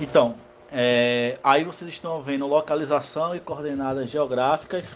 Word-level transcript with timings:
Então, 0.00 0.34
é, 0.72 1.38
aí 1.44 1.62
vocês 1.62 1.88
estão 1.88 2.20
vendo 2.20 2.46
localização 2.48 3.34
e 3.36 3.38
coordenadas 3.38 4.10
geográficas. 4.10 4.86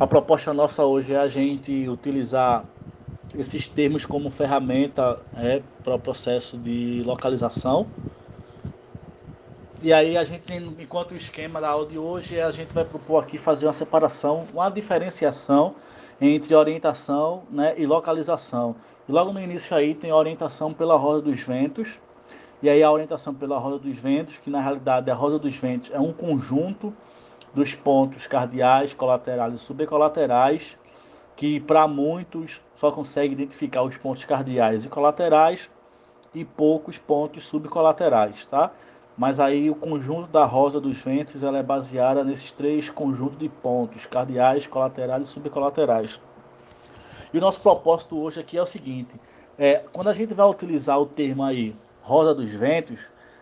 A 0.00 0.06
proposta 0.06 0.54
nossa 0.54 0.82
hoje 0.82 1.12
é 1.12 1.18
a 1.18 1.28
gente 1.28 1.86
utilizar 1.88 2.64
esses 3.38 3.68
termos 3.68 4.06
como 4.06 4.30
ferramenta 4.30 5.20
é, 5.36 5.60
para 5.84 5.96
o 5.96 5.98
processo 5.98 6.56
de 6.56 7.02
localização. 7.04 7.86
E 9.82 9.92
aí 9.92 10.16
a 10.16 10.24
gente, 10.24 10.50
enquanto 10.78 11.12
o 11.12 11.16
esquema 11.16 11.60
da 11.60 11.68
aula 11.68 11.86
de 11.86 11.98
hoje, 11.98 12.40
a 12.40 12.50
gente 12.50 12.72
vai 12.74 12.84
propor 12.84 13.22
aqui 13.22 13.36
fazer 13.36 13.66
uma 13.66 13.74
separação, 13.74 14.46
uma 14.54 14.70
diferenciação 14.70 15.74
entre 16.18 16.54
orientação 16.54 17.42
né, 17.50 17.74
e 17.76 17.84
localização. 17.84 18.74
E 19.06 19.12
logo 19.12 19.32
no 19.34 19.40
início 19.40 19.76
aí 19.76 19.94
tem 19.94 20.12
orientação 20.12 20.72
pela 20.72 20.96
roda 20.96 21.20
dos 21.20 21.40
ventos, 21.40 21.98
e 22.60 22.68
aí 22.68 22.82
a 22.82 22.90
orientação 22.90 23.32
pela 23.34 23.58
roda 23.58 23.78
dos 23.78 23.96
ventos, 23.96 24.36
que 24.38 24.50
na 24.50 24.60
realidade 24.60 25.10
a 25.10 25.14
roda 25.14 25.38
dos 25.38 25.56
ventos 25.56 25.90
é 25.92 26.00
um 26.00 26.12
conjunto 26.12 26.92
dos 27.54 27.74
pontos 27.74 28.26
cardeais, 28.26 28.92
colaterais 28.92 29.54
e 29.54 29.58
subcolaterais, 29.58 30.76
que 31.36 31.60
para 31.60 31.86
muitos 31.86 32.60
só 32.74 32.90
consegue 32.90 33.32
identificar 33.32 33.82
os 33.82 33.96
pontos 33.96 34.24
cardeais 34.24 34.84
e 34.84 34.88
colaterais 34.88 35.70
e 36.34 36.44
poucos 36.44 36.98
pontos 36.98 37.46
subcolaterais, 37.46 38.46
tá? 38.46 38.72
Mas 39.16 39.38
aí 39.38 39.70
o 39.70 39.74
conjunto 39.74 40.28
da 40.28 40.44
rosa 40.44 40.80
dos 40.80 40.98
ventos 40.98 41.42
ela 41.42 41.58
é 41.58 41.62
baseada 41.62 42.24
nesses 42.24 42.50
três 42.50 42.90
conjuntos 42.90 43.38
de 43.38 43.48
pontos, 43.48 44.04
cardeais, 44.04 44.66
colaterais 44.66 45.28
e 45.28 45.30
subcolaterais. 45.30 46.20
E 47.32 47.38
o 47.38 47.40
nosso 47.40 47.60
propósito 47.60 48.18
hoje 48.20 48.40
aqui 48.40 48.58
é 48.58 48.62
o 48.62 48.66
seguinte, 48.66 49.14
é, 49.56 49.84
quando 49.92 50.08
a 50.08 50.12
gente 50.12 50.34
vai 50.34 50.46
utilizar 50.46 51.00
o 51.00 51.06
termo 51.06 51.44
aí 51.44 51.74
roda 52.08 52.34
dos 52.34 52.50
ventos, 52.50 53.00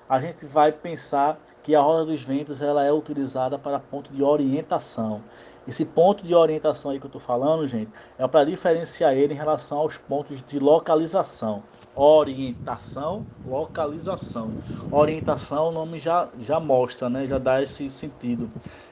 a 0.09 0.19
gente 0.19 0.45
vai 0.45 0.73
pensar 0.73 1.39
que 1.63 1.73
a 1.73 1.81
roda 1.81 2.05
dos 2.05 2.21
ventos 2.21 2.61
ela 2.61 2.85
é 2.85 2.93
utilizada 2.93 3.57
para 3.57 3.79
ponto 3.79 4.13
de 4.13 4.25
orientação. 4.25 5.23
Esse 5.69 5.85
ponto 5.85 6.27
de 6.27 6.35
orientação 6.35 6.91
aí 6.91 6.99
que 6.99 7.07
eu 7.07 7.09
estou 7.09 7.21
falando, 7.21 7.69
gente, 7.69 7.93
é 8.19 8.27
para 8.27 8.45
diferenciar 8.45 9.15
ele 9.15 9.35
em 9.35 9.37
relação 9.37 9.79
aos 9.79 9.99
pontos 9.99 10.43
de 10.43 10.59
localização. 10.59 11.63
Orientação, 11.95 13.25
localização. 13.47 14.51
Orientação, 14.91 15.69
o 15.69 15.73
nome 15.73 16.01
já, 16.01 16.29
já 16.41 16.59
mostra, 16.59 17.09
né? 17.09 17.25
já 17.25 17.39
dá 17.39 17.63
esse 17.63 17.89
sentido. 17.89 18.51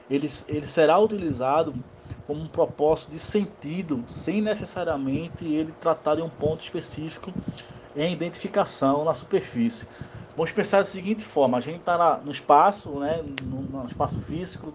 Ele, 0.09 0.31
ele 0.47 0.67
será 0.67 0.97
utilizado 0.97 1.73
como 2.25 2.41
um 2.41 2.47
propósito 2.47 3.11
de 3.11 3.19
sentido, 3.19 4.05
sem 4.07 4.41
necessariamente 4.41 5.45
ele 5.45 5.73
tratar 5.81 6.15
de 6.15 6.21
um 6.21 6.29
ponto 6.29 6.61
específico 6.61 7.33
em 7.95 8.11
identificação 8.11 9.03
na 9.03 9.13
superfície. 9.13 9.87
Vamos 10.35 10.51
pensar 10.51 10.79
da 10.79 10.85
seguinte 10.85 11.23
forma: 11.23 11.57
a 11.57 11.61
gente 11.61 11.79
está 11.79 12.17
no 12.23 12.31
espaço, 12.31 12.89
né, 12.99 13.23
no, 13.43 13.61
no, 13.61 13.87
espaço 13.87 14.19
físico, 14.19 14.73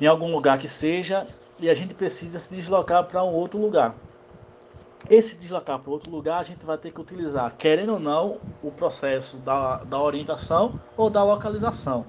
em 0.00 0.06
algum 0.06 0.32
lugar 0.32 0.58
que 0.58 0.68
seja, 0.68 1.26
e 1.60 1.70
a 1.70 1.74
gente 1.74 1.94
precisa 1.94 2.38
se 2.38 2.52
deslocar 2.52 3.04
para 3.04 3.22
um 3.22 3.32
outro 3.32 3.60
lugar. 3.60 3.94
Esse 5.08 5.36
deslocar 5.36 5.78
para 5.78 5.90
outro 5.90 6.10
lugar, 6.10 6.40
a 6.40 6.44
gente 6.44 6.64
vai 6.64 6.76
ter 6.76 6.92
que 6.92 7.00
utilizar, 7.00 7.54
querendo 7.56 7.94
ou 7.94 8.00
não, 8.00 8.38
o 8.62 8.70
processo 8.70 9.38
da, 9.38 9.78
da 9.78 9.98
orientação 9.98 10.78
ou 10.96 11.08
da 11.08 11.24
localização. 11.24 12.04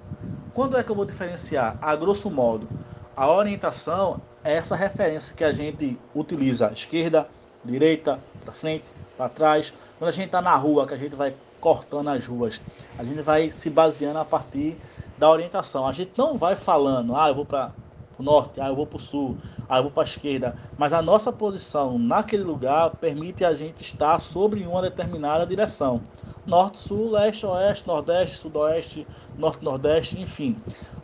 Quando 0.54 0.78
é 0.78 0.84
que 0.84 0.92
eu 0.92 0.96
vou 0.96 1.06
diferenciar? 1.06 1.78
A 1.82 1.96
grosso 1.96 2.30
modo, 2.30 2.68
a 3.16 3.32
orientação 3.32 4.22
é 4.44 4.54
essa 4.54 4.76
referência 4.76 5.34
que 5.34 5.44
a 5.44 5.54
gente 5.54 5.98
utiliza, 6.14 6.72
esquerda, 6.74 7.30
direita, 7.64 8.20
para 8.44 8.54
frente, 8.54 8.86
para 9.18 9.30
trás. 9.30 9.74
Quando 9.98 10.10
a 10.10 10.12
gente 10.12 10.26
está 10.26 10.42
na 10.42 10.56
rua, 10.56 10.88
que 10.88 10.94
a 10.94 10.98
gente 10.98 11.16
vai 11.16 11.34
cortando 11.60 12.10
as 12.10 12.26
ruas, 12.26 12.60
a 12.98 13.04
gente 13.04 13.22
vai 13.22 13.52
se 13.52 13.70
baseando 13.70 14.20
a 14.20 14.26
partir 14.26 14.78
da 15.18 15.30
orientação. 15.30 15.88
A 15.88 15.92
gente 15.92 16.12
não 16.18 16.38
vai 16.38 16.56
falando, 16.56 17.16
ah, 17.16 17.30
eu 17.30 17.36
vou 17.36 17.46
para 17.46 17.72
o 18.18 18.24
norte, 18.24 18.60
ah, 18.60 18.68
eu 18.68 18.76
vou 18.76 18.88
para 18.88 18.98
o 18.98 19.00
sul, 19.00 19.38
ah, 19.70 19.78
eu 19.78 19.84
vou 19.84 19.92
para 19.92 20.04
a 20.04 20.06
esquerda. 20.06 20.56
Mas 20.78 20.94
a 20.94 21.02
nossa 21.02 21.32
posição 21.32 22.00
naquele 22.00 22.44
lugar 22.44 22.90
permite 22.92 23.46
a 23.46 23.54
gente 23.54 23.82
estar 23.82 24.20
sobre 24.20 24.66
uma 24.66 24.82
determinada 24.82 25.46
direção. 25.46 26.02
Norte, 26.46 26.80
sul, 26.80 27.12
leste, 27.12 27.46
oeste, 27.46 27.88
nordeste, 27.88 28.38
sudoeste, 28.38 29.08
norte, 29.38 29.64
nordeste, 29.64 30.20
enfim. 30.20 30.58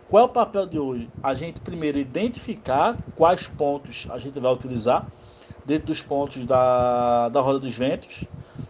Qual 0.10 0.24
é 0.24 0.26
o 0.26 0.30
papel 0.30 0.66
de 0.66 0.80
hoje? 0.80 1.10
A 1.22 1.34
gente 1.34 1.60
primeiro 1.60 2.00
identificar 2.00 2.98
quais 3.16 3.46
pontos 3.46 4.08
a 4.10 4.18
gente 4.18 4.40
vai 4.40 4.52
utilizar 4.52 5.06
dentro 5.68 5.88
dos 5.88 6.02
pontos 6.02 6.46
da, 6.46 7.28
da 7.28 7.42
roda 7.42 7.60
dos 7.60 7.76
ventos. 7.76 8.24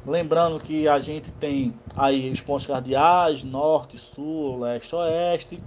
Lembrando 0.05 0.59
que 0.59 0.87
a 0.87 0.97
gente 0.99 1.31
tem 1.33 1.73
aí 1.95 2.31
os 2.31 2.41
pontos 2.41 2.65
cardeais, 2.65 3.43
norte, 3.43 3.99
sul, 3.99 4.61
leste, 4.61 4.95
oeste, 4.95 5.63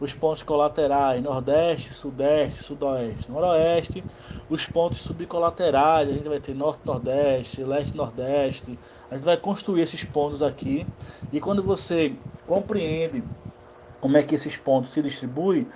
os 0.00 0.12
pontos 0.12 0.42
colaterais, 0.42 1.22
nordeste, 1.22 1.94
sudeste, 1.94 2.64
sudoeste, 2.64 3.30
noroeste, 3.30 4.02
os 4.50 4.66
pontos 4.66 5.00
subcolaterais, 5.02 6.08
a 6.08 6.12
gente 6.12 6.28
vai 6.28 6.40
ter 6.40 6.54
norte, 6.54 6.80
nordeste, 6.84 7.62
leste, 7.62 7.96
nordeste. 7.96 8.76
A 9.08 9.14
gente 9.14 9.24
vai 9.24 9.36
construir 9.36 9.82
esses 9.82 10.02
pontos 10.02 10.42
aqui 10.42 10.84
e 11.32 11.40
quando 11.40 11.62
você 11.62 12.16
compreende 12.44 13.22
como 14.00 14.16
é 14.16 14.22
que 14.24 14.34
esses 14.34 14.56
pontos 14.56 14.90
se 14.90 15.00
distribuem, 15.00 15.68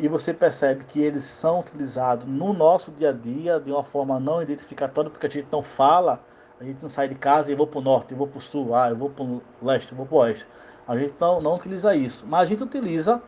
e 0.00 0.08
você 0.08 0.32
percebe 0.32 0.84
que 0.84 0.98
eles 0.98 1.24
são 1.24 1.60
utilizados 1.60 2.26
no 2.26 2.54
nosso 2.54 2.90
dia 2.90 3.10
a 3.10 3.12
dia 3.12 3.60
de 3.60 3.70
uma 3.70 3.84
forma 3.84 4.18
não 4.18 4.42
identificatória, 4.42 5.10
porque 5.10 5.26
a 5.26 5.30
gente 5.30 5.48
não 5.52 5.62
fala, 5.62 6.24
a 6.58 6.64
gente 6.64 6.80
não 6.80 6.88
sai 6.88 7.06
de 7.06 7.14
casa 7.14 7.52
e 7.52 7.54
vou 7.54 7.66
para 7.66 7.80
o 7.80 7.82
norte, 7.82 8.12
eu 8.12 8.16
vou 8.16 8.26
para 8.26 8.38
o 8.38 8.40
sul, 8.40 8.74
ah, 8.74 8.88
eu 8.88 8.96
vou 8.96 9.10
para 9.10 9.24
o 9.24 9.42
leste, 9.60 9.92
eu 9.92 9.96
vou 9.96 10.06
para 10.06 10.14
o 10.14 10.18
oeste. 10.20 10.46
A 10.88 10.96
gente 10.96 11.14
não, 11.20 11.42
não 11.42 11.54
utiliza 11.54 11.94
isso, 11.94 12.24
mas 12.26 12.40
a 12.40 12.44
gente 12.46 12.62
utiliza 12.62 13.22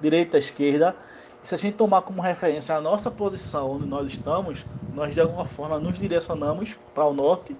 direita, 0.00 0.38
esquerda, 0.38 0.96
e 1.42 1.46
se 1.46 1.54
a 1.54 1.58
gente 1.58 1.76
tomar 1.76 2.00
como 2.02 2.22
referência 2.22 2.74
a 2.74 2.80
nossa 2.80 3.10
posição 3.10 3.72
onde 3.72 3.86
nós 3.86 4.10
estamos, 4.10 4.64
nós 4.94 5.12
de 5.12 5.20
alguma 5.20 5.44
forma 5.44 5.78
nos 5.78 5.98
direcionamos 5.98 6.74
para 6.94 7.04
o 7.04 7.12
norte, 7.12 7.54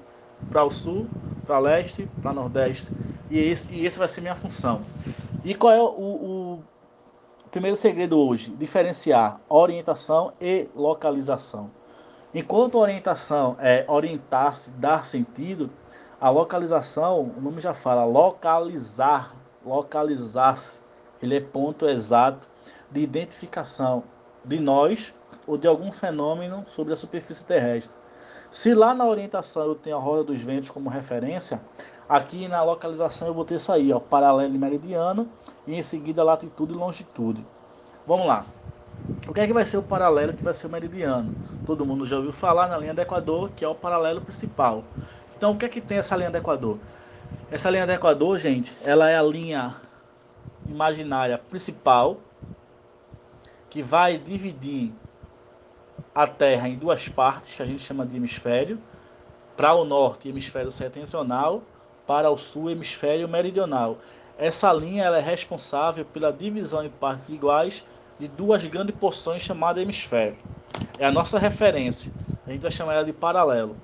para 0.51 0.65
o 0.65 0.71
sul, 0.71 1.07
para 1.47 1.59
o 1.59 1.61
leste, 1.61 2.09
para 2.23 2.31
o 2.31 2.35
nordeste, 2.35 2.91
e 3.31 3.39
esse, 3.39 3.71
e 3.71 3.85
esse 3.85 3.99
vai 3.99 4.09
ser 4.09 4.23
minha 4.23 4.35
função. 4.35 4.81
E 5.45 5.55
qual 5.55 5.73
é 5.73 5.81
o, 5.81 5.85
o 5.85 6.65
Primeiro 7.57 7.79
segredo 7.79 8.19
hoje, 8.19 8.51
diferenciar 8.51 9.41
orientação 9.49 10.35
e 10.39 10.69
localização. 10.77 11.71
Enquanto 12.35 12.77
orientação 12.77 13.57
é 13.59 13.83
orientar-se, 13.89 14.71
dar 14.73 15.07
sentido, 15.07 15.71
a 16.21 16.29
localização, 16.29 17.33
o 17.35 17.41
nome 17.41 17.63
já 17.63 17.73
fala, 17.73 18.05
localizar, 18.05 19.35
localizar-se. 19.65 20.81
Ele 21.23 21.35
é 21.35 21.41
ponto 21.41 21.89
exato 21.89 22.47
de 22.91 23.01
identificação 23.01 24.05
de 24.45 24.61
nós 24.61 25.15
ou 25.47 25.57
de 25.57 25.67
algum 25.67 25.91
fenômeno 25.91 26.67
sobre 26.69 26.93
a 26.93 26.97
superfície 26.97 27.43
terrestre. 27.43 27.97
Se 28.51 28.75
lá 28.75 28.93
na 28.93 29.07
orientação 29.07 29.65
eu 29.65 29.75
tenho 29.75 29.97
a 29.97 30.01
roda 30.01 30.25
dos 30.25 30.43
ventos 30.43 30.69
como 30.69 30.91
referência, 30.91 31.63
aqui 32.07 32.49
na 32.49 32.63
localização 32.63 33.29
eu 33.29 33.33
vou 33.33 33.47
ter 33.47 33.55
isso 33.55 33.73
aí, 33.73 33.91
ó, 33.95 33.99
paralelo 33.99 34.55
e 34.55 34.59
meridiano, 34.59 35.27
e 35.67 35.75
em 35.75 35.83
seguida 35.83 36.23
latitude 36.23 36.73
e 36.73 36.77
longitude. 36.77 37.45
Vamos 38.07 38.27
lá. 38.27 38.47
O 39.29 39.35
que 39.35 39.41
é 39.41 39.47
que 39.47 39.53
vai 39.53 39.67
ser 39.67 39.77
o 39.77 39.83
paralelo 39.83 40.33
que 40.33 40.43
vai 40.43 40.55
ser 40.55 40.67
o 40.67 40.71
meridiano? 40.71 41.35
Todo 41.67 41.85
mundo 41.85 42.07
já 42.07 42.17
ouviu 42.17 42.33
falar 42.33 42.69
na 42.69 42.79
linha 42.79 42.95
do 42.95 43.01
Equador, 43.01 43.51
que 43.55 43.65
é 43.65 43.69
o 43.69 43.75
paralelo 43.75 44.21
principal. 44.21 44.85
Então, 45.37 45.53
o 45.53 45.57
que 45.57 45.65
é 45.65 45.69
que 45.69 45.81
tem 45.81 45.99
essa 45.99 46.17
linha 46.17 46.31
do 46.31 46.39
Equador? 46.39 46.79
Essa 47.51 47.69
linha 47.71 47.87
do 47.87 47.93
Equador, 47.93 48.39
gente, 48.39 48.73
ela 48.85 49.09
é 49.09 49.17
a 49.17 49.23
linha 49.23 49.77
imaginária 50.69 51.39
principal 51.39 52.19
que 53.69 53.83
vai 53.83 54.17
dividir 54.17 54.93
a 56.15 56.27
Terra 56.27 56.69
em 56.69 56.77
duas 56.77 57.09
partes, 57.09 57.57
que 57.57 57.63
a 57.63 57.67
gente 57.67 57.83
chama 57.83 58.07
de 58.07 58.17
hemisfério. 58.17 58.81
Para 59.57 59.75
o 59.75 59.85
norte, 59.85 60.29
hemisfério 60.29 60.71
setentrional, 60.71 61.63
para 62.07 62.31
o 62.31 62.39
sul, 62.39 62.71
hemisfério 62.71 63.29
meridional. 63.29 63.99
Essa 64.39 64.71
linha 64.71 65.05
é 65.05 65.21
responsável 65.21 66.05
pela 66.05 66.31
divisão 66.31 66.85
em 66.85 66.91
partes 66.91 67.31
iguais 67.31 67.83
de 68.21 68.29
duas 68.29 68.63
grandes 68.65 68.95
porções 68.95 69.41
chamadas 69.41 69.83
hemisfério. 69.83 70.37
É 70.99 71.07
a 71.07 71.11
nossa 71.11 71.39
referência. 71.39 72.13
A 72.47 72.51
gente 72.53 72.61
vai 72.61 72.71
chamar 72.71 72.95
ela 72.95 73.05
de 73.05 73.15
paralelo. 73.15 73.77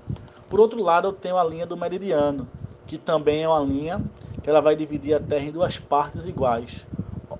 Por 0.51 0.61
outro 0.61 0.83
lado, 0.83 1.09
eu 1.09 1.13
tenho 1.15 1.39
a 1.39 1.45
linha 1.45 1.65
do 1.65 1.75
meridiano, 1.75 2.47
que 2.87 2.99
também 2.99 3.43
é 3.43 3.49
uma 3.49 3.61
linha 3.61 4.03
que 4.43 4.51
ela 4.51 4.61
vai 4.61 4.77
dividir 4.77 5.15
a 5.15 5.21
Terra 5.21 5.45
em 5.45 5.51
duas 5.51 5.79
partes 5.79 6.27
iguais: 6.27 6.85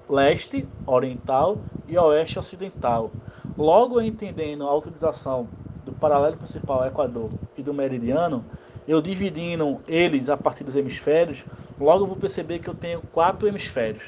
leste, 0.09 0.67
oriental 0.87 1.59
e 1.87 1.99
oeste 1.99 2.39
ocidental. 2.39 3.11
Logo, 3.59 4.01
entendendo 4.01 4.67
a 4.67 4.75
utilização 4.75 5.47
do 5.85 5.93
paralelo 5.93 6.39
principal 6.39 6.87
Equador 6.87 7.29
e 7.59 7.63
do 7.63 7.75
meridiano, 7.75 8.43
eu 8.89 9.03
dividindo 9.03 9.81
eles 9.87 10.31
a 10.31 10.37
partir 10.37 10.65
dos 10.65 10.77
hemisférios, 10.77 11.45
logo 11.79 12.05
eu 12.05 12.09
vou 12.09 12.17
perceber 12.17 12.59
que 12.59 12.69
eu 12.69 12.75
tenho 12.75 13.01
quatro 13.01 13.47
hemisférios. 13.47 14.05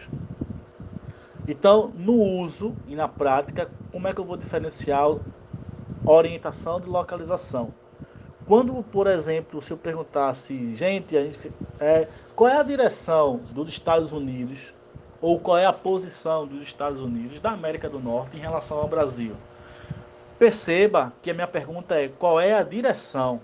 Então, 1.47 1.93
no 1.95 2.15
uso 2.15 2.75
e 2.87 2.95
na 2.95 3.07
prática, 3.07 3.71
como 3.93 4.09
é 4.09 4.15
que 4.15 4.21
eu 4.21 4.25
vou 4.25 4.37
diferenciar 4.37 5.17
orientação 6.07 6.81
de 6.81 6.89
localização? 6.89 7.73
Quando, 8.47 8.83
por 8.83 9.07
exemplo, 9.07 9.61
se 9.63 9.71
eu 9.71 9.77
perguntasse, 9.77 10.75
gente, 10.75 11.11
gente 11.13 11.53
é, 11.81 12.09
qual 12.35 12.51
é 12.51 12.59
a 12.59 12.63
direção 12.63 13.41
dos 13.53 13.69
Estados 13.69 14.13
Unidos 14.13 14.59
ou 15.21 15.41
qual 15.41 15.57
é 15.57 15.65
a 15.65 15.73
posição 15.73 16.47
dos 16.47 16.63
Estados 16.63 17.01
Unidos 17.01 17.41
da 17.41 17.53
América 17.53 17.89
do 17.89 17.99
Norte 17.99 18.37
em 18.37 18.41
relação 18.41 18.79
ao 18.79 18.89
Brasil? 18.89 19.35
Perceba 20.39 21.13
que 21.23 21.31
a 21.31 21.35
minha 21.35 21.47
pergunta 21.47 21.95
é 21.95 22.09
qual 22.09 22.39
é 22.39 22.53
a 22.53 22.63
direção? 22.63 23.41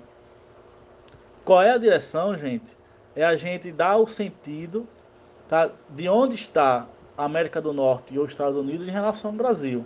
Qual 1.45 1.63
é 1.63 1.71
a 1.73 1.79
direção, 1.79 2.37
gente? 2.37 2.80
É 3.15 3.25
a 3.25 3.37
gente 3.37 3.73
dar 3.73 3.97
o 3.97 4.07
sentido 4.07 4.87
tá, 5.49 5.71
de 5.89 6.09
onde 6.09 6.35
está 6.35 6.87
a 7.17 7.25
América 7.25 7.61
do 7.61 7.73
Norte 7.73 8.15
e 8.15 8.19
os 8.19 8.31
Estados 8.31 8.57
Unidos 8.57 8.87
em 8.87 8.91
relação 8.91 9.31
ao 9.31 9.37
Brasil. 9.37 9.85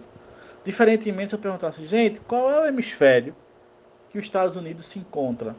Diferentemente, 0.65 1.31
se 1.31 1.35
eu 1.35 1.39
perguntasse, 1.39 1.85
gente, 1.85 2.21
qual 2.21 2.51
é 2.51 2.61
o 2.61 2.67
hemisfério 2.67 3.35
que 4.11 4.19
os 4.19 4.25
Estados 4.25 4.57
Unidos 4.57 4.87
se 4.87 4.99
encontra? 4.99 5.55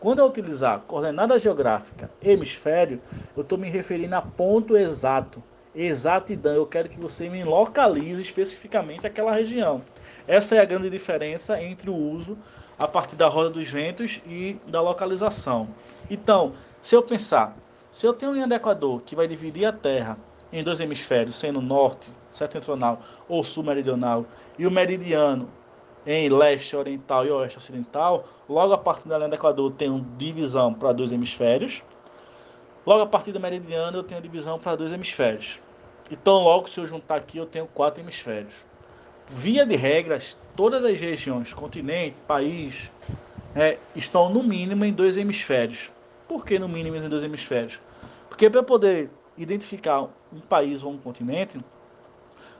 Quando 0.00 0.20
eu 0.20 0.26
utilizar 0.26 0.80
coordenada 0.80 1.38
geográfica 1.38 2.10
hemisfério, 2.22 3.00
eu 3.36 3.42
estou 3.42 3.58
me 3.58 3.68
referindo 3.68 4.16
a 4.16 4.22
ponto 4.22 4.76
exato, 4.76 5.42
exatidão. 5.74 6.54
Eu 6.54 6.66
quero 6.66 6.88
que 6.88 6.98
você 6.98 7.28
me 7.28 7.44
localize 7.44 8.22
especificamente 8.22 9.06
aquela 9.06 9.32
região. 9.32 9.82
Essa 10.26 10.54
é 10.56 10.58
a 10.58 10.64
grande 10.64 10.88
diferença 10.88 11.62
entre 11.62 11.90
o 11.90 11.94
uso 11.94 12.38
a 12.78 12.88
partir 12.88 13.14
da 13.14 13.28
roda 13.28 13.50
dos 13.50 13.68
ventos 13.68 14.22
e 14.26 14.56
da 14.66 14.80
localização. 14.80 15.68
Então, 16.08 16.54
se 16.82 16.94
eu 16.94 17.02
pensar, 17.02 17.56
se 17.90 18.06
eu 18.06 18.12
tenho 18.12 18.30
uma 18.30 18.36
linha 18.36 18.48
do 18.48 18.54
Equador 18.54 19.02
que 19.02 19.16
vai 19.16 19.28
dividir 19.28 19.66
a 19.66 19.72
Terra 19.72 20.16
em 20.52 20.64
dois 20.64 20.80
hemisférios, 20.80 21.36
sendo 21.36 21.60
norte, 21.60 22.10
setentrional 22.30 23.00
ou 23.28 23.44
sul 23.44 23.62
meridional, 23.62 24.24
e 24.58 24.66
o 24.66 24.70
meridiano 24.70 25.48
em 26.06 26.28
leste 26.28 26.74
oriental 26.74 27.26
e 27.26 27.30
oeste 27.30 27.58
ocidental, 27.58 28.26
logo 28.48 28.72
a 28.72 28.78
partir 28.78 29.08
da 29.08 29.18
linha 29.18 29.28
do 29.28 29.34
Equador 29.34 29.70
eu 29.70 29.76
tenho 29.76 30.06
divisão 30.16 30.72
para 30.72 30.92
dois 30.92 31.12
hemisférios. 31.12 31.82
Logo 32.86 33.02
a 33.02 33.06
partir 33.06 33.32
do 33.32 33.40
meridiano 33.40 33.98
eu 33.98 34.02
tenho 34.02 34.20
divisão 34.20 34.58
para 34.58 34.76
dois 34.76 34.92
hemisférios. 34.92 35.58
Então, 36.10 36.42
logo 36.42 36.68
se 36.68 36.78
eu 36.78 36.86
juntar 36.86 37.16
aqui 37.16 37.38
eu 37.38 37.46
tenho 37.46 37.66
quatro 37.66 38.02
hemisférios. 38.02 38.54
Via 39.28 39.64
de 39.64 39.76
regras, 39.76 40.36
todas 40.56 40.84
as 40.84 40.98
regiões, 40.98 41.52
continente, 41.54 42.16
país, 42.26 42.90
é, 43.54 43.78
estão 43.94 44.28
no 44.28 44.42
mínimo 44.42 44.84
em 44.84 44.92
dois 44.92 45.16
hemisférios. 45.16 45.90
Por 46.30 46.46
que 46.46 46.60
no 46.60 46.68
mínimo 46.68 46.94
em 46.94 47.08
dois 47.08 47.24
hemisférios? 47.24 47.80
Porque 48.28 48.48
para 48.48 48.62
poder 48.62 49.10
identificar 49.36 50.02
um 50.32 50.38
país 50.38 50.80
ou 50.80 50.92
um 50.92 50.96
continente, 50.96 51.58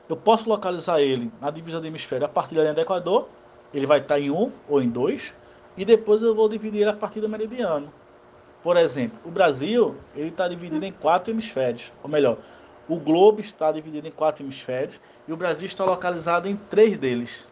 eu 0.08 0.16
posso 0.16 0.48
localizar 0.48 1.00
ele 1.00 1.30
na 1.40 1.52
divisão 1.52 1.80
do 1.80 1.86
hemisfério 1.86 2.26
a 2.26 2.28
partir 2.28 2.56
da 2.56 2.62
linha 2.62 2.74
do 2.74 2.80
Equador, 2.80 3.28
ele 3.72 3.86
vai 3.86 4.00
estar 4.00 4.18
em 4.18 4.28
um 4.28 4.50
ou 4.68 4.82
em 4.82 4.88
dois, 4.88 5.32
e 5.76 5.84
depois 5.84 6.20
eu 6.20 6.34
vou 6.34 6.48
dividir 6.48 6.88
a 6.88 6.92
partir 6.92 7.20
do 7.20 7.28
meridiano. 7.28 7.92
Por 8.60 8.76
exemplo, 8.76 9.20
o 9.24 9.30
Brasil 9.30 9.94
ele 10.16 10.30
está 10.30 10.48
dividido 10.48 10.84
em 10.84 10.90
quatro 10.90 11.32
hemisférios, 11.32 11.92
ou 12.02 12.10
melhor, 12.10 12.38
o 12.88 12.96
globo 12.96 13.40
está 13.40 13.70
dividido 13.70 14.08
em 14.08 14.10
quatro 14.10 14.42
hemisférios 14.42 14.98
e 15.28 15.32
o 15.32 15.36
Brasil 15.36 15.68
está 15.68 15.84
localizado 15.84 16.48
em 16.48 16.56
três 16.56 16.98
deles. 16.98 17.46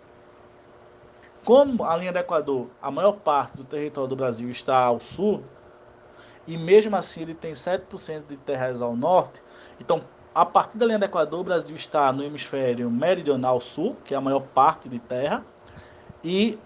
Como 1.45 1.85
a 1.85 1.97
linha 1.97 2.13
do 2.13 2.19
Equador, 2.19 2.67
a 2.83 2.91
maior 2.91 3.13
parte 3.13 3.57
do 3.57 3.63
território 3.63 4.09
do 4.09 4.17
Brasil 4.17 4.51
está 4.51 4.79
ao 4.79 4.99
sul, 4.99 5.45
e 6.49 6.57
mesmo 6.57 6.97
assim 6.97 7.21
ele 7.21 7.35
tem 7.35 7.53
7% 7.53 8.23
de 8.27 8.39
terras 8.39 8.81
ao 8.81 8.97
norte. 8.97 9.43
Então, 9.79 10.03
a 10.35 10.47
partir 10.47 10.79
da 10.79 10.87
linha 10.87 10.99
do 10.99 11.05
Equador, 11.05 11.41
o 11.41 11.45
Brasil 11.45 11.77
está 11.77 12.11
no 12.11 12.25
hemisfério 12.25 12.91
meridional 12.91 13.61
sul, 13.61 13.97
que 14.03 14.15
é 14.15 14.17
a 14.17 14.21
maior 14.21 14.41
parte 14.41 14.89
de 14.89 14.99
terra, 14.99 15.45
e 16.25 16.59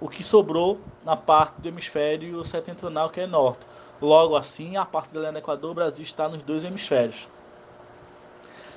o 0.00 0.08
que 0.08 0.24
sobrou 0.24 0.80
na 1.04 1.16
parte 1.16 1.60
do 1.60 1.68
hemisfério 1.68 2.44
setentrional, 2.44 3.10
que 3.10 3.20
é 3.20 3.28
norte. 3.28 3.64
Logo 4.02 4.36
assim, 4.36 4.76
a 4.76 4.84
partir 4.84 5.14
da 5.14 5.20
linha 5.20 5.32
do 5.32 5.38
Equador, 5.38 5.70
o 5.70 5.74
Brasil 5.74 6.02
está 6.02 6.28
nos 6.28 6.42
dois 6.42 6.64
hemisférios. 6.64 7.28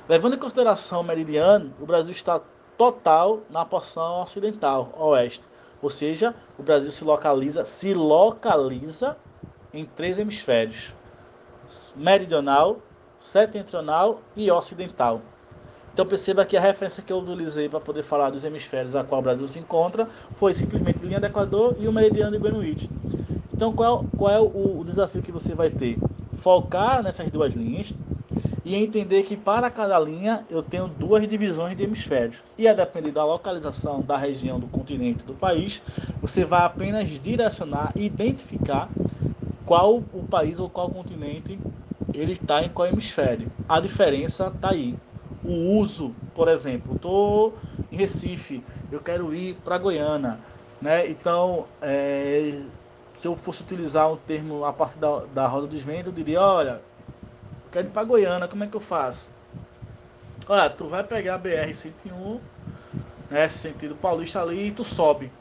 Levando 0.07 0.35
em 0.35 0.39
consideração 0.39 1.01
o 1.01 1.03
meridiano, 1.03 1.73
o 1.79 1.87
Brasil 1.87 2.11
está 2.11 2.39
total 2.77 3.41
na 3.49 3.65
porção 3.65 4.21
ocidental, 4.21 4.93
oeste. 4.95 5.43
Ou 5.81 5.89
seja, 5.89 6.35
o 6.59 6.61
Brasil 6.61 6.91
se 6.91 7.03
localiza, 7.03 7.65
se 7.65 7.95
localiza 7.95 9.17
em 9.73 9.85
três 9.85 10.17
hemisférios: 10.17 10.93
meridional, 11.95 12.79
setentrional 13.19 14.21
e 14.35 14.49
ocidental. 14.51 15.21
Então 15.93 16.05
perceba 16.05 16.45
que 16.45 16.55
a 16.55 16.61
referência 16.61 17.03
que 17.03 17.11
eu 17.11 17.19
utilizei 17.19 17.67
para 17.67 17.79
poder 17.79 18.03
falar 18.03 18.29
dos 18.29 18.43
hemisférios 18.43 18.95
a 18.95 19.03
qual 19.03 19.19
o 19.19 19.23
Brasil 19.23 19.47
se 19.47 19.59
encontra 19.59 20.07
foi 20.37 20.53
simplesmente 20.53 21.05
linha 21.05 21.19
do 21.19 21.25
Equador 21.25 21.75
e 21.79 21.87
o 21.87 21.91
meridiano 21.91 22.31
de 22.31 22.39
Greenwich. 22.39 22.89
Então 23.53 23.73
qual, 23.73 24.05
qual 24.17 24.31
é 24.31 24.39
o, 24.39 24.79
o 24.79 24.83
desafio 24.85 25.21
que 25.21 25.31
você 25.31 25.53
vai 25.53 25.69
ter? 25.69 25.97
Focar 26.33 27.03
nessas 27.03 27.29
duas 27.29 27.53
linhas 27.53 27.93
e 28.63 28.75
entender 28.75 29.23
que 29.23 29.35
para 29.35 29.69
cada 29.69 29.99
linha 29.99 30.45
eu 30.49 30.63
tenho 30.63 30.87
duas 30.87 31.27
divisões 31.27 31.75
de 31.75 31.83
hemisférios. 31.83 32.37
E 32.57 32.67
a 32.67 32.73
depender 32.73 33.11
da 33.11 33.25
localização 33.25 34.01
da 34.01 34.17
região 34.17 34.59
do 34.59 34.67
continente 34.67 35.23
do 35.23 35.33
país, 35.33 35.81
você 36.21 36.45
vai 36.45 36.63
apenas 36.63 37.09
direcionar 37.09 37.91
e 37.95 38.05
identificar 38.05 38.89
qual 39.71 40.03
o 40.11 40.21
país 40.29 40.59
ou 40.59 40.69
qual 40.69 40.89
continente 40.89 41.57
ele 42.13 42.33
está 42.33 42.61
em 42.61 42.67
qual 42.67 42.89
hemisfério. 42.89 43.49
A 43.69 43.79
diferença 43.79 44.47
está 44.53 44.71
aí. 44.71 44.97
O 45.45 45.79
uso, 45.79 46.13
por 46.35 46.49
exemplo, 46.49 46.93
estou 46.93 47.57
em 47.89 47.95
Recife, 47.95 48.61
eu 48.91 48.99
quero 48.99 49.33
ir 49.33 49.53
para 49.63 49.77
Goiânia, 49.77 50.37
né? 50.81 51.07
Então, 51.07 51.67
é, 51.81 52.59
se 53.15 53.25
eu 53.25 53.33
fosse 53.33 53.61
utilizar 53.61 54.11
um 54.11 54.17
termo 54.17 54.65
a 54.65 54.73
partir 54.73 54.99
da, 54.99 55.19
da 55.33 55.47
roda 55.47 55.67
dos 55.67 55.81
ventos, 55.81 56.07
eu 56.07 56.11
diria, 56.11 56.41
olha, 56.41 56.81
eu 57.63 57.71
quero 57.71 57.87
ir 57.87 57.91
para 57.91 58.03
Goiânia, 58.03 58.49
como 58.49 58.65
é 58.65 58.67
que 58.67 58.75
eu 58.75 58.81
faço? 58.81 59.29
Olha, 60.49 60.69
tu 60.69 60.89
vai 60.89 61.01
pegar 61.01 61.35
a 61.35 61.39
BR-101, 61.39 62.41
né, 63.29 63.47
sentido 63.47 63.95
paulista 63.95 64.41
ali, 64.41 64.67
e 64.67 64.71
tu 64.71 64.83
sobe. 64.83 65.31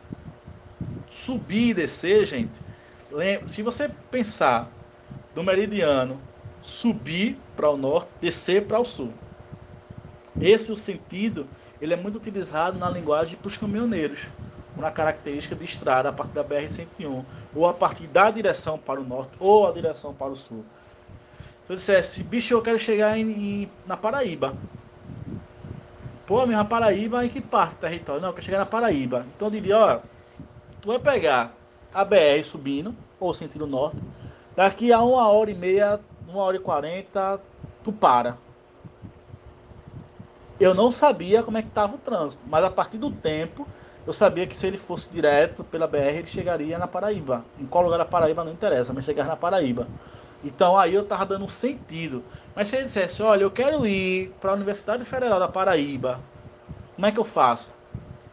Subir 1.08 1.70
e 1.70 1.74
descer, 1.74 2.24
gente, 2.24 2.69
se 3.46 3.62
você 3.62 3.90
pensar 4.10 4.70
do 5.34 5.42
meridiano 5.42 6.20
subir 6.62 7.38
para 7.56 7.70
o 7.70 7.76
norte, 7.76 8.08
descer 8.20 8.66
para 8.66 8.78
o 8.78 8.84
sul. 8.84 9.12
Esse 10.40 10.70
é 10.70 10.72
o 10.74 10.76
sentido, 10.76 11.48
ele 11.80 11.92
é 11.92 11.96
muito 11.96 12.16
utilizado 12.16 12.78
na 12.78 12.88
linguagem 12.88 13.36
para 13.36 13.48
os 13.48 13.56
caminhoneiros, 13.56 14.28
uma 14.76 14.90
característica 14.90 15.54
de 15.54 15.64
estrada 15.64 16.08
a 16.08 16.12
partir 16.12 16.34
da 16.34 16.44
BR-101, 16.44 17.24
ou 17.54 17.68
a 17.68 17.74
partir 17.74 18.06
da 18.06 18.30
direção 18.30 18.78
para 18.78 19.00
o 19.00 19.04
norte, 19.04 19.32
ou 19.38 19.66
a 19.66 19.72
direção 19.72 20.14
para 20.14 20.32
o 20.32 20.36
sul. 20.36 20.64
Se 21.66 21.72
eu 21.72 21.76
dissesse, 21.76 22.22
bicho, 22.22 22.54
eu 22.54 22.62
quero 22.62 22.78
chegar 22.78 23.18
em, 23.18 23.30
em, 23.62 23.70
na 23.86 23.96
Paraíba. 23.96 24.56
Pô, 26.26 26.46
minha 26.46 26.64
Paraíba, 26.64 27.24
em 27.24 27.28
que 27.28 27.40
parte 27.40 27.74
do 27.74 27.80
território? 27.80 28.22
Não, 28.22 28.28
eu 28.28 28.34
quero 28.34 28.44
chegar 28.44 28.58
na 28.58 28.66
Paraíba. 28.66 29.26
Então 29.34 29.48
eu 29.48 29.52
diria, 29.52 29.76
ó, 29.76 30.00
tu 30.80 30.88
vai 30.88 30.98
pegar 30.98 31.52
a 31.92 32.04
BR 32.04 32.44
subindo, 32.44 32.94
ou 33.18 33.34
sentido 33.34 33.66
norte. 33.66 33.98
Daqui 34.56 34.92
a 34.92 35.00
uma 35.02 35.28
hora 35.28 35.50
e 35.50 35.54
meia, 35.54 36.00
uma 36.28 36.42
hora 36.42 36.56
e 36.56 36.60
quarenta, 36.60 37.40
tu 37.82 37.92
para. 37.92 38.36
Eu 40.58 40.74
não 40.74 40.92
sabia 40.92 41.42
como 41.42 41.56
é 41.56 41.62
que 41.62 41.68
estava 41.68 41.94
o 41.94 41.98
trânsito, 41.98 42.42
mas 42.46 42.62
a 42.62 42.70
partir 42.70 42.98
do 42.98 43.10
tempo 43.10 43.66
eu 44.06 44.12
sabia 44.12 44.46
que 44.46 44.56
se 44.56 44.66
ele 44.66 44.76
fosse 44.76 45.08
direto 45.10 45.62
pela 45.64 45.86
BR, 45.86 46.18
ele 46.18 46.26
chegaria 46.26 46.78
na 46.78 46.86
Paraíba. 46.86 47.44
Em 47.58 47.66
qual 47.66 47.84
lugar 47.84 47.98
da 47.98 48.04
Paraíba 48.04 48.44
não 48.44 48.52
interessa, 48.52 48.92
mas 48.92 49.04
chegar 49.04 49.24
na 49.24 49.36
Paraíba. 49.36 49.86
Então 50.42 50.78
aí 50.78 50.94
eu 50.94 51.02
estava 51.02 51.26
dando 51.26 51.44
um 51.44 51.48
sentido. 51.48 52.22
Mas 52.54 52.68
se 52.68 52.76
ele 52.76 52.84
dissesse, 52.84 53.22
olha, 53.22 53.42
eu 53.42 53.50
quero 53.50 53.86
ir 53.86 54.32
para 54.40 54.52
a 54.52 54.54
Universidade 54.54 55.04
Federal 55.04 55.38
da 55.38 55.48
Paraíba, 55.48 56.20
como 56.94 57.06
é 57.06 57.12
que 57.12 57.18
eu 57.18 57.24
faço? 57.24 57.70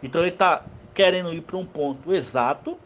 Então 0.01 0.21
ele 0.21 0.31
está 0.31 0.63
querendo 0.93 1.33
ir 1.33 1.41
para 1.41 1.57
um 1.57 1.65
ponto 1.65 2.13
exato 2.13 2.77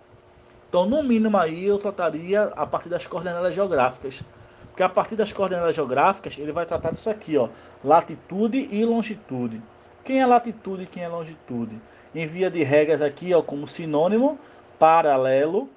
então, 0.72 0.86
no 0.86 1.04
mínimo 1.04 1.38
aí 1.38 1.66
eu 1.66 1.78
trataria 1.78 2.44
a 2.56 2.66
partir 2.66 2.88
das 2.88 3.06
coordenadas 3.06 3.54
geográficas. 3.54 4.24
Porque 4.70 4.82
a 4.82 4.88
partir 4.88 5.18
das 5.18 5.34
coordenadas 5.34 5.76
geográficas, 5.76 6.38
ele 6.38 6.54
vai 6.54 6.66
tratar 6.66 6.92
disso 6.92 7.10
aqui, 7.10 7.36
ó, 7.36 7.50
latitude 7.84 8.70
e 8.72 8.86
longitude. 8.86 9.62
Quem 10.02 10.22
é 10.22 10.26
latitude 10.26 10.84
e 10.84 10.86
quem 10.86 11.04
é 11.04 11.10
longitude? 11.10 11.78
Em 12.16 12.26
via 12.26 12.50
de 12.50 12.64
regras 12.64 13.02
aqui, 13.02 13.34
ó, 13.34 13.42
como 13.42 13.68
sinônimo, 13.68 14.40
paralelo, 14.80 15.70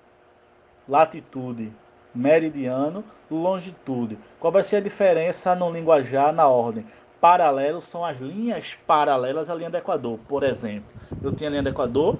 latitude, 0.88 1.72
meridiano, 2.14 3.02
longitude. 3.28 4.16
Qual 4.38 4.52
vai 4.52 4.62
ser 4.62 4.76
a 4.76 4.80
diferença 4.80 5.56
no 5.56 5.72
linguajar, 5.72 6.32
na 6.32 6.46
ordem? 6.46 6.86
Paralelo 7.20 7.82
são 7.82 8.04
as 8.04 8.20
linhas 8.20 8.78
paralelas 8.86 9.50
à 9.50 9.56
linha 9.56 9.70
do 9.70 9.76
Equador. 9.76 10.20
Por 10.28 10.44
exemplo, 10.44 10.88
eu 11.20 11.32
tenho 11.32 11.48
a 11.48 11.50
linha 11.50 11.64
do 11.64 11.70
Equador, 11.70 12.16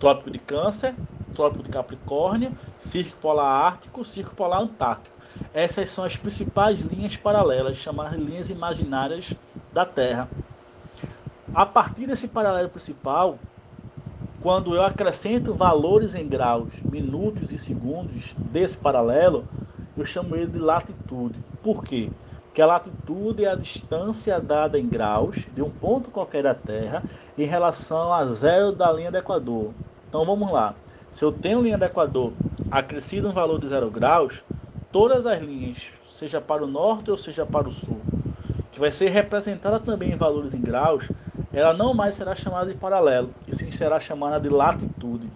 Trópico 0.00 0.28
de 0.28 0.40
Câncer, 0.40 0.92
Trópico 1.38 1.62
de 1.62 1.68
Capricórnio, 1.68 2.52
Círculo 2.76 3.16
Polar 3.22 3.64
Ártico, 3.64 4.04
Círculo 4.04 4.34
Polar 4.34 4.60
Antártico. 4.60 5.16
Essas 5.54 5.88
são 5.88 6.02
as 6.02 6.16
principais 6.16 6.80
linhas 6.80 7.16
paralelas, 7.16 7.76
chamadas 7.76 8.18
linhas 8.18 8.48
imaginárias 8.48 9.32
da 9.72 9.86
Terra. 9.86 10.28
A 11.54 11.64
partir 11.64 12.08
desse 12.08 12.26
paralelo 12.26 12.68
principal, 12.68 13.38
quando 14.42 14.74
eu 14.74 14.82
acrescento 14.82 15.54
valores 15.54 16.12
em 16.12 16.26
graus, 16.26 16.70
minutos 16.82 17.52
e 17.52 17.58
segundos 17.58 18.34
desse 18.36 18.76
paralelo, 18.76 19.46
eu 19.96 20.04
chamo 20.04 20.34
ele 20.34 20.48
de 20.48 20.58
latitude. 20.58 21.38
Por 21.62 21.84
quê? 21.84 22.10
Porque 22.46 22.60
a 22.60 22.66
latitude 22.66 23.44
é 23.44 23.50
a 23.50 23.54
distância 23.54 24.40
dada 24.40 24.76
em 24.76 24.88
graus 24.88 25.36
de 25.54 25.62
um 25.62 25.70
ponto 25.70 26.10
qualquer 26.10 26.42
da 26.42 26.54
Terra 26.54 27.04
em 27.36 27.44
relação 27.44 28.12
a 28.12 28.24
zero 28.26 28.72
da 28.72 28.92
linha 28.92 29.12
do 29.12 29.18
Equador. 29.18 29.72
Então 30.08 30.24
vamos 30.24 30.50
lá. 30.50 30.74
Se 31.12 31.24
eu 31.24 31.32
tenho 31.32 31.62
linha 31.62 31.78
do 31.78 31.84
Equador 31.84 32.32
acrescida 32.70 33.28
um 33.28 33.32
valor 33.32 33.58
de 33.58 33.66
zero 33.66 33.90
graus, 33.90 34.44
todas 34.92 35.26
as 35.26 35.40
linhas, 35.40 35.90
seja 36.06 36.40
para 36.40 36.64
o 36.64 36.66
norte 36.66 37.10
ou 37.10 37.16
seja 37.16 37.46
para 37.46 37.68
o 37.68 37.70
sul, 37.70 38.00
que 38.70 38.78
vai 38.78 38.92
ser 38.92 39.08
representada 39.10 39.80
também 39.80 40.12
em 40.12 40.16
valores 40.16 40.54
em 40.54 40.60
graus, 40.60 41.10
ela 41.52 41.72
não 41.72 41.94
mais 41.94 42.14
será 42.14 42.34
chamada 42.34 42.70
de 42.70 42.78
paralelo, 42.78 43.30
e 43.46 43.54
sim 43.54 43.70
será 43.70 43.98
chamada 43.98 44.38
de 44.38 44.48
latitude. 44.48 45.30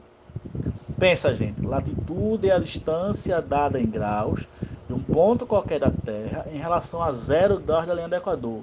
Pensa, 0.99 1.35
gente, 1.35 1.63
latitude 1.63 2.49
é 2.49 2.53
a 2.53 2.59
distância 2.59 3.41
dada 3.41 3.81
em 3.81 3.87
graus 3.87 4.47
de 4.87 4.95
um 4.95 5.01
ponto 5.01 5.47
qualquer 5.47 5.81
da 5.81 5.91
Terra 5.91 6.47
em 6.53 6.59
relação 6.59 7.03
a 7.03 7.11
zero 7.11 7.59
graus 7.59 7.87
da 7.87 7.95
linha 7.95 8.09
do 8.09 8.15
Equador. 8.15 8.63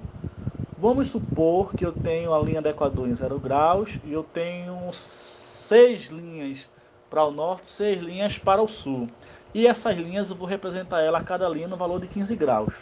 Vamos 0.77 1.09
supor 1.09 1.73
que 1.73 1.85
eu 1.85 1.91
tenho 1.91 2.33
a 2.33 2.39
linha 2.39 2.61
do 2.61 2.69
Equador 2.69 3.09
em 3.09 3.15
zero 3.15 3.37
graus 3.39 3.99
e 4.05 4.13
eu 4.13 4.23
tenho 4.23 4.77
seis 4.93 6.07
linhas 6.07 6.69
para 7.09 7.25
o 7.25 7.31
norte, 7.31 7.67
seis 7.67 7.99
linhas 8.01 8.37
para 8.37 8.61
o 8.61 8.67
sul. 8.67 9.09
E 9.53 9.65
essas 9.65 9.97
linhas 9.97 10.29
eu 10.29 10.35
vou 10.35 10.47
representar 10.47 11.01
ela, 11.01 11.23
cada 11.23 11.49
linha 11.49 11.67
no 11.67 11.75
valor 11.75 11.99
de 11.99 12.07
15 12.07 12.35
graus. 12.35 12.73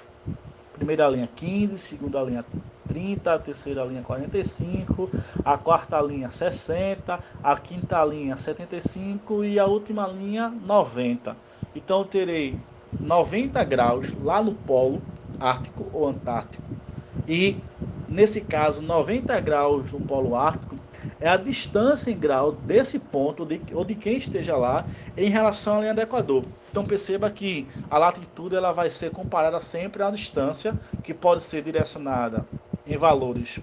Primeira 0.74 1.08
linha 1.10 1.30
15, 1.34 1.78
segunda 1.78 2.22
linha 2.22 2.46
30, 2.88 3.34
a 3.34 3.40
terceira 3.40 3.84
linha 3.84 4.02
45, 4.02 5.10
a 5.44 5.58
quarta 5.58 6.00
linha 6.02 6.30
60, 6.30 7.20
a 7.44 7.58
quinta 7.58 8.04
linha 8.06 8.38
75 8.38 9.44
e 9.44 9.58
a 9.58 9.66
última 9.66 10.08
linha 10.08 10.50
90. 10.50 11.36
Então 11.76 12.00
eu 12.00 12.06
terei 12.06 12.60
90 13.00 13.64
graus 13.64 14.08
lá 14.24 14.42
no 14.42 14.54
polo 14.54 15.02
ártico 15.40 15.86
ou 15.94 16.08
antártico 16.08 16.64
e 17.28 17.58
nesse 18.08 18.42
caso 18.42 18.82
90 18.82 19.40
graus 19.42 19.92
no 19.92 20.00
polo 20.00 20.36
ártico 20.36 20.76
é 21.20 21.28
a 21.30 21.38
distância 21.38 22.12
em 22.12 22.18
grau 22.18 22.52
desse 22.52 23.00
ponto 23.00 23.46
de, 23.46 23.62
ou 23.74 23.84
de 23.84 23.96
quem 23.96 24.18
esteja 24.18 24.56
lá 24.56 24.86
em 25.16 25.30
relação 25.30 25.78
à 25.78 25.82
linha 25.82 25.94
do 25.94 26.02
Equador. 26.02 26.46
Então 26.70 26.86
perceba 26.86 27.30
que 27.30 27.68
a 27.90 27.98
latitude 27.98 28.56
ela 28.56 28.72
vai 28.72 28.90
ser 28.90 29.12
comparada 29.12 29.60
sempre 29.60 30.04
à 30.04 30.12
distância 30.12 30.74
que 31.04 31.14
pode 31.14 31.44
ser 31.44 31.62
direcionada 31.64 32.46
em 32.86 32.98
valores 32.98 33.60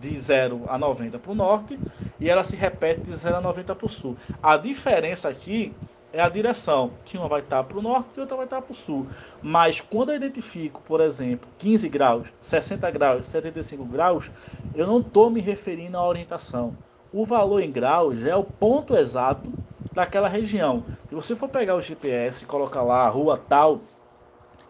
de 0.00 0.18
0 0.18 0.64
a 0.68 0.76
90 0.76 1.18
para 1.18 1.32
o 1.32 1.34
norte 1.34 1.78
e 2.20 2.28
ela 2.28 2.44
se 2.44 2.56
repete 2.56 3.02
de 3.02 3.16
0 3.16 3.36
a 3.36 3.40
90 3.40 3.74
para 3.74 3.86
o 3.86 3.88
sul. 3.88 4.16
A 4.42 4.56
diferença 4.56 5.28
aqui 5.28 5.74
é 6.14 6.20
a 6.20 6.28
direção, 6.28 6.92
que 7.04 7.18
uma 7.18 7.26
vai 7.26 7.40
estar 7.40 7.64
para 7.64 7.76
o 7.76 7.82
norte 7.82 8.10
e 8.16 8.20
outra 8.20 8.36
vai 8.36 8.46
estar 8.46 8.62
para 8.62 8.72
o 8.72 8.76
sul. 8.76 9.08
Mas 9.42 9.80
quando 9.80 10.10
eu 10.10 10.16
identifico, 10.16 10.80
por 10.82 11.00
exemplo, 11.00 11.50
15 11.58 11.88
graus, 11.88 12.28
60 12.40 12.88
graus, 12.92 13.26
75 13.26 13.84
graus, 13.84 14.30
eu 14.76 14.86
não 14.86 15.00
estou 15.00 15.28
me 15.28 15.40
referindo 15.40 15.98
à 15.98 16.06
orientação. 16.06 16.76
O 17.12 17.24
valor 17.24 17.60
em 17.60 17.70
graus 17.70 18.24
é 18.24 18.34
o 18.36 18.44
ponto 18.44 18.96
exato 18.96 19.52
daquela 19.92 20.28
região. 20.28 20.84
Se 21.08 21.16
você 21.16 21.34
for 21.34 21.48
pegar 21.48 21.74
o 21.74 21.80
GPS 21.80 22.44
e 22.44 22.46
colocar 22.46 22.82
lá 22.82 23.04
a 23.04 23.08
rua 23.08 23.36
tal 23.36 23.80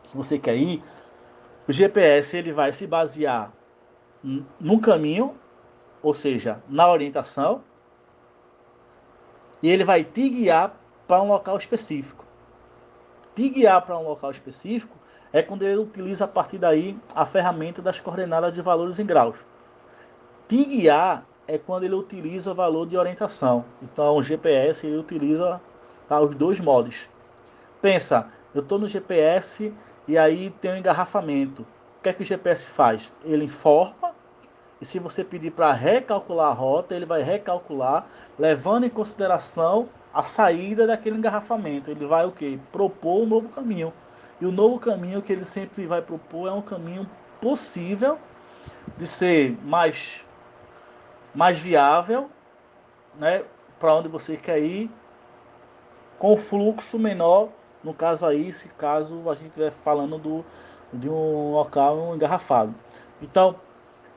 que 0.04 0.16
você 0.16 0.38
quer 0.38 0.56
ir, 0.56 0.82
o 1.68 1.72
GPS 1.72 2.38
ele 2.38 2.54
vai 2.54 2.72
se 2.72 2.86
basear 2.86 3.52
no 4.58 4.80
caminho, 4.80 5.34
ou 6.02 6.14
seja, 6.14 6.62
na 6.70 6.90
orientação, 6.90 7.62
e 9.62 9.68
ele 9.68 9.84
vai 9.84 10.04
te 10.04 10.26
guiar 10.30 10.83
para 11.06 11.22
um 11.22 11.28
local 11.28 11.56
específico. 11.56 12.24
Te 13.34 13.48
guiar 13.48 13.82
para 13.82 13.98
um 13.98 14.08
local 14.08 14.30
específico 14.30 14.96
é 15.32 15.42
quando 15.42 15.62
ele 15.62 15.78
utiliza 15.78 16.24
a 16.24 16.28
partir 16.28 16.58
daí 16.58 16.96
a 17.14 17.26
ferramenta 17.26 17.82
das 17.82 17.98
coordenadas 17.98 18.52
de 18.52 18.62
valores 18.62 18.98
em 18.98 19.06
graus. 19.06 19.36
Te 20.46 20.64
guiar 20.64 21.26
é 21.46 21.58
quando 21.58 21.84
ele 21.84 21.94
utiliza 21.94 22.52
o 22.52 22.54
valor 22.54 22.86
de 22.86 22.96
orientação. 22.96 23.64
Então 23.82 24.16
o 24.16 24.22
GPS 24.22 24.86
ele 24.86 24.96
utiliza 24.96 25.60
tá, 26.08 26.20
os 26.20 26.34
dois 26.34 26.60
modos. 26.60 27.08
Pensa, 27.82 28.28
eu 28.54 28.62
estou 28.62 28.78
no 28.78 28.88
GPS 28.88 29.74
e 30.06 30.16
aí 30.16 30.50
tem 30.50 30.72
um 30.72 30.76
engarrafamento. 30.76 31.62
O 31.98 32.02
que 32.02 32.08
é 32.08 32.12
que 32.12 32.22
o 32.22 32.26
GPS 32.26 32.66
faz? 32.66 33.12
Ele 33.24 33.44
informa 33.44 34.14
e 34.80 34.86
se 34.86 34.98
você 34.98 35.24
pedir 35.24 35.50
para 35.50 35.72
recalcular 35.72 36.50
a 36.50 36.52
rota, 36.52 36.94
ele 36.94 37.06
vai 37.06 37.22
recalcular, 37.22 38.06
levando 38.38 38.84
em 38.84 38.90
consideração 38.90 39.88
a 40.14 40.22
saída 40.22 40.86
daquele 40.86 41.16
engarrafamento. 41.16 41.90
Ele 41.90 42.06
vai 42.06 42.24
o 42.24 42.30
que? 42.30 42.58
Propor 42.70 43.22
um 43.22 43.26
novo 43.26 43.48
caminho. 43.48 43.92
E 44.40 44.46
o 44.46 44.52
novo 44.52 44.78
caminho 44.78 45.20
que 45.20 45.32
ele 45.32 45.44
sempre 45.44 45.86
vai 45.86 46.00
propor 46.00 46.48
é 46.48 46.52
um 46.52 46.62
caminho 46.62 47.08
possível 47.40 48.18
de 48.96 49.06
ser 49.06 49.58
mais, 49.64 50.24
mais 51.34 51.58
viável, 51.58 52.30
né, 53.18 53.42
para 53.78 53.94
onde 53.94 54.08
você 54.08 54.36
quer 54.36 54.60
ir, 54.60 54.90
com 56.18 56.36
fluxo 56.36 56.98
menor 56.98 57.50
no 57.82 57.92
caso 57.92 58.24
aí, 58.24 58.50
se 58.52 58.66
caso 58.68 59.28
a 59.28 59.34
gente 59.34 59.48
estiver 59.48 59.70
falando 59.70 60.16
do, 60.16 60.44
de 60.90 61.08
um 61.08 61.52
local 61.52 62.14
engarrafado. 62.14 62.74
Então, 63.20 63.56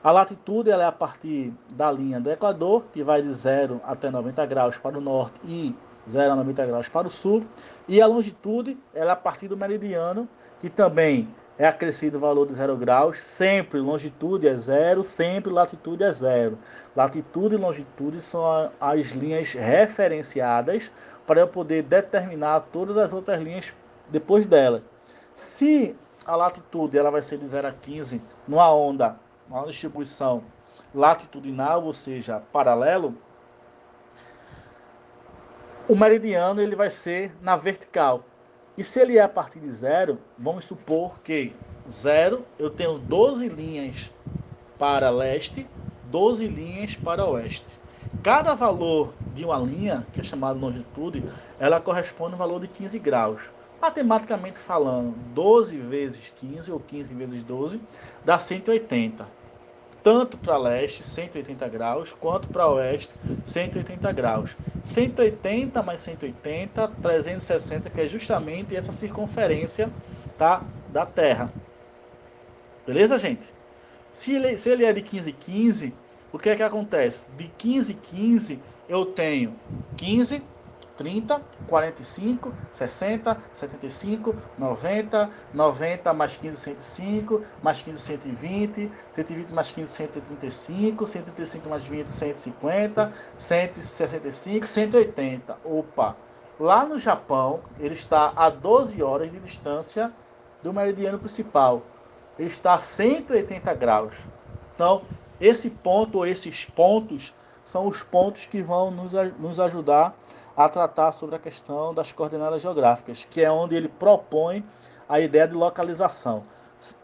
a 0.02 0.10
latitude 0.10 0.70
ela 0.70 0.84
é 0.84 0.86
a 0.86 0.92
partir 0.92 1.52
da 1.68 1.92
linha 1.92 2.18
do 2.18 2.30
Equador, 2.30 2.86
que 2.92 3.02
vai 3.02 3.20
de 3.20 3.32
0 3.32 3.80
até 3.84 4.10
90 4.10 4.46
graus 4.46 4.78
para 4.78 4.96
o 4.96 5.00
norte 5.00 5.38
e 5.44 5.76
0 6.08 6.32
a 6.32 6.36
90 6.36 6.66
graus 6.66 6.88
para 6.88 7.06
o 7.06 7.10
sul. 7.10 7.44
E 7.86 8.00
a 8.00 8.06
longitude 8.06 8.78
ela 8.94 9.10
é 9.10 9.12
a 9.12 9.16
partir 9.16 9.48
do 9.48 9.56
meridiano, 9.56 10.28
que 10.58 10.68
também 10.68 11.28
é 11.58 11.66
acrescido 11.66 12.18
o 12.18 12.20
valor 12.20 12.46
de 12.46 12.54
0 12.54 12.76
graus. 12.76 13.18
Sempre 13.18 13.80
longitude 13.80 14.46
é 14.46 14.54
zero, 14.54 15.02
sempre 15.02 15.52
latitude 15.52 16.04
é 16.04 16.12
zero. 16.12 16.58
Latitude 16.94 17.56
e 17.56 17.58
longitude 17.58 18.20
são 18.20 18.70
as 18.80 19.06
linhas 19.08 19.52
referenciadas 19.52 20.90
para 21.26 21.40
eu 21.40 21.48
poder 21.48 21.82
determinar 21.82 22.60
todas 22.72 22.96
as 22.96 23.12
outras 23.12 23.40
linhas 23.40 23.74
depois 24.08 24.46
dela. 24.46 24.82
Se 25.34 25.94
a 26.24 26.36
latitude 26.36 26.96
ela 26.96 27.10
vai 27.10 27.22
ser 27.22 27.38
de 27.38 27.46
0 27.46 27.68
a 27.68 27.72
15 27.72 28.22
numa 28.46 28.72
onda, 28.72 29.18
uma 29.48 29.66
distribuição 29.66 30.44
latitudinal, 30.94 31.84
ou 31.84 31.92
seja, 31.92 32.42
paralelo, 32.52 33.14
o 35.88 35.96
meridiano 35.96 36.60
ele 36.60 36.76
vai 36.76 36.90
ser 36.90 37.32
na 37.40 37.56
vertical. 37.56 38.22
E 38.76 38.84
se 38.84 39.00
ele 39.00 39.16
é 39.16 39.22
a 39.22 39.28
partir 39.28 39.58
de 39.58 39.72
zero, 39.72 40.18
vamos 40.38 40.66
supor 40.66 41.18
que 41.20 41.54
zero 41.90 42.44
eu 42.58 42.68
tenho 42.68 42.98
12 42.98 43.48
linhas 43.48 44.12
para 44.78 45.08
leste, 45.08 45.66
12 46.10 46.46
linhas 46.46 46.94
para 46.94 47.24
oeste. 47.24 47.78
Cada 48.22 48.54
valor 48.54 49.14
de 49.34 49.46
uma 49.46 49.56
linha, 49.56 50.06
que 50.12 50.20
é 50.20 50.24
chamada 50.24 50.58
longitude, 50.58 51.24
ela 51.58 51.80
corresponde 51.80 52.32
a 52.32 52.36
um 52.36 52.38
valor 52.38 52.60
de 52.60 52.68
15 52.68 52.98
graus. 52.98 53.40
Matematicamente 53.80 54.58
falando, 54.58 55.14
12 55.32 55.76
vezes 55.78 56.32
15 56.38 56.70
ou 56.70 56.80
15 56.80 57.14
vezes 57.14 57.42
12 57.42 57.80
dá 58.24 58.38
180. 58.38 59.26
Tanto 60.10 60.38
para 60.38 60.56
leste, 60.56 61.04
180 61.04 61.68
graus, 61.68 62.16
quanto 62.18 62.48
para 62.48 62.66
oeste, 62.66 63.12
180 63.44 64.10
graus. 64.12 64.56
180 64.82 65.82
mais 65.82 66.00
180, 66.00 66.88
360, 67.02 67.90
que 67.90 68.00
é 68.00 68.08
justamente 68.08 68.74
essa 68.74 68.90
circunferência 68.90 69.92
tá, 70.38 70.62
da 70.88 71.04
Terra. 71.04 71.52
Beleza, 72.86 73.18
gente? 73.18 73.52
Se 74.10 74.32
ele, 74.32 74.56
se 74.56 74.70
ele 74.70 74.86
é 74.86 74.94
de 74.94 75.02
15 75.02 75.30
15, 75.30 75.94
o 76.32 76.38
que 76.38 76.48
é 76.48 76.56
que 76.56 76.62
acontece? 76.62 77.26
De 77.36 77.46
15 77.58 77.92
15 77.92 78.58
eu 78.88 79.04
tenho 79.04 79.56
15, 79.98 80.42
30, 80.98 81.40
45, 81.68 82.52
60, 82.72 83.38
75, 83.52 84.34
90, 84.58 85.30
90 85.54 86.12
mais 86.12 86.36
15, 86.36 86.56
105, 86.56 87.42
mais 87.62 87.80
15, 87.80 88.02
120, 88.02 88.90
120 89.14 89.50
mais 89.52 89.70
15, 89.70 89.92
135, 89.92 91.06
135 91.06 91.68
mais 91.68 91.84
20, 91.84 92.08
150, 92.08 93.12
165, 93.36 94.66
180. 94.66 95.56
Opa! 95.64 96.16
Lá 96.58 96.84
no 96.84 96.98
Japão, 96.98 97.60
ele 97.78 97.94
está 97.94 98.32
a 98.34 98.50
12 98.50 99.00
horas 99.00 99.30
de 99.30 99.38
distância 99.38 100.12
do 100.60 100.72
meridiano 100.72 101.16
principal. 101.16 101.82
Ele 102.36 102.48
está 102.48 102.74
a 102.74 102.80
180 102.80 103.72
graus. 103.74 104.14
Então, 104.74 105.02
esse 105.40 105.70
ponto 105.70 106.18
ou 106.18 106.26
esses 106.26 106.64
pontos 106.64 107.32
são 107.64 107.86
os 107.86 108.02
pontos 108.02 108.46
que 108.46 108.62
vão 108.62 108.90
nos, 108.90 109.12
nos 109.38 109.60
ajudar 109.60 110.16
a 110.58 110.68
tratar 110.68 111.12
sobre 111.12 111.36
a 111.36 111.38
questão 111.38 111.94
das 111.94 112.10
coordenadas 112.10 112.60
geográficas, 112.60 113.24
que 113.24 113.40
é 113.40 113.48
onde 113.48 113.76
ele 113.76 113.88
propõe 113.88 114.64
a 115.08 115.20
ideia 115.20 115.46
de 115.46 115.54
localização. 115.54 116.42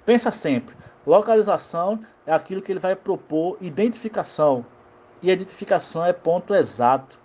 Pensa 0.05 0.33
sempre, 0.33 0.75
localização 1.07 2.01
é 2.27 2.33
aquilo 2.33 2.61
que 2.61 2.73
ele 2.73 2.81
vai 2.81 2.97
propor 2.97 3.57
identificação. 3.61 4.67
e 5.23 5.31
identificação 5.31 6.05
é 6.05 6.13
ponto 6.13 6.53
exato. 6.53 7.17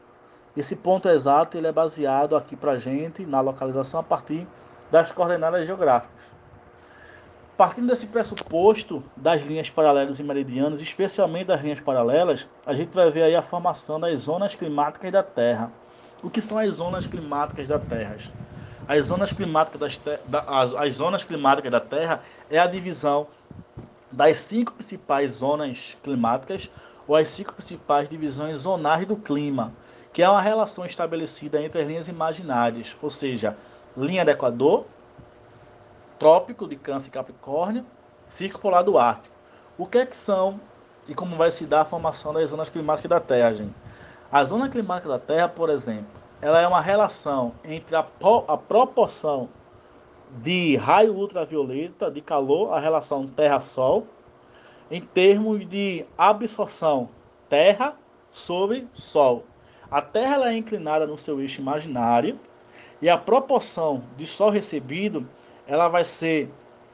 Esse 0.56 0.76
ponto 0.76 1.10
exato 1.10 1.58
ele 1.58 1.66
é 1.66 1.72
baseado 1.72 2.36
aqui 2.36 2.56
para 2.56 2.78
gente 2.78 3.26
na 3.26 3.42
localização 3.42 4.00
a 4.00 4.04
partir 4.04 4.48
das 4.92 5.12
coordenadas 5.12 5.66
geográficas. 5.66 6.20
Partindo 7.58 7.88
desse 7.88 8.06
pressuposto 8.06 9.04
das 9.18 9.42
linhas 9.42 9.72
paralelas 9.72 10.20
e 10.20 10.24
meridianas, 10.24 10.80
especialmente 10.80 11.48
das 11.48 11.60
linhas 11.60 11.80
paralelas, 11.80 12.48
a 12.68 12.74
gente 12.76 12.94
vai 12.94 13.10
ver 13.10 13.24
aí 13.24 13.36
a 13.36 13.42
formação 13.42 14.00
das 14.00 14.22
zonas 14.22 14.54
climáticas 14.54 15.12
da 15.12 15.24
Terra. 15.24 15.72
O 16.22 16.30
que 16.30 16.42
são 16.42 16.58
as 16.58 16.74
zonas 16.74 17.08
climáticas 17.08 17.68
da 17.68 17.80
Terra? 17.80 18.18
As 18.88 19.06
zonas 19.06 19.32
climáticas, 19.32 19.80
das 19.80 19.98
te... 19.98 20.20
as, 20.48 20.74
as 20.74 20.96
zonas 20.98 21.24
climáticas 21.24 21.72
da 21.72 21.80
Terra 21.80 22.22
é 22.50 22.60
a 22.60 22.68
divisão 22.68 23.28
das 24.12 24.40
cinco 24.40 24.74
principais 24.74 25.36
zonas 25.36 25.98
climáticas 26.04 26.70
ou 27.08 27.16
as 27.16 27.30
cinco 27.30 27.54
principais 27.54 28.10
divisões 28.10 28.60
zonais 28.60 29.06
do 29.06 29.16
clima, 29.16 29.72
que 30.12 30.22
é 30.22 30.30
uma 30.30 30.42
relação 30.42 30.86
estabelecida 30.86 31.62
entre 31.62 31.82
as 31.82 31.88
linhas 31.88 32.08
imaginárias, 32.08 32.98
ou 33.02 33.10
seja, 33.10 33.56
linha 33.96 34.26
do 34.26 34.32
Equador, 34.32 34.86
trópico 36.18 36.68
de 36.68 36.76
Câncer 36.76 37.08
e 37.08 37.12
Capricórnio, 37.12 37.86
círculo 38.28 38.62
polar 38.62 38.84
do 38.84 38.98
Ártico. 38.98 39.34
O 39.78 39.86
que 39.86 40.00
é 40.00 40.06
que 40.06 40.18
são 40.18 40.60
e 41.08 41.16
como 41.16 41.38
vai 41.38 41.50
se 41.50 41.66
dar 41.66 41.82
a 41.82 41.86
formação 41.86 42.34
das 42.34 42.50
zonas 42.50 42.68
climáticas 42.68 43.10
da 43.10 43.20
Terra, 43.20 43.54
gente? 43.54 43.74
A 44.32 44.44
zona 44.44 44.70
climática 44.70 45.10
da 45.10 45.18
Terra, 45.18 45.50
por 45.50 45.72
exemplo, 45.72 46.06
ela 46.40 46.62
é 46.62 46.68
uma 46.68 46.80
relação 46.80 47.54
entre 47.64 47.96
a, 47.96 48.06
a 48.48 48.58
proporção 48.58 49.50
de 50.44 50.76
raio 50.76 51.16
ultravioleta, 51.16 52.12
de 52.12 52.22
calor, 52.22 52.72
a 52.72 52.80
relação 52.80 53.26
Terra-Sol, 53.28 54.06
em 54.92 55.02
termos 55.02 55.68
de 55.68 56.06
absorção 56.16 57.10
Terra 57.50 57.98
sobre 58.32 58.88
Sol. 58.94 59.46
A 59.90 60.00
Terra 60.00 60.36
ela 60.36 60.52
é 60.52 60.58
inclinada 60.58 61.08
no 61.08 61.18
seu 61.18 61.42
eixo 61.42 61.60
imaginário 61.60 62.40
e 63.02 63.10
a 63.10 63.18
proporção 63.18 64.04
de 64.16 64.28
Sol 64.28 64.52
recebido 64.52 65.28
ela 65.66 65.88
vai 65.88 66.04
ser 66.04 66.52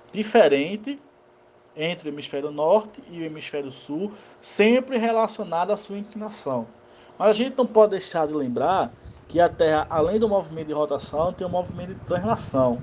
diferente 0.09 0.97
entre 1.75 2.07
o 2.07 2.13
hemisfério 2.13 2.49
norte 2.49 3.03
e 3.11 3.19
o 3.19 3.25
hemisfério 3.25 3.73
sul, 3.73 4.13
sempre 4.39 4.97
relacionada 4.97 5.73
à 5.73 5.77
sua 5.77 5.97
inclinação. 5.97 6.65
Mas 7.17 7.29
a 7.29 7.33
gente 7.33 7.57
não 7.57 7.65
pode 7.65 7.91
deixar 7.91 8.27
de 8.27 8.33
lembrar 8.33 8.91
que 9.27 9.39
a 9.39 9.49
Terra, 9.49 9.87
além 9.89 10.19
do 10.19 10.27
movimento 10.27 10.67
de 10.67 10.73
rotação, 10.73 11.33
tem 11.33 11.45
um 11.47 11.49
movimento 11.49 11.93
de 11.93 11.99
translação, 12.01 12.79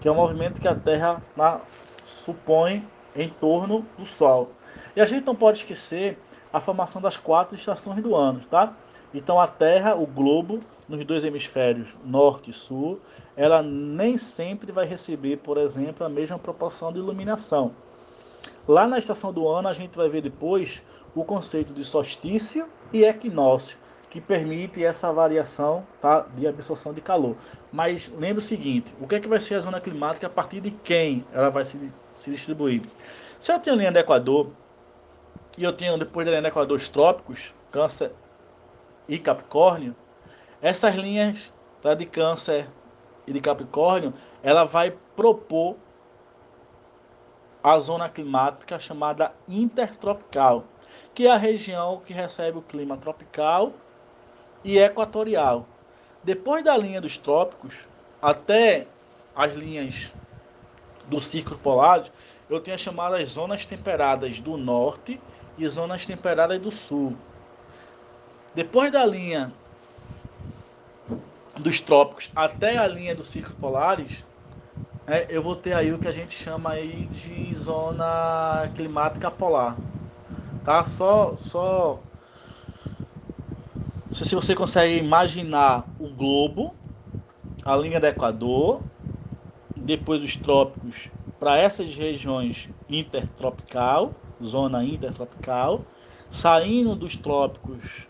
que 0.00 0.08
é 0.08 0.12
um 0.12 0.16
movimento 0.16 0.60
que 0.60 0.68
a 0.68 0.74
Terra 0.74 1.22
na, 1.36 1.60
supõe 2.04 2.86
em 3.14 3.28
torno 3.28 3.86
do 3.96 4.06
Sol. 4.06 4.50
E 4.94 5.00
a 5.00 5.04
gente 5.04 5.24
não 5.24 5.34
pode 5.34 5.58
esquecer 5.58 6.18
a 6.52 6.60
formação 6.60 7.00
das 7.00 7.16
quatro 7.16 7.54
estações 7.54 8.02
do 8.02 8.14
ano, 8.14 8.40
tá? 8.50 8.74
Então 9.14 9.40
a 9.40 9.46
Terra, 9.46 9.94
o 9.94 10.06
globo, 10.06 10.60
nos 10.88 11.04
dois 11.04 11.24
hemisférios 11.24 11.96
norte 12.04 12.50
e 12.50 12.54
sul, 12.54 13.00
ela 13.36 13.62
nem 13.62 14.16
sempre 14.16 14.72
vai 14.72 14.86
receber, 14.86 15.38
por 15.38 15.56
exemplo, 15.56 16.04
a 16.04 16.08
mesma 16.08 16.38
proporção 16.38 16.92
de 16.92 16.98
iluminação. 16.98 17.72
Lá 18.66 18.86
na 18.86 18.98
estação 18.98 19.32
do 19.32 19.48
ano 19.48 19.68
a 19.68 19.72
gente 19.72 19.96
vai 19.96 20.08
ver 20.08 20.22
depois 20.22 20.82
o 21.14 21.24
conceito 21.24 21.72
de 21.72 21.84
solstício 21.84 22.68
e 22.92 23.04
equinócio, 23.04 23.78
que 24.08 24.20
permite 24.20 24.84
essa 24.84 25.12
variação 25.12 25.86
tá, 26.00 26.26
de 26.34 26.46
absorção 26.46 26.92
de 26.92 27.00
calor. 27.00 27.36
Mas 27.70 28.08
lembre 28.08 28.38
o 28.38 28.42
seguinte, 28.42 28.92
o 29.00 29.06
que 29.06 29.14
é 29.14 29.20
que 29.20 29.28
vai 29.28 29.40
ser 29.40 29.54
a 29.54 29.60
zona 29.60 29.80
climática 29.80 30.26
a 30.26 30.30
partir 30.30 30.60
de 30.60 30.70
quem 30.70 31.24
ela 31.32 31.50
vai 31.50 31.64
se, 31.64 31.92
se 32.14 32.30
distribuir? 32.30 32.82
Se 33.38 33.52
eu 33.52 33.58
tenho 33.60 33.76
linha 33.76 33.92
do 33.92 33.98
Equador 33.98 34.50
e 35.56 35.62
eu 35.62 35.72
tenho 35.72 35.96
depois 35.96 36.26
da 36.26 36.32
linha 36.32 36.42
do 36.42 36.48
Equador 36.48 36.76
os 36.76 36.88
trópicos, 36.88 37.54
câncer 37.70 38.12
e 39.08 39.18
Capricórnio, 39.18 39.94
essas 40.60 40.94
linhas 40.94 41.52
tá, 41.80 41.94
de 41.94 42.04
Câncer 42.04 42.68
e 43.26 43.32
de 43.32 43.40
Capricórnio, 43.40 44.12
ela 44.42 44.64
vai 44.64 44.94
propor 45.14 45.76
a 47.62 47.78
zona 47.78 48.08
climática 48.08 48.78
chamada 48.78 49.32
intertropical, 49.48 50.64
que 51.20 51.26
é 51.26 51.30
a 51.30 51.36
região 51.36 52.00
que 52.00 52.14
recebe 52.14 52.56
o 52.56 52.62
clima 52.62 52.96
tropical 52.96 53.74
e 54.64 54.78
equatorial. 54.78 55.66
Depois 56.24 56.64
da 56.64 56.74
linha 56.74 56.98
dos 56.98 57.18
trópicos 57.18 57.74
até 58.22 58.86
as 59.36 59.52
linhas 59.52 60.10
do 61.08 61.20
círculo 61.20 61.58
polar, 61.58 62.06
eu 62.48 62.58
tenho 62.58 62.74
as 62.74 62.80
chamadas 62.80 63.28
zonas 63.28 63.66
temperadas 63.66 64.40
do 64.40 64.56
norte 64.56 65.20
e 65.58 65.68
zonas 65.68 66.06
temperadas 66.06 66.58
do 66.58 66.72
sul. 66.72 67.14
Depois 68.54 68.90
da 68.90 69.04
linha 69.04 69.52
dos 71.58 71.82
trópicos 71.82 72.30
até 72.34 72.78
a 72.78 72.88
linha 72.88 73.14
do 73.14 73.24
círculo 73.24 73.56
polares, 73.56 74.24
é, 75.06 75.26
eu 75.28 75.42
vou 75.42 75.54
ter 75.54 75.74
aí 75.74 75.92
o 75.92 75.98
que 75.98 76.08
a 76.08 76.12
gente 76.12 76.32
chama 76.32 76.70
aí 76.70 77.04
de 77.12 77.54
zona 77.54 78.70
climática 78.74 79.30
polar. 79.30 79.76
Tá? 80.64 80.84
Só, 80.84 81.36
só 81.36 82.00
não 84.10 84.16
sei 84.16 84.26
se 84.26 84.34
você 84.34 84.54
consegue 84.56 84.98
imaginar 84.98 85.86
o 85.98 86.08
globo, 86.08 86.74
a 87.64 87.76
linha 87.76 88.00
do 88.00 88.06
Equador, 88.08 88.82
depois 89.76 90.20
dos 90.20 90.34
trópicos 90.34 91.08
para 91.38 91.56
essas 91.56 91.94
regiões 91.94 92.68
intertropical, 92.88 94.12
zona 94.42 94.84
intertropical, 94.84 95.82
saindo 96.28 96.96
dos 96.96 97.14
trópicos 97.14 98.06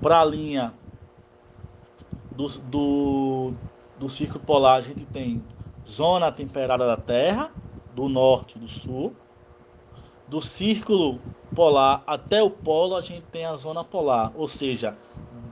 para 0.00 0.20
a 0.20 0.24
linha 0.24 0.72
do, 2.30 2.46
do, 2.46 3.54
do 3.98 4.08
círculo 4.08 4.44
polar, 4.44 4.76
a 4.76 4.82
gente 4.82 5.04
tem 5.06 5.42
zona 5.88 6.30
temperada 6.30 6.86
da 6.86 6.96
Terra, 6.96 7.50
do 7.92 8.08
norte 8.08 8.56
e 8.56 8.60
do 8.60 8.68
sul. 8.68 9.16
Do 10.28 10.42
círculo 10.42 11.20
polar 11.54 12.02
até 12.06 12.42
o 12.42 12.50
polo, 12.50 12.96
a 12.96 13.00
gente 13.00 13.24
tem 13.30 13.44
a 13.44 13.54
zona 13.54 13.84
polar, 13.84 14.32
ou 14.34 14.48
seja, 14.48 14.96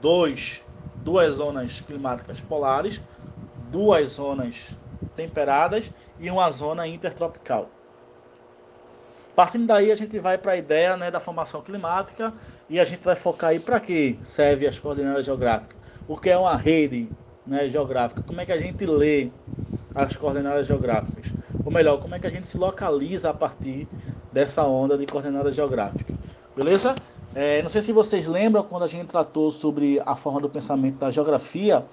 dois, 0.01 0.63
duas 0.97 1.35
zonas 1.35 1.79
climáticas 1.79 2.41
polares, 2.41 3.01
duas 3.71 4.11
zonas 4.11 4.75
temperadas 5.15 5.89
e 6.19 6.29
uma 6.29 6.51
zona 6.51 6.85
intertropical. 6.87 7.69
Partindo 9.33 9.65
daí, 9.67 9.91
a 9.91 9.95
gente 9.95 10.19
vai 10.19 10.37
para 10.37 10.53
a 10.53 10.57
ideia 10.57 10.95
né, 10.95 11.09
da 11.09 11.19
formação 11.19 11.61
climática 11.61 12.33
e 12.69 12.79
a 12.79 12.85
gente 12.85 13.03
vai 13.03 13.15
focar 13.15 13.51
aí 13.51 13.59
para 13.59 13.79
que 13.79 14.19
serve 14.23 14.67
as 14.67 14.79
coordenadas 14.79 15.25
geográficas. 15.25 15.77
O 16.07 16.17
que 16.17 16.29
é 16.29 16.37
uma 16.37 16.55
rede 16.55 17.09
né, 17.45 17.69
geográfica? 17.69 18.23
Como 18.23 18.39
é 18.39 18.45
que 18.45 18.51
a 18.51 18.57
gente 18.57 18.85
lê 18.85 19.29
as 19.95 20.15
coordenadas 20.17 20.67
geográficas? 20.67 21.33
Ou 21.63 21.71
melhor, 21.71 21.99
como 21.99 22.13
é 22.13 22.19
que 22.19 22.27
a 22.27 22.29
gente 22.29 22.45
se 22.45 22.57
localiza 22.57 23.29
a 23.29 23.33
partir 23.33 23.87
dessa 24.31 24.63
onda 24.63 24.97
de 24.97 25.05
coordenadas 25.05 25.55
geográficas? 25.55 26.15
Beleza? 26.55 26.95
É, 27.33 27.61
não 27.61 27.69
sei 27.69 27.81
se 27.81 27.91
vocês 27.91 28.27
lembram 28.27 28.63
quando 28.63 28.83
a 28.83 28.87
gente 28.87 29.07
tratou 29.07 29.51
sobre 29.51 30.01
a 30.05 30.15
forma 30.15 30.39
do 30.39 30.49
pensamento 30.49 30.97
da 30.97 31.11
geografia, 31.11 31.85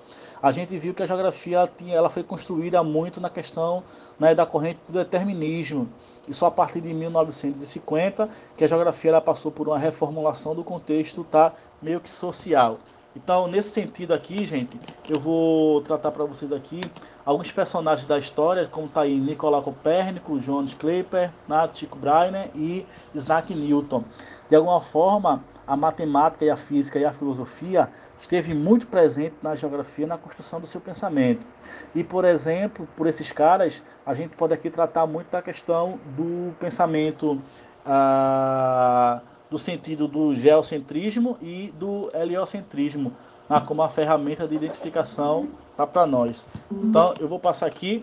a 0.42 0.50
gente 0.50 0.76
viu 0.76 0.92
que 0.92 1.02
a 1.02 1.06
geografia 1.06 1.70
tinha, 1.78 1.94
ela 1.94 2.08
foi 2.08 2.24
construída 2.24 2.82
muito 2.82 3.20
na 3.20 3.30
questão 3.30 3.84
né, 4.18 4.34
da 4.34 4.44
corrente 4.44 4.80
do 4.88 4.98
determinismo. 4.98 5.88
E 6.26 6.34
só 6.34 6.46
a 6.46 6.50
partir 6.50 6.80
de 6.80 6.92
1950 6.92 8.28
que 8.56 8.64
a 8.64 8.68
geografia 8.68 9.12
ela 9.12 9.20
passou 9.20 9.52
por 9.52 9.68
uma 9.68 9.78
reformulação 9.78 10.54
do 10.54 10.64
contexto 10.64 11.22
tá, 11.22 11.52
meio 11.80 12.00
que 12.00 12.10
social. 12.10 12.78
Então, 13.14 13.46
nesse 13.46 13.68
sentido 13.68 14.14
aqui, 14.14 14.46
gente, 14.46 14.78
eu 15.08 15.20
vou 15.20 15.82
tratar 15.82 16.10
para 16.10 16.24
vocês 16.24 16.50
aqui 16.50 16.80
alguns 17.26 17.52
personagens 17.52 18.06
da 18.06 18.18
história, 18.18 18.66
como 18.66 18.86
está 18.86 19.02
aí 19.02 19.18
Nicolau 19.18 19.62
Copérnico, 19.62 20.40
Johannes 20.40 20.72
Kepler, 20.72 21.30
Nath 21.46 21.76
Chico 21.76 21.98
Breiner 21.98 22.50
e 22.54 22.86
Isaac 23.14 23.54
Newton. 23.54 24.02
De 24.48 24.56
alguma 24.56 24.80
forma, 24.80 25.44
a 25.66 25.76
matemática 25.76 26.44
e 26.44 26.50
a 26.50 26.56
física 26.56 26.98
e 26.98 27.04
a 27.04 27.12
filosofia 27.12 27.90
esteve 28.18 28.54
muito 28.54 28.86
presente 28.86 29.36
na 29.42 29.54
geografia, 29.54 30.06
na 30.06 30.16
construção 30.16 30.58
do 30.60 30.66
seu 30.66 30.80
pensamento. 30.80 31.46
E, 31.94 32.02
por 32.02 32.24
exemplo, 32.24 32.88
por 32.96 33.06
esses 33.06 33.30
caras, 33.30 33.82
a 34.06 34.14
gente 34.14 34.36
pode 34.36 34.54
aqui 34.54 34.70
tratar 34.70 35.06
muito 35.06 35.30
da 35.30 35.42
questão 35.42 35.98
do 36.16 36.54
pensamento, 36.58 37.40
ah, 37.84 39.20
do 39.52 39.58
sentido 39.58 40.08
do 40.08 40.34
geocentrismo 40.34 41.36
e 41.42 41.70
do 41.78 42.10
heliocentrismo, 42.14 43.12
ah, 43.46 43.60
como 43.60 43.82
uma 43.82 43.90
ferramenta 43.90 44.48
de 44.48 44.54
identificação 44.54 45.50
tá, 45.76 45.86
para 45.86 46.06
nós. 46.06 46.46
Então, 46.70 47.12
eu 47.20 47.28
vou 47.28 47.38
passar 47.38 47.66
aqui, 47.66 48.02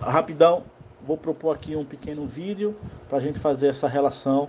rapidão, 0.00 0.64
vou 1.06 1.18
propor 1.18 1.54
aqui 1.54 1.76
um 1.76 1.84
pequeno 1.84 2.26
vídeo 2.26 2.74
para 3.06 3.18
a 3.18 3.20
gente 3.20 3.38
fazer 3.38 3.66
essa 3.66 3.86
relação 3.86 4.48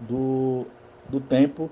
do, 0.00 0.66
do 1.08 1.20
tempo 1.20 1.70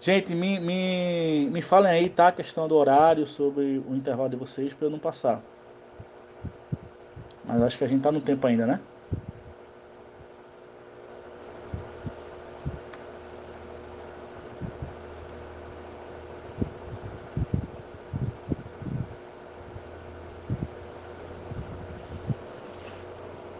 Gente, 0.00 0.32
me, 0.32 0.60
me, 0.60 1.48
me 1.50 1.60
falem 1.60 1.90
aí, 1.90 2.08
tá? 2.08 2.28
A 2.28 2.32
questão 2.32 2.68
do 2.68 2.76
horário, 2.76 3.26
sobre 3.26 3.82
o 3.84 3.96
intervalo 3.96 4.28
de 4.28 4.36
vocês, 4.36 4.72
para 4.72 4.86
eu 4.86 4.90
não 4.90 4.98
passar. 4.98 5.42
Mas 7.44 7.60
acho 7.62 7.76
que 7.76 7.82
a 7.82 7.88
gente 7.88 8.00
tá 8.00 8.12
no 8.12 8.20
tempo 8.20 8.46
ainda, 8.46 8.64
né? 8.64 8.80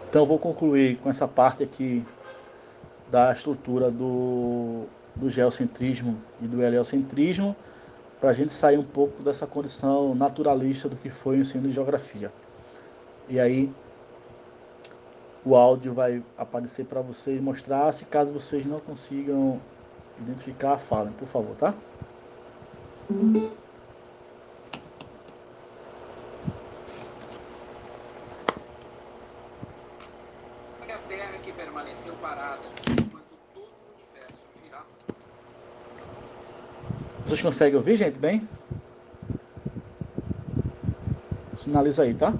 Então 0.09 0.25
vou 0.25 0.39
concluir 0.39 0.97
com 0.97 1.09
essa 1.09 1.27
parte 1.27 1.61
aqui 1.61 2.03
da 3.11 3.31
estrutura 3.31 3.91
do, 3.91 4.85
do 5.15 5.29
geocentrismo 5.29 6.19
e 6.41 6.47
do 6.47 6.63
heliocentrismo, 6.63 7.55
para 8.19 8.31
a 8.31 8.33
gente 8.33 8.51
sair 8.51 8.79
um 8.79 8.83
pouco 8.83 9.21
dessa 9.21 9.45
condição 9.45 10.15
naturalista 10.15 10.89
do 10.89 10.95
que 10.95 11.11
foi 11.11 11.37
o 11.37 11.41
ensino 11.41 11.67
de 11.67 11.73
geografia. 11.75 12.31
E 13.29 13.39
aí 13.39 13.71
o 15.45 15.55
áudio 15.55 15.93
vai 15.93 16.23
aparecer 16.35 16.85
para 16.85 17.01
vocês 17.01 17.39
mostrar, 17.39 17.91
se 17.91 18.05
caso 18.05 18.33
vocês 18.33 18.65
não 18.65 18.79
consigam 18.79 19.61
identificar, 20.19 20.79
falem, 20.79 21.13
por 21.13 21.27
favor, 21.27 21.55
tá 21.55 21.75
Terra 31.09 31.39
que 31.39 31.51
permaneceu 31.51 32.13
parada 32.21 32.61
enquanto 32.87 33.35
todo 33.51 33.65
o 33.65 33.95
universo 33.95 34.47
girava. 34.63 34.85
Vocês 37.29 37.43
conseguem 37.43 37.75
ouvir, 37.75 37.95
gente, 37.95 38.17
bem? 38.17 38.49
Sinaliza 41.55 42.01
aí, 42.01 42.15
tá? 42.15 42.33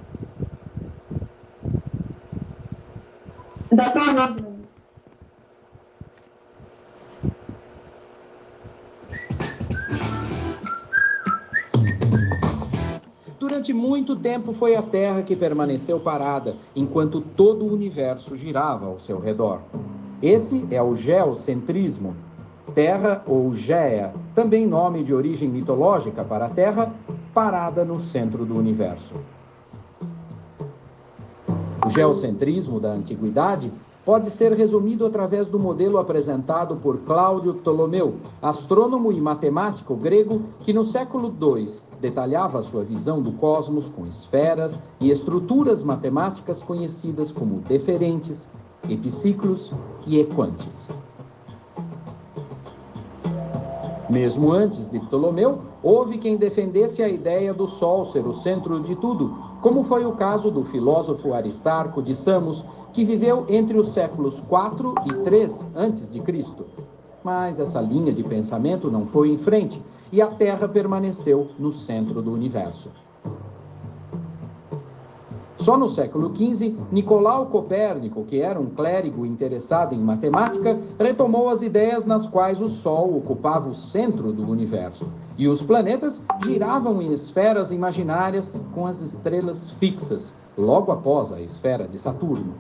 Dá 3.72 3.92
pra 3.92 4.04
ouvir. 4.04 4.50
Durante 13.40 13.72
muito 13.72 14.16
tempo 14.16 14.54
foi 14.54 14.76
a 14.76 14.82
Terra 14.82 15.22
que 15.22 15.36
permaneceu 15.36 16.00
parada, 16.00 16.56
enquanto 16.76 17.22
todo 17.22 17.64
o 17.64 17.72
universo 17.72 18.36
girava 18.36 18.88
ao 18.88 18.98
seu 18.98 19.20
redor. 19.20 19.62
Esse 20.20 20.68
é 20.72 20.82
o 20.82 20.96
geocentrismo. 20.96 22.16
Terra 22.70 23.24
ou 23.28 23.54
Géa, 23.54 24.14
também 24.34 24.66
nome 24.66 25.04
de 25.04 25.14
origem 25.14 25.50
mitológica 25.50 26.24
para 26.24 26.46
a 26.46 26.50
Terra, 26.50 26.94
parada 27.34 27.84
no 27.84 28.00
centro 28.00 28.46
do 28.46 28.58
universo. 28.58 29.16
O 31.86 31.90
geocentrismo 31.90 32.80
da 32.80 32.92
antiguidade 32.92 33.72
pode 34.06 34.32
ser 34.32 34.54
resumido 34.54 35.06
através 35.06 35.48
do 35.48 35.60
modelo 35.60 35.98
apresentado 35.98 36.78
por 36.78 37.00
Cláudio 37.00 37.54
Ptolomeu, 37.54 38.16
astrônomo 38.42 39.12
e 39.12 39.22
matemático 39.22 39.96
grego 39.96 40.42
que 40.60 40.74
no 40.74 40.84
século 40.84 41.34
II 41.40 41.68
detalhava 42.02 42.62
sua 42.62 42.84
visão 42.84 43.22
do 43.22 43.32
cosmos 43.34 43.88
com 43.90 44.06
esferas 44.08 44.82
e 45.00 45.10
estruturas 45.10 45.84
matemáticas 45.84 46.62
conhecidas 46.62 47.32
como 47.32 47.60
deferentes, 47.62 48.50
epiciclos 48.90 49.74
e 50.08 50.20
equantes. 50.20 50.90
Mesmo 54.10 54.52
antes 54.52 54.90
de 54.90 55.00
Ptolomeu, 55.00 55.60
houve 55.84 56.18
quem 56.18 56.36
defendesse 56.36 57.04
a 57.04 57.08
ideia 57.08 57.54
do 57.54 57.68
Sol 57.68 58.04
ser 58.06 58.26
o 58.26 58.34
centro 58.34 58.80
de 58.80 58.96
tudo, 58.96 59.38
como 59.62 59.84
foi 59.84 60.04
o 60.04 60.14
caso 60.14 60.50
do 60.50 60.64
filósofo 60.64 61.32
Aristarco 61.32 62.02
de 62.02 62.16
Samos, 62.16 62.66
que 62.92 63.06
viveu 63.06 63.46
entre 63.48 63.78
os 63.78 63.90
séculos 63.90 64.40
4 64.40 64.96
e 65.06 65.14
3 65.24 65.68
a.C. 65.76 66.24
Mas 67.24 67.60
essa 67.60 67.80
linha 67.80 68.12
de 68.12 68.24
pensamento 68.24 68.90
não 68.90 69.06
foi 69.06 69.30
em 69.30 69.38
frente 69.38 69.80
e 70.12 70.24
a 70.24 70.28
Terra 70.28 70.68
permaneceu 70.68 71.46
no 71.60 71.72
centro 71.72 72.20
do 72.20 72.34
universo. 72.34 72.90
Só 75.60 75.78
no 75.78 75.90
século 75.90 76.34
XV, 76.34 76.74
Nicolau 76.90 77.48
Copérnico, 77.48 78.24
que 78.24 78.42
era 78.42 78.58
um 78.58 78.68
clérigo 78.68 79.26
interessado 79.26 79.94
em 79.94 80.00
matemática, 80.00 80.80
retomou 80.98 81.50
as 81.50 81.62
ideias 81.62 82.06
nas 82.06 82.26
quais 82.26 82.62
o 82.62 82.70
Sol 82.70 83.18
ocupava 83.18 83.68
o 83.68 83.76
centro 83.76 84.32
do 84.32 84.50
universo 84.50 85.12
e 85.38 85.50
os 85.50 85.62
planetas 85.62 86.24
giravam 86.46 87.02
em 87.02 87.12
esferas 87.12 87.72
imaginárias 87.72 88.50
com 88.74 88.88
as 88.88 89.02
estrelas 89.02 89.70
fixas, 89.72 90.34
logo 90.58 90.94
após 90.94 91.34
a 91.34 91.42
esfera 91.42 91.90
de 91.90 92.00
Saturno. 92.00 92.54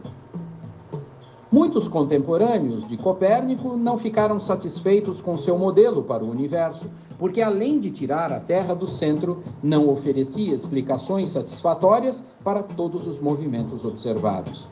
Muitos 1.52 1.88
contemporâneos 1.88 2.88
de 2.88 2.96
Copérnico 2.96 3.76
não 3.76 3.98
ficaram 3.98 4.40
satisfeitos 4.40 5.20
com 5.20 5.36
seu 5.36 5.58
modelo 5.58 6.04
para 6.04 6.24
o 6.24 6.30
universo, 6.30 6.86
porque 7.18 7.42
além 7.42 7.80
de 7.80 7.90
tirar 7.90 8.32
a 8.32 8.40
Terra 8.40 8.76
do 8.76 8.88
centro, 8.88 9.42
não 9.64 9.90
oferecia 9.90 10.54
explicações 10.54 11.32
satisfatórias 11.32 12.24
para 12.44 12.62
todos 12.62 13.08
os 13.08 13.20
movimentos 13.20 13.84
observados. 13.84 14.68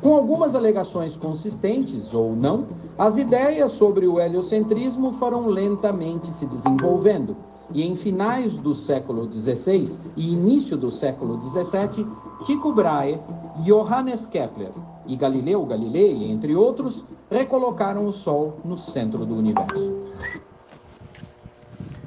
Com 0.00 0.14
algumas 0.14 0.54
alegações 0.54 1.14
consistentes 1.14 2.14
ou 2.14 2.34
não, 2.34 2.64
as 2.96 3.18
ideias 3.18 3.72
sobre 3.72 4.06
o 4.06 4.18
heliocentrismo 4.18 5.12
foram 5.12 5.46
lentamente 5.46 6.32
se 6.32 6.46
desenvolvendo, 6.46 7.36
e 7.70 7.82
em 7.82 7.94
finais 7.96 8.56
do 8.56 8.74
século 8.74 9.30
XVI 9.30 9.98
e 10.16 10.32
início 10.32 10.74
do 10.74 10.90
século 10.90 11.38
XVII, 11.40 12.06
Tycho 12.46 12.72
Brahe, 12.72 13.20
Johannes 13.62 14.24
Kepler 14.24 14.72
e 15.10 15.16
Galileu 15.16 15.66
Galilei, 15.66 16.30
entre 16.30 16.54
outros, 16.54 17.04
recolocaram 17.28 18.06
o 18.06 18.12
Sol 18.12 18.60
no 18.64 18.78
centro 18.78 19.26
do 19.26 19.34
universo. 19.36 20.04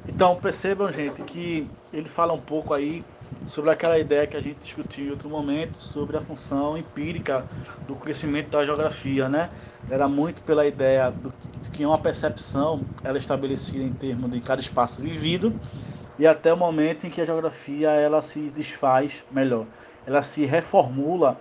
Então 0.07 0.37
percebam, 0.37 0.89
gente, 0.91 1.21
que 1.23 1.67
ele 1.91 2.07
fala 2.07 2.31
um 2.31 2.39
pouco 2.39 2.73
aí 2.73 3.03
sobre 3.45 3.71
aquela 3.71 3.99
ideia 3.99 4.25
que 4.25 4.37
a 4.37 4.41
gente 4.41 4.57
discutiu 4.63 5.07
em 5.07 5.09
outro 5.09 5.27
momento 5.29 5.81
sobre 5.81 6.15
a 6.15 6.21
função 6.21 6.77
empírica 6.77 7.45
do 7.85 7.95
conhecimento 7.95 8.49
da 8.51 8.65
geografia, 8.65 9.27
né? 9.27 9.49
Era 9.89 10.07
muito 10.07 10.41
pela 10.43 10.65
ideia 10.65 11.11
do, 11.11 11.33
de 11.61 11.69
que 11.71 11.85
uma 11.85 11.97
percepção 11.97 12.81
era 13.03 13.17
estabelecida 13.17 13.83
em 13.83 13.91
termos 13.91 14.31
de 14.31 14.39
cada 14.39 14.61
espaço 14.61 15.01
vivido 15.01 15.53
e 16.17 16.25
até 16.25 16.53
o 16.53 16.57
momento 16.57 17.05
em 17.05 17.09
que 17.09 17.19
a 17.19 17.25
geografia 17.25 17.89
ela 17.89 18.21
se 18.21 18.39
desfaz 18.51 19.25
melhor, 19.29 19.65
ela 20.05 20.23
se 20.23 20.45
reformula 20.45 21.37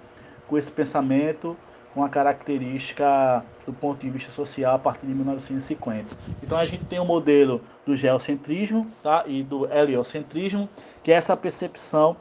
com 0.52 0.58
esse 0.58 0.70
pensamento 0.70 1.56
com 1.94 2.04
a 2.04 2.10
característica 2.10 3.42
do 3.64 3.72
ponto 3.72 4.00
de 4.00 4.10
vista 4.10 4.30
social 4.30 4.74
a 4.74 4.78
partir 4.78 5.06
de 5.06 5.14
1950. 5.14 6.14
Então 6.42 6.58
a 6.58 6.66
gente 6.66 6.84
tem 6.84 6.98
o 6.98 7.02
um 7.02 7.06
modelo 7.06 7.62
do 7.86 7.96
geocentrismo 7.96 8.86
tá? 9.02 9.24
e 9.26 9.42
do 9.42 9.66
heliocentrismo, 9.72 10.68
que 11.02 11.10
é 11.10 11.14
essa 11.14 11.34
percepção 11.34 12.18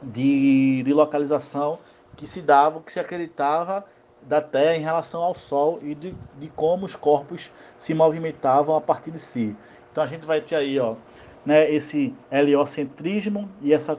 de, 0.00 0.84
de 0.84 0.92
localização 0.92 1.80
que 2.16 2.28
se 2.28 2.40
dava, 2.40 2.80
que 2.80 2.92
se 2.92 3.00
acreditava 3.00 3.84
da 4.22 4.40
Terra 4.40 4.76
em 4.76 4.82
relação 4.82 5.20
ao 5.22 5.34
Sol 5.34 5.80
e 5.82 5.96
de, 5.96 6.14
de 6.38 6.48
como 6.50 6.86
os 6.86 6.94
corpos 6.94 7.50
se 7.76 7.92
movimentavam 7.92 8.76
a 8.76 8.80
partir 8.80 9.10
de 9.10 9.18
si. 9.18 9.56
Então 9.90 10.04
a 10.04 10.06
gente 10.06 10.24
vai 10.24 10.40
ter 10.40 10.54
aí 10.54 10.78
ó, 10.78 10.94
né, 11.44 11.68
esse 11.68 12.14
heliocentrismo 12.30 13.48
e, 13.60 13.72
essa, 13.72 13.98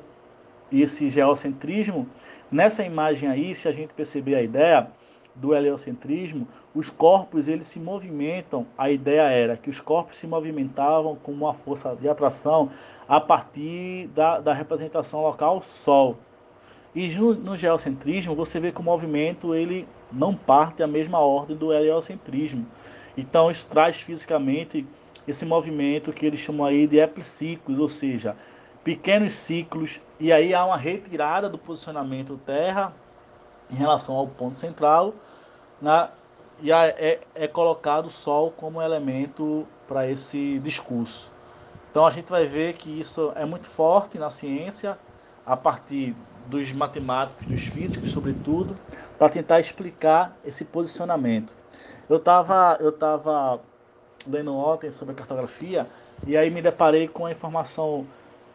e 0.72 0.82
esse 0.82 1.10
geocentrismo 1.10 2.08
Nessa 2.52 2.84
imagem 2.84 3.30
aí, 3.30 3.54
se 3.54 3.68
a 3.68 3.72
gente 3.72 3.94
perceber 3.94 4.36
a 4.36 4.42
ideia 4.42 4.88
do 5.36 5.56
heliocentrismo, 5.56 6.48
os 6.74 6.90
corpos 6.90 7.48
eles 7.48 7.68
se 7.68 7.80
movimentam. 7.80 8.66
A 8.78 8.90
ideia 8.90 9.22
era 9.30 9.56
que 9.56 9.70
os 9.70 9.80
corpos 9.80 10.18
se 10.18 10.28
movimentavam 10.28 11.16
com 11.16 11.32
uma 11.32 11.54
força 11.54 11.96
de 11.96 12.10
atração 12.10 12.70
a 13.08 13.20
partir 13.20 14.08
da, 14.08 14.40
da 14.40 14.54
representação 14.54 15.22
local 15.22 15.62
Sol. 15.62 16.18
E 16.94 17.08
no, 17.10 17.36
no, 17.36 17.56
geocentrismo 17.56 18.36
você 18.36 18.60
vê 18.60 18.72
que 18.72 18.82
o 18.82 18.84
movimento 18.84 19.54
ele 19.54 19.88
não 20.12 20.36
parte 20.36 20.80
da 20.80 20.88
mesma 20.88 21.20
ordem 21.20 21.56
do 21.56 21.72
heliocentrismo. 21.72 22.66
Então 23.16 23.52
isso 23.52 23.68
traz 23.68 23.98
fisicamente 24.00 24.86
esse 25.28 25.46
movimento 25.46 26.12
que 26.12 26.26
eles 26.26 26.40
chamam 26.40 26.66
aí 26.66 26.88
de 26.88 26.98
epiciclos, 26.98 27.78
ou 27.78 27.88
seja, 27.88 28.36
pequenos 28.84 29.34
ciclos, 29.34 30.02
e 30.20 30.32
aí 30.32 30.54
há 30.54 30.66
uma 30.66 30.78
retirada 30.78 31.48
do 31.48 31.58
posicionamento 31.58 32.40
Terra 32.46 32.94
em 33.70 33.76
relação 33.76 34.16
ao 34.16 34.28
ponto 34.28 34.56
central, 34.56 35.14
na, 35.82 36.10
e 36.62 36.72
é, 36.72 37.22
é 37.36 37.48
colocado 37.48 38.08
o 38.08 38.12
Sol 38.12 38.52
como 38.52 38.82
elemento 38.82 39.66
para 39.88 40.10
esse 40.10 40.60
discurso. 40.60 41.32
Então 41.90 42.06
a 42.06 42.12
gente 42.12 42.30
vai 42.30 42.46
ver 42.46 42.74
que 42.74 43.00
isso 43.00 43.32
é 43.36 43.46
muito 43.46 43.68
forte 43.68 44.18
na 44.18 44.30
ciência, 44.30 44.98
a 45.46 45.56
partir 45.56 46.16
dos 46.48 46.72
matemáticos, 46.72 47.48
dos 47.48 47.62
físicos, 47.62 48.12
sobretudo, 48.12 48.76
para 49.18 49.30
tentar 49.30 49.60
explicar 49.60 50.36
esse 50.44 50.66
posicionamento. 50.66 51.56
Eu 52.10 52.18
estava 52.18 52.78
eu 52.80 52.92
tava 52.92 53.60
lendo 54.28 54.54
ontem 54.56 54.92
sobre 54.92 55.14
a 55.14 55.18
cartografia 55.18 55.88
e 56.28 56.36
aí 56.36 56.50
me 56.50 56.62
deparei 56.62 57.08
com 57.08 57.26
a 57.26 57.32
informação 57.32 58.06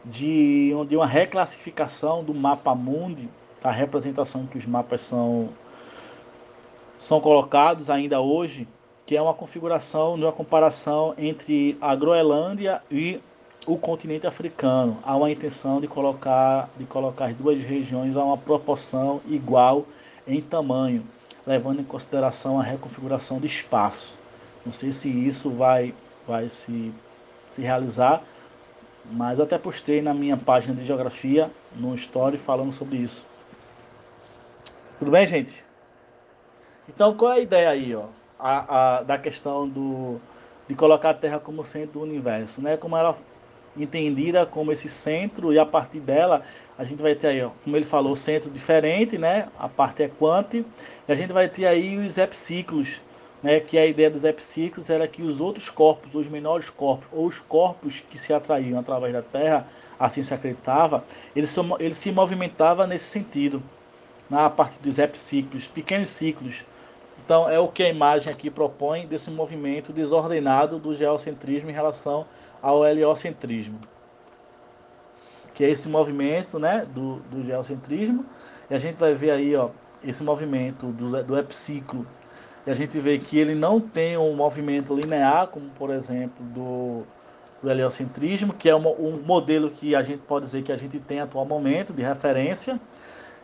de, 0.05 0.73
de 0.88 0.97
uma 0.97 1.07
reclassificação 1.07 2.23
do 2.23 2.35
mapa 2.35 2.75
mundi, 2.75 3.29
a 3.62 3.71
representação 3.71 4.47
que 4.47 4.59
os 4.59 4.67
mapas 4.67 5.01
são, 5.03 5.49
são 6.99 7.21
colocados 7.21 7.88
ainda 7.88 8.21
hoje, 8.21 8.69
que 9.07 9.17
é 9.17 9.23
uma 9.23 9.33
configuração, 9.33 10.14
uma 10.14 10.33
comparação 10.33 11.14
entre 11.17 11.77
a 11.81 11.95
Groenlândia 11.95 12.83
e 12.90 13.21
o 13.67 13.79
continente 13.79 14.27
africano. 14.27 14.99
Há 15.03 15.17
uma 15.17 15.31
intenção 15.31 15.81
de 15.81 15.88
colocar, 15.88 16.69
de 16.77 16.85
colocar 16.85 17.27
as 17.27 17.37
duas 17.37 17.59
regiões 17.61 18.17
a 18.17 18.23
uma 18.23 18.37
proporção 18.37 19.23
igual 19.27 19.87
em 20.27 20.40
tamanho, 20.40 21.07
levando 21.47 21.81
em 21.81 21.85
consideração 21.85 22.61
a 22.61 22.62
reconfiguração 22.62 23.38
de 23.38 23.47
espaço. 23.47 24.14
Não 24.64 24.73
sei 24.73 24.93
se 24.93 25.09
isso 25.09 25.51
vai, 25.51 25.95
vai 26.27 26.49
se, 26.51 26.93
se 27.49 27.62
realizar, 27.62 28.23
mas 29.11 29.38
até 29.38 29.59
postei 29.59 30.01
na 30.01 30.14
minha 30.14 30.37
página 30.37 30.75
de 30.75 30.85
geografia, 30.85 31.51
no 31.77 31.95
story, 31.95 32.38
falando 32.38 32.73
sobre 32.73 32.99
isso. 32.99 33.25
Tudo 34.99 35.11
bem, 35.11 35.27
gente? 35.27 35.64
Então, 36.88 37.14
qual 37.14 37.33
é 37.33 37.37
a 37.37 37.40
ideia 37.40 37.71
aí, 37.71 37.95
ó, 37.95 38.07
a, 38.38 38.99
a, 38.99 39.03
da 39.03 39.19
questão 39.19 39.69
do, 39.69 40.21
de 40.69 40.75
colocar 40.75 41.11
a 41.11 41.14
Terra 41.14 41.38
como 41.38 41.64
centro 41.64 41.93
do 41.93 42.03
universo, 42.03 42.61
né? 42.61 42.77
Como 42.77 42.97
ela 42.97 43.17
entendida 43.77 44.47
como 44.47 44.73
esse 44.73 44.88
centro 44.88 45.53
e 45.53 45.59
a 45.59 45.67
partir 45.67 46.01
dela 46.01 46.43
a 46.79 46.85
gente 46.85 47.03
vai 47.03 47.14
ter 47.14 47.29
aí, 47.29 47.43
ó, 47.43 47.51
como 47.62 47.77
ele 47.77 47.85
falou, 47.85 48.14
centro 48.14 48.51
diferente, 48.51 49.19
né? 49.19 49.49
A 49.59 49.69
parte 49.69 50.03
é 50.03 50.09
quant 50.09 50.55
e 50.55 50.64
a 51.09 51.14
gente 51.14 51.33
vai 51.33 51.49
ter 51.49 51.67
aí 51.67 51.99
os 51.99 52.17
epiciclos, 52.17 53.01
né? 53.45 53.61
Que 53.61 53.77
a 53.77 53.85
ideia 53.85 54.11
dos 54.11 54.25
epiciclos 54.25 54.89
era 54.89 55.07
que 55.07 55.23
os 55.23 55.39
outros 55.39 55.69
corpos, 55.69 56.15
os 56.15 56.27
menores 56.27 56.71
corpos 56.71 57.07
ou 57.13 57.27
os 57.27 57.39
corpos 57.41 58.03
que 58.09 58.19
se 58.19 58.33
atraíam 58.33 58.79
através 58.79 59.13
da 59.13 59.21
Terra, 59.21 59.69
assim 60.01 60.23
se 60.23 60.33
acreditava, 60.33 61.05
ele, 61.37 61.47
ele 61.79 61.95
se 61.95 62.11
movimentava 62.11 62.87
nesse 62.87 63.05
sentido, 63.05 63.63
na 64.31 64.49
parte 64.49 64.79
dos 64.79 64.99
epiciclos, 64.99 65.67
pequenos 65.67 66.09
ciclos. 66.09 66.65
Então 67.23 67.47
é 67.47 67.59
o 67.59 67.69
que 67.69 67.83
a 67.83 67.89
imagem 67.89 68.33
aqui 68.33 68.49
propõe 68.49 69.07
desse 69.07 69.31
movimento 69.31 69.93
desordenado 69.93 70.79
do 70.79 70.95
geocentrismo 70.95 71.69
em 71.69 71.75
relação 71.75 72.25
ao 72.63 72.87
heliocentrismo, 72.87 73.79
que 75.53 75.63
é 75.63 75.69
esse 75.69 75.87
movimento 75.87 76.59
né, 76.59 76.87
do, 76.95 77.17
do 77.31 77.45
geocentrismo. 77.45 78.25
E 78.71 78.75
a 78.75 78.79
gente 78.79 78.97
vai 78.97 79.13
ver 79.13 79.33
aí 79.33 79.55
ó, 79.55 79.69
esse 80.03 80.25
movimento 80.25 80.87
do, 80.87 81.23
do. 81.23 81.37
E 82.66 82.70
a 82.70 82.74
gente 82.74 82.98
vê 82.98 83.18
que 83.18 83.38
ele 83.38 83.55
não 83.55 83.79
tem 83.81 84.16
um 84.16 84.35
movimento 84.35 84.94
linear, 84.94 85.48
como 85.48 85.68
por 85.70 85.90
exemplo 85.90 86.44
do, 86.46 87.03
do 87.62 87.70
heliocentrismo, 87.70 88.55
que 88.55 88.68
é 88.68 88.74
um, 88.74 88.88
um 88.88 89.22
modelo 89.22 89.70
que 89.70 89.94
a 89.94 90.03
gente 90.03 90.22
pode 90.22 90.46
dizer 90.46 90.62
que 90.62 90.72
a 90.72 90.77
gente 90.77 90.98
tem 90.98 91.20
atual 91.20 91.44
momento 91.44 91.92
de 91.92 92.03
referência. 92.03 92.81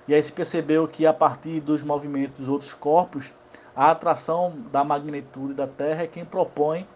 E 0.08 0.14
aí 0.14 0.22
se 0.22 0.32
percebeu 0.32 0.88
que 0.88 1.06
a 1.06 1.12
partir 1.12 1.60
dos 1.60 1.82
movimentos 1.82 2.38
dos 2.38 2.48
outros 2.48 2.72
corpos, 2.72 3.30
a 3.76 3.90
atração 3.90 4.54
da 4.72 4.82
magnitude 4.82 5.54
da 5.54 5.66
Terra 5.66 6.02
é 6.02 6.06
quem 6.06 6.24
propõe 6.24 6.86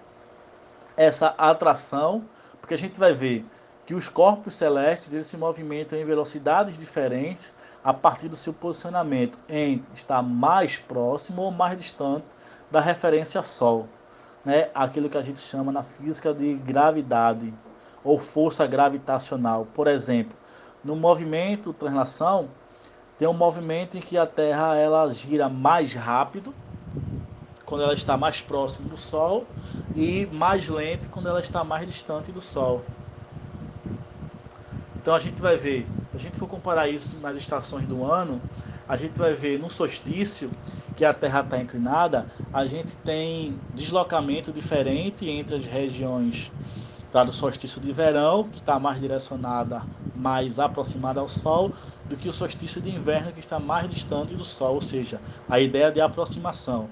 essa 0.96 1.28
atração, 1.36 2.24
porque 2.60 2.74
a 2.74 2.78
gente 2.78 2.98
vai 2.98 3.12
ver 3.12 3.44
que 3.86 3.94
os 3.94 4.08
corpos 4.08 4.56
celestes 4.56 5.12
eles 5.12 5.26
se 5.26 5.36
movimentam 5.36 5.98
em 5.98 6.04
velocidades 6.04 6.78
diferentes 6.78 7.52
a 7.84 7.92
partir 7.92 8.28
do 8.28 8.36
seu 8.36 8.54
posicionamento 8.54 9.38
em 9.46 9.84
estar 9.94 10.22
mais 10.22 10.78
próximo 10.78 11.42
ou 11.42 11.50
mais 11.50 11.76
distante 11.76 12.24
da 12.70 12.80
referência 12.80 13.42
Sol, 13.42 13.86
né? 14.42 14.70
Aquilo 14.74 15.10
que 15.10 15.18
a 15.18 15.22
gente 15.22 15.40
chama 15.40 15.70
na 15.70 15.82
física 15.82 16.32
de 16.32 16.54
gravidade 16.54 17.52
ou 18.02 18.18
força 18.18 18.66
gravitacional. 18.66 19.66
Por 19.74 19.86
exemplo, 19.86 20.34
no 20.82 20.96
movimento 20.96 21.74
translação 21.74 22.48
tem 23.18 23.28
um 23.28 23.34
movimento 23.34 23.98
em 23.98 24.00
que 24.00 24.16
a 24.16 24.26
Terra 24.26 24.76
ela 24.76 25.08
gira 25.10 25.48
mais 25.48 25.94
rápido 25.94 26.54
quando 27.66 27.82
ela 27.82 27.94
está 27.94 28.16
mais 28.16 28.40
próxima 28.40 28.88
do 28.88 28.96
Sol 28.96 29.46
e 29.94 30.26
mais 30.32 30.68
lento 30.68 31.10
quando 31.10 31.28
ela 31.28 31.40
está 31.40 31.62
mais 31.62 31.86
distante 31.86 32.32
do 32.32 32.40
Sol. 32.40 32.82
Então 35.04 35.14
a 35.14 35.18
gente 35.18 35.42
vai 35.42 35.58
ver, 35.58 35.86
se 36.08 36.16
a 36.16 36.18
gente 36.18 36.38
for 36.38 36.48
comparar 36.48 36.88
isso 36.88 37.14
nas 37.20 37.36
estações 37.36 37.86
do 37.86 38.02
ano, 38.02 38.40
a 38.88 38.96
gente 38.96 39.18
vai 39.18 39.34
ver 39.34 39.58
no 39.58 39.70
solstício, 39.70 40.50
que 40.96 41.04
a 41.04 41.12
Terra 41.12 41.40
está 41.40 41.58
inclinada, 41.58 42.26
a 42.50 42.64
gente 42.64 42.96
tem 43.04 43.60
deslocamento 43.74 44.50
diferente 44.50 45.28
entre 45.28 45.56
as 45.56 45.66
regiões 45.66 46.50
tá, 47.12 47.22
do 47.22 47.34
solstício 47.34 47.82
de 47.82 47.92
verão, 47.92 48.44
que 48.44 48.60
está 48.60 48.78
mais 48.78 48.98
direcionada, 48.98 49.82
mais 50.16 50.58
aproximada 50.58 51.20
ao 51.20 51.28
Sol, 51.28 51.70
do 52.06 52.16
que 52.16 52.26
o 52.26 52.32
solstício 52.32 52.80
de 52.80 52.88
inverno, 52.88 53.30
que 53.30 53.40
está 53.40 53.60
mais 53.60 53.86
distante 53.86 54.34
do 54.34 54.42
Sol, 54.46 54.76
ou 54.76 54.82
seja, 54.82 55.20
a 55.50 55.60
ideia 55.60 55.92
de 55.92 56.00
aproximação. 56.00 56.88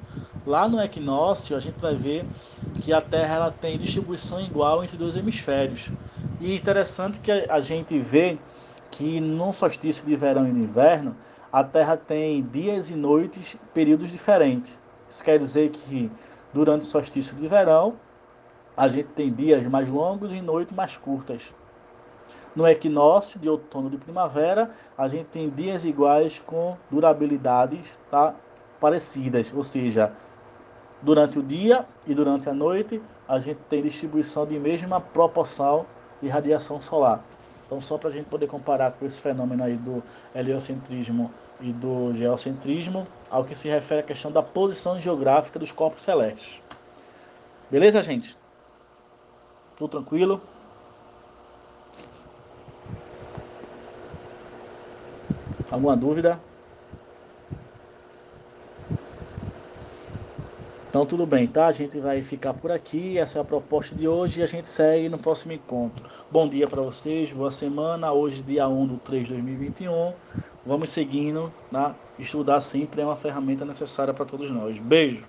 Lá 0.46 0.68
no 0.68 0.82
equinócio, 0.82 1.56
a 1.56 1.60
gente 1.60 1.80
vai 1.80 1.94
ver 1.94 2.26
que 2.82 2.92
a 2.92 3.00
Terra 3.00 3.36
ela 3.36 3.50
tem 3.50 3.78
distribuição 3.78 4.38
igual 4.38 4.84
entre 4.84 4.98
dois 4.98 5.16
hemisférios. 5.16 5.90
E 6.42 6.56
interessante 6.56 7.20
que 7.20 7.30
a 7.30 7.60
gente 7.60 7.96
vê 8.00 8.36
que 8.90 9.20
no 9.20 9.52
solstício 9.52 10.04
de 10.04 10.16
verão 10.16 10.48
e 10.48 10.50
de 10.50 10.58
inverno, 10.58 11.14
a 11.52 11.62
Terra 11.62 11.96
tem 11.96 12.42
dias 12.42 12.90
e 12.90 12.96
noites, 12.96 13.56
períodos 13.72 14.10
diferentes. 14.10 14.76
Isso 15.08 15.22
quer 15.22 15.38
dizer 15.38 15.70
que 15.70 16.10
durante 16.52 16.82
o 16.82 16.84
solstício 16.84 17.36
de 17.36 17.46
verão, 17.46 17.94
a 18.76 18.88
gente 18.88 19.10
tem 19.10 19.32
dias 19.32 19.62
mais 19.68 19.88
longos 19.88 20.32
e 20.32 20.40
noites 20.40 20.74
mais 20.74 20.96
curtas. 20.96 21.54
No 22.56 22.66
equinócio 22.66 23.38
de 23.38 23.48
outono 23.48 23.86
e 23.86 23.92
de 23.92 23.98
primavera, 23.98 24.72
a 24.98 25.06
gente 25.06 25.26
tem 25.26 25.48
dias 25.48 25.84
iguais 25.84 26.42
com 26.44 26.76
durabilidades 26.90 27.86
tá, 28.10 28.34
parecidas, 28.80 29.52
ou 29.54 29.62
seja, 29.62 30.12
durante 31.02 31.38
o 31.38 31.42
dia 31.42 31.86
e 32.04 32.12
durante 32.12 32.48
a 32.48 32.52
noite, 32.52 33.00
a 33.28 33.38
gente 33.38 33.60
tem 33.68 33.80
distribuição 33.80 34.44
de 34.44 34.58
mesma 34.58 35.00
proporção 35.00 35.86
de 36.22 36.28
radiação 36.28 36.80
solar. 36.80 37.22
Então, 37.66 37.80
só 37.80 37.98
para 37.98 38.10
a 38.10 38.12
gente 38.12 38.26
poder 38.26 38.46
comparar 38.46 38.92
com 38.92 39.04
esse 39.04 39.20
fenômeno 39.20 39.64
aí 39.64 39.74
do 39.76 40.02
heliocentrismo 40.34 41.32
e 41.60 41.72
do 41.72 42.14
geocentrismo, 42.14 43.06
ao 43.30 43.44
que 43.44 43.54
se 43.54 43.68
refere 43.68 44.00
à 44.00 44.04
questão 44.04 44.30
da 44.30 44.42
posição 44.42 45.00
geográfica 45.00 45.58
dos 45.58 45.72
corpos 45.72 46.02
celestes. 46.02 46.62
Beleza, 47.70 48.02
gente? 48.02 48.36
Tudo 49.76 49.90
tranquilo? 49.90 50.40
Alguma 55.70 55.96
dúvida? 55.96 56.38
Então 60.92 61.06
tudo 61.06 61.24
bem, 61.24 61.46
tá? 61.46 61.68
A 61.68 61.72
gente 61.72 61.98
vai 61.98 62.20
ficar 62.20 62.52
por 62.52 62.70
aqui. 62.70 63.16
Essa 63.16 63.38
é 63.38 63.40
a 63.40 63.44
proposta 63.46 63.94
de 63.94 64.06
hoje 64.06 64.40
e 64.40 64.42
a 64.42 64.46
gente 64.46 64.68
segue 64.68 65.08
no 65.08 65.16
próximo 65.16 65.50
encontro. 65.54 66.04
Bom 66.30 66.46
dia 66.46 66.68
para 66.68 66.82
vocês, 66.82 67.32
boa 67.32 67.50
semana. 67.50 68.12
Hoje, 68.12 68.42
dia 68.42 68.68
1 68.68 68.88
de 68.88 68.96
3 68.98 69.26
de 69.26 69.32
2021. 69.32 70.12
Vamos 70.66 70.90
seguindo, 70.90 71.50
tá? 71.70 71.94
Estudar 72.18 72.60
sempre 72.60 73.00
é 73.00 73.06
uma 73.06 73.16
ferramenta 73.16 73.64
necessária 73.64 74.12
para 74.12 74.26
todos 74.26 74.50
nós. 74.50 74.78
Beijo! 74.78 75.24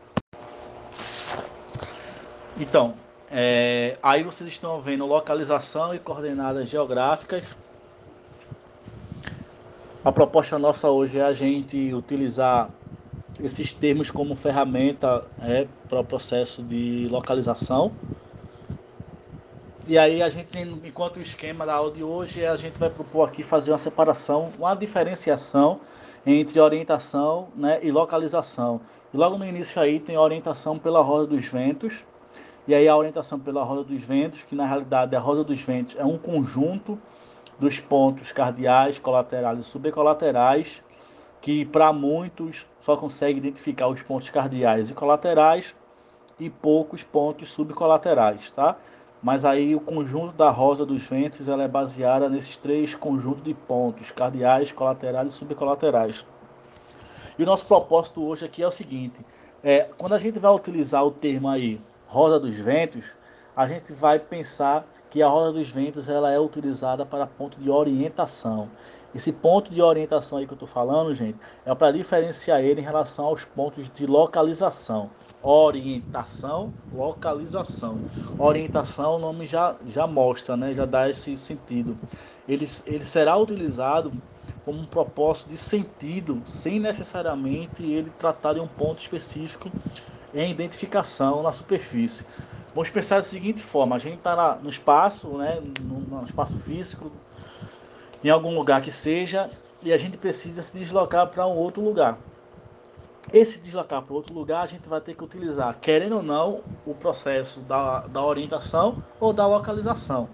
Então, 2.60 2.96
é, 3.32 3.98
aí 4.04 4.22
vocês 4.22 4.50
estão 4.50 4.82
vendo 4.82 5.06
localização 5.06 5.96
e 5.96 6.00
coordenadas 6.00 6.68
geográficas. 6.68 7.46
A 10.04 10.12
proposta 10.12 10.60
nossa 10.60 10.90
hoje 10.90 11.20
é 11.20 11.24
a 11.24 11.32
gente 11.32 11.94
utilizar 11.94 12.70
esses 13.42 13.74
termos 13.74 14.12
como 14.12 14.36
ferramenta 14.36 15.26
é, 15.42 15.68
para 15.88 16.00
o 16.00 16.04
processo 16.04 16.62
de 16.62 17.08
localização. 17.10 17.92
E 19.88 19.98
aí 19.98 20.22
a 20.22 20.30
gente, 20.30 20.58
enquanto 20.86 21.18
o 21.18 21.22
esquema 21.22 21.66
da 21.66 21.74
aula 21.74 21.92
de 21.92 22.04
hoje, 22.04 22.46
a 22.46 22.56
gente 22.56 22.80
vai 22.80 22.90
propor 22.90 23.28
aqui 23.28 23.44
fazer 23.44 23.72
uma 23.72 23.78
separação, 23.78 24.50
uma 24.58 24.76
diferenciação 24.76 25.82
entre 26.26 26.60
orientação 26.60 27.50
né, 27.56 27.80
e 27.82 27.92
localização. 27.92 28.80
E 29.14 29.18
logo 29.18 29.38
no 29.38 29.46
início 29.46 29.82
aí 29.82 30.00
tem 30.00 30.16
a 30.16 30.22
orientação 30.22 30.80
pela 30.80 31.02
roda 31.02 31.28
dos 31.28 31.46
ventos, 31.46 32.04
e 32.66 32.74
aí 32.74 32.88
a 32.88 32.96
orientação 32.96 33.38
pela 33.38 33.62
roda 33.64 33.84
dos 33.84 34.02
ventos, 34.02 34.42
que 34.44 34.56
na 34.56 34.66
realidade 34.66 35.14
a 35.16 35.20
roda 35.20 35.44
dos 35.44 35.62
ventos 35.62 35.96
é 35.98 36.06
um 36.06 36.18
conjunto 36.18 36.98
dos 37.60 37.80
pontos 37.80 38.32
cardeais, 38.32 38.98
colaterais 38.98 39.60
e 39.60 39.64
subcolaterais 39.64 40.82
que 41.44 41.66
para 41.66 41.92
muitos 41.92 42.66
só 42.84 42.98
consegue 42.98 43.38
identificar 43.38 43.88
os 43.88 44.02
pontos 44.02 44.30
cardeais 44.30 44.90
e 44.90 44.94
colaterais 44.94 45.74
e 46.38 46.50
poucos 46.50 47.02
pontos 47.02 47.50
subcolaterais, 47.50 48.52
tá? 48.52 48.76
Mas 49.22 49.46
aí 49.46 49.74
o 49.74 49.80
conjunto 49.80 50.34
da 50.34 50.50
rosa 50.50 50.86
dos 50.86 51.02
ventos 51.06 51.48
ela 51.48 51.64
é 51.64 51.68
baseada 51.70 52.28
nesses 52.28 52.58
três 52.58 52.94
conjuntos 52.94 53.42
de 53.42 53.54
pontos 53.54 54.12
cardeais, 54.12 54.74
colaterais 54.74 55.34
e 55.34 55.38
subcolaterais. 55.38 56.26
E 57.40 57.44
o 57.44 57.46
nosso 57.46 57.66
propósito 57.66 58.22
hoje 58.22 58.44
aqui 58.44 58.62
é 58.62 58.68
o 58.68 58.72
seguinte: 58.72 59.26
é, 59.64 59.88
quando 59.98 60.12
a 60.12 60.20
gente 60.20 60.38
vai 60.38 60.52
utilizar 60.52 61.06
o 61.06 61.12
termo 61.12 61.48
aí 61.48 61.80
rosa 62.06 62.38
dos 62.38 62.60
ventos, 62.60 63.14
a 63.56 63.68
gente 63.68 63.94
vai 63.94 64.20
pensar 64.20 64.86
que 65.10 65.22
a 65.22 65.28
roda 65.28 65.54
dos 65.54 65.70
ventos 65.70 66.10
ela 66.10 66.32
é 66.32 66.40
utilizada 66.40 67.06
para 67.06 67.28
ponto 67.28 67.60
de 67.60 67.70
orientação. 67.70 68.70
Esse 69.14 69.32
ponto 69.32 69.72
de 69.72 69.80
orientação 69.80 70.40
aí 70.40 70.48
que 70.48 70.54
eu 70.54 70.56
estou 70.56 70.68
falando, 70.68 71.14
gente, 71.14 71.38
é 71.64 71.76
para 71.76 71.92
diferenciar 71.92 72.62
ele 72.62 72.82
em 72.82 72.84
relação 72.84 73.26
aos 73.26 73.46
pontos 73.46 73.88
de 73.90 74.08
localização. 74.08 75.12
Orientação, 75.44 76.74
localização. 76.92 78.00
Orientação, 78.40 79.18
o 79.18 79.20
nome 79.20 79.46
já, 79.46 79.76
já 79.86 80.08
mostra, 80.08 80.58
né? 80.58 80.74
já 80.74 80.86
dá 80.86 81.08
esse 81.08 81.38
sentido. 81.38 81.96
Ele, 82.48 82.68
ele 82.88 83.06
será 83.06 83.38
utilizado 83.38 84.12
como 84.66 84.80
um 84.80 84.86
propósito 84.86 85.50
de 85.50 85.58
sentido, 85.58 86.42
sem 86.48 86.80
necessariamente 86.80 87.84
ele 87.84 88.10
tratar 88.18 88.54
de 88.54 88.60
um 88.60 88.68
ponto 88.68 89.00
específico 89.00 89.70
em 90.34 90.50
identificação 90.50 91.44
na 91.44 91.54
superfície. 91.54 92.26
Vamos 92.74 92.90
pensar 92.90 93.18
da 93.18 93.24
seguinte 93.24 93.62
forma: 93.62 93.96
a 93.96 94.00
gente 94.00 94.18
está 94.18 94.56
no 94.56 94.70
espaço, 94.70 95.28
né, 95.38 95.62
no, 95.82 96.00
no 96.00 96.26
espaço 96.26 96.58
físico, 96.58 97.12
em 98.24 98.30
algum 98.30 98.56
lugar 98.56 98.82
que 98.82 98.92
seja, 98.92 99.50
e 99.84 99.94
a 99.94 99.98
gente 99.98 100.18
precisa 100.18 100.64
se 100.64 100.76
deslocar 100.76 101.28
para 101.28 101.46
um 101.46 101.56
outro 101.56 101.84
lugar. 101.84 102.18
Esse 103.32 103.60
deslocar 103.60 104.02
para 104.02 104.14
outro 104.14 104.34
lugar, 104.34 104.64
a 104.64 104.68
gente 104.68 104.88
vai 104.90 105.00
ter 105.00 105.16
que 105.16 105.24
utilizar, 105.24 105.78
querendo 105.80 106.18
ou 106.18 106.24
não, 106.24 106.62
o 106.86 106.94
processo 106.94 107.62
da, 107.62 108.02
da 108.08 108.22
orientação 108.22 109.02
ou 109.20 109.32
da 109.32 109.48
localização. 109.48 110.28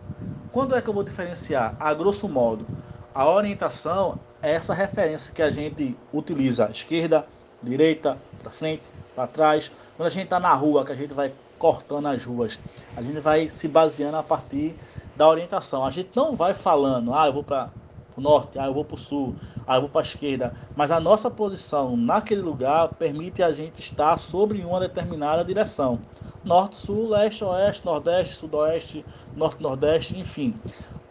Quando 0.52 0.76
é 0.76 0.82
que 0.82 0.90
eu 0.90 0.94
vou 0.94 1.04
diferenciar? 1.04 1.76
A 1.80 1.94
grosso 1.94 2.28
modo, 2.28 2.66
a 3.14 3.30
orientação 3.30 4.20
é 4.42 4.52
essa 4.52 4.74
referência 4.74 5.32
que 5.32 5.42
a 5.42 5.52
gente 5.52 5.96
utiliza, 6.12 6.70
esquerda, 6.72 7.28
direita, 7.62 8.18
para 8.42 8.50
frente, 8.50 8.84
para 9.14 9.28
trás. 9.28 9.70
Quando 9.96 10.08
a 10.08 10.10
gente 10.10 10.24
está 10.24 10.40
na 10.40 10.54
rua, 10.54 10.84
que 10.84 10.92
a 10.92 10.96
gente 10.96 11.14
vai 11.14 11.32
cortando 11.60 12.08
as 12.08 12.24
ruas, 12.24 12.58
a 12.96 13.02
gente 13.04 13.20
vai 13.20 13.50
se 13.50 13.68
baseando 13.68 14.18
a 14.18 14.24
partir 14.24 14.76
da 15.16 15.28
orientação. 15.28 15.86
A 15.86 15.92
gente 15.92 16.10
não 16.16 16.36
vai 16.36 16.54
falando, 16.54 17.14
ah, 17.14 17.28
eu 17.28 17.34
vou 17.34 17.44
para 17.44 17.70
o 18.16 18.22
norte, 18.22 18.58
ah, 18.58 18.66
eu 18.66 18.74
vou 18.74 18.86
para 18.86 18.96
o 18.96 18.98
sul, 18.98 19.36
ah, 19.68 19.76
eu 19.76 19.82
vou 19.82 19.90
para 19.90 20.02
a 20.02 20.04
esquerda. 20.04 20.54
Mas 20.76 20.90
a 20.90 21.00
nossa 21.00 21.30
posição 21.30 21.98
naquele 21.98 22.42
lugar 22.42 22.88
permite 22.90 23.44
a 23.44 23.52
gente 23.52 23.80
estar 23.80 24.18
sobre 24.18 24.64
uma 24.64 24.80
determinada 24.80 25.44
direção. 25.44 26.00
Norte, 26.44 26.78
sul, 26.78 27.10
leste, 27.10 27.44
oeste, 27.44 27.86
nordeste, 27.86 28.36
sudoeste, 28.36 29.06
norte, 29.36 29.62
nordeste, 29.62 30.18
enfim. 30.18 30.56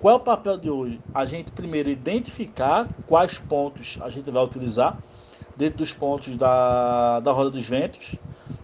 Qual 0.01 0.15
é 0.15 0.17
o 0.17 0.21
papel 0.21 0.57
de 0.57 0.71
hoje? 0.71 1.01
A 1.13 1.27
gente 1.27 1.53
primeiro 1.53 1.91
identificar 1.91 2.89
quais 3.07 3.39
pontos 3.39 3.99
a 4.01 4.09
gente 4.09 4.31
vai 4.31 4.43
utilizar 4.43 4.99
dentro 5.57 5.79
dos 5.79 5.93
pontos 5.93 6.37
da, 6.37 7.21
da 7.21 7.33
roda 7.33 7.51
dos 7.51 7.67
ventos. 7.67 8.15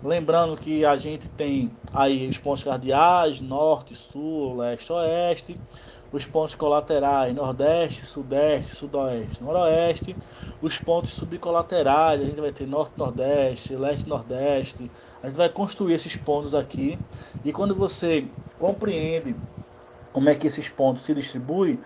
Lembrando 0.05 0.55
que 0.55 0.85
a 0.85 0.97
gente 0.97 1.31
tem 1.31 1.75
aí 1.91 2.29
os 2.29 2.37
pontos 2.37 2.63
cardeais, 2.63 3.41
norte, 3.41 3.97
sul, 3.97 4.59
leste, 4.59 4.93
oeste, 4.93 5.59
os 6.13 6.27
pontos 6.27 6.55
colaterais, 6.55 7.35
nordeste, 7.35 8.05
sudeste, 8.05 8.77
sudoeste, 8.77 9.43
noroeste, 9.43 10.15
os 10.61 10.77
pontos 10.77 11.15
subcolaterais, 11.15 12.21
a 12.21 12.25
gente 12.25 12.39
vai 12.39 12.53
ter 12.53 12.67
norte, 12.67 12.93
nordeste, 12.99 13.75
leste, 13.77 14.07
nordeste. 14.07 14.91
A 15.23 15.29
gente 15.29 15.37
vai 15.37 15.49
construir 15.49 15.95
esses 15.95 16.15
pontos 16.17 16.55
aqui 16.55 16.99
e 17.43 17.51
quando 17.51 17.75
você 17.75 18.29
compreende 18.59 19.35
como 20.13 20.29
é 20.29 20.35
que 20.35 20.47
esses 20.47 20.69
pontos 20.69 21.03
se 21.03 21.15
distribuem, 21.15 21.81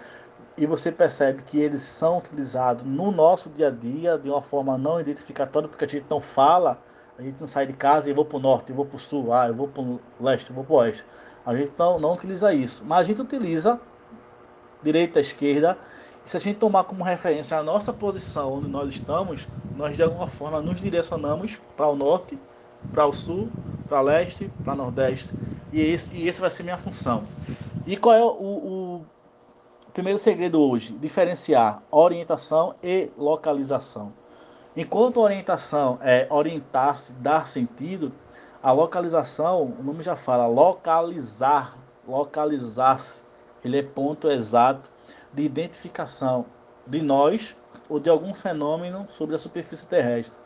e 0.57 0.67
você 0.67 0.91
percebe 0.91 1.45
que 1.45 1.57
eles 1.57 1.83
são 1.83 2.19
utilizados 2.19 2.85
no 2.85 3.13
nosso 3.13 3.49
dia 3.49 3.69
a 3.69 3.71
dia 3.71 4.19
de 4.19 4.29
uma 4.29 4.43
forma 4.43 4.77
não 4.77 5.01
identificatória, 5.01 5.69
porque 5.69 5.85
a 5.85 5.89
gente 5.89 6.07
não 6.11 6.21
fala, 6.21 6.79
a 7.19 7.23
gente 7.23 7.41
não 7.41 7.49
sai 7.49 7.67
de 7.67 7.73
casa 7.73 8.09
e 8.09 8.13
vou 8.13 8.25
para 8.25 8.37
o 8.37 8.41
norte, 8.41 8.71
eu 8.71 8.77
vou 8.77 8.87
para 8.87 8.95
o 8.95 8.99
sul, 8.99 9.33
ah, 9.33 9.49
eu 9.49 9.55
vou 9.55 9.67
para 9.67 9.83
o 9.83 10.01
leste, 10.21 10.49
eu 10.51 10.55
vou 10.55 10.65
para 10.65 10.73
o 10.73 10.77
oeste. 10.77 11.05
A 11.45 11.55
gente 11.57 11.73
não, 11.77 11.99
não 11.99 12.15
utiliza 12.15 12.55
isso, 12.55 12.85
mas 12.87 13.01
a 13.01 13.03
gente 13.03 13.21
utiliza 13.21 13.81
direita, 14.83 15.19
esquerda, 15.19 15.77
e 16.25 16.31
se 16.31 16.37
a 16.37 16.41
gente 16.41 16.59
tomar 16.61 16.85
como 16.85 17.03
referência 17.03 17.59
a 17.59 17.63
nossa 17.63 17.93
posição 17.93 18.55
onde 18.55 18.69
nós 18.69 18.93
estamos, 18.93 19.49
nós 19.77 19.97
de 19.97 20.03
alguma 20.03 20.29
forma 20.29 20.61
nos 20.61 20.81
direcionamos 20.81 21.61
para 21.77 21.89
o 21.89 21.97
norte, 21.97 22.39
para 22.93 23.05
o 23.05 23.13
sul, 23.13 23.51
para 23.89 24.01
leste, 24.01 24.49
para 24.63 24.77
nordeste, 24.77 25.35
e 25.73 25.81
esse, 25.81 26.15
e 26.15 26.29
esse 26.29 26.41
vai 26.41 26.53
ser 26.53 26.63
minha 26.63 26.79
função. 26.79 27.25
E 27.85 27.97
qual 27.97 28.15
é 28.15 28.23
o, 28.23 28.29
o 28.29 29.07
primeiro 29.93 30.21
segredo 30.21 30.61
hoje, 30.61 30.93
diferenciar 30.93 31.83
orientação 31.91 32.77
e 32.81 33.11
localização. 33.19 34.13
Enquanto 34.77 35.21
orientação 35.21 35.99
é 36.01 36.27
orientar-se, 36.31 37.13
dar 37.15 37.49
sentido, 37.49 38.13
a 38.63 38.73
localização, 38.73 39.75
o 39.79 39.83
nome 39.83 40.03
já 40.03 40.17
fala, 40.17 40.47
localizar, 40.47 41.77
localizar-se. 42.07 43.23
Ele 43.65 43.79
é 43.79 43.83
ponto 43.83 44.31
exato 44.31 44.91
de 45.33 45.43
identificação 45.43 46.47
de 46.87 47.03
nós 47.03 47.57
ou 47.89 47.99
de 47.99 48.09
algum 48.09 48.35
fenômeno 48.35 49.09
sobre 49.13 49.35
a 49.35 49.39
superfície 49.39 49.87
terrestre. 49.87 50.39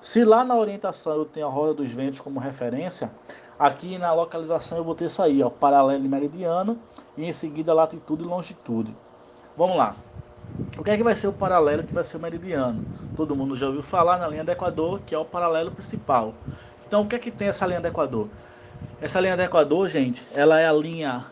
Se 0.00 0.24
lá 0.24 0.44
na 0.44 0.56
orientação 0.56 1.16
eu 1.16 1.24
tenho 1.24 1.46
a 1.46 1.50
roda 1.50 1.74
dos 1.74 1.90
ventos 1.90 2.20
como 2.20 2.38
referência, 2.38 3.10
aqui 3.58 3.98
na 3.98 4.12
localização 4.12 4.78
eu 4.78 4.84
vou 4.84 4.94
ter 4.94 5.06
isso 5.06 5.22
aí, 5.22 5.42
ó, 5.42 5.50
paralelo 5.50 6.04
e 6.04 6.08
meridiano, 6.08 6.78
e 7.16 7.24
em 7.24 7.32
seguida 7.32 7.72
latitude 7.72 8.22
e 8.22 8.26
longitude. 8.26 8.94
Vamos 9.56 9.76
lá. 9.76 9.96
O 10.78 10.84
que 10.84 10.90
é 10.90 10.96
que 10.96 11.02
vai 11.02 11.16
ser 11.16 11.26
o 11.26 11.32
paralelo 11.32 11.82
que 11.82 11.94
vai 11.94 12.04
ser 12.04 12.18
o 12.18 12.20
meridiano? 12.20 12.84
Todo 13.16 13.34
mundo 13.34 13.56
já 13.56 13.66
ouviu 13.66 13.82
falar 13.82 14.18
na 14.18 14.28
linha 14.28 14.44
do 14.44 14.50
Equador, 14.50 15.00
que 15.06 15.14
é 15.14 15.18
o 15.18 15.24
paralelo 15.24 15.70
principal. 15.70 16.34
Então, 16.86 17.00
o 17.00 17.08
que 17.08 17.16
é 17.16 17.18
que 17.18 17.30
tem 17.30 17.48
essa 17.48 17.66
linha 17.66 17.80
do 17.80 17.88
Equador? 17.88 18.28
Essa 19.00 19.18
linha 19.18 19.34
do 19.36 19.42
Equador, 19.42 19.88
gente, 19.88 20.22
ela 20.34 20.60
é 20.60 20.68
a 20.68 20.72
linha 20.74 21.26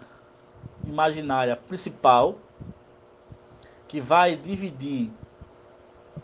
imaginária 0.87 1.57
principal 1.57 2.37
que 3.87 4.00
vai 4.00 4.35
dividir 4.35 5.11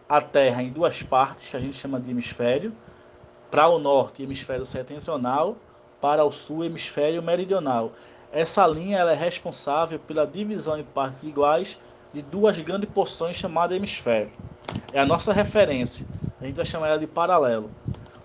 a 0.08 0.22
Terra 0.22 0.62
em 0.62 0.70
duas 0.70 1.02
partes, 1.02 1.50
que 1.50 1.56
a 1.56 1.60
gente 1.60 1.76
chama 1.76 2.00
de 2.00 2.10
hemisfério. 2.10 2.72
Para 3.50 3.68
o 3.68 3.78
norte, 3.78 4.22
hemisfério 4.22 4.64
setentrional, 4.64 5.56
para 6.00 6.24
o 6.24 6.32
sul, 6.32 6.64
hemisfério 6.64 7.22
meridional. 7.22 7.92
Essa 8.32 8.66
linha 8.66 8.96
ela 8.96 9.12
é 9.12 9.16
responsável 9.16 9.98
pela 9.98 10.26
divisão 10.26 10.78
em 10.78 10.84
partes 10.84 11.22
iguais 11.22 11.78
de 12.12 12.22
duas 12.22 12.58
grandes 12.58 12.90
porções 12.90 13.36
chamadas 13.36 13.76
hemisfério. 13.76 14.30
É 14.92 15.00
a 15.00 15.06
nossa 15.06 15.32
referência. 15.32 16.06
A 16.40 16.46
gente 16.46 16.56
vai 16.56 16.64
chamar 16.64 16.88
ela 16.88 16.98
de 16.98 17.06
paralelo. 17.06 17.70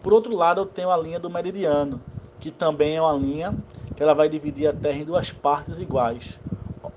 Por 0.02 0.14
outro 0.14 0.36
lado, 0.36 0.62
eu 0.62 0.66
tenho 0.66 0.90
a 0.90 0.98
linha 0.98 1.20
do 1.20 1.30
meridiano, 1.30 2.02
que 2.40 2.52
também 2.52 2.96
é 2.96 3.02
uma 3.02 3.14
linha 3.14 3.56
que 3.96 4.04
ela 4.04 4.14
vai 4.14 4.28
dividir 4.28 4.68
a 4.68 4.74
Terra 4.74 4.98
em 4.98 5.06
duas 5.06 5.32
partes 5.32 5.80
iguais: 5.80 6.38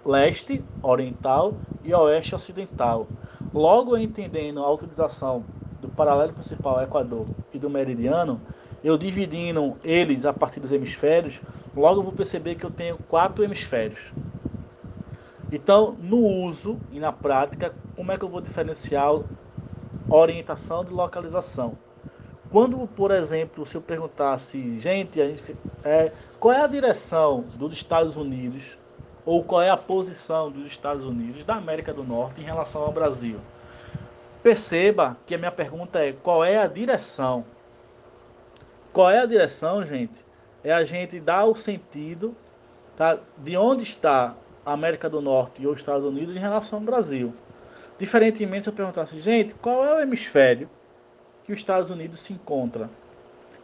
leste, 0.04 0.62
oriental 0.82 1.54
e 1.84 1.94
oeste 1.94 2.34
ocidental. 2.34 3.06
Logo, 3.52 3.96
entendendo 3.96 4.62
a 4.62 4.70
utilização 4.70 5.44
do 5.80 5.88
paralelo 5.88 6.32
principal 6.32 6.82
Equador 6.82 7.26
e 7.52 7.58
do 7.58 7.70
meridiano, 7.70 8.40
eu 8.82 8.96
dividindo 8.96 9.76
eles 9.82 10.24
a 10.24 10.32
partir 10.32 10.60
dos 10.60 10.72
hemisférios, 10.72 11.40
logo 11.74 12.02
vou 12.02 12.12
perceber 12.12 12.54
que 12.54 12.64
eu 12.64 12.70
tenho 12.70 12.98
quatro 13.08 13.42
hemisférios. 13.42 14.00
Então, 15.50 15.96
no 16.00 16.18
uso 16.18 16.78
e 16.90 17.00
na 17.00 17.12
prática, 17.12 17.74
como 17.96 18.12
é 18.12 18.18
que 18.18 18.24
eu 18.24 18.28
vou 18.28 18.40
diferenciar 18.40 19.10
orientação 20.10 20.84
de 20.84 20.92
localização? 20.92 21.78
Quando, 22.50 22.86
por 22.86 23.10
exemplo, 23.10 23.64
se 23.66 23.74
eu 23.74 23.80
perguntasse, 23.80 24.78
gente, 24.80 25.16
gente 25.16 25.56
é, 25.84 26.12
qual 26.38 26.54
é 26.54 26.62
a 26.62 26.66
direção 26.66 27.44
dos 27.56 27.72
Estados 27.72 28.16
Unidos 28.16 28.62
ou 29.24 29.44
qual 29.44 29.60
é 29.60 29.70
a 29.70 29.76
posição 29.76 30.50
dos 30.50 30.66
Estados 30.66 31.04
Unidos 31.04 31.44
da 31.44 31.56
América 31.56 31.92
do 31.92 32.04
Norte 32.04 32.40
em 32.40 32.44
relação 32.44 32.82
ao 32.82 32.92
Brasil? 32.92 33.38
Perceba 34.42 35.16
que 35.26 35.34
a 35.34 35.38
minha 35.38 35.52
pergunta 35.52 35.98
é 35.98 36.12
qual 36.12 36.44
é 36.44 36.58
a 36.58 36.66
direção 36.66 37.44
qual 38.98 39.10
é 39.10 39.20
a 39.20 39.26
direção, 39.26 39.86
gente? 39.86 40.24
É 40.64 40.72
a 40.72 40.82
gente 40.82 41.20
dar 41.20 41.44
o 41.44 41.54
sentido 41.54 42.34
tá, 42.96 43.16
de 43.36 43.56
onde 43.56 43.84
está 43.84 44.34
América 44.72 45.08
do 45.08 45.20
Norte 45.20 45.62
e 45.62 45.66
os 45.66 45.78
Estados 45.78 46.04
Unidos 46.04 46.34
em 46.34 46.38
relação 46.38 46.78
ao 46.78 46.84
Brasil. 46.84 47.34
Diferentemente, 47.98 48.64
se 48.64 48.68
eu 48.68 48.72
perguntasse, 48.72 49.18
gente, 49.18 49.54
qual 49.54 49.84
é 49.84 49.94
o 49.96 50.00
hemisfério 50.00 50.70
que 51.44 51.52
os 51.52 51.58
Estados 51.58 51.90
Unidos 51.90 52.20
se 52.20 52.32
encontra? 52.32 52.88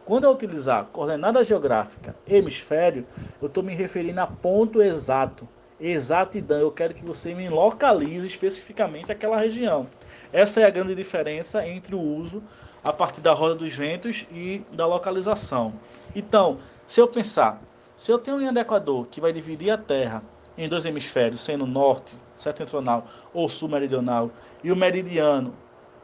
Quando 0.05 0.25
eu 0.25 0.31
utilizar 0.31 0.85
coordenada 0.91 1.43
geográfica 1.43 2.15
hemisfério, 2.27 3.07
eu 3.41 3.47
estou 3.47 3.63
me 3.63 3.73
referindo 3.73 4.21
a 4.21 4.27
ponto 4.27 4.81
exato, 4.81 5.47
exatidão. 5.79 6.59
Eu 6.59 6.71
quero 6.71 6.93
que 6.93 7.03
você 7.03 7.33
me 7.33 7.49
localize 7.49 8.27
especificamente 8.27 9.11
aquela 9.11 9.37
região. 9.37 9.87
Essa 10.31 10.61
é 10.61 10.65
a 10.65 10.69
grande 10.69 10.93
diferença 10.93 11.67
entre 11.67 11.95
o 11.95 11.99
uso 11.99 12.43
a 12.83 12.93
partir 12.93 13.21
da 13.21 13.33
roda 13.33 13.55
dos 13.55 13.73
ventos 13.73 14.27
e 14.31 14.61
da 14.71 14.85
localização. 14.85 15.73
Então, 16.15 16.59
se 16.85 17.01
eu 17.01 17.07
pensar, 17.07 17.59
se 17.97 18.11
eu 18.11 18.19
tenho 18.19 18.35
uma 18.35 18.41
linha 18.41 18.53
do 18.53 18.59
Equador 18.59 19.07
que 19.07 19.19
vai 19.19 19.33
dividir 19.33 19.71
a 19.71 19.77
Terra 19.77 20.21
em 20.57 20.69
dois 20.69 20.85
hemisférios, 20.85 21.41
sendo 21.41 21.65
norte, 21.65 22.15
setentrional 22.35 23.05
ou 23.33 23.49
sul 23.49 23.69
meridional, 23.69 24.31
e 24.63 24.71
o 24.71 24.75
meridiano 24.75 25.53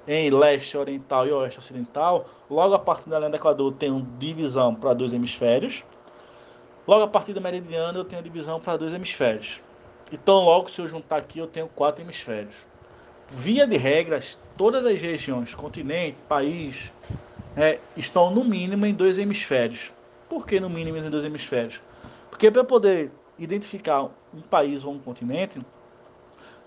em 0.08 0.30
leste 0.30 0.78
oriental 0.78 1.28
e 1.28 1.32
oeste 1.32 1.60
ocidental, 1.60 2.28
logo 2.50 2.74
a 2.74 2.80
partir 2.80 3.10
da 3.10 3.20
linha 3.20 3.30
do 3.30 3.36
Equador 3.36 3.72
eu 3.72 3.78
tenho 3.78 4.08
divisão 4.18 4.74
para 4.74 4.94
dois 4.94 5.14
hemisférios. 5.14 5.84
Logo 6.88 7.04
a 7.04 7.08
partir 7.08 7.34
do 7.34 7.42
meridiano 7.42 8.00
eu 8.00 8.06
tenho 8.06 8.22
divisão 8.22 8.60
para 8.60 8.78
dois 8.78 8.94
hemisférios. 8.94 9.62
Então, 10.12 10.44
logo 10.44 10.70
se 10.70 10.80
eu 10.80 10.88
juntar 10.88 11.18
aqui 11.18 11.40
eu 11.40 11.48
tenho 11.48 11.68
quatro 11.68 12.04
hemisférios 12.04 12.56
via 13.32 13.66
de 13.66 13.78
regras, 13.78 14.38
todas 14.58 14.86
as 14.86 15.00
regiões, 15.00 15.56
continente, 15.56 16.18
país, 16.28 16.92
é, 17.56 17.80
estão 17.96 18.30
no 18.32 18.44
mínimo 18.44 18.86
em 18.86 18.94
dois 18.94 19.18
hemisférios. 19.18 19.92
Por 20.30 20.46
que 20.46 20.60
no 20.60 20.70
mínimo 20.70 20.98
em 20.98 21.10
dois 21.10 21.26
hemisférios? 21.26 21.82
Porque 22.30 22.52
para 22.52 22.64
poder 22.64 23.12
identificar 23.38 24.04
um 24.34 24.42
país 24.50 24.84
ou 24.84 24.94
um 24.94 25.00
continente, 25.00 25.62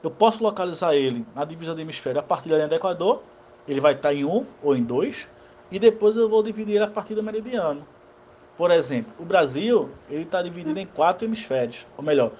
eu 0.02 0.10
posso 0.10 0.42
localizar 0.42 0.94
ele 0.94 1.24
na 1.34 1.44
divisão 1.44 1.74
do 1.74 1.80
hemisfério 1.80 2.20
a 2.20 2.22
partir 2.22 2.48
da 2.48 2.56
linha 2.56 2.68
do 2.68 2.74
Equador, 2.74 3.22
ele 3.66 3.80
vai 3.80 3.94
estar 3.94 4.12
em 4.12 4.24
um 4.24 4.44
ou 4.62 4.76
em 4.76 4.82
dois, 4.82 5.26
e 5.70 5.78
depois 5.78 6.14
eu 6.16 6.28
vou 6.28 6.42
dividir 6.42 6.82
a 6.82 6.86
partir 6.86 7.14
do 7.14 7.22
meridiano. 7.22 7.86
Por 8.56 8.70
exemplo, 8.70 9.12
o 9.18 9.24
Brasil 9.24 9.90
ele 10.08 10.22
está 10.22 10.42
dividido 10.42 10.78
em 10.78 10.86
quatro 10.86 11.26
hemisférios, 11.26 11.86
ou 11.96 12.04
melhor, 12.04 12.32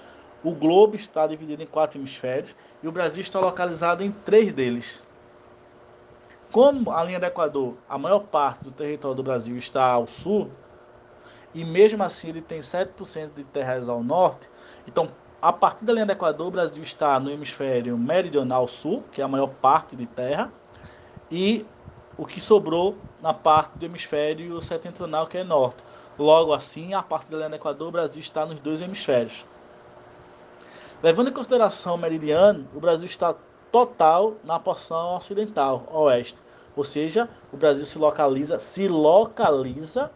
o 0.43 0.51
globo 0.51 0.95
está 0.95 1.25
dividido 1.25 1.63
em 1.63 1.65
quatro 1.65 1.99
hemisférios 1.99 2.53
e 2.83 2.87
o 2.87 2.91
Brasil 2.91 3.21
está 3.21 3.39
localizado 3.39 4.03
em 4.03 4.11
três 4.11 4.53
deles. 4.53 5.03
Como 6.51 6.91
a 6.91 7.03
linha 7.03 7.19
do 7.19 7.25
Equador, 7.25 7.75
a 7.89 7.97
maior 7.97 8.19
parte 8.19 8.63
do 8.63 8.71
território 8.71 9.17
do 9.17 9.23
Brasil 9.23 9.57
está 9.57 9.83
ao 9.85 10.07
sul, 10.07 10.51
e 11.55 11.65
mesmo 11.65 12.03
assim 12.03 12.29
ele 12.29 12.41
tem 12.41 12.59
7% 12.59 13.29
de 13.35 13.43
terras 13.45 13.89
ao 13.89 14.03
norte, 14.03 14.47
então 14.87 15.09
a 15.41 15.53
partir 15.53 15.85
da 15.85 15.93
linha 15.93 16.05
do 16.05 16.11
Equador, 16.11 16.47
o 16.47 16.51
Brasil 16.51 16.81
está 16.81 17.19
no 17.19 17.29
hemisfério 17.29 17.97
meridional 17.97 18.67
sul, 18.67 19.03
que 19.11 19.21
é 19.21 19.23
a 19.23 19.27
maior 19.27 19.47
parte 19.47 19.95
de 19.95 20.05
terra, 20.05 20.51
e 21.29 21.65
o 22.17 22.25
que 22.25 22.41
sobrou 22.41 22.97
na 23.21 23.33
parte 23.33 23.77
do 23.77 23.85
hemisfério 23.85 24.59
setentrional, 24.61 25.27
que 25.27 25.37
é 25.37 25.43
norte. 25.43 25.83
Logo 26.17 26.53
assim, 26.53 26.93
a 26.93 27.03
parte 27.03 27.29
da 27.29 27.37
linha 27.37 27.49
do 27.49 27.55
Equador, 27.57 27.89
o 27.89 27.91
Brasil 27.91 28.19
está 28.21 28.45
nos 28.45 28.59
dois 28.59 28.81
hemisférios. 28.81 29.45
Levando 31.03 31.29
em 31.29 31.33
consideração 31.33 31.95
o 31.95 31.97
meridiano, 31.97 32.67
o 32.73 32.79
Brasil 32.79 33.05
está 33.05 33.35
total 33.71 34.37
na 34.43 34.59
porção 34.59 35.15
ocidental, 35.15 35.83
oeste. 35.91 36.39
Ou 36.75 36.83
seja, 36.83 37.29
o 37.53 37.57
Brasil 37.57 37.85
se 37.85 37.97
localiza, 37.97 38.57
se 38.59 38.87
localiza 38.87 40.09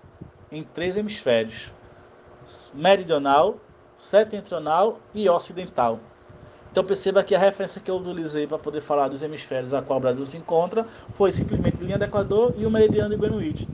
em 0.52 0.64
três 0.64 0.98
hemisférios: 0.98 1.72
meridional, 2.74 3.58
setentrional 3.98 5.00
e 5.14 5.30
ocidental. 5.30 6.00
Então 6.72 6.84
perceba 6.84 7.24
que 7.24 7.34
a 7.34 7.40
referência 7.40 7.82
que 7.82 7.90
eu 7.90 7.98
utilizei 7.98 8.46
para 8.46 8.60
poder 8.60 8.82
falar 8.82 9.08
dos 9.08 9.24
hemisférios 9.24 9.74
a 9.74 9.82
qual 9.82 9.98
o 9.98 10.02
Brasil 10.02 10.26
se 10.26 10.38
encontra 10.38 10.86
foi 11.16 11.32
simplesmente 11.32 11.84
linha 11.84 11.98
do 11.98 12.06
Equador 12.06 12.54
e 12.58 12.66
o 12.66 12.72
meridiano 12.72 13.10
de 13.10 13.18
Greenwich. 13.18 13.68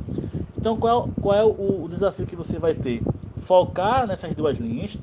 Então 0.57 0.77
qual, 0.77 1.09
qual 1.21 1.35
é 1.35 1.43
o, 1.43 1.83
o 1.83 1.87
desafio 1.89 2.25
que 2.25 2.35
você 2.35 2.57
vai 2.57 2.73
ter? 2.73 3.01
Focar 3.37 4.07
nessas 4.07 4.33
duas 4.33 4.57
linhas 4.59 4.97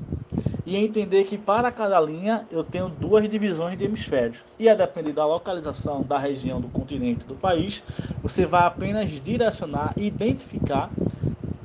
e 0.65 0.77
entender 0.77 1.25
que 1.25 1.37
para 1.37 1.71
cada 1.71 2.01
linha 2.01 2.47
eu 2.51 2.65
tenho 2.65 2.89
duas 2.89 3.29
divisões 3.29 3.79
de 3.79 3.85
hemisférios. 3.85 4.39
E 4.59 4.69
a 4.69 4.75
depender 4.75 5.13
da 5.13 5.27
localização 5.27 6.03
da 6.03 6.19
região 6.19 6.61
do 6.61 6.69
continente 6.69 7.25
do 7.25 7.35
país, 7.35 7.83
você 8.23 8.47
vai 8.47 8.65
apenas 8.65 9.11
direcionar 9.11 9.93
e 9.97 10.07
identificar 10.07 10.91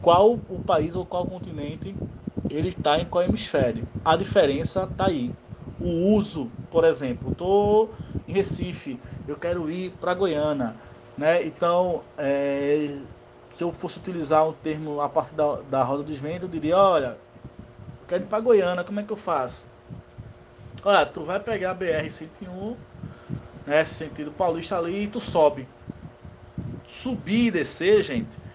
qual 0.08 0.40
o 0.50 0.58
país 0.66 0.96
ou 0.96 1.06
qual 1.06 1.26
continente 1.26 1.94
ele 2.50 2.70
está 2.70 2.98
em 2.98 3.04
qual 3.04 3.26
hemisfério. 3.26 3.86
A 4.06 4.16
diferença 4.16 4.86
está 4.90 5.08
aí. 5.08 5.34
O 5.82 6.16
uso, 6.16 6.50
por 6.72 6.86
exemplo, 6.86 7.30
estou 7.30 7.94
em 8.26 8.32
Recife, 8.32 8.98
eu 9.28 9.36
quero 9.36 9.70
ir 9.70 9.90
para 10.00 10.14
Goiânia, 10.14 10.74
né? 11.18 11.44
Então, 11.44 12.04
é, 12.18 12.96
se 13.52 13.62
eu 13.62 13.70
fosse 13.74 13.98
utilizar 14.00 14.48
um 14.48 14.54
termo 14.54 15.02
a 15.02 15.10
partir 15.10 15.36
da, 15.36 15.56
da 15.70 15.84
roda 15.84 16.04
dos 16.04 16.18
ventos, 16.18 16.44
eu 16.44 16.50
diria, 16.50 16.78
olha, 16.78 17.18
quero 18.08 18.24
ir 18.24 18.28
para 18.28 18.40
Goiânia, 18.40 18.86
como 18.86 19.02
é 19.02 19.04
que 19.04 19.12
eu 19.12 19.18
faço? 19.18 19.66
Olha, 20.86 21.06
tu 21.06 21.26
vai 21.26 21.38
pegar 21.38 21.72
a 21.72 21.76
BR-101, 21.76 22.78
né, 23.66 23.84
sentido 23.84 24.32
paulista 24.32 24.78
ali, 24.78 25.04
e 25.04 25.08
tu 25.08 25.20
sobe. 25.20 25.68
Subir 26.86 27.48
e 27.48 27.52
descer, 27.52 28.02
gente, 28.02 28.47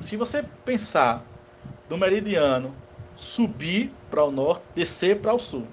se 0.00 0.16
você 0.16 0.44
pensar 0.64 1.24
do 1.88 1.96
meridiano 1.96 2.74
subir 3.16 3.92
para 4.10 4.24
o 4.24 4.30
norte, 4.30 4.62
descer 4.74 5.20
para 5.20 5.32
o 5.32 5.38
sul. 5.38 5.66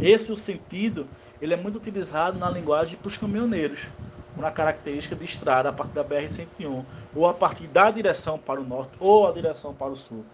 Esse 0.00 0.30
é 0.30 0.34
o 0.34 0.36
sentido, 0.36 1.08
ele 1.40 1.54
é 1.54 1.56
muito 1.56 1.76
utilizado 1.76 2.38
na 2.38 2.50
linguagem 2.50 2.98
para 2.98 3.08
os 3.08 3.16
caminhoneiros, 3.16 3.88
uma 4.36 4.50
característica 4.50 5.16
de 5.16 5.24
estrada 5.24 5.68
a 5.68 5.72
partir 5.72 5.94
da 5.94 6.04
BR-101, 6.04 6.84
ou 7.14 7.28
a 7.28 7.34
partir 7.34 7.66
da 7.66 7.90
direção 7.90 8.38
para 8.38 8.60
o 8.60 8.64
norte, 8.64 8.92
ou 8.98 9.26
a 9.26 9.32
direção 9.32 9.74
para 9.74 9.92
o 9.92 9.96
sul. 9.96 10.24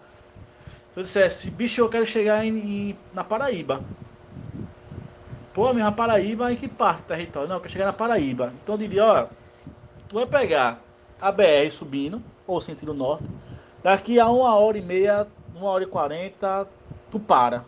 Se 0.93 0.99
eu 0.99 1.03
dissesse, 1.03 1.49
bicho, 1.49 1.81
eu 1.81 1.89
quero 1.89 2.05
chegar 2.05 2.45
em, 2.45 2.57
em, 2.57 2.97
na 3.13 3.23
Paraíba. 3.23 3.83
Pô, 5.53 5.73
minha 5.73 5.91
Paraíba, 5.91 6.51
em 6.51 6.55
que 6.55 6.67
parte 6.67 7.01
do 7.01 7.07
território? 7.07 7.49
Não, 7.49 7.55
eu 7.55 7.61
quero 7.61 7.73
chegar 7.73 7.85
na 7.85 7.93
Paraíba. 7.93 8.53
Então 8.61 8.75
eu 8.75 8.79
diria, 8.79 9.05
ó, 9.05 9.27
tu 10.07 10.15
vai 10.15 10.25
pegar 10.27 10.86
a 11.21 11.31
BR 11.31 11.71
subindo, 11.71 12.21
ou 12.45 12.61
sentido 12.61 12.93
norte, 12.93 13.25
daqui 13.83 14.19
a 14.19 14.29
uma 14.29 14.55
hora 14.55 14.77
e 14.77 14.81
meia, 14.81 15.27
uma 15.55 15.69
hora 15.69 15.83
e 15.83 15.87
quarenta, 15.87 16.67
tu 17.11 17.19
para. 17.19 17.65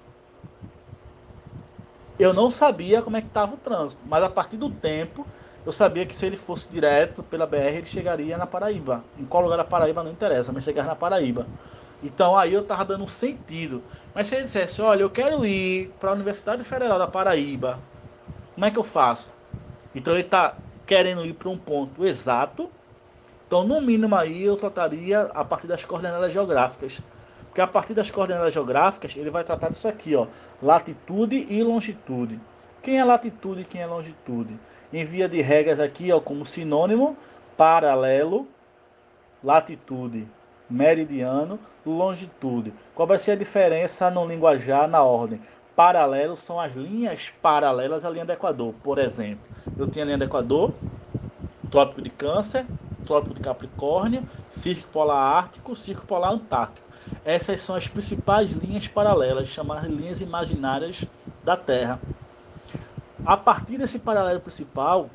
Eu 2.17 2.33
não 2.33 2.51
sabia 2.51 3.01
como 3.01 3.17
é 3.17 3.21
que 3.21 3.27
estava 3.27 3.53
o 3.53 3.57
trânsito, 3.57 4.01
mas 4.05 4.23
a 4.23 4.29
partir 4.29 4.57
do 4.57 4.69
tempo 4.69 5.25
eu 5.65 5.71
sabia 5.71 6.05
que 6.05 6.15
se 6.15 6.25
ele 6.25 6.37
fosse 6.37 6.69
direto 6.69 7.21
pela 7.23 7.45
BR, 7.45 7.77
ele 7.77 7.85
chegaria 7.85 8.37
na 8.37 8.47
Paraíba. 8.47 9.03
Em 9.17 9.25
qual 9.25 9.43
lugar 9.43 9.57
da 9.57 9.63
Paraíba 9.63 10.03
não 10.03 10.11
interessa, 10.11 10.51
mas 10.51 10.63
chegar 10.63 10.83
na 10.85 10.95
Paraíba. 10.95 11.47
Então 12.01 12.37
aí 12.37 12.53
eu 12.53 12.61
estava 12.61 12.85
dando 12.85 13.03
um 13.03 13.09
sentido. 13.09 13.83
Mas 14.13 14.27
se 14.27 14.35
ele 14.35 14.45
dissesse, 14.45 14.81
olha, 14.81 15.01
eu 15.01 15.09
quero 15.09 15.45
ir 15.45 15.91
para 15.99 16.11
a 16.11 16.13
Universidade 16.13 16.63
Federal 16.63 16.97
da 16.97 17.07
Paraíba, 17.07 17.79
como 18.55 18.65
é 18.65 18.71
que 18.71 18.79
eu 18.79 18.83
faço? 18.83 19.29
Então 19.93 20.13
ele 20.13 20.23
está 20.23 20.55
querendo 20.85 21.25
ir 21.25 21.33
para 21.33 21.49
um 21.49 21.57
ponto 21.57 22.05
exato. 22.05 22.69
Então, 23.49 23.63
no 23.63 23.81
mínimo 23.81 24.15
aí 24.15 24.43
eu 24.43 24.55
trataria 24.55 25.21
a 25.33 25.43
partir 25.43 25.65
das 25.65 25.83
coordenadas 25.83 26.31
geográficas. 26.31 27.01
Porque 27.47 27.59
a 27.59 27.65
partir 27.65 27.95
das 27.95 28.11
coordenadas 28.11 28.53
geográficas, 28.53 29.17
ele 29.17 29.31
vai 29.31 29.43
tratar 29.43 29.69
disso 29.69 29.87
aqui, 29.87 30.15
ó, 30.15 30.27
latitude 30.61 31.47
e 31.49 31.63
longitude. 31.63 32.39
Quem 32.79 32.99
é 32.99 33.03
latitude 33.03 33.61
e 33.61 33.65
quem 33.65 33.81
é 33.81 33.87
longitude? 33.87 34.59
Em 34.93 35.03
via 35.03 35.27
de 35.27 35.41
regras 35.41 35.79
aqui, 35.79 36.11
ó, 36.11 36.19
como 36.19 36.45
sinônimo, 36.45 37.17
paralelo, 37.57 38.47
latitude 39.43 40.27
meridiano, 40.69 41.59
longitude. 41.83 42.71
Qual 42.93 43.07
vai 43.07 43.17
ser 43.17 43.31
a 43.31 43.35
diferença 43.35 44.11
no 44.11 44.27
linguajar, 44.27 44.87
na 44.87 45.01
ordem? 45.01 45.41
Paralelo 45.75 46.37
são 46.37 46.59
as 46.59 46.75
linhas 46.75 47.33
paralelas 47.41 48.05
à 48.05 48.11
linha 48.11 48.25
do 48.25 48.31
Equador. 48.31 48.75
Por 48.83 48.99
exemplo, 48.99 49.43
eu 49.75 49.87
tenho 49.87 50.03
a 50.03 50.05
linha 50.05 50.19
do 50.19 50.25
Equador, 50.25 50.71
Trópico 51.71 51.99
de 52.03 52.11
Câncer, 52.11 52.67
Trópico 53.09 53.33
de 53.33 53.39
Capricórnio, 53.41 54.23
Círculo 54.47 54.87
Polar 54.93 55.35
Ártico, 55.35 55.75
Círculo 55.75 56.05
Polar 56.05 56.31
Antártico. 56.31 56.87
Essas 57.25 57.59
são 57.59 57.75
as 57.75 57.87
principais 57.87 58.51
linhas 58.51 58.87
paralelas, 58.87 59.47
chamadas 59.47 59.89
linhas 59.89 60.21
imaginárias 60.21 61.03
da 61.43 61.57
Terra. 61.57 61.99
A 63.25 63.35
partir 63.35 63.79
desse 63.79 63.97
paralelo 63.97 64.39
principal, 64.39 65.09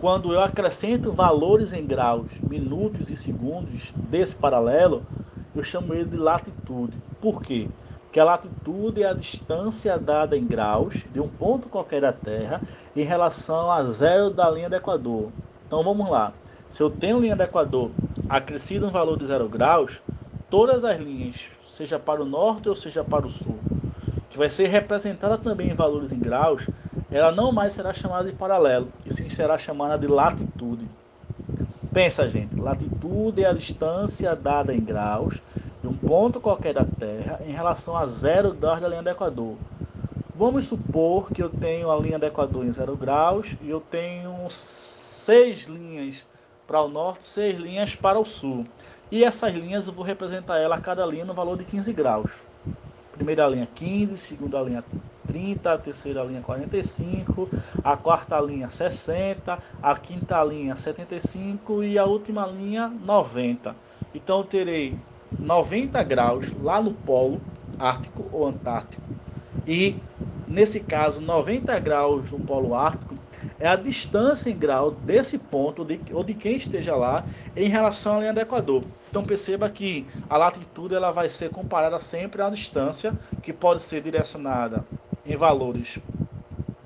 quando 0.00 0.32
eu 0.32 0.40
acrescento 0.40 1.12
valores 1.12 1.74
em 1.74 1.84
graus, 1.84 2.28
minutos 2.48 3.10
e 3.10 3.16
segundos 3.16 3.92
desse 3.94 4.34
paralelo, 4.34 5.04
eu 5.54 5.62
chamo 5.62 5.92
ele 5.92 6.06
de 6.06 6.16
latitude. 6.16 6.96
Por 7.20 7.42
quê? 7.42 7.68
Porque 8.04 8.18
a 8.18 8.24
latitude 8.24 9.02
é 9.02 9.08
a 9.08 9.12
distância 9.12 9.98
dada 9.98 10.34
em 10.34 10.46
graus 10.46 10.94
de 11.12 11.20
um 11.20 11.28
ponto 11.28 11.68
qualquer 11.68 12.00
da 12.00 12.12
Terra 12.12 12.62
em 12.96 13.04
relação 13.04 13.70
a 13.70 13.84
zero 13.84 14.30
da 14.30 14.50
linha 14.50 14.70
do 14.70 14.76
Equador. 14.76 15.30
Então 15.66 15.84
vamos 15.84 16.08
lá. 16.08 16.32
Se 16.76 16.82
eu 16.82 16.90
tenho 16.90 17.18
linha 17.18 17.34
do 17.34 17.42
Equador 17.42 17.90
acrescida 18.28 18.86
um 18.86 18.90
valor 18.90 19.16
de 19.16 19.24
zero 19.24 19.48
graus, 19.48 20.02
todas 20.50 20.84
as 20.84 20.98
linhas, 20.98 21.48
seja 21.64 21.98
para 21.98 22.20
o 22.20 22.26
norte 22.26 22.68
ou 22.68 22.76
seja 22.76 23.02
para 23.02 23.24
o 23.24 23.30
sul, 23.30 23.58
que 24.28 24.36
vai 24.36 24.50
ser 24.50 24.68
representada 24.68 25.38
também 25.38 25.70
em 25.70 25.74
valores 25.74 26.12
em 26.12 26.18
graus, 26.18 26.68
ela 27.10 27.32
não 27.32 27.50
mais 27.50 27.72
será 27.72 27.94
chamada 27.94 28.30
de 28.30 28.36
paralelo, 28.36 28.92
e 29.06 29.14
sim 29.14 29.30
será 29.30 29.56
chamada 29.56 29.96
de 29.96 30.06
latitude. 30.06 30.86
Pensa, 31.94 32.28
gente, 32.28 32.60
latitude 32.60 33.42
é 33.42 33.46
a 33.46 33.54
distância 33.54 34.36
dada 34.36 34.74
em 34.74 34.84
graus 34.84 35.40
de 35.80 35.88
um 35.88 35.94
ponto 35.94 36.42
qualquer 36.42 36.74
da 36.74 36.84
Terra 36.84 37.40
em 37.46 37.52
relação 37.52 37.96
a 37.96 38.04
zero 38.04 38.52
graus 38.52 38.82
da 38.82 38.88
linha 38.88 39.02
do 39.02 39.08
Equador. 39.08 39.56
Vamos 40.34 40.66
supor 40.66 41.32
que 41.32 41.42
eu 41.42 41.48
tenho 41.48 41.90
a 41.90 41.96
linha 41.96 42.18
do 42.18 42.26
Equador 42.26 42.66
em 42.66 42.70
zero 42.70 42.94
graus 42.98 43.56
e 43.62 43.70
eu 43.70 43.80
tenho 43.80 44.50
seis 44.50 45.62
linhas 45.64 46.26
para 46.66 46.82
o 46.82 46.88
norte, 46.88 47.24
seis 47.24 47.56
linhas 47.58 47.94
para 47.94 48.18
o 48.18 48.24
sul. 48.24 48.66
E 49.10 49.22
essas 49.22 49.54
linhas 49.54 49.86
eu 49.86 49.92
vou 49.92 50.04
representar 50.04 50.58
ela, 50.58 50.80
cada 50.80 51.06
linha 51.06 51.24
no 51.24 51.32
valor 51.32 51.56
de 51.56 51.64
15 51.64 51.92
graus. 51.92 52.30
Primeira 53.12 53.48
linha 53.48 53.68
15, 53.72 54.16
segunda 54.16 54.60
linha 54.60 54.84
30, 55.26 55.72
a 55.72 55.78
terceira 55.78 56.22
linha 56.22 56.42
45, 56.42 57.48
a 57.82 57.96
quarta 57.96 58.40
linha 58.40 58.68
60, 58.68 59.58
a 59.82 59.96
quinta 59.96 60.42
linha 60.44 60.76
75 60.76 61.82
e 61.82 61.98
a 61.98 62.04
última 62.04 62.46
linha 62.46 62.88
90. 62.88 63.74
Então 64.14 64.38
eu 64.38 64.44
terei 64.44 64.98
90 65.38 66.02
graus 66.04 66.46
lá 66.62 66.80
no 66.80 66.92
polo 66.92 67.40
ártico 67.78 68.26
ou 68.32 68.46
antártico 68.46 69.02
e 69.66 69.96
nesse 70.46 70.80
caso 70.80 71.20
90 71.20 71.78
graus 71.80 72.30
no 72.30 72.38
polo 72.40 72.74
ártico 72.74 73.14
é 73.58 73.68
a 73.68 73.76
distância 73.76 74.50
em 74.50 74.56
grau 74.56 74.90
desse 74.90 75.38
ponto 75.38 75.84
de, 75.84 76.00
ou 76.12 76.22
de 76.22 76.34
quem 76.34 76.56
esteja 76.56 76.94
lá 76.94 77.24
em 77.54 77.68
relação 77.68 78.16
à 78.16 78.20
linha 78.20 78.32
do 78.32 78.40
Equador. 78.40 78.84
Então 79.10 79.24
perceba 79.24 79.68
que 79.70 80.06
a 80.28 80.36
latitude 80.36 80.94
ela 80.94 81.10
vai 81.10 81.28
ser 81.30 81.50
comparada 81.50 81.98
sempre 81.98 82.42
à 82.42 82.50
distância 82.50 83.12
que 83.42 83.52
pode 83.52 83.82
ser 83.82 84.02
direcionada 84.02 84.84
em 85.24 85.36
valores 85.36 85.98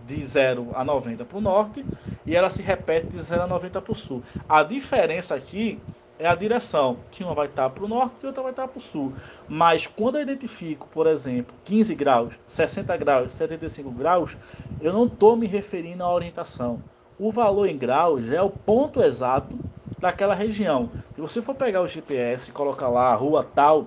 de 0.07 0.27
0 0.27 0.71
a 0.75 0.85
90 0.85 1.25
para 1.25 1.39
o 1.39 1.41
norte 1.41 1.85
e 2.27 2.35
ela 2.35 2.51
se 2.51 2.63
repete 2.63 3.09
de 3.09 3.23
0 3.23 3.43
a 3.43 3.47
90 3.47 3.81
para 3.81 3.93
o 3.93 3.95
sul. 3.95 4.23
A 4.49 4.63
diferença 4.63 5.35
aqui 5.35 5.81
é 6.21 6.29
a 6.29 6.35
direção, 6.35 6.99
que 7.11 7.25
uma 7.25 7.35
vai 7.35 7.47
estar 7.47 7.71
para 7.71 7.83
o 7.83 7.89
norte 7.89 8.17
e 8.23 8.27
outra 8.27 8.43
vai 8.43 8.53
estar 8.53 8.69
para 8.69 8.79
o 8.79 8.83
sul. 8.83 9.15
Mas 9.49 9.87
quando 9.87 10.17
eu 10.17 10.23
identifico, 10.23 10.87
por 10.89 11.07
exemplo, 11.07 11.57
15 11.65 11.95
graus, 11.95 12.35
60 12.47 12.95
graus, 12.99 13.33
75 13.33 13.91
graus, 13.91 14.37
eu 14.83 14.93
não 14.93 15.07
estou 15.07 15.35
me 15.35 15.47
referindo 15.47 16.05
à 16.05 16.13
orientação. 16.13 16.83
O 17.19 17.33
valor 17.33 17.67
em 17.67 17.77
graus 17.77 18.27
já 18.27 18.37
é 18.37 18.43
o 18.43 18.51
ponto 18.51 19.03
exato 19.03 19.59
daquela 19.99 20.35
região. 20.35 20.91
Se 21.15 21.23
você 21.23 21.41
for 21.41 21.55
pegar 21.55 21.81
o 21.81 21.89
GPS 21.89 22.51
e 22.51 22.53
colocar 22.53 22.91
lá 22.91 23.11
a 23.11 23.15
rua 23.15 23.43
tal 23.43 23.87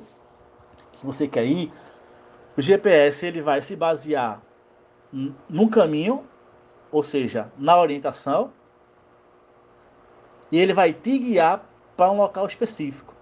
que 0.93 1.05
você 1.05 1.27
quer 1.27 1.45
ir, 1.45 1.71
o 2.57 2.61
GPS 2.63 3.27
ele 3.27 3.43
vai 3.43 3.61
se 3.61 3.75
basear 3.75 4.41
no 5.47 5.69
caminho, 5.69 6.23
ou 6.91 7.03
seja, 7.03 7.51
na 7.59 7.79
orientação, 7.79 8.51
e 10.51 10.57
ele 10.57 10.73
vai 10.73 10.93
te 10.93 11.15
guiar 11.19 11.72
para 11.95 12.11
um 12.11 12.17
local 12.17 12.45
específico. 12.45 13.13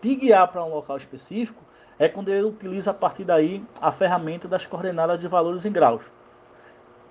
Te 0.00 0.14
guiar 0.14 0.48
para 0.48 0.64
um 0.64 0.74
local 0.74 0.96
específico 0.96 1.62
é 1.98 2.08
quando 2.08 2.30
ele 2.30 2.46
utiliza 2.46 2.90
a 2.90 2.94
partir 2.94 3.24
daí 3.24 3.64
a 3.80 3.92
ferramenta 3.92 4.48
das 4.48 4.64
coordenadas 4.64 5.18
de 5.18 5.28
valores 5.28 5.64
em 5.64 5.72
graus. 5.72 6.04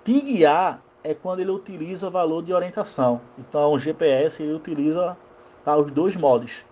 Te 0.02 0.20
guiar 0.20 0.82
é 1.04 1.14
quando 1.14 1.40
ele 1.40 1.50
utiliza 1.50 2.08
o 2.08 2.10
valor 2.10 2.42
de 2.42 2.52
orientação. 2.52 3.20
Então 3.38 3.72
o 3.72 3.78
GPS 3.78 4.42
ele 4.42 4.52
utiliza 4.52 5.16
tá, 5.64 5.76
os 5.76 5.90
dois 5.90 6.16
modos. 6.16 6.64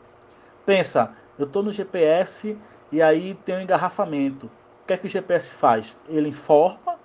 Pensa, 0.66 1.14
eu 1.38 1.46
estou 1.46 1.62
no 1.62 1.72
GPS 1.72 2.58
e 2.90 3.00
aí 3.00 3.34
tem 3.34 3.56
um 3.56 3.60
engarrafamento. 3.60 4.46
O 4.82 4.86
que 4.86 4.94
é 4.94 4.96
que 4.96 5.06
o 5.06 5.10
GPS 5.10 5.50
faz? 5.50 5.96
Ele 6.08 6.28
informa 6.28 6.98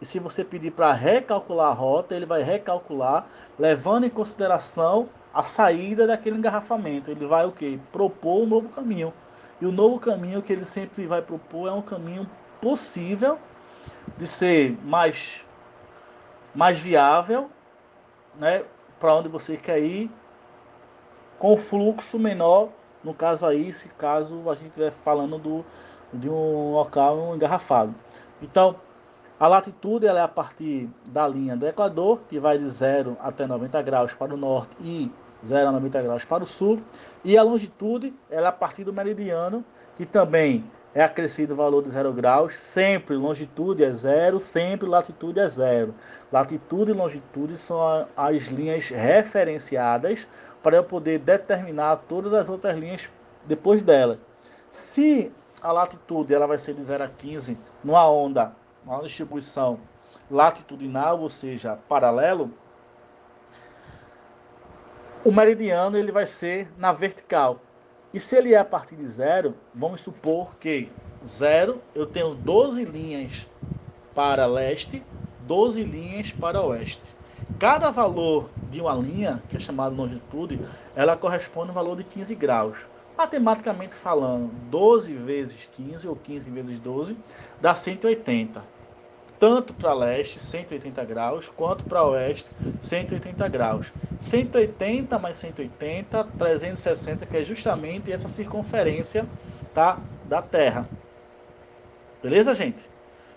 e 0.00 0.06
se 0.06 0.18
você 0.18 0.44
pedir 0.44 0.70
para 0.70 0.92
recalcular 0.92 1.70
a 1.70 1.72
rota, 1.72 2.14
ele 2.14 2.26
vai 2.26 2.42
recalcular, 2.42 3.26
levando 3.58 4.04
em 4.04 4.10
consideração 4.10 5.08
a 5.34 5.42
saída 5.42 6.06
daquele 6.06 6.36
engarrafamento. 6.36 7.10
Ele 7.10 7.26
vai 7.26 7.44
o 7.44 7.52
que? 7.52 7.78
Propor 7.90 8.42
um 8.42 8.46
novo 8.46 8.68
caminho. 8.68 9.12
E 9.60 9.66
o 9.66 9.72
novo 9.72 9.98
caminho 9.98 10.40
que 10.40 10.52
ele 10.52 10.64
sempre 10.64 11.06
vai 11.06 11.20
propor 11.20 11.68
é 11.68 11.72
um 11.72 11.82
caminho 11.82 12.28
possível 12.60 13.38
de 14.16 14.26
ser 14.26 14.78
mais, 14.84 15.44
mais 16.54 16.78
viável, 16.78 17.50
né, 18.38 18.64
para 19.00 19.14
onde 19.14 19.28
você 19.28 19.56
quer 19.56 19.80
ir, 19.80 20.10
com 21.38 21.56
fluxo 21.56 22.18
menor, 22.18 22.70
no 23.02 23.12
caso 23.12 23.44
aí, 23.44 23.72
se 23.72 23.88
caso 23.88 24.48
a 24.48 24.54
gente 24.54 24.68
estiver 24.68 24.92
falando 25.04 25.38
do, 25.38 25.64
de 26.12 26.28
um 26.28 26.72
local 26.72 27.34
engarrafado. 27.34 27.94
Então, 28.40 28.76
a 29.38 29.46
latitude 29.46 30.06
ela 30.06 30.20
é 30.20 30.22
a 30.22 30.28
partir 30.28 30.88
da 31.04 31.26
linha 31.26 31.56
do 31.56 31.66
Equador, 31.66 32.22
que 32.28 32.38
vai 32.38 32.56
de 32.56 32.68
0 32.68 33.16
até 33.20 33.46
90 33.46 33.82
graus 33.82 34.14
para 34.14 34.32
o 34.32 34.36
norte 34.36 34.74
e 34.80 35.10
0 35.46 35.68
a 35.68 35.72
90 35.72 36.02
graus 36.02 36.24
para 36.24 36.42
o 36.42 36.46
sul. 36.46 36.80
E 37.24 37.36
a 37.36 37.42
longitude 37.42 38.14
ela 38.30 38.46
é 38.46 38.48
a 38.48 38.52
partir 38.52 38.84
do 38.84 38.92
meridiano, 38.92 39.64
que 39.94 40.06
também 40.06 40.64
é 40.94 41.02
acrescido 41.02 41.54
o 41.54 41.56
valor 41.56 41.82
de 41.82 41.90
0 41.90 42.12
graus. 42.12 42.54
Sempre 42.60 43.16
longitude 43.16 43.82
é 43.82 43.90
zero, 43.92 44.38
sempre 44.38 44.88
latitude 44.88 45.40
é 45.40 45.48
zero. 45.48 45.94
Latitude 46.32 46.92
e 46.92 46.94
longitude 46.94 47.58
são 47.58 48.06
as 48.16 48.44
linhas 48.44 48.88
referenciadas 48.88 50.26
para 50.62 50.76
eu 50.76 50.84
poder 50.84 51.18
determinar 51.18 51.96
todas 52.08 52.32
as 52.32 52.48
outras 52.48 52.76
linhas 52.76 53.10
depois 53.44 53.82
dela. 53.82 54.18
Se 54.70 55.30
a 55.60 55.72
latitude 55.72 56.32
ela 56.34 56.46
vai 56.46 56.58
ser 56.58 56.74
de 56.74 56.82
0 56.82 57.04
a 57.04 57.08
15 57.08 57.58
numa 57.82 58.08
onda 58.08 58.54
uma 58.84 59.02
distribuição 59.02 59.80
latitudinal, 60.30 61.20
ou 61.20 61.28
seja, 61.28 61.78
paralelo, 61.88 62.50
o 65.24 65.32
meridiano 65.32 65.96
ele 65.96 66.12
vai 66.12 66.26
ser 66.26 66.68
na 66.76 66.92
vertical. 66.92 67.58
E 68.12 68.20
se 68.20 68.36
ele 68.36 68.52
é 68.52 68.58
a 68.58 68.64
partir 68.64 68.94
de 68.94 69.08
zero, 69.08 69.54
vamos 69.74 70.02
supor 70.02 70.54
que 70.56 70.90
zero 71.26 71.80
eu 71.94 72.06
tenho 72.06 72.34
12 72.34 72.84
linhas 72.84 73.48
para 74.14 74.44
leste, 74.44 75.02
12 75.46 75.82
linhas 75.82 76.30
para 76.30 76.60
oeste. 76.60 77.02
Cada 77.58 77.90
valor 77.90 78.50
de 78.70 78.82
uma 78.82 78.92
linha, 78.94 79.42
que 79.48 79.56
é 79.56 79.60
chamada 79.60 79.94
longitude, 79.94 80.60
ela 80.94 81.16
corresponde 81.16 81.68
a 81.68 81.72
um 81.72 81.74
valor 81.74 81.96
de 81.96 82.04
15 82.04 82.34
graus. 82.34 82.76
Matematicamente 83.16 83.94
falando, 83.94 84.50
12 84.68 85.14
vezes 85.14 85.68
15 85.74 86.06
ou 86.06 86.16
15 86.16 86.50
vezes 86.50 86.78
12 86.78 87.16
dá 87.62 87.74
180 87.74 88.73
tanto 89.44 89.74
para 89.74 89.92
leste, 89.92 90.40
180 90.40 91.04
graus, 91.04 91.52
quanto 91.54 91.84
para 91.84 92.02
oeste, 92.02 92.48
180 92.80 93.46
graus. 93.48 93.92
180 94.18 95.18
mais 95.18 95.36
180, 95.36 96.24
360, 96.38 97.26
que 97.26 97.36
é 97.36 97.44
justamente 97.44 98.10
essa 98.10 98.26
circunferência 98.26 99.26
tá, 99.74 99.98
da 100.24 100.40
Terra. 100.40 100.88
Beleza, 102.22 102.54
gente? 102.54 102.88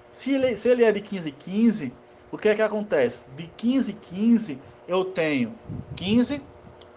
Se 0.10 0.32
ele, 0.32 0.56
se 0.56 0.70
ele 0.70 0.86
é 0.86 0.94
de 0.94 1.02
15 1.02 1.30
15, 1.30 1.94
o 2.32 2.38
que 2.38 2.48
é 2.48 2.56
que 2.56 2.62
acontece? 2.62 3.26
De 3.36 3.46
15 3.58 3.92
15, 3.92 4.62
eu 4.88 5.04
tenho 5.04 5.56
15 5.98 6.42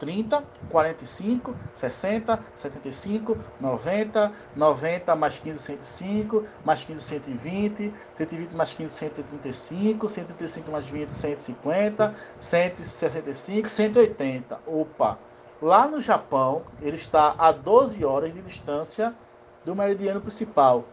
30, 0.01 0.43
45, 0.71 1.55
60, 1.75 2.41
75, 2.57 3.37
90, 3.61 4.33
90 4.57 5.15
mais 5.15 5.39
15, 5.39 5.59
105, 5.59 6.45
mais 6.65 6.83
15, 6.83 7.05
120, 7.05 7.93
120 8.17 8.53
mais 8.55 8.73
15, 8.73 8.93
135, 8.93 10.09
135 10.09 10.71
mais 10.73 10.87
20, 10.87 11.11
150, 11.11 12.15
165, 12.39 13.69
180. 13.69 14.61
Opa! 14.67 15.19
Lá 15.61 15.87
no 15.87 16.01
Japão, 16.01 16.63
ele 16.81 16.97
está 16.97 17.35
a 17.37 17.53
12 17.53 18.03
horas 18.03 18.33
de 18.33 18.41
distância 18.41 19.15
do 19.63 19.77
meridiano 19.77 20.21
principal. 20.21 20.87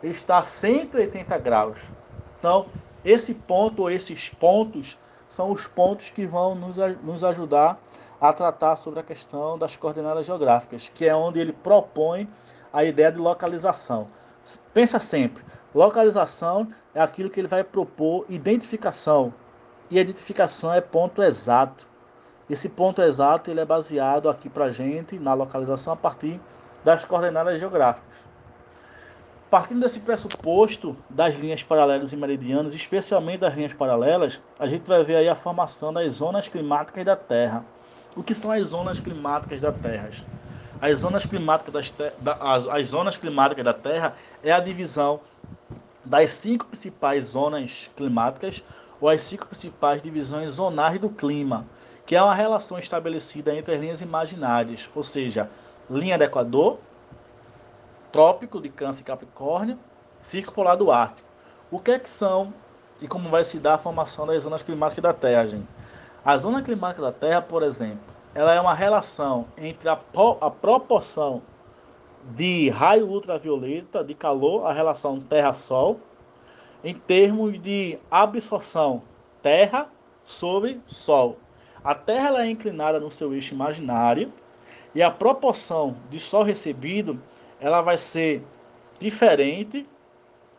Ele 0.00 0.12
está 0.12 0.38
a 0.38 0.44
180 0.44 1.36
graus. 1.38 1.78
Então, 2.38 2.66
esse 3.04 3.34
ponto 3.34 3.82
ou 3.82 3.90
esses 3.90 4.28
pontos 4.30 4.96
são 5.32 5.50
os 5.50 5.66
pontos 5.66 6.10
que 6.10 6.26
vão 6.26 6.54
nos, 6.54 6.76
nos 7.02 7.24
ajudar 7.24 7.80
a 8.20 8.34
tratar 8.34 8.76
sobre 8.76 9.00
a 9.00 9.02
questão 9.02 9.56
das 9.56 9.78
coordenadas 9.78 10.26
geográficas, 10.26 10.90
que 10.90 11.06
é 11.06 11.16
onde 11.16 11.40
ele 11.40 11.54
propõe 11.54 12.28
a 12.70 12.84
ideia 12.84 13.10
de 13.10 13.16
localização. 13.16 14.08
Pensa 14.74 15.00
sempre, 15.00 15.42
localização 15.74 16.68
é 16.94 17.00
aquilo 17.00 17.30
que 17.30 17.40
ele 17.40 17.48
vai 17.48 17.64
propor 17.64 18.26
identificação, 18.28 19.32
e 19.90 19.98
identificação 19.98 20.70
é 20.70 20.82
ponto 20.82 21.22
exato. 21.22 21.88
Esse 22.50 22.68
ponto 22.68 23.00
exato 23.00 23.50
ele 23.50 23.60
é 23.60 23.64
baseado 23.64 24.28
aqui 24.28 24.50
para 24.50 24.70
gente 24.70 25.18
na 25.18 25.32
localização 25.32 25.94
a 25.94 25.96
partir 25.96 26.38
das 26.84 27.06
coordenadas 27.06 27.58
geográficas. 27.58 28.11
Partindo 29.52 29.80
desse 29.80 30.00
pressuposto 30.00 30.96
das 31.10 31.38
linhas 31.38 31.62
paralelas 31.62 32.10
e 32.10 32.16
meridianas, 32.16 32.72
especialmente 32.72 33.40
das 33.40 33.54
linhas 33.54 33.74
paralelas, 33.74 34.40
a 34.58 34.66
gente 34.66 34.88
vai 34.88 35.04
ver 35.04 35.16
aí 35.16 35.28
a 35.28 35.36
formação 35.36 35.92
das 35.92 36.14
zonas 36.14 36.48
climáticas 36.48 37.04
da 37.04 37.16
Terra. 37.16 37.62
O 38.16 38.22
que 38.22 38.32
são 38.32 38.50
as 38.50 38.68
zonas 38.68 38.98
climáticas 38.98 39.60
da 39.60 39.70
Terra? 39.70 40.08
As 40.80 41.00
zonas 41.00 41.26
climáticas, 41.26 41.92
das 42.18 42.40
as, 42.40 42.66
as 42.66 42.88
zonas 42.88 43.18
climáticas 43.18 43.62
da 43.62 43.74
Terra 43.74 44.16
é 44.42 44.50
a 44.50 44.58
divisão 44.58 45.20
das 46.02 46.32
cinco 46.32 46.64
principais 46.64 47.26
zonas 47.26 47.90
climáticas 47.94 48.64
ou 48.98 49.10
as 49.10 49.22
cinco 49.22 49.46
principais 49.46 50.00
divisões 50.00 50.52
zonais 50.52 50.98
do 50.98 51.10
clima, 51.10 51.66
que 52.06 52.16
é 52.16 52.22
uma 52.22 52.34
relação 52.34 52.78
estabelecida 52.78 53.54
entre 53.54 53.74
as 53.74 53.80
linhas 53.82 54.00
imaginárias, 54.00 54.88
ou 54.94 55.02
seja, 55.02 55.50
linha 55.90 56.16
do 56.16 56.24
Equador, 56.24 56.78
trópico 58.12 58.60
de 58.60 58.68
Câncer 58.68 59.00
e 59.00 59.04
Capricórnio, 59.04 59.78
círculo 60.20 60.54
polar 60.54 60.76
do 60.76 60.92
Ártico. 60.92 61.26
O 61.70 61.80
que 61.80 61.92
é 61.92 61.98
que 61.98 62.10
são 62.10 62.52
e 63.00 63.08
como 63.08 63.30
vai 63.30 63.42
se 63.42 63.58
dar 63.58 63.74
a 63.74 63.78
formação 63.78 64.26
das 64.26 64.42
zonas 64.42 64.62
climáticas 64.62 65.02
da 65.02 65.12
Terra, 65.12 65.46
gente? 65.46 65.66
A 66.24 66.36
zona 66.36 66.62
climática 66.62 67.02
da 67.02 67.10
Terra, 67.10 67.42
por 67.42 67.62
exemplo, 67.62 67.98
ela 68.34 68.54
é 68.54 68.60
uma 68.60 68.74
relação 68.74 69.46
entre 69.56 69.88
a, 69.88 69.98
a 70.40 70.50
proporção 70.50 71.42
de 72.36 72.70
raio 72.70 73.08
ultravioleta, 73.08 74.04
de 74.04 74.14
calor, 74.14 74.66
a 74.66 74.72
relação 74.72 75.20
Terra-Sol, 75.20 75.98
em 76.84 76.94
termos 76.94 77.60
de 77.60 77.98
absorção 78.10 79.02
Terra 79.42 79.88
sobre 80.24 80.80
Sol. 80.86 81.38
A 81.82 81.94
Terra 81.94 82.28
ela 82.28 82.44
é 82.44 82.50
inclinada 82.50 83.00
no 83.00 83.10
seu 83.10 83.34
eixo 83.34 83.54
imaginário 83.54 84.32
e 84.94 85.02
a 85.02 85.10
proporção 85.10 85.96
de 86.08 86.20
Sol 86.20 86.44
recebido 86.44 87.20
ela 87.62 87.80
vai 87.80 87.96
ser 87.96 88.44
diferente 88.98 89.88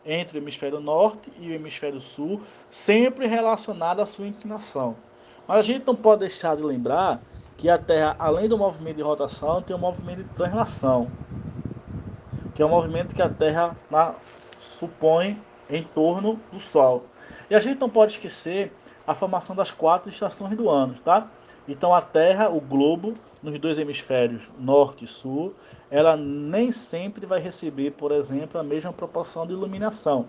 entre 0.06 0.38
o 0.38 0.40
hemisfério 0.40 0.80
norte 0.80 1.30
e 1.38 1.50
o 1.50 1.52
hemisfério 1.52 2.00
sul, 2.00 2.40
sempre 2.70 3.26
relacionada 3.26 4.02
à 4.02 4.06
sua 4.06 4.26
inclinação. 4.26 4.96
Mas 5.46 5.58
a 5.58 5.62
gente 5.62 5.86
não 5.86 5.94
pode 5.94 6.20
deixar 6.20 6.56
de 6.56 6.62
lembrar 6.62 7.20
que 7.58 7.68
a 7.68 7.76
Terra, 7.76 8.16
além 8.18 8.48
do 8.48 8.56
movimento 8.56 8.96
de 8.96 9.02
rotação, 9.02 9.60
tem 9.60 9.76
um 9.76 9.78
movimento 9.78 10.24
de 10.24 10.30
translação, 10.30 11.10
que 12.54 12.62
é 12.62 12.66
um 12.66 12.70
movimento 12.70 13.14
que 13.14 13.22
a 13.22 13.28
Terra 13.28 13.76
na, 13.90 14.14
supõe 14.58 15.38
em 15.68 15.82
torno 15.82 16.40
do 16.50 16.58
Sol. 16.58 17.04
E 17.50 17.54
a 17.54 17.60
gente 17.60 17.78
não 17.78 17.90
pode 17.90 18.12
esquecer 18.12 18.72
a 19.06 19.14
formação 19.14 19.54
das 19.54 19.70
quatro 19.70 20.08
estações 20.08 20.56
do 20.56 20.70
ano, 20.70 20.94
tá? 21.04 21.28
Então 21.68 21.94
a 21.94 22.00
Terra, 22.00 22.48
o 22.48 22.60
globo, 22.60 23.14
nos 23.44 23.58
dois 23.58 23.78
hemisférios, 23.78 24.50
norte 24.58 25.04
e 25.04 25.08
sul, 25.08 25.54
ela 25.90 26.16
nem 26.16 26.72
sempre 26.72 27.26
vai 27.26 27.40
receber, 27.40 27.92
por 27.92 28.10
exemplo, 28.10 28.58
a 28.58 28.64
mesma 28.64 28.92
proporção 28.92 29.46
de 29.46 29.52
iluminação. 29.52 30.26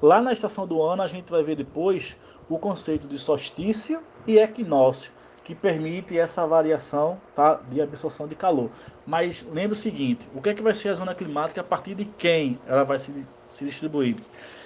Lá 0.00 0.22
na 0.22 0.32
estação 0.32 0.66
do 0.66 0.82
ano, 0.82 1.02
a 1.02 1.06
gente 1.06 1.30
vai 1.30 1.42
ver 1.42 1.54
depois 1.54 2.16
o 2.48 2.58
conceito 2.58 3.06
de 3.06 3.18
solstício 3.18 4.02
e 4.26 4.38
equinócio, 4.38 5.12
que 5.44 5.54
permite 5.54 6.18
essa 6.18 6.46
variação 6.46 7.20
tá, 7.34 7.60
de 7.68 7.80
absorção 7.80 8.26
de 8.26 8.34
calor. 8.34 8.70
Mas 9.06 9.44
lembre 9.52 9.74
o 9.74 9.76
seguinte, 9.76 10.26
o 10.34 10.40
que 10.40 10.48
é 10.48 10.54
que 10.54 10.62
vai 10.62 10.74
ser 10.74 10.88
a 10.88 10.94
zona 10.94 11.14
climática 11.14 11.60
a 11.60 11.64
partir 11.64 11.94
de 11.94 12.06
quem 12.06 12.58
ela 12.66 12.84
vai 12.84 12.98
se, 12.98 13.12
se 13.48 13.64
distribuir? 13.66 14.16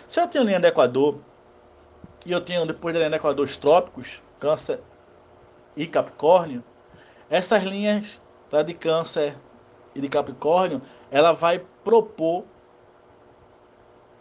Se 0.07 0.21
eu 0.21 0.29
tenho 0.29 0.45
linha 0.45 0.61
do 0.61 0.67
Equador, 0.67 1.19
e 2.25 2.31
eu 2.31 2.41
tenho 2.41 2.65
depois 2.65 2.95
da 2.95 3.01
linha 3.01 3.11
do 3.11 3.17
Equador 3.17 3.45
os 3.45 3.57
trópicos, 3.57 4.23
Câncer 4.39 4.81
e 5.77 5.87
Capricórnio, 5.87 6.63
essas 7.31 7.63
linhas 7.63 8.21
tá, 8.51 8.63
de 8.63 8.75
Câncer 8.75 9.37
e 9.95 10.01
de 10.01 10.09
Capricórnio, 10.09 10.83
ela 11.11 11.33
vai 11.33 11.65
propor 11.85 12.45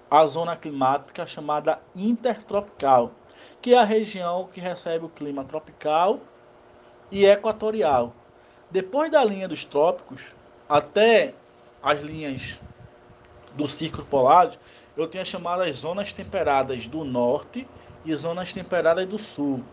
a 0.10 0.26
zona 0.26 0.56
climática 0.56 1.28
chamada 1.28 1.80
intertropical, 1.96 3.12
que 3.62 3.74
é 3.74 3.78
a 3.78 3.84
região 3.84 4.48
que 4.52 4.60
recebe 4.60 5.06
o 5.06 5.10
clima 5.10 5.44
tropical 5.44 6.20
e 7.12 7.26
equatorial. 7.26 8.14
Depois 8.70 9.12
da 9.12 9.24
linha 9.24 9.48
dos 9.48 9.66
trópicos 9.66 10.22
até 10.68 11.34
as 11.82 12.00
linhas 12.02 12.58
do 13.54 13.68
círculo 13.68 14.06
polar, 14.06 14.54
eu 14.96 15.08
tenho 15.08 15.22
as 15.22 15.28
chamadas 15.28 15.76
zonas 15.78 16.12
temperadas 16.12 16.88
do 16.88 17.04
norte 17.04 17.68
e 18.06 18.14
zonas 18.16 18.54
temperadas 18.54 19.06
do 19.06 19.20
sul. 19.20 19.64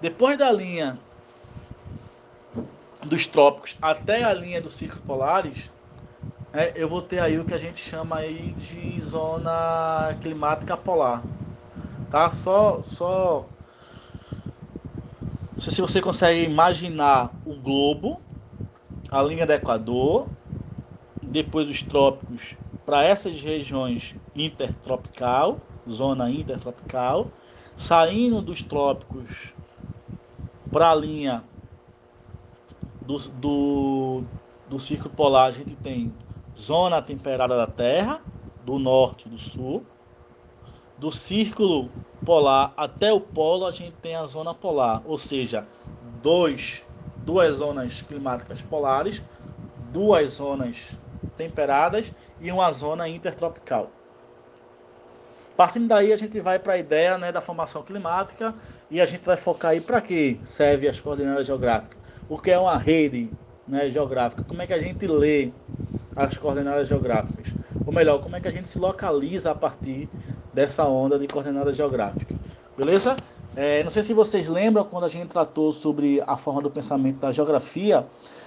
Depois 0.00 0.36
da 0.36 0.50
linha 0.50 0.98
dos 3.06 3.26
trópicos 3.26 3.76
até 3.80 4.24
a 4.24 4.34
linha 4.34 4.60
do 4.60 4.70
círculo 4.70 5.02
polares, 5.02 5.70
é, 6.52 6.72
eu 6.74 6.88
vou 6.88 7.02
ter 7.02 7.20
aí 7.20 7.38
o 7.38 7.44
que 7.44 7.54
a 7.54 7.58
gente 7.58 7.78
chama 7.78 8.16
aí 8.16 8.52
de 8.52 9.00
zona 9.00 10.16
climática 10.20 10.76
polar. 10.76 11.22
Tá? 12.10 12.30
Só, 12.30 12.82
só. 12.82 13.46
Não 15.54 15.62
sei 15.62 15.72
se 15.72 15.80
você 15.80 16.00
consegue 16.00 16.44
imaginar 16.44 17.30
o 17.44 17.54
globo, 17.54 18.20
a 19.10 19.22
linha 19.22 19.46
do 19.46 19.52
Equador, 19.52 20.28
depois 21.22 21.66
dos 21.66 21.82
trópicos 21.82 22.54
para 22.84 23.02
essas 23.02 23.42
regiões 23.42 24.14
intertropical, 24.34 25.58
zona 25.90 26.30
intertropical, 26.30 27.30
saindo 27.76 28.40
dos 28.40 28.62
trópicos 28.62 29.52
para 30.70 30.90
a 30.90 30.94
linha 30.94 31.44
do, 33.06 33.18
do, 33.18 34.24
do 34.68 34.80
círculo 34.80 35.14
polar, 35.14 35.46
a 35.46 35.50
gente 35.52 35.74
tem 35.76 36.12
zona 36.58 37.00
temperada 37.00 37.56
da 37.56 37.66
Terra, 37.66 38.20
do 38.64 38.78
norte 38.78 39.26
e 39.26 39.30
do 39.30 39.38
sul. 39.38 39.86
Do 40.98 41.12
círculo 41.12 41.90
polar 42.24 42.72
até 42.76 43.12
o 43.12 43.20
polo, 43.20 43.66
a 43.66 43.70
gente 43.70 43.94
tem 44.02 44.16
a 44.16 44.24
zona 44.24 44.54
polar, 44.54 45.02
ou 45.04 45.18
seja, 45.18 45.66
dois, 46.22 46.84
duas 47.18 47.56
zonas 47.58 48.02
climáticas 48.02 48.62
polares, 48.62 49.22
duas 49.92 50.32
zonas 50.34 50.96
temperadas 51.36 52.12
e 52.40 52.50
uma 52.50 52.72
zona 52.72 53.08
intertropical. 53.08 53.90
Partindo 55.56 55.88
daí, 55.88 56.12
a 56.12 56.16
gente 56.16 56.38
vai 56.40 56.58
para 56.58 56.74
a 56.74 56.78
ideia 56.78 57.16
né, 57.16 57.32
da 57.32 57.40
formação 57.40 57.82
climática 57.82 58.54
e 58.90 59.00
a 59.00 59.06
gente 59.06 59.24
vai 59.24 59.36
focar 59.36 59.70
aí 59.70 59.80
para 59.80 60.00
que 60.00 60.38
serve 60.44 60.88
as 60.88 61.00
coordenadas 61.00 61.46
geográficas. 61.46 62.05
O 62.28 62.38
que 62.38 62.50
é 62.50 62.58
uma 62.58 62.76
rede 62.76 63.30
né, 63.66 63.90
geográfica? 63.90 64.42
Como 64.42 64.60
é 64.60 64.66
que 64.66 64.72
a 64.72 64.80
gente 64.80 65.06
lê 65.06 65.52
as 66.16 66.38
coordenadas 66.38 66.88
geográficas. 66.88 67.54
Ou 67.84 67.92
melhor, 67.92 68.20
como 68.22 68.34
é 68.34 68.40
que 68.40 68.48
a 68.48 68.50
gente 68.50 68.66
se 68.66 68.78
localiza 68.78 69.50
a 69.50 69.54
partir 69.54 70.08
dessa 70.52 70.84
onda 70.86 71.18
de 71.18 71.28
coordenadas 71.28 71.76
geográficas. 71.76 72.36
Beleza? 72.76 73.16
É, 73.54 73.84
não 73.84 73.90
sei 73.90 74.02
se 74.02 74.14
vocês 74.14 74.48
lembram 74.48 74.84
quando 74.84 75.04
a 75.04 75.08
gente 75.08 75.28
tratou 75.28 75.72
sobre 75.72 76.22
a 76.26 76.36
forma 76.36 76.62
do 76.62 76.70
pensamento 76.70 77.18
da 77.18 77.32
geografia, 77.32 78.06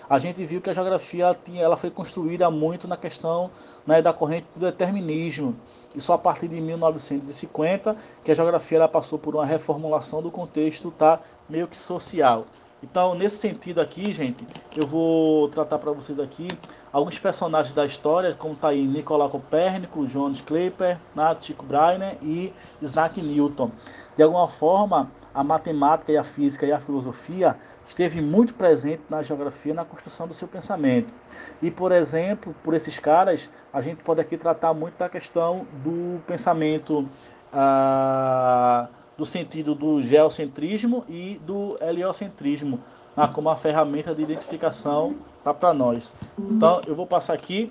a 0.09 0.17
gente 0.17 0.43
viu 0.43 0.59
que 0.59 0.69
a 0.71 0.73
geografia 0.73 1.35
tinha, 1.45 1.63
ela 1.63 1.77
foi 1.77 1.91
construída 1.91 2.49
muito 2.49 2.87
na 2.87 2.97
questão 2.97 3.51
né, 3.85 4.01
da 4.01 4.11
corrente 4.11 4.47
do 4.55 4.65
determinismo. 4.65 5.55
E 5.95 6.01
só 6.01 6.13
a 6.13 6.17
partir 6.17 6.47
de 6.47 6.59
1950 6.59 7.95
que 8.23 8.31
a 8.31 8.35
geografia 8.35 8.79
ela 8.79 8.87
passou 8.87 9.19
por 9.19 9.35
uma 9.35 9.45
reformulação 9.45 10.21
do 10.21 10.31
contexto 10.31 10.91
tá, 10.91 11.19
meio 11.47 11.67
que 11.67 11.77
social. 11.77 12.45
Então, 12.81 13.13
nesse 13.13 13.37
sentido 13.37 13.81
aqui, 13.81 14.13
gente, 14.13 14.47
eu 14.75 14.87
vou 14.87 15.49
tratar 15.49 15.77
para 15.79 15.91
vocês 15.91 16.17
aqui 16.17 16.47
alguns 16.93 17.19
personagens 17.19 17.73
da 17.73 17.85
história, 17.85 18.33
como 18.33 18.53
está 18.53 18.69
aí 18.69 18.87
Nicolau 18.87 19.29
Copérnico, 19.29 20.07
Johannes 20.07 20.39
Kepler, 20.39 20.97
né, 21.13 21.35
Tycho 21.35 21.61
Brahe 21.61 22.17
e 22.21 22.53
Isaac 22.81 23.21
Newton. 23.21 23.71
De 24.15 24.23
alguma 24.23 24.47
forma, 24.47 25.11
a 25.33 25.43
matemática 25.43 26.11
e 26.11 26.17
a 26.17 26.23
física 26.23 26.65
e 26.65 26.71
a 26.71 26.79
filosofia 26.79 27.57
esteve 27.85 28.21
muito 28.21 28.53
presente 28.53 29.03
na 29.09 29.21
geografia, 29.21 29.73
na 29.73 29.83
construção 29.83 30.25
do 30.25 30.33
seu 30.33 30.47
pensamento. 30.47 31.13
E, 31.61 31.69
por 31.69 31.91
exemplo, 31.91 32.55
por 32.63 32.73
esses 32.73 32.97
caras, 32.97 33.49
a 33.73 33.81
gente 33.81 34.03
pode 34.03 34.21
aqui 34.21 34.37
tratar 34.37 34.73
muito 34.73 34.97
da 34.97 35.09
questão 35.09 35.67
do 35.83 36.21
pensamento... 36.25 37.07
Ah, 37.51 38.87
do 39.19 39.25
sentido 39.25 39.75
do 39.75 40.01
geocentrismo 40.01 41.03
e 41.09 41.41
do 41.45 41.77
heliocentrismo 41.81 42.79
né, 43.17 43.29
como 43.33 43.49
uma 43.49 43.57
ferramenta 43.57 44.15
de 44.15 44.21
identificação 44.21 45.17
tá, 45.43 45.53
para 45.53 45.73
nós. 45.73 46.13
Então, 46.37 46.79
eu 46.87 46.95
vou 46.95 47.05
passar 47.05 47.33
aqui 47.33 47.69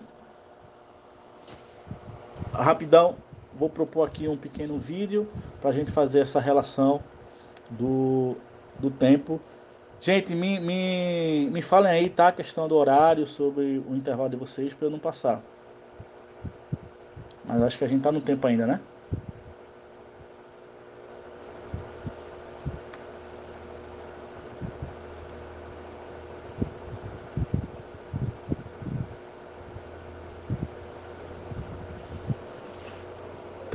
rapidão, 2.53 3.17
vou 3.55 3.71
propor 3.71 4.07
aqui 4.07 4.29
um 4.29 4.37
pequeno 4.37 4.79
vídeo 4.79 5.27
para 5.59 5.71
a 5.71 5.73
gente 5.73 5.91
fazer 5.91 6.19
essa 6.19 6.39
relação 6.39 7.01
do, 7.71 8.37
do 8.79 8.91
tempo. 8.91 9.41
Gente, 10.03 10.35
me, 10.35 10.61
me, 10.61 11.49
me 11.51 11.63
falem 11.63 11.91
aí, 11.91 12.11
tá? 12.11 12.29
A 12.29 12.33
questão 12.33 12.69
do 12.69 12.77
horário, 12.77 13.27
sobre 13.27 13.83
o 13.89 13.97
intervalo 13.97 14.29
de 14.29 14.37
vocês, 14.37 14.75
para 14.75 14.87
eu 14.87 14.91
não 14.91 14.99
passar. 14.99 15.43
Mas 17.47 17.63
acho 17.63 17.79
que 17.79 17.85
a 17.85 17.89
gente 17.89 18.03
tá 18.03 18.13
no 18.13 18.21
tempo 18.21 18.47
ainda, 18.47 18.67
né? 18.67 18.81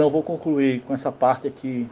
Então 0.04 0.10
eu 0.10 0.12
vou 0.12 0.22
concluir 0.22 0.82
com 0.82 0.94
essa 0.94 1.14
parte 1.14 1.48
aqui 1.48 1.90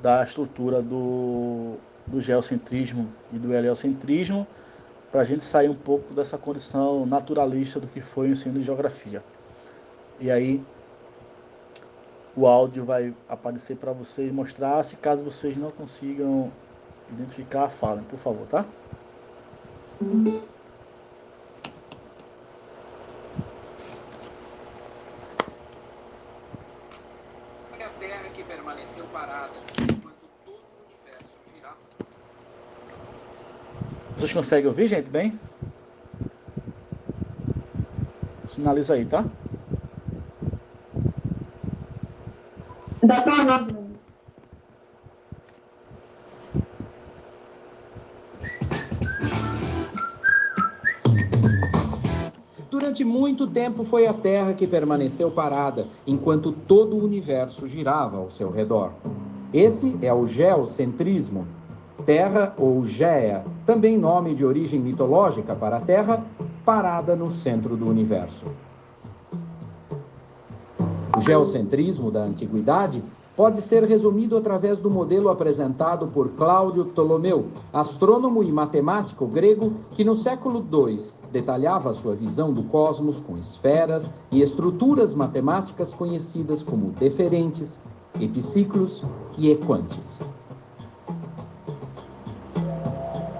da 0.00 0.22
estrutura 0.22 0.80
do, 0.80 1.74
do 2.06 2.20
geocentrismo 2.20 3.12
e 3.32 3.36
do 3.36 3.52
heliocentrismo, 3.52 4.46
para 5.10 5.22
a 5.22 5.24
gente 5.24 5.42
sair 5.42 5.68
um 5.68 5.74
pouco 5.74 6.14
dessa 6.14 6.38
condição 6.38 7.04
naturalista 7.04 7.80
do 7.80 7.88
que 7.88 8.00
foi 8.00 8.28
o 8.28 8.30
ensino 8.30 8.60
de 8.60 8.62
geografia. 8.62 9.24
E 10.20 10.30
aí 10.30 10.62
o 12.36 12.46
áudio 12.46 12.84
vai 12.84 13.12
aparecer 13.28 13.76
para 13.76 13.90
vocês 13.90 14.32
mostrar, 14.32 14.80
se 14.84 14.94
caso 14.94 15.24
vocês 15.24 15.56
não 15.56 15.72
consigam 15.72 16.52
identificar, 17.10 17.70
falem, 17.70 18.04
por 18.04 18.20
favor, 18.20 18.46
tá? 18.46 18.64
Vocês 34.30 34.46
conseguem 34.46 34.68
ouvir, 34.68 34.86
gente, 34.86 35.10
bem? 35.10 35.36
Sinaliza 38.46 38.94
aí, 38.94 39.04
tá? 39.04 39.24
Dá 43.02 43.22
pra 43.22 43.34
ouvir. 43.34 43.80
Durante 52.70 53.02
muito 53.02 53.48
tempo 53.48 53.82
foi 53.82 54.06
a 54.06 54.14
Terra 54.14 54.54
que 54.54 54.64
permaneceu 54.64 55.32
parada, 55.32 55.88
enquanto 56.06 56.52
todo 56.52 56.94
o 56.94 57.04
universo 57.04 57.66
girava 57.66 58.18
ao 58.18 58.30
seu 58.30 58.48
redor. 58.48 58.92
Esse 59.52 59.98
é 60.00 60.14
o 60.14 60.24
geocentrismo, 60.28 61.48
Terra 62.00 62.54
ou 62.58 62.84
Géa, 62.84 63.44
também 63.64 63.96
nome 63.96 64.34
de 64.34 64.44
origem 64.44 64.80
mitológica 64.80 65.54
para 65.54 65.76
a 65.76 65.80
Terra, 65.80 66.24
parada 66.64 67.14
no 67.14 67.30
centro 67.30 67.76
do 67.76 67.88
universo. 67.88 68.46
O 71.16 71.20
geocentrismo 71.20 72.10
da 72.10 72.22
antiguidade 72.22 73.02
pode 73.36 73.62
ser 73.62 73.84
resumido 73.84 74.36
através 74.36 74.80
do 74.80 74.90
modelo 74.90 75.28
apresentado 75.28 76.08
por 76.08 76.30
Cláudio 76.30 76.84
Ptolomeu, 76.84 77.46
astrônomo 77.72 78.42
e 78.42 78.52
matemático 78.52 79.26
grego 79.26 79.72
que 79.92 80.04
no 80.04 80.14
século 80.14 80.64
II 80.70 80.98
detalhava 81.32 81.92
sua 81.92 82.14
visão 82.14 82.52
do 82.52 82.62
cosmos 82.64 83.20
com 83.20 83.38
esferas 83.38 84.12
e 84.30 84.42
estruturas 84.42 85.14
matemáticas 85.14 85.92
conhecidas 85.92 86.62
como 86.62 86.90
deferentes, 86.90 87.80
epiciclos 88.20 89.04
e 89.38 89.50
equantes. 89.50 90.20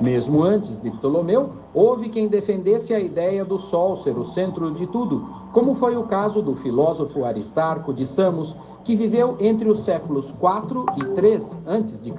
Mesmo 0.01 0.42
antes 0.42 0.80
de 0.80 0.90
Ptolomeu, 0.90 1.51
houve 1.74 2.09
quem 2.09 2.26
defendesse 2.26 2.94
a 2.94 2.98
ideia 2.98 3.44
do 3.44 3.59
Sol 3.59 3.94
ser 3.96 4.16
o 4.16 4.24
centro 4.24 4.70
de 4.70 4.86
tudo, 4.86 5.28
como 5.53 5.74
foi 5.74 5.94
o 5.94 6.05
caso 6.05 6.40
do 6.40 6.57
filósofo 6.57 7.22
Aristarco 7.22 7.92
de 7.92 8.07
Samos, 8.07 8.57
que 8.82 8.96
viveu 8.96 9.36
entre 9.38 9.68
os 9.68 9.80
séculos 9.80 10.32
4 10.32 10.86
e 10.96 11.05
3 11.14 11.59
a.C. 11.66 12.14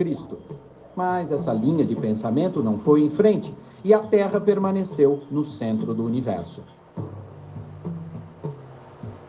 Mas 0.96 1.32
essa 1.32 1.52
linha 1.52 1.84
de 1.84 1.96
pensamento 1.96 2.62
não 2.62 2.78
foi 2.78 3.02
em 3.02 3.10
frente 3.10 3.52
e 3.84 3.96
a 3.96 4.00
Terra 4.00 4.40
permaneceu 4.40 5.18
no 5.32 5.44
centro 5.44 5.92
do 5.94 6.06
universo. 6.06 6.62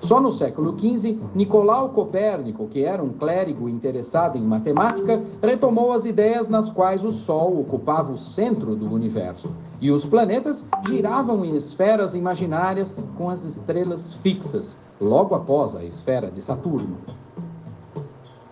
Só 0.03 0.21
no 0.21 0.33
século 0.33 0.77
XV, 0.77 1.17
Nicolau 1.33 1.91
Copérnico, 1.91 2.67
que 2.67 2.85
era 2.85 3.01
um 3.01 3.11
clérigo 3.11 3.69
interessado 3.69 4.37
em 4.37 4.43
matemática, 4.43 5.23
retomou 5.41 5.93
as 5.93 6.05
ideias 6.05 6.49
nas 6.49 6.69
quais 6.69 7.05
o 7.05 7.13
Sol 7.13 7.61
ocupava 7.61 8.13
o 8.13 8.19
centro 8.19 8.75
do 8.75 8.93
universo 8.93 9.55
e 9.81 9.93
os 9.93 10.05
planetas 10.05 10.67
giravam 10.89 11.45
em 11.45 11.55
esferas 11.55 12.17
imaginárias 12.17 12.97
com 13.17 13.31
as 13.31 13.45
estrelas 13.45 14.13
fixas, 14.15 14.77
logo 15.01 15.37
após 15.37 15.77
a 15.77 15.85
esfera 15.85 16.33
de 16.33 16.43
Saturno. 16.43 16.97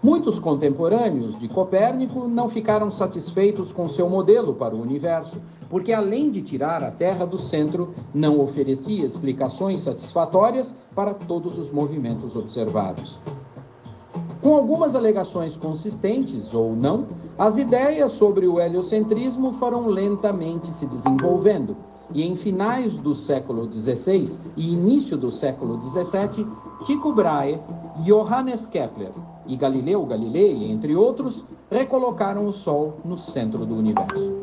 Muitos 0.03 0.38
contemporâneos 0.38 1.38
de 1.38 1.46
Copérnico 1.46 2.26
não 2.26 2.48
ficaram 2.48 2.90
satisfeitos 2.90 3.70
com 3.70 3.86
seu 3.86 4.09
modelo 4.09 4.55
para 4.55 4.74
o 4.74 4.80
universo, 4.80 5.42
porque 5.68 5.92
além 5.92 6.30
de 6.30 6.40
tirar 6.40 6.82
a 6.82 6.90
Terra 6.90 7.26
do 7.26 7.38
centro, 7.38 7.92
não 8.14 8.40
oferecia 8.40 9.05
explicações 9.05 9.82
satisfatórias 9.82 10.74
para 10.94 11.12
todos 11.12 11.59
os 11.59 11.70
movimentos 11.70 12.34
observados. 12.34 13.18
Com 14.40 14.57
algumas 14.57 14.96
alegações 14.96 15.55
consistentes 15.55 16.55
ou 16.55 16.74
não, 16.74 17.07
as 17.38 17.59
ideias 17.59 18.12
sobre 18.12 18.48
o 18.48 18.59
heliocentrismo 18.59 19.53
foram 19.53 19.86
lentamente 19.86 20.72
se 20.72 20.86
desenvolvendo, 20.86 21.76
e 22.12 22.22
em 22.22 22.36
finais 22.36 22.96
do 22.96 23.14
século 23.14 23.70
XVI 23.72 24.38
e 24.56 24.72
início 24.72 25.16
do 25.16 25.30
século 25.30 25.80
XVII, 25.80 26.46
Tycho 26.84 27.12
Brahe, 27.12 27.61
Johannes 28.04 28.66
Kepler 28.66 29.12
e 29.46 29.56
Galileu 29.56 30.04
Galilei, 30.06 30.70
entre 30.70 30.94
outros, 30.94 31.44
recolocaram 31.70 32.46
o 32.46 32.52
Sol 32.52 33.00
no 33.04 33.18
centro 33.18 33.64
do 33.64 33.76
universo. 33.76 34.40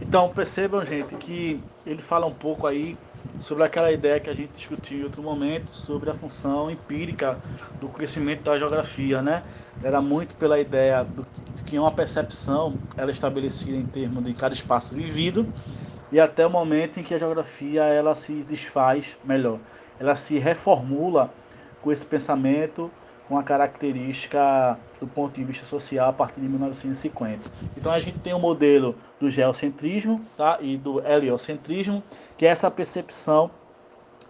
Então 0.00 0.28
percebam, 0.28 0.84
gente, 0.84 1.16
que 1.16 1.60
ele 1.84 2.00
fala 2.00 2.26
um 2.26 2.34
pouco 2.34 2.66
aí 2.66 2.96
sobre 3.40 3.64
aquela 3.64 3.92
ideia 3.92 4.18
que 4.18 4.30
a 4.30 4.34
gente 4.34 4.52
discutiu 4.54 4.98
em 4.98 5.04
outro 5.04 5.22
momento 5.22 5.74
sobre 5.74 6.10
a 6.10 6.14
função 6.14 6.70
empírica 6.70 7.38
do 7.80 7.88
conhecimento 7.88 8.42
da 8.42 8.58
geografia, 8.58 9.20
né? 9.22 9.42
Era 9.82 10.00
muito 10.00 10.34
pela 10.36 10.58
ideia 10.58 11.04
do, 11.04 11.26
de 11.54 11.62
que 11.62 11.78
uma 11.78 11.92
percepção 11.92 12.78
era 12.96 13.10
estabelecida 13.10 13.76
em 13.76 13.84
termos 13.84 14.24
de 14.24 14.34
cada 14.34 14.54
espaço 14.54 14.94
vivido 14.94 15.46
e 16.10 16.20
até 16.20 16.46
o 16.46 16.50
momento 16.50 16.98
em 17.00 17.02
que 17.02 17.14
a 17.14 17.18
geografia 17.18 17.84
ela 17.84 18.14
se 18.14 18.32
desfaz 18.44 19.16
melhor, 19.24 19.58
ela 19.98 20.16
se 20.16 20.38
reformula 20.38 21.30
com 21.82 21.92
esse 21.92 22.06
pensamento 22.06 22.90
com 23.28 23.36
a 23.36 23.42
característica 23.42 24.78
do 25.00 25.06
ponto 25.06 25.34
de 25.34 25.44
vista 25.44 25.66
social 25.66 26.08
a 26.08 26.12
partir 26.12 26.40
de 26.40 26.48
1950. 26.48 27.50
Então 27.76 27.92
a 27.92 28.00
gente 28.00 28.18
tem 28.18 28.32
o 28.32 28.36
um 28.36 28.40
modelo 28.40 28.94
do 29.20 29.30
geocentrismo 29.30 30.20
tá? 30.36 30.58
e 30.60 30.76
do 30.76 31.00
heliocentrismo, 31.06 32.02
que 32.36 32.46
é 32.46 32.48
essa 32.48 32.70
percepção 32.70 33.50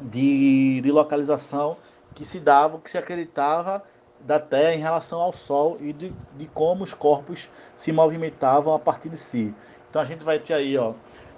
de, 0.01 0.81
de 0.81 0.91
localização 0.91 1.77
que 2.15 2.25
se 2.25 2.41
dava, 2.41 2.79
que 2.79 2.91
se 2.91 2.99
acreditava 2.99 3.83
da 4.21 4.41
Terra 4.41 4.75
em 4.75 4.81
relação 4.81 5.21
ao 5.21 5.33
Sol 5.33 5.77
e 5.81 5.93
de, 5.93 6.13
de 6.37 6.47
como 6.47 6.83
os 6.83 6.95
corpos 6.95 7.49
se 7.77 7.93
movimentavam 7.93 8.75
a 8.75 8.79
partir 8.79 9.09
de 9.09 9.19
si. 9.19 9.55
Então 9.89 10.01
a 10.03 10.05
gente 10.05 10.25
vai 10.25 10.39
ter 10.39 10.55
aí 10.55 10.77
ó, 10.77 10.95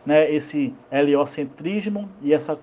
né, 0.06 0.30
esse 0.30 0.74
heliocentrismo 0.90 2.08
e, 2.22 2.32
essa, 2.32 2.58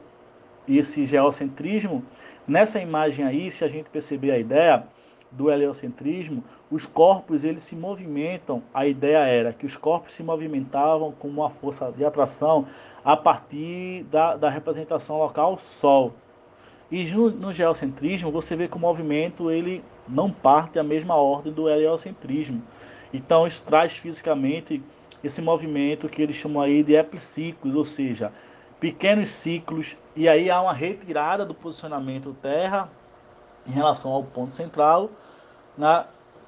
esse 0.67 1.05
geocentrismo 1.05 2.03
Nessa 2.47 2.79
imagem 2.79 3.25
aí, 3.25 3.49
se 3.49 3.63
a 3.63 3.67
gente 3.67 3.89
perceber 3.89 4.31
a 4.31 4.37
ideia 4.37 4.83
do 5.31 5.51
heliocentrismo, 5.51 6.43
os 6.71 6.85
corpos 6.85 7.43
eles 7.43 7.63
se 7.63 7.75
movimentam. 7.75 8.63
A 8.73 8.87
ideia 8.87 9.25
era 9.25 9.53
que 9.53 9.65
os 9.65 9.75
corpos 9.75 10.13
se 10.13 10.23
movimentavam 10.23 11.11
com 11.11 11.27
uma 11.27 11.49
força 11.49 11.91
de 11.91 12.05
atração 12.05 12.65
a 13.03 13.17
partir 13.17 14.03
da, 14.05 14.35
da 14.35 14.49
representação 14.49 15.17
local 15.17 15.57
Sol. 15.57 16.13
E 16.91 17.03
no, 17.11 17.31
no, 17.31 17.53
geocentrismo 17.53 18.31
você 18.31 18.55
vê 18.55 18.67
que 18.67 18.77
o 18.77 18.79
movimento 18.79 19.49
ele 19.49 19.83
não 20.07 20.31
parte 20.31 20.75
da 20.75 20.83
mesma 20.83 21.15
ordem 21.15 21.51
do 21.51 21.67
heliocentrismo. 21.67 22.61
Então 23.13 23.47
isso 23.47 23.63
traz 23.63 23.95
fisicamente 23.95 24.81
esse 25.23 25.41
movimento 25.41 26.07
que 26.07 26.21
eles 26.21 26.35
chamam 26.35 26.61
aí 26.61 26.83
de 26.83 26.93
epiciclos, 26.93 27.75
ou 27.75 27.83
seja, 27.83 28.31
pequenos 28.79 29.29
ciclos, 29.31 29.97
e 30.15 30.29
aí 30.29 30.49
há 30.49 30.61
uma 30.61 30.73
retirada 30.73 31.43
do 31.43 31.53
posicionamento 31.53 32.35
Terra 32.39 32.89
em 33.67 33.71
relação 33.71 34.11
ao 34.11 34.23
ponto 34.23 34.51
central, 34.51 35.09
né? 35.77 36.05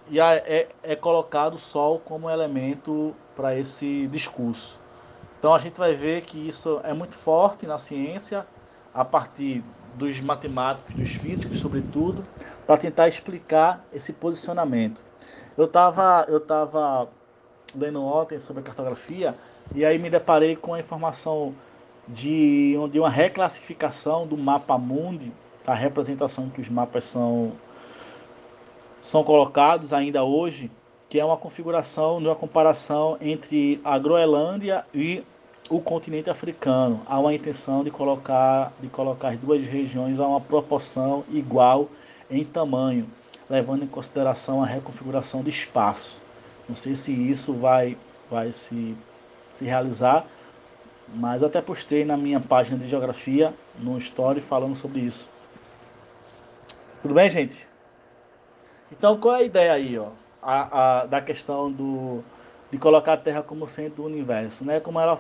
e 0.10 0.20
é, 0.20 0.70
é 0.84 0.96
colocado 0.96 1.56
o 1.56 1.60
Sol 1.60 2.00
como 2.00 2.30
elemento 2.30 3.14
para 3.36 3.58
esse 3.58 4.08
discurso. 4.08 4.80
Então 5.40 5.54
a 5.54 5.60
gente 5.60 5.78
vai 5.78 5.94
ver 5.96 6.22
que 6.22 6.48
isso 6.48 6.80
é 6.84 6.94
muito 6.94 7.16
forte 7.16 7.68
na 7.68 7.78
ciência, 7.78 8.48
a 8.94 9.06
partir 9.06 9.64
dos 9.96 10.20
matemáticos, 10.20 10.96
dos 10.96 11.10
físicos, 11.12 11.60
sobretudo, 11.60 12.24
para 12.66 12.78
tentar 12.78 13.08
explicar 13.08 13.86
esse 13.94 14.14
posicionamento. 14.14 15.04
Eu 15.58 15.66
estava 15.66 16.26
eu 16.28 16.40
tava 16.40 17.10
lendo 17.76 18.04
ontem 18.04 18.40
sobre 18.40 18.62
a 18.62 18.66
cartografia 18.66 19.36
e 19.76 19.84
aí 19.84 20.00
me 20.00 20.10
deparei 20.10 20.56
com 20.56 20.74
a 20.74 20.80
informação 20.80 21.54
de, 22.08 22.76
de 22.92 23.00
uma 23.00 23.10
reclassificação 23.10 24.26
do 24.26 24.38
mapa 24.38 24.78
mundi, 24.78 25.32
a 25.68 25.74
representação 25.74 26.50
que 26.50 26.62
os 26.62 26.70
mapas 26.70 27.04
são, 27.04 27.52
são 29.02 29.22
colocados 29.22 29.92
ainda 29.92 30.24
hoje, 30.24 30.72
que 31.10 31.20
é 31.20 31.26
uma 31.26 31.36
configuração, 31.36 32.20
uma 32.20 32.36
comparação 32.36 33.18
entre 33.20 33.82
a 33.84 34.00
Groenlândia 34.00 34.86
e 34.96 35.24
o 35.70 35.82
continente 35.82 36.30
africano. 36.30 37.02
Há 37.06 37.20
uma 37.20 37.34
intenção 37.34 37.84
de 37.84 37.92
colocar, 37.92 38.72
de 38.80 38.88
colocar 38.88 39.30
as 39.30 39.40
duas 39.40 39.62
regiões 39.62 40.22
a 40.22 40.26
uma 40.26 40.40
proporção 40.40 41.26
igual 41.30 41.90
em 42.32 42.46
tamanho, 42.46 43.06
levando 43.50 43.84
em 43.84 43.88
consideração 43.88 44.64
a 44.64 44.66
reconfiguração 44.66 45.44
de 45.44 45.50
espaço. 45.50 46.18
Não 46.68 46.76
sei 46.76 46.96
se 46.96 47.12
isso 47.12 47.54
vai, 47.54 47.98
vai 48.32 48.54
se, 48.54 48.96
se 49.52 49.66
realizar, 49.66 50.26
mas 51.14 51.44
até 51.44 51.62
postei 51.62 52.06
na 52.06 52.16
minha 52.16 52.40
página 52.40 52.78
de 52.78 52.88
geografia, 52.88 53.54
no 53.78 53.98
story, 53.98 54.40
falando 54.40 54.76
sobre 54.76 55.02
isso. 55.02 55.28
Tudo 57.02 57.14
bem, 57.14 57.30
gente? 57.30 57.68
Então, 58.92 59.18
qual 59.20 59.36
é 59.36 59.40
a 59.40 59.44
ideia 59.44 59.74
aí, 59.74 59.98
ó? 60.00 60.10
A, 60.42 61.02
a, 61.02 61.06
da 61.06 61.22
questão 61.22 61.72
do, 61.72 62.24
de 62.72 62.78
colocar 62.80 63.14
a 63.14 63.18
Terra 63.18 63.44
como 63.44 63.68
centro 63.68 63.98
do 63.98 64.06
universo, 64.06 64.66
né? 64.66 64.80
Como 64.80 65.00
ela 65.00 65.20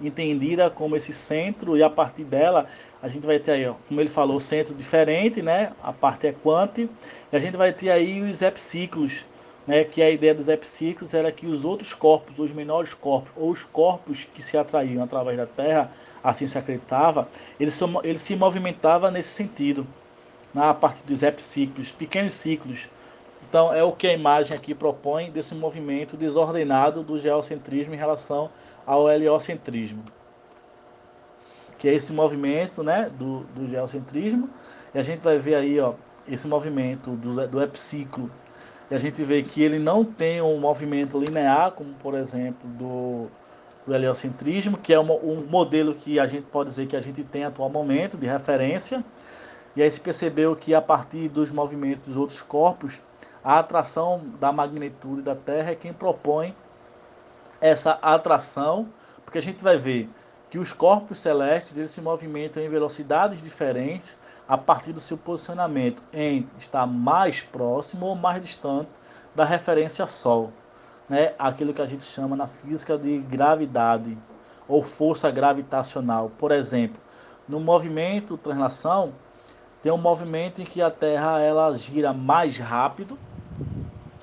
entendida 0.00 0.70
como 0.70 0.94
esse 0.94 1.12
centro 1.12 1.76
e 1.76 1.82
a 1.82 1.90
partir 1.90 2.22
dela 2.22 2.66
a 3.02 3.08
gente 3.08 3.26
vai 3.26 3.40
ter 3.40 3.50
aí, 3.50 3.66
ó, 3.66 3.74
como 3.88 4.00
ele 4.00 4.08
falou, 4.08 4.38
centro 4.38 4.72
diferente, 4.72 5.42
né? 5.42 5.72
A 5.82 5.92
parte 5.92 6.28
é 6.28 6.32
quante 6.32 6.88
e 7.32 7.36
a 7.36 7.40
gente 7.40 7.56
vai 7.56 7.72
ter 7.72 7.90
aí 7.90 8.22
os 8.22 8.40
epiciclos, 8.40 9.24
né, 9.66 9.82
que 9.82 10.00
a 10.00 10.08
ideia 10.08 10.34
dos 10.34 10.48
epiciclos 10.48 11.14
era 11.14 11.32
que 11.32 11.46
os 11.46 11.64
outros 11.64 11.94
corpos, 11.94 12.38
os 12.38 12.52
menores 12.52 12.94
corpos, 12.94 13.32
ou 13.36 13.50
os 13.50 13.64
corpos 13.64 14.24
que 14.32 14.40
se 14.40 14.56
atraíam 14.56 15.02
através 15.02 15.36
da 15.36 15.46
Terra, 15.46 15.90
assim 16.22 16.46
se 16.46 16.56
acreditava, 16.56 17.28
ele, 17.58 17.72
ele 18.04 18.18
se 18.18 18.36
movimentava 18.36 19.10
nesse 19.10 19.30
sentido, 19.30 19.84
na 20.58 20.74
parte 20.74 21.02
dos 21.04 21.22
epiciclos, 21.22 21.92
pequenos 21.92 22.34
ciclos. 22.34 22.88
Então 23.48 23.72
é 23.72 23.82
o 23.82 23.92
que 23.92 24.06
a 24.06 24.12
imagem 24.12 24.56
aqui 24.56 24.74
propõe 24.74 25.30
desse 25.30 25.54
movimento 25.54 26.16
desordenado 26.16 27.02
do 27.02 27.18
geocentrismo 27.18 27.94
em 27.94 27.98
relação 27.98 28.50
ao 28.86 29.10
heliocentrismo. 29.10 30.04
Que 31.78 31.88
é 31.88 31.94
esse 31.94 32.12
movimento 32.12 32.82
né, 32.82 33.10
do, 33.16 33.40
do 33.54 33.68
geocentrismo, 33.68 34.50
e 34.92 34.98
a 34.98 35.02
gente 35.02 35.20
vai 35.20 35.38
ver 35.38 35.54
aí 35.54 35.78
ó, 35.78 35.94
esse 36.26 36.46
movimento 36.46 37.10
do, 37.12 37.46
do 37.46 37.62
epiciclo 37.62 38.30
e 38.90 38.94
a 38.94 38.98
gente 38.98 39.22
vê 39.22 39.42
que 39.42 39.62
ele 39.62 39.78
não 39.78 40.04
tem 40.04 40.40
um 40.40 40.58
movimento 40.58 41.18
linear, 41.18 41.72
como 41.72 41.92
por 41.94 42.14
exemplo 42.14 42.68
do, 42.70 43.26
do 43.86 43.94
heliocentrismo, 43.94 44.78
que 44.78 44.94
é 44.94 44.98
um, 44.98 45.12
um 45.12 45.46
modelo 45.46 45.94
que 45.94 46.18
a 46.18 46.26
gente 46.26 46.46
pode 46.46 46.70
dizer 46.70 46.86
que 46.86 46.96
a 46.96 47.00
gente 47.00 47.22
tem 47.22 47.44
atual 47.44 47.68
momento 47.68 48.16
de 48.16 48.26
referência. 48.26 49.04
E 49.78 49.82
aí 49.82 49.88
se 49.92 50.00
percebeu 50.00 50.56
que 50.56 50.74
a 50.74 50.82
partir 50.82 51.28
dos 51.28 51.52
movimentos 51.52 52.04
dos 52.04 52.16
outros 52.16 52.42
corpos, 52.42 53.00
a 53.44 53.60
atração 53.60 54.20
da 54.40 54.50
magnitude 54.50 55.22
da 55.22 55.36
Terra 55.36 55.70
é 55.70 55.76
quem 55.76 55.92
propõe 55.92 56.52
essa 57.60 57.92
atração, 58.02 58.88
porque 59.24 59.38
a 59.38 59.40
gente 59.40 59.62
vai 59.62 59.78
ver 59.78 60.10
que 60.50 60.58
os 60.58 60.72
corpos 60.72 61.20
celestes 61.20 61.78
eles 61.78 61.92
se 61.92 62.00
movimentam 62.00 62.60
em 62.60 62.68
velocidades 62.68 63.40
diferentes 63.40 64.16
a 64.48 64.58
partir 64.58 64.92
do 64.92 64.98
seu 64.98 65.16
posicionamento 65.16 66.02
em 66.12 66.50
estar 66.58 66.84
mais 66.84 67.40
próximo 67.42 68.06
ou 68.06 68.16
mais 68.16 68.42
distante 68.42 68.90
da 69.32 69.44
referência 69.44 70.08
Sol, 70.08 70.52
né? 71.08 71.34
Aquilo 71.38 71.72
que 71.72 71.82
a 71.82 71.86
gente 71.86 72.04
chama 72.04 72.34
na 72.34 72.48
física 72.48 72.98
de 72.98 73.18
gravidade 73.18 74.18
ou 74.66 74.82
força 74.82 75.30
gravitacional. 75.30 76.32
Por 76.36 76.50
exemplo, 76.50 77.00
no 77.48 77.60
movimento 77.60 78.36
translação, 78.36 79.14
tem 79.82 79.92
um 79.92 79.98
movimento 79.98 80.60
em 80.60 80.64
que 80.64 80.82
a 80.82 80.90
Terra 80.90 81.40
ela 81.40 81.72
gira 81.76 82.12
mais 82.12 82.58
rápido 82.58 83.18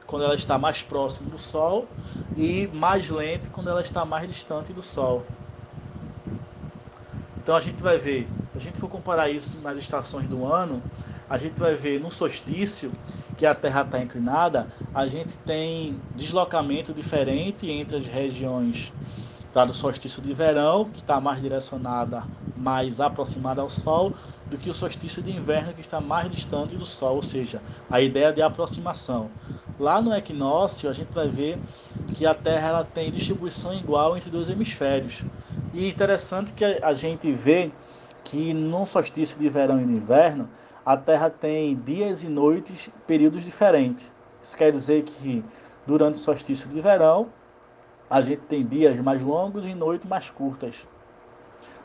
quando 0.06 0.24
ela 0.24 0.36
está 0.36 0.58
mais 0.58 0.82
próxima 0.82 1.30
do 1.30 1.38
Sol 1.38 1.88
e 2.36 2.68
mais 2.74 3.10
lento 3.10 3.50
quando 3.52 3.70
ela 3.70 3.82
está 3.82 4.06
mais 4.06 4.28
distante 4.28 4.74
do 4.74 4.82
Sol. 4.82 5.26
Então 7.42 7.56
a 7.56 7.60
gente 7.60 7.82
vai 7.82 7.98
ver, 7.98 8.28
se 8.52 8.58
a 8.58 8.60
gente 8.60 8.80
for 8.80 8.90
comparar 8.90 9.30
isso 9.30 9.58
nas 9.62 9.78
estações 9.78 10.28
do 10.28 10.46
ano, 10.46 10.82
a 11.30 11.38
gente 11.38 11.60
vai 11.60 11.76
ver 11.76 12.00
no 12.00 12.12
solstício 12.12 12.92
que 13.38 13.46
a 13.46 13.54
Terra 13.54 13.82
está 13.82 14.00
inclinada, 14.00 14.68
a 14.94 15.08
gente 15.08 15.36
tem 15.46 16.00
deslocamento 16.16 16.94
diferente 16.94 17.70
entre 17.70 17.98
as 17.98 18.06
regiões 18.06 18.92
tá, 19.56 19.64
do 19.64 19.74
solstício 19.74 20.22
de 20.22 20.34
verão, 20.34 20.84
que 20.84 21.00
está 21.00 21.22
mais 21.22 21.42
direcionada, 21.42 22.24
mais 22.58 23.00
aproximada 23.00 23.62
ao 23.62 23.70
Sol, 23.70 24.12
do 24.48 24.58
que 24.58 24.70
o 24.70 24.76
solstício 24.76 25.24
de 25.24 25.32
inverno, 25.32 25.74
que 25.74 25.80
está 25.80 26.02
mais 26.02 26.30
distante 26.30 26.76
do 26.76 26.86
Sol, 26.86 27.16
ou 27.16 27.24
seja, 27.24 27.62
a 27.90 28.02
ideia 28.02 28.34
de 28.34 28.42
aproximação. 28.42 29.30
Lá 29.80 30.02
no 30.02 30.14
equinócio, 30.14 30.90
a 30.90 30.94
gente 30.94 31.16
vai 31.16 31.30
ver 31.30 31.58
que 32.14 32.26
a 32.26 32.34
Terra 32.34 32.68
ela 32.68 32.84
tem 32.84 33.10
distribuição 33.10 33.74
igual 33.74 34.18
entre 34.18 34.30
dois 34.30 34.50
hemisférios. 34.50 35.24
E 35.74 35.88
interessante 35.88 36.52
que 36.52 36.66
a 36.66 36.94
gente 36.94 37.32
vê 37.32 37.72
que 38.26 38.54
no 38.54 38.86
solstício 38.86 39.40
de 39.40 39.48
verão 39.48 39.82
e 39.82 39.86
de 39.86 39.94
inverno, 39.94 40.50
a 40.86 40.98
Terra 40.98 41.30
tem 41.30 41.78
dias 41.78 42.24
e 42.24 42.28
noites, 42.28 42.90
períodos 43.08 43.42
diferentes. 43.42 44.12
Isso 44.44 44.58
quer 44.58 44.74
dizer 44.74 45.04
que 45.04 45.42
durante 45.88 46.16
o 46.16 46.20
solstício 46.20 46.68
de 46.68 46.82
verão, 46.82 47.30
a 48.10 48.22
gente 48.22 48.42
tem 48.44 48.66
dias 48.66 48.96
mais 48.98 49.22
longos 49.22 49.66
e 49.66 49.74
noites 49.74 50.08
mais 50.08 50.30
curtas. 50.30 50.86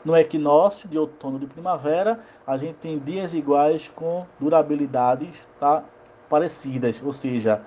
No 0.03 0.15
equinócio 0.17 0.89
de 0.89 0.97
outono 0.97 1.37
e 1.37 1.41
de 1.41 1.47
primavera, 1.47 2.19
a 2.45 2.57
gente 2.57 2.75
tem 2.75 2.97
dias 2.97 3.33
iguais 3.33 3.91
com 3.95 4.25
durabilidades 4.39 5.35
tá, 5.59 5.83
parecidas, 6.29 7.01
ou 7.03 7.13
seja, 7.13 7.61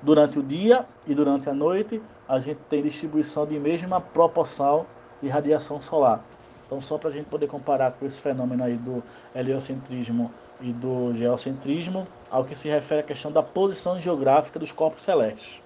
durante 0.00 0.38
o 0.38 0.42
dia 0.42 0.86
e 1.06 1.14
durante 1.14 1.48
a 1.48 1.54
noite, 1.54 2.02
a 2.28 2.40
gente 2.40 2.58
tem 2.68 2.82
distribuição 2.82 3.46
de 3.46 3.58
mesma 3.58 4.00
proporção 4.00 4.86
de 5.20 5.28
radiação 5.28 5.80
solar. 5.80 6.24
Então, 6.66 6.80
só 6.80 6.96
para 6.96 7.10
a 7.10 7.12
gente 7.12 7.26
poder 7.26 7.48
comparar 7.48 7.92
com 7.92 8.06
esse 8.06 8.18
fenômeno 8.18 8.64
aí 8.64 8.76
do 8.76 9.02
heliocentrismo 9.34 10.32
e 10.58 10.72
do 10.72 11.14
geocentrismo, 11.14 12.06
ao 12.30 12.44
que 12.44 12.54
se 12.54 12.66
refere 12.66 13.00
à 13.00 13.04
questão 13.04 13.30
da 13.30 13.42
posição 13.42 14.00
geográfica 14.00 14.58
dos 14.58 14.72
corpos 14.72 15.02
celestes. 15.02 15.62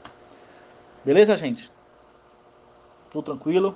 Beleza, 1.05 1.37
gente? 1.37 1.76
Tudo 3.17 3.25
tranquilo? 3.25 3.75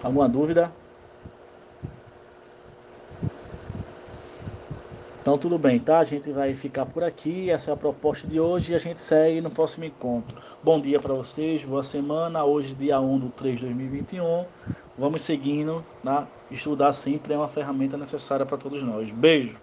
Alguma 0.00 0.28
dúvida? 0.28 0.72
Então 5.20 5.36
tudo 5.36 5.58
bem, 5.58 5.80
tá? 5.80 5.98
A 5.98 6.04
gente 6.04 6.30
vai 6.30 6.54
ficar 6.54 6.86
por 6.86 7.02
aqui. 7.02 7.50
Essa 7.50 7.72
é 7.72 7.74
a 7.74 7.76
proposta 7.76 8.28
de 8.28 8.38
hoje 8.38 8.72
e 8.72 8.76
a 8.76 8.78
gente 8.78 9.00
segue 9.00 9.40
no 9.40 9.50
próximo 9.50 9.84
encontro. 9.84 10.40
Bom 10.62 10.80
dia 10.80 11.00
para 11.00 11.12
vocês, 11.12 11.64
boa 11.64 11.82
semana. 11.82 12.44
Hoje, 12.44 12.72
dia 12.72 13.00
1 13.00 13.18
de 13.18 13.28
3 13.30 13.58
de 13.58 13.64
2021. 13.64 14.44
Vamos 14.96 15.24
seguindo, 15.24 15.84
tá? 16.04 16.28
Estudar 16.52 16.92
sempre 16.92 17.34
é 17.34 17.36
uma 17.36 17.48
ferramenta 17.48 17.96
necessária 17.96 18.46
para 18.46 18.58
todos 18.58 18.80
nós. 18.80 19.10
Beijo! 19.10 19.58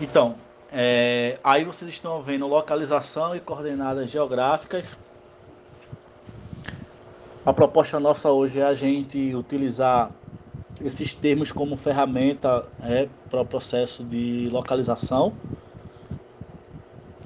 Então, 0.00 0.34
é, 0.76 1.38
aí 1.44 1.64
vocês 1.64 1.88
estão 1.88 2.20
vendo 2.20 2.48
localização 2.48 3.36
e 3.36 3.38
coordenadas 3.38 4.10
geográficas. 4.10 4.84
A 7.46 7.52
proposta 7.52 8.00
nossa 8.00 8.32
hoje 8.32 8.58
é 8.58 8.64
a 8.64 8.74
gente 8.74 9.32
utilizar 9.36 10.10
esses 10.84 11.14
termos 11.14 11.52
como 11.52 11.76
ferramenta 11.76 12.66
é, 12.82 13.08
para 13.30 13.42
o 13.42 13.46
processo 13.46 14.02
de 14.02 14.48
localização. 14.50 15.32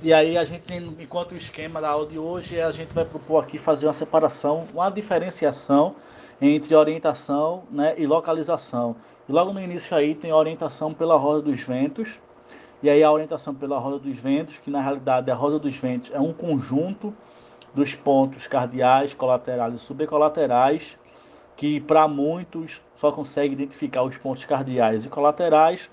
E 0.02 0.12
aí 0.12 0.36
a 0.36 0.44
gente, 0.44 0.70
enquanto 0.98 1.32
o 1.32 1.36
esquema 1.36 1.80
da 1.80 1.88
aula 1.88 2.06
de 2.06 2.18
hoje, 2.18 2.60
a 2.60 2.70
gente 2.70 2.94
vai 2.94 3.06
propor 3.06 3.44
aqui 3.44 3.56
fazer 3.56 3.86
uma 3.86 3.94
separação, 3.94 4.66
uma 4.74 4.90
diferenciação 4.90 5.96
entre 6.38 6.74
orientação 6.74 7.62
né, 7.70 7.94
e 7.96 8.06
localização. 8.06 8.94
E 9.26 9.32
logo 9.32 9.54
no 9.54 9.60
início 9.60 9.96
aí 9.96 10.14
tem 10.14 10.34
orientação 10.34 10.92
pela 10.92 11.16
roda 11.16 11.40
dos 11.40 11.60
ventos, 11.60 12.18
e 12.82 12.88
aí 12.88 13.02
a 13.02 13.10
orientação 13.10 13.54
pela 13.54 13.78
roda 13.78 13.98
dos 13.98 14.16
ventos, 14.16 14.58
que 14.58 14.70
na 14.70 14.80
realidade 14.80 15.30
a 15.30 15.34
roda 15.34 15.58
dos 15.58 15.76
ventos 15.76 16.10
é 16.12 16.20
um 16.20 16.32
conjunto 16.32 17.14
dos 17.74 17.94
pontos 17.94 18.46
cardeais, 18.46 19.14
colaterais 19.14 19.74
e 19.74 19.78
subcolaterais 19.78 20.98
que 21.58 21.80
para 21.80 22.06
muitos 22.06 22.80
só 22.94 23.10
consegue 23.10 23.52
identificar 23.52 24.04
os 24.04 24.16
pontos 24.16 24.44
cardeais 24.44 25.04
e 25.04 25.08
colaterais 25.08 25.90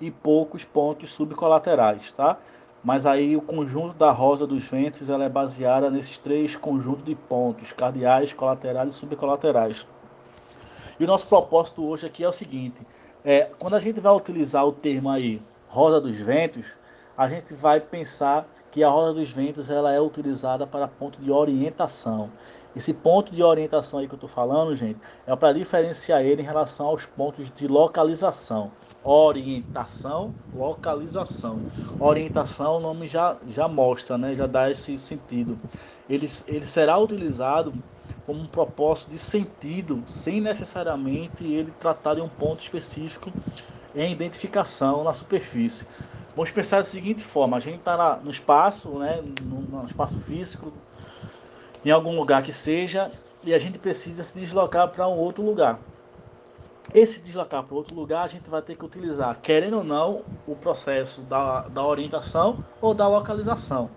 e 0.00 0.10
poucos 0.10 0.64
pontos 0.64 1.12
subcolaterais, 1.12 2.14
tá? 2.14 2.38
Mas 2.82 3.04
aí 3.04 3.36
o 3.36 3.42
conjunto 3.42 3.94
da 3.94 4.10
rosa 4.10 4.46
dos 4.46 4.64
ventos 4.64 5.10
ela 5.10 5.24
é 5.24 5.28
baseada 5.28 5.90
nesses 5.90 6.16
três 6.16 6.56
conjuntos 6.56 7.04
de 7.04 7.14
pontos 7.14 7.70
cardeais, 7.70 8.32
colaterais 8.32 8.94
e 8.94 8.96
subcolaterais. 8.96 9.86
E 10.98 11.04
o 11.04 11.06
nosso 11.06 11.26
propósito 11.26 11.86
hoje 11.86 12.06
aqui 12.06 12.24
é 12.24 12.28
o 12.28 12.32
seguinte: 12.32 12.80
é, 13.22 13.50
quando 13.58 13.74
a 13.74 13.80
gente 13.80 14.00
vai 14.00 14.12
utilizar 14.14 14.66
o 14.66 14.72
termo 14.72 15.10
aí 15.10 15.42
rosa 15.68 16.00
dos 16.00 16.18
ventos, 16.18 16.66
a 17.16 17.28
gente 17.28 17.54
vai 17.54 17.80
pensar 17.80 18.46
que 18.72 18.82
a 18.82 18.90
roda 18.90 19.14
dos 19.14 19.30
ventos 19.30 19.70
ela 19.70 19.92
é 19.92 20.00
utilizada 20.00 20.66
para 20.66 20.88
ponto 20.88 21.20
de 21.20 21.30
orientação. 21.30 22.30
Esse 22.74 22.92
ponto 22.92 23.32
de 23.32 23.40
orientação 23.40 24.00
aí 24.00 24.08
que 24.08 24.14
eu 24.14 24.16
estou 24.16 24.28
falando, 24.28 24.74
gente, 24.74 24.98
é 25.24 25.36
para 25.36 25.52
diferenciar 25.52 26.22
ele 26.22 26.42
em 26.42 26.44
relação 26.44 26.86
aos 26.86 27.06
pontos 27.06 27.48
de 27.50 27.68
localização. 27.68 28.72
Orientação, 29.04 30.34
localização. 30.52 31.60
Orientação, 32.00 32.78
o 32.78 32.80
nome 32.80 33.06
já, 33.06 33.36
já 33.46 33.68
mostra, 33.68 34.18
né? 34.18 34.34
já 34.34 34.48
dá 34.48 34.68
esse 34.68 34.98
sentido. 34.98 35.56
Ele, 36.08 36.28
ele 36.48 36.66
será 36.66 36.98
utilizado 36.98 37.72
como 38.26 38.40
um 38.40 38.46
propósito 38.46 39.10
de 39.10 39.18
sentido, 39.18 40.02
sem 40.08 40.40
necessariamente 40.40 41.44
ele 41.44 41.72
tratar 41.78 42.14
de 42.14 42.22
um 42.22 42.28
ponto 42.28 42.60
específico 42.60 43.30
em 43.94 44.12
identificação 44.12 45.04
na 45.04 45.14
superfície. 45.14 45.86
Vamos 46.34 46.50
pensar 46.50 46.78
da 46.78 46.84
seguinte 46.84 47.22
forma: 47.22 47.56
a 47.56 47.60
gente 47.60 47.78
está 47.78 48.16
no 48.16 48.30
espaço, 48.30 48.88
né, 48.98 49.22
no, 49.42 49.60
no, 49.60 49.86
espaço 49.86 50.18
físico, 50.18 50.72
em 51.84 51.90
algum 51.90 52.16
lugar 52.16 52.42
que 52.42 52.52
seja, 52.52 53.10
e 53.44 53.54
a 53.54 53.58
gente 53.58 53.78
precisa 53.78 54.24
se 54.24 54.36
deslocar 54.38 54.88
para 54.88 55.06
um 55.08 55.16
outro 55.16 55.44
lugar. 55.44 55.78
Esse 56.92 57.20
deslocar 57.20 57.62
para 57.62 57.74
outro 57.74 57.94
lugar, 57.94 58.24
a 58.24 58.28
gente 58.28 58.48
vai 58.50 58.60
ter 58.60 58.76
que 58.76 58.84
utilizar, 58.84 59.40
querendo 59.40 59.78
ou 59.78 59.84
não, 59.84 60.22
o 60.46 60.54
processo 60.54 61.22
da, 61.22 61.62
da 61.62 61.82
orientação 61.82 62.62
ou 62.80 62.92
da 62.92 63.08
localização. 63.08 63.90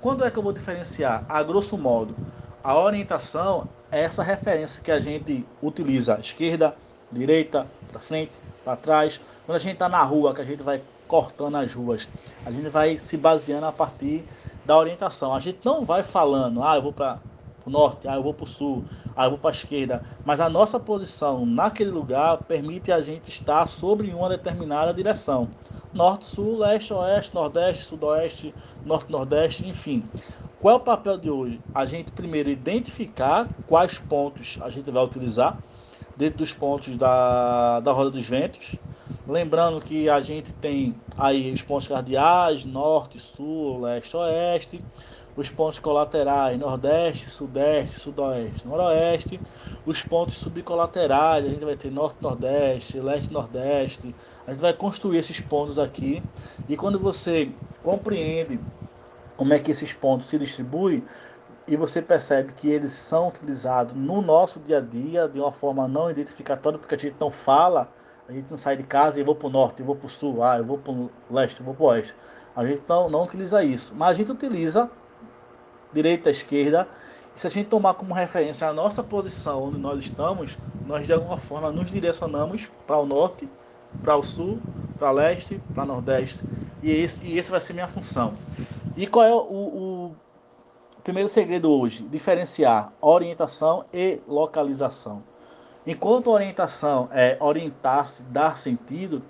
Quando 0.00 0.24
é 0.24 0.30
que 0.30 0.38
eu 0.38 0.42
vou 0.42 0.52
diferenciar? 0.52 1.24
A 1.28 1.42
grosso 1.42 1.76
modo, 1.76 2.14
a 2.62 2.78
orientação 2.78 3.68
é 3.90 4.00
essa 4.00 4.22
referência 4.22 4.80
que 4.80 4.90
a 4.90 5.00
gente 5.00 5.44
utiliza, 5.60 6.18
esquerda, 6.20 6.76
direita, 7.10 7.66
para 7.90 8.00
frente, 8.00 8.32
para 8.68 8.76
trás. 8.76 9.18
Quando 9.46 9.56
a 9.56 9.58
gente 9.58 9.74
está 9.74 9.88
na 9.88 10.02
rua, 10.02 10.34
que 10.34 10.42
a 10.42 10.44
gente 10.44 10.62
vai 10.62 10.82
cortando 11.06 11.56
as 11.56 11.72
ruas. 11.72 12.06
A 12.44 12.50
gente 12.50 12.68
vai 12.68 12.98
se 12.98 13.16
baseando 13.16 13.64
a 13.64 13.72
partir 13.72 14.24
da 14.66 14.76
orientação. 14.76 15.34
A 15.34 15.40
gente 15.40 15.60
não 15.64 15.86
vai 15.86 16.02
falando, 16.02 16.62
ah, 16.62 16.76
eu 16.76 16.82
vou 16.82 16.92
para 16.92 17.18
o 17.64 17.70
norte, 17.70 18.06
ah, 18.06 18.16
eu 18.16 18.22
vou 18.22 18.34
para 18.34 18.44
o 18.44 18.46
sul, 18.46 18.84
ah, 19.16 19.24
eu 19.24 19.30
vou 19.30 19.38
para 19.38 19.50
a 19.50 19.52
esquerda. 19.52 20.02
Mas 20.22 20.38
a 20.38 20.50
nossa 20.50 20.78
posição 20.78 21.46
naquele 21.46 21.90
lugar 21.90 22.36
permite 22.42 22.92
a 22.92 23.00
gente 23.00 23.30
estar 23.30 23.66
sobre 23.66 24.12
uma 24.12 24.28
determinada 24.28 24.92
direção. 24.92 25.48
Norte, 25.94 26.26
sul, 26.26 26.58
leste, 26.58 26.92
oeste, 26.92 27.34
nordeste, 27.34 27.84
sudoeste, 27.84 28.54
norte, 28.84 29.10
nordeste, 29.10 29.66
enfim. 29.66 30.04
Qual 30.60 30.74
é 30.74 30.76
o 30.76 30.80
papel 30.80 31.16
de 31.16 31.30
hoje? 31.30 31.58
A 31.74 31.86
gente 31.86 32.12
primeiro 32.12 32.50
identificar 32.50 33.48
quais 33.66 33.98
pontos 33.98 34.58
a 34.60 34.68
gente 34.68 34.90
vai 34.90 35.02
utilizar 35.02 35.56
dentro 36.18 36.38
dos 36.38 36.52
pontos 36.52 36.96
da, 36.96 37.78
da 37.80 37.92
roda 37.92 38.10
dos 38.10 38.26
ventos. 38.26 38.74
Lembrando 39.26 39.80
que 39.80 40.10
a 40.10 40.20
gente 40.20 40.52
tem 40.54 40.94
aí 41.16 41.52
os 41.52 41.62
pontos 41.62 41.86
cardeais, 41.86 42.64
norte, 42.64 43.20
sul, 43.20 43.82
leste, 43.82 44.16
oeste. 44.16 44.84
os 45.36 45.48
pontos 45.48 45.78
colaterais, 45.78 46.58
nordeste, 46.58 47.30
sudeste, 47.30 48.00
sudoeste, 48.00 48.66
noroeste, 48.66 49.40
os 49.86 50.02
pontos 50.02 50.36
subcolaterais, 50.36 51.44
a 51.44 51.48
gente 51.48 51.64
vai 51.64 51.76
ter 51.76 51.92
norte-nordeste, 51.92 52.98
leste-nordeste, 52.98 54.12
a 54.44 54.50
gente 54.50 54.60
vai 54.60 54.72
construir 54.72 55.18
esses 55.18 55.38
pontos 55.38 55.78
aqui, 55.78 56.20
e 56.68 56.76
quando 56.76 56.98
você 56.98 57.52
compreende 57.84 58.58
como 59.36 59.54
é 59.54 59.60
que 59.60 59.70
esses 59.70 59.92
pontos 59.92 60.26
se 60.26 60.36
distribuem, 60.36 61.04
e 61.68 61.76
você 61.76 62.00
percebe 62.00 62.54
que 62.54 62.68
eles 62.68 62.92
são 62.92 63.28
utilizados 63.28 63.94
no 63.94 64.22
nosso 64.22 64.58
dia 64.58 64.78
a 64.78 64.80
dia 64.80 65.28
de 65.28 65.38
uma 65.38 65.52
forma 65.52 65.86
não 65.86 66.10
identificatória, 66.10 66.78
porque 66.78 66.94
a 66.94 66.98
gente 66.98 67.16
não 67.20 67.30
fala, 67.30 67.92
a 68.26 68.32
gente 68.32 68.50
não 68.50 68.56
sai 68.56 68.74
de 68.76 68.82
casa 68.84 69.20
e 69.20 69.22
vou 69.22 69.34
para 69.34 69.48
o 69.48 69.50
norte, 69.50 69.80
eu 69.80 69.86
vou 69.86 69.94
para 69.94 70.06
o 70.06 70.08
sul, 70.08 70.42
ah, 70.42 70.56
eu 70.56 70.64
vou 70.64 70.78
para 70.78 70.92
o 70.92 71.10
leste, 71.30 71.60
eu 71.60 71.66
vou 71.66 71.74
para 71.74 71.84
o 71.84 71.86
oeste. 71.88 72.14
A 72.56 72.66
gente 72.66 72.82
não, 72.88 73.10
não 73.10 73.24
utiliza 73.24 73.62
isso, 73.62 73.94
mas 73.94 74.08
a 74.08 74.14
gente 74.14 74.32
utiliza 74.32 74.90
direita, 75.92 76.30
esquerda. 76.30 76.88
E 77.36 77.38
se 77.38 77.46
a 77.46 77.50
gente 77.50 77.68
tomar 77.68 77.94
como 77.94 78.14
referência 78.14 78.66
a 78.66 78.72
nossa 78.72 79.02
posição 79.02 79.64
onde 79.64 79.78
nós 79.78 80.02
estamos, 80.02 80.56
nós 80.86 81.06
de 81.06 81.12
alguma 81.12 81.36
forma 81.36 81.70
nos 81.70 81.90
direcionamos 81.90 82.66
para 82.86 82.98
o 82.98 83.04
norte, 83.04 83.46
para 84.02 84.16
o 84.16 84.22
sul, 84.22 84.58
para 84.98 85.10
o 85.10 85.12
leste, 85.12 85.60
para 85.74 85.84
nordeste. 85.84 86.42
E 86.82 86.90
esse, 86.90 87.18
e 87.26 87.38
esse 87.38 87.50
vai 87.50 87.60
ser 87.60 87.74
minha 87.74 87.88
função. 87.88 88.32
E 88.96 89.06
qual 89.06 89.26
é 89.26 89.32
o, 89.32 89.36
o 89.36 90.16
primeiro 91.08 91.30
segredo 91.30 91.72
hoje? 91.72 92.02
Diferenciar 92.02 92.92
orientação 93.00 93.86
e 93.94 94.20
localização. 94.28 95.22
Enquanto 95.86 96.30
orientação 96.30 97.08
é 97.10 97.38
orientar-se, 97.40 98.22
dar 98.24 98.58
sentido, 98.58 99.22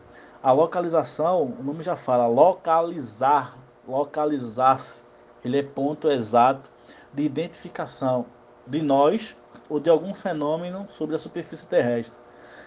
a 0.43 0.51
localização, 0.51 1.55
o 1.57 1.63
nome 1.63 1.85
já 1.85 1.95
fala, 1.95 2.27
localizar, 2.27 3.57
localizar-se. 3.87 5.03
Ele 5.45 5.57
é 5.57 5.63
ponto 5.63 6.11
exato 6.11 6.69
de 7.15 7.23
identificação 7.23 8.27
de 8.67 8.83
nós 8.83 9.37
ou 9.71 9.79
de 9.79 9.89
algum 9.89 10.13
fenômeno 10.15 10.89
sobre 10.91 11.15
a 11.15 11.19
superfície 11.19 11.65
terrestre. 11.65 12.19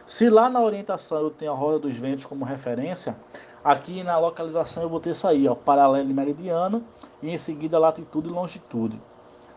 Se 0.06 0.30
lá 0.30 0.50
na 0.50 0.62
orientação 0.62 1.20
eu 1.20 1.32
tenho 1.32 1.52
a 1.52 1.56
roda 1.56 1.80
dos 1.80 1.98
ventos 1.98 2.26
como 2.26 2.46
referência, 2.46 3.18
aqui 3.62 4.04
na 4.04 4.18
localização 4.18 4.84
eu 4.84 4.90
vou 4.90 5.02
ter 5.02 5.10
isso 5.10 5.28
aí, 5.28 5.50
ó, 5.50 5.54
paralelo 5.54 6.10
e 6.10 6.14
meridiano, 6.14 6.82
e 7.22 7.30
em 7.30 7.38
seguida 7.38 7.78
latitude 7.78 8.28
e 8.28 8.32
longitude. 8.32 9.00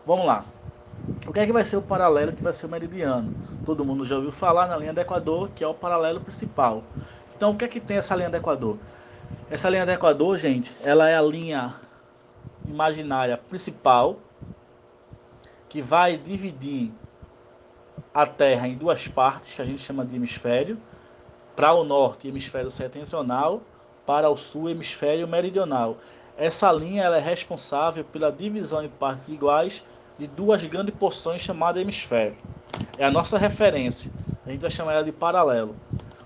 Vamos 0.05 0.25
lá. 0.25 0.45
O 1.27 1.33
que 1.33 1.39
é 1.39 1.45
que 1.45 1.51
vai 1.51 1.65
ser 1.65 1.77
o 1.77 1.81
paralelo 1.81 2.31
que 2.31 2.43
vai 2.43 2.53
ser 2.53 2.65
o 2.65 2.69
meridiano? 2.69 3.33
Todo 3.65 3.83
mundo 3.83 4.05
já 4.05 4.15
ouviu 4.15 4.31
falar 4.31 4.67
na 4.67 4.77
linha 4.77 4.93
do 4.93 5.01
Equador, 5.01 5.49
que 5.55 5.63
é 5.63 5.67
o 5.67 5.73
paralelo 5.73 6.21
principal. 6.21 6.83
Então, 7.35 7.51
o 7.51 7.57
que 7.57 7.65
é 7.65 7.67
que 7.67 7.79
tem 7.79 7.97
essa 7.97 8.15
linha 8.15 8.29
do 8.29 8.37
Equador? 8.37 8.77
Essa 9.49 9.69
linha 9.69 9.85
do 9.85 9.91
Equador, 9.91 10.37
gente, 10.37 10.71
ela 10.83 11.09
é 11.09 11.17
a 11.17 11.21
linha 11.21 11.75
imaginária 12.67 13.37
principal 13.37 14.17
que 15.67 15.81
vai 15.81 16.17
dividir 16.17 16.91
a 18.13 18.25
Terra 18.25 18.67
em 18.67 18.75
duas 18.75 19.07
partes, 19.07 19.55
que 19.55 19.61
a 19.61 19.65
gente 19.65 19.81
chama 19.81 20.05
de 20.05 20.15
hemisfério. 20.15 20.77
Para 21.55 21.73
o 21.73 21.83
norte, 21.83 22.27
hemisfério 22.27 22.71
setentrional, 22.71 23.61
para 24.05 24.29
o 24.29 24.37
sul, 24.37 24.69
hemisfério 24.69 25.27
meridional. 25.27 25.97
Essa 26.37 26.69
linha 26.69 27.03
é 27.03 27.19
responsável 27.19 28.03
pela 28.03 28.29
divisão 28.29 28.83
em 28.83 28.89
partes 28.89 29.29
iguais 29.29 29.81
de 30.19 30.27
duas 30.27 30.61
grandes 30.65 30.93
porções 30.93 31.41
chamadas 31.41 31.81
hemisfério. 31.81 32.35
É 32.97 33.05
a 33.05 33.11
nossa 33.11 33.37
referência. 33.37 34.11
A 34.45 34.51
gente 34.51 34.59
vai 34.59 34.69
chamar 34.69 34.93
ela 34.95 35.03
de 35.03 35.13
paralelo. 35.13 35.77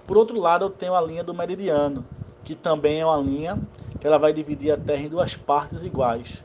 Por 0.08 0.18
outro 0.18 0.40
lado, 0.40 0.66
eu 0.66 0.70
tenho 0.72 0.96
a 0.96 1.02
linha 1.02 1.24
do 1.24 1.32
meridiano, 1.32 2.04
que 2.44 2.56
também 2.56 3.00
é 3.00 3.06
uma 3.06 3.18
linha 3.18 3.60
que 4.00 4.08
ela 4.08 4.18
vai 4.18 4.34
dividir 4.34 4.72
a 4.72 4.78
Terra 4.78 5.04
em 5.04 5.10
duas 5.10 5.36
partes 5.36 5.84
iguais, 5.84 6.42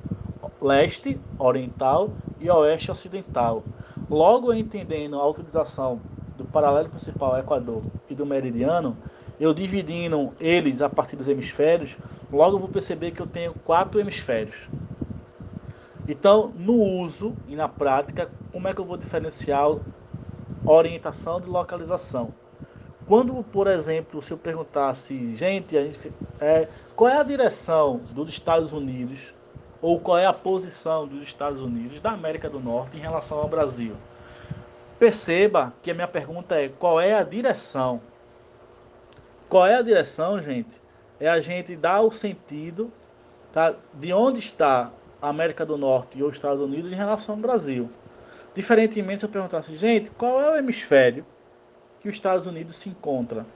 leste, 0.61 1.19
oriental 1.39 2.11
e 2.39 2.51
oeste 2.51 2.91
ocidental. 2.91 3.63
Logo 4.11 4.53
entendendo 4.53 5.19
a 5.19 5.27
utilização 5.27 6.03
do 6.37 6.45
paralelo 6.45 6.91
principal 6.91 7.39
Equador 7.39 7.83
e 8.11 8.15
do 8.15 8.27
meridiano, 8.27 8.95
eu 9.41 9.55
dividindo 9.55 10.35
eles 10.39 10.83
a 10.83 10.91
partir 10.91 11.17
dos 11.17 11.29
hemisférios, 11.29 11.97
logo 12.35 12.57
eu 12.57 12.61
vou 12.61 12.69
perceber 12.69 13.13
que 13.13 13.21
eu 13.21 13.27
tenho 13.27 13.55
quatro 13.65 14.01
hemisférios. 14.01 14.57
Então, 16.07 16.53
no 16.57 16.75
uso 16.75 17.35
e 17.49 17.57
na 17.57 17.69
prática, 17.69 18.31
como 18.53 18.69
é 18.69 18.75
que 18.75 18.81
eu 18.81 18.85
vou 18.85 18.97
diferenciar 18.97 19.67
orientação 20.67 21.41
de 21.41 21.49
localização? 21.49 22.35
Quando, 23.07 23.43
por 23.45 23.67
exemplo, 23.67 24.21
se 24.23 24.33
eu 24.33 24.39
perguntasse, 24.39 25.35
gente, 25.37 25.73
gente 25.73 26.13
é, 26.41 26.69
qual 26.97 27.11
é 27.11 27.19
a 27.19 27.23
direção 27.23 28.01
dos 28.13 28.29
Estados 28.31 28.73
Unidos 28.73 29.35
ou 29.81 30.01
qual 30.01 30.19
é 30.19 30.27
a 30.27 30.33
posição 30.33 31.07
dos 31.07 31.23
Estados 31.23 31.61
Unidos 31.61 32.01
da 32.01 32.13
América 32.13 32.49
do 32.49 32.61
Norte 32.61 32.97
em 32.97 33.01
relação 33.01 33.39
ao 33.39 33.49
Brasil? 33.49 33.95
Perceba 34.99 35.75
que 35.83 35.91
a 35.91 35.95
minha 35.95 36.09
pergunta 36.09 36.55
é 36.59 36.69
qual 36.69 37.01
é 37.01 37.15
a 37.15 37.23
direção? 37.23 38.01
Qual 39.49 39.67
é 39.67 39.77
a 39.77 39.83
direção, 39.83 40.41
gente? 40.41 40.84
É 41.25 41.29
a 41.31 41.41
gente 41.41 41.75
dar 41.75 42.03
o 42.03 42.11
sentido 42.11 42.93
tá, 43.51 43.75
de 43.95 44.13
onde 44.13 44.41
está 44.41 44.93
a 45.23 45.31
América 45.31 45.65
do 45.65 45.79
Norte 45.79 46.19
e 46.19 46.23
os 46.23 46.35
Estados 46.35 46.61
Unidos 46.61 46.93
em 46.93 46.95
relação 46.95 47.35
ao 47.35 47.41
Brasil. 47.41 47.89
Diferentemente, 48.55 49.21
se 49.21 49.25
eu 49.25 49.31
perguntasse, 49.31 49.75
gente, 49.75 50.11
qual 50.11 50.39
é 50.39 50.51
o 50.51 50.57
hemisfério 50.59 51.25
que 51.99 52.11
os 52.11 52.15
Estados 52.15 52.45
Unidos 52.45 52.77
se 52.77 52.91
encontra. 52.91 53.47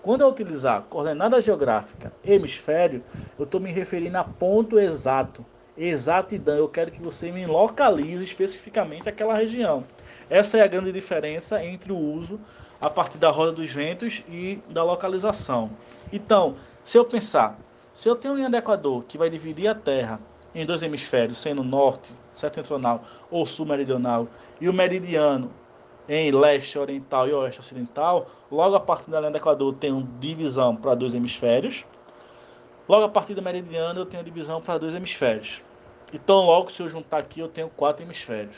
Quando 0.00 0.20
eu 0.20 0.28
utilizar 0.28 0.82
coordenada 0.82 1.42
geográfica 1.42 2.12
hemisfério, 2.24 3.02
eu 3.36 3.46
estou 3.46 3.60
me 3.60 3.72
referindo 3.72 4.18
a 4.18 4.22
ponto 4.22 4.78
exato, 4.78 5.44
exatidão. 5.76 6.54
Eu 6.54 6.68
quero 6.68 6.92
que 6.92 7.02
você 7.02 7.32
me 7.32 7.44
localize 7.46 8.22
especificamente 8.22 9.08
aquela 9.08 9.34
região. 9.34 9.82
Essa 10.30 10.58
é 10.58 10.60
a 10.60 10.68
grande 10.68 10.92
diferença 10.92 11.64
entre 11.64 11.90
o 11.90 11.98
uso 11.98 12.38
a 12.80 12.88
partir 12.88 13.18
da 13.18 13.30
roda 13.30 13.50
dos 13.50 13.70
ventos 13.72 14.22
e 14.28 14.60
da 14.68 14.84
localização. 14.84 15.70
Então, 16.12 16.56
se 16.84 16.98
eu 16.98 17.04
pensar, 17.04 17.58
se 17.94 18.08
eu 18.08 18.16
tenho 18.16 18.34
uma 18.34 18.38
linha 18.38 18.50
do 18.50 18.56
Equador 18.56 19.04
que 19.04 19.18
vai 19.18 19.30
dividir 19.30 19.68
a 19.68 19.74
Terra 19.74 20.20
em 20.54 20.66
dois 20.66 20.82
hemisférios, 20.82 21.38
sendo 21.38 21.62
norte, 21.62 22.12
setentrional 22.32 23.04
ou 23.30 23.46
sul 23.46 23.66
meridional, 23.66 24.28
e 24.60 24.68
o 24.68 24.72
meridiano 24.72 25.50
em 26.08 26.30
leste 26.30 26.78
oriental 26.78 27.28
e 27.28 27.32
oeste 27.32 27.60
ocidental, 27.60 28.28
logo 28.50 28.74
a 28.74 28.80
partir 28.80 29.10
da 29.10 29.20
linha 29.20 29.30
do 29.30 29.36
Equador 29.36 29.74
tem 29.74 29.92
uma 29.92 30.06
divisão 30.18 30.74
para 30.74 30.94
dois 30.94 31.14
hemisférios. 31.14 31.84
Logo 32.88 33.04
a 33.04 33.08
partir 33.08 33.34
da 33.34 33.42
meridiana 33.42 34.00
eu 34.00 34.06
tenho 34.06 34.24
divisão 34.24 34.60
para 34.60 34.78
dois 34.78 34.94
hemisférios. 34.94 35.62
Então 36.12 36.44
logo 36.44 36.70
se 36.72 36.80
eu 36.80 36.88
juntar 36.88 37.18
aqui 37.18 37.40
eu 37.40 37.48
tenho 37.48 37.68
quatro 37.68 38.04
hemisférios. 38.04 38.56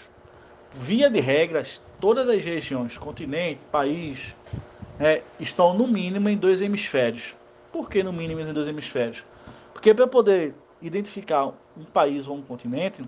Via 0.73 1.09
de 1.09 1.21
regras, 1.21 1.81
todas 2.01 2.29
as 2.29 2.43
regiões, 2.43 2.99
continente, 2.99 3.61
país, 3.71 4.35
é, 4.99 5.23
estão 5.39 5.75
no 5.75 5.87
mínimo 5.87 6.29
em 6.29 6.37
dois 6.37 6.61
hemisférios. 6.61 7.35
Por 7.75 7.91
que 7.91 8.05
no 8.05 8.13
mínimo 8.13 8.41
em 8.41 8.53
dois 8.53 8.69
hemisférios? 8.69 9.25
Porque 9.73 9.93
para 9.93 10.07
poder 10.07 10.55
identificar 10.81 11.47
um 11.77 11.83
país 11.83 12.29
ou 12.29 12.37
um 12.37 12.41
continente, 12.41 13.05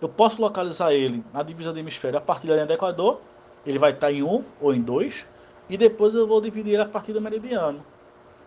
eu 0.00 0.08
posso 0.08 0.42
localizar 0.42 0.92
ele 0.92 1.24
na 1.32 1.44
divisão 1.44 1.72
do 1.72 1.78
hemisfério 1.78 2.18
a 2.18 2.20
partir 2.20 2.48
da 2.48 2.54
linha 2.54 2.66
do 2.66 2.72
Equador, 2.72 3.20
ele 3.64 3.78
vai 3.78 3.92
estar 3.92 4.10
em 4.10 4.20
um 4.20 4.42
ou 4.60 4.74
em 4.74 4.82
dois, 4.82 5.24
e 5.70 5.76
depois 5.76 6.12
eu 6.12 6.26
vou 6.26 6.40
dividir 6.40 6.80
a 6.80 6.86
partir 6.86 7.12
do 7.12 7.20
meridiano. 7.20 7.86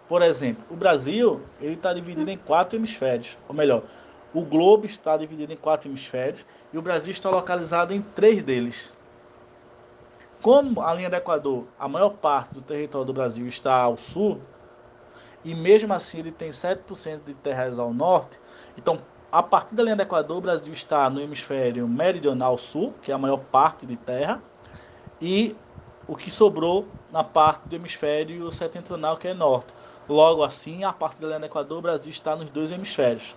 Por 0.10 0.22
exemplo, 0.22 0.66
o 0.70 0.76
Brasil 0.76 1.42
ele 1.62 1.76
está 1.76 1.94
dividido 1.94 2.30
em 2.30 2.38
quatro 2.38 2.78
hemisférios, 2.78 3.38
ou 3.48 3.56
melhor, 3.56 3.84
o 4.34 4.42
globo 4.42 4.86
está 4.86 5.16
dividido 5.16 5.54
em 5.54 5.58
quatro 5.58 5.88
hemisférios 5.88 6.44
e 6.74 6.78
o 6.78 6.82
Brasil 6.82 7.14
está 7.14 7.30
localizado 7.30 7.94
em 7.94 8.02
três 8.02 8.44
deles. 8.44 8.92
Como 10.42 10.82
a 10.82 10.94
linha 10.94 11.10
do 11.10 11.16
Equador, 11.16 11.64
a 11.80 11.88
maior 11.88 12.10
parte 12.10 12.54
do 12.54 12.62
território 12.62 13.08
do 13.08 13.14
Brasil 13.14 13.48
está 13.48 13.76
ao 13.76 13.96
sul, 13.96 14.42
e 15.46 15.56
mesmo 15.56 15.94
assim 15.94 16.20
ele 16.20 16.32
tem 16.32 16.50
7% 16.50 17.24
de 17.26 17.34
terras 17.36 17.80
ao 17.80 17.94
norte, 17.94 18.38
então 18.78 19.00
a 19.32 19.44
partir 19.44 19.76
da 19.76 19.84
linha 19.84 19.96
do 19.96 20.02
Equador, 20.02 20.38
o 20.38 20.42
Brasil 20.42 20.72
está 20.72 21.10
no 21.10 21.20
hemisfério 21.20 21.88
meridional 21.88 22.58
sul, 22.58 22.94
que 23.02 23.12
é 23.12 23.14
a 23.14 23.18
maior 23.18 23.40
parte 23.40 23.86
de 23.86 23.98
terra, 23.98 24.42
e 25.22 25.56
o 26.08 26.16
que 26.16 26.32
sobrou 26.32 26.88
na 27.12 27.24
parte 27.24 27.68
do 27.68 27.76
hemisfério 27.76 28.50
setentrional, 28.52 29.18
que 29.18 29.28
é 29.28 29.34
norte. 29.34 29.74
Logo 30.08 30.44
assim, 30.44 30.84
a 30.84 30.94
partir 30.94 31.20
da 31.20 31.28
linha 31.28 31.40
do 31.40 31.46
Equador, 31.48 31.80
o 31.80 31.82
Brasil 31.82 32.12
está 32.12 32.36
nos 32.36 32.50
dois 32.50 32.72
hemisférios. 32.72 33.36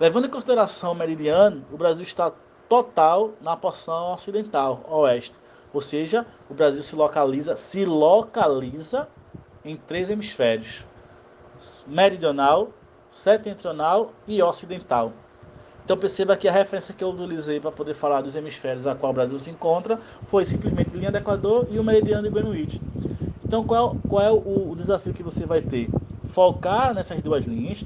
Levando 0.00 0.26
em 0.26 0.30
consideração 0.30 0.90
o 0.92 0.94
meridiano, 0.94 1.64
o 1.70 1.76
Brasil 1.76 2.02
está 2.02 2.32
total 2.68 3.34
na 3.40 3.56
porção 3.56 4.12
ocidental, 4.12 4.84
oeste. 4.88 5.36
Ou 5.72 5.80
seja, 5.80 6.26
o 6.50 6.54
Brasil 6.54 6.82
se 6.82 6.96
localiza, 6.96 7.56
se 7.56 7.84
localiza 7.84 9.08
em 9.64 9.76
três 9.76 10.10
hemisférios: 10.10 10.84
meridional, 11.86 12.70
setentrional 13.10 14.12
e 14.26 14.42
ocidental. 14.42 15.12
Então 15.84 15.96
perceba 15.96 16.36
que 16.36 16.48
a 16.48 16.52
referência 16.52 16.94
que 16.94 17.02
eu 17.02 17.10
utilizei 17.10 17.58
para 17.58 17.72
poder 17.72 17.94
falar 17.94 18.20
dos 18.20 18.36
hemisférios 18.36 18.86
a 18.86 18.94
qual 18.94 19.10
o 19.10 19.14
Brasil 19.14 19.38
se 19.40 19.50
encontra 19.50 19.98
foi 20.28 20.44
simplesmente 20.44 20.96
linha 20.96 21.10
do 21.10 21.18
Equador 21.18 21.66
e 21.70 21.78
o 21.78 21.84
meridiano 21.84 22.22
de 22.22 22.30
Greenwich. 22.30 22.80
Então 23.44 23.64
qual, 23.64 23.96
qual 24.08 24.22
é 24.22 24.30
o, 24.30 24.70
o 24.70 24.76
desafio 24.76 25.12
que 25.12 25.22
você 25.22 25.44
vai 25.44 25.60
ter? 25.60 25.88
Focar 26.24 26.94
nessas 26.94 27.20
duas 27.20 27.46
linhas 27.46 27.84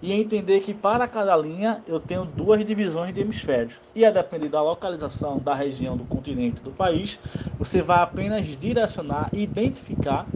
e 0.00 0.12
entender 0.12 0.60
que 0.60 0.72
para 0.72 1.06
cada 1.06 1.36
linha 1.36 1.82
eu 1.86 2.00
tenho 2.00 2.24
duas 2.24 2.64
divisões 2.64 3.14
de 3.14 3.20
hemisférios. 3.20 3.74
E 3.94 4.04
a 4.04 4.10
depender 4.10 4.48
da 4.48 4.62
localização 4.62 5.38
da 5.38 5.54
região 5.54 5.96
do 5.96 6.04
continente 6.04 6.60
do 6.62 6.70
país, 6.70 7.18
você 7.58 7.82
vai 7.82 8.00
apenas 8.00 8.46
direcionar 8.46 9.28
e 9.32 9.42
identificar 9.42 10.26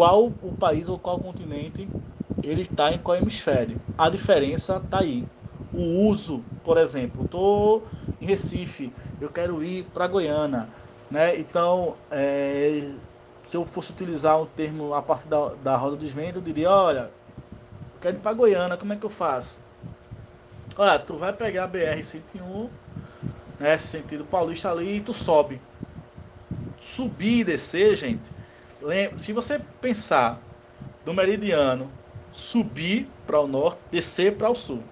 qual 0.00 0.32
o 0.42 0.50
país 0.58 0.88
ou 0.88 0.98
qual 0.98 1.18
continente 1.18 1.86
ele 2.42 2.62
está 2.62 2.90
em 2.90 2.96
qual 2.96 3.18
hemisfério. 3.18 3.78
A 3.98 4.08
diferença 4.08 4.78
está 4.78 5.00
aí. 5.00 5.26
O 5.74 6.08
uso, 6.08 6.42
por 6.64 6.78
exemplo, 6.78 7.22
estou 7.22 7.86
em 8.18 8.24
Recife, 8.24 8.90
eu 9.20 9.28
quero 9.28 9.62
ir 9.62 9.84
para 9.92 10.06
Goiânia, 10.06 10.66
né? 11.10 11.38
Então, 11.38 11.96
é, 12.10 12.88
se 13.44 13.58
eu 13.58 13.62
fosse 13.66 13.92
utilizar 13.92 14.40
um 14.40 14.46
termo 14.46 14.94
a 14.94 15.02
partir 15.02 15.28
da, 15.28 15.50
da 15.62 15.76
roda 15.76 15.96
dos 15.96 16.10
ventos, 16.10 16.36
eu 16.36 16.42
diria, 16.42 16.70
olha, 16.70 17.10
quero 18.00 18.16
ir 18.16 18.20
para 18.20 18.32
Goiânia, 18.32 18.78
como 18.78 18.94
é 18.94 18.96
que 18.96 19.04
eu 19.04 19.10
faço? 19.10 19.58
Olha, 20.78 20.98
tu 20.98 21.18
vai 21.18 21.34
pegar 21.34 21.64
a 21.64 21.68
BR-101, 21.68 22.70
né, 23.58 23.76
sentido 23.76 24.24
paulista 24.24 24.70
ali, 24.70 24.96
e 24.96 25.00
tu 25.02 25.12
sobe. 25.12 25.60
Subir 26.78 27.40
e 27.40 27.44
descer, 27.44 27.94
gente, 27.96 28.39
se 29.16 29.32
você 29.32 29.60
pensar 29.80 30.40
do 31.04 31.12
meridiano, 31.12 31.90
subir 32.32 33.08
para 33.26 33.40
o 33.40 33.46
norte, 33.46 33.80
descer 33.90 34.36
para 34.36 34.50
o 34.50 34.54
sul. 34.54 34.82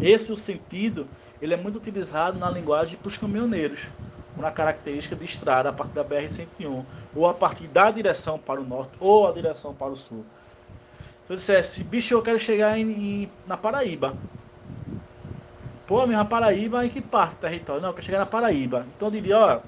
Esse 0.00 0.30
é 0.30 0.34
o 0.34 0.36
sentido, 0.36 1.08
ele 1.42 1.54
é 1.54 1.56
muito 1.56 1.76
utilizado 1.76 2.38
na 2.38 2.50
linguagem 2.50 2.98
para 2.98 3.08
os 3.08 3.16
caminhoneiros, 3.16 3.88
uma 4.36 4.50
característica 4.50 5.16
de 5.16 5.24
estrada 5.24 5.68
a 5.68 5.72
partir 5.72 5.94
da 5.94 6.04
BR-101, 6.04 6.84
ou 7.14 7.28
a 7.28 7.34
partir 7.34 7.66
da 7.66 7.90
direção 7.90 8.38
para 8.38 8.60
o 8.60 8.64
norte, 8.64 8.92
ou 9.00 9.26
a 9.26 9.32
direção 9.32 9.74
para 9.74 9.92
o 9.92 9.96
sul. 9.96 10.24
Se 11.26 11.32
eu 11.32 11.36
dissesse, 11.36 11.84
bicho, 11.84 12.14
eu 12.14 12.22
quero 12.22 12.38
chegar 12.38 12.78
em, 12.78 12.90
em, 12.90 13.30
na 13.46 13.56
Paraíba. 13.56 14.16
Pô, 15.86 16.06
minha 16.06 16.24
Paraíba, 16.24 16.84
em 16.84 16.88
que 16.88 17.00
parte 17.00 17.34
do 17.34 17.40
território? 17.40 17.82
Não, 17.82 17.90
eu 17.90 17.94
quero 17.94 18.06
chegar 18.06 18.18
na 18.20 18.26
Paraíba. 18.26 18.86
Então 18.96 19.08
eu 19.08 19.12
diria, 19.12 19.38
ó, 19.38 19.60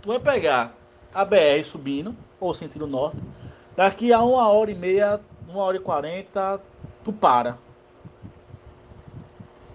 tu 0.00 0.08
vai 0.08 0.20
pegar 0.20 0.79
a 1.14 1.24
BR 1.24 1.64
subindo, 1.64 2.14
ou 2.38 2.54
sentido 2.54 2.86
norte, 2.86 3.18
daqui 3.76 4.12
a 4.12 4.22
uma 4.22 4.48
hora 4.48 4.70
e 4.70 4.74
meia, 4.74 5.20
uma 5.48 5.62
hora 5.62 5.76
e 5.76 5.80
quarenta, 5.80 6.60
tu 7.04 7.12
para. 7.12 7.58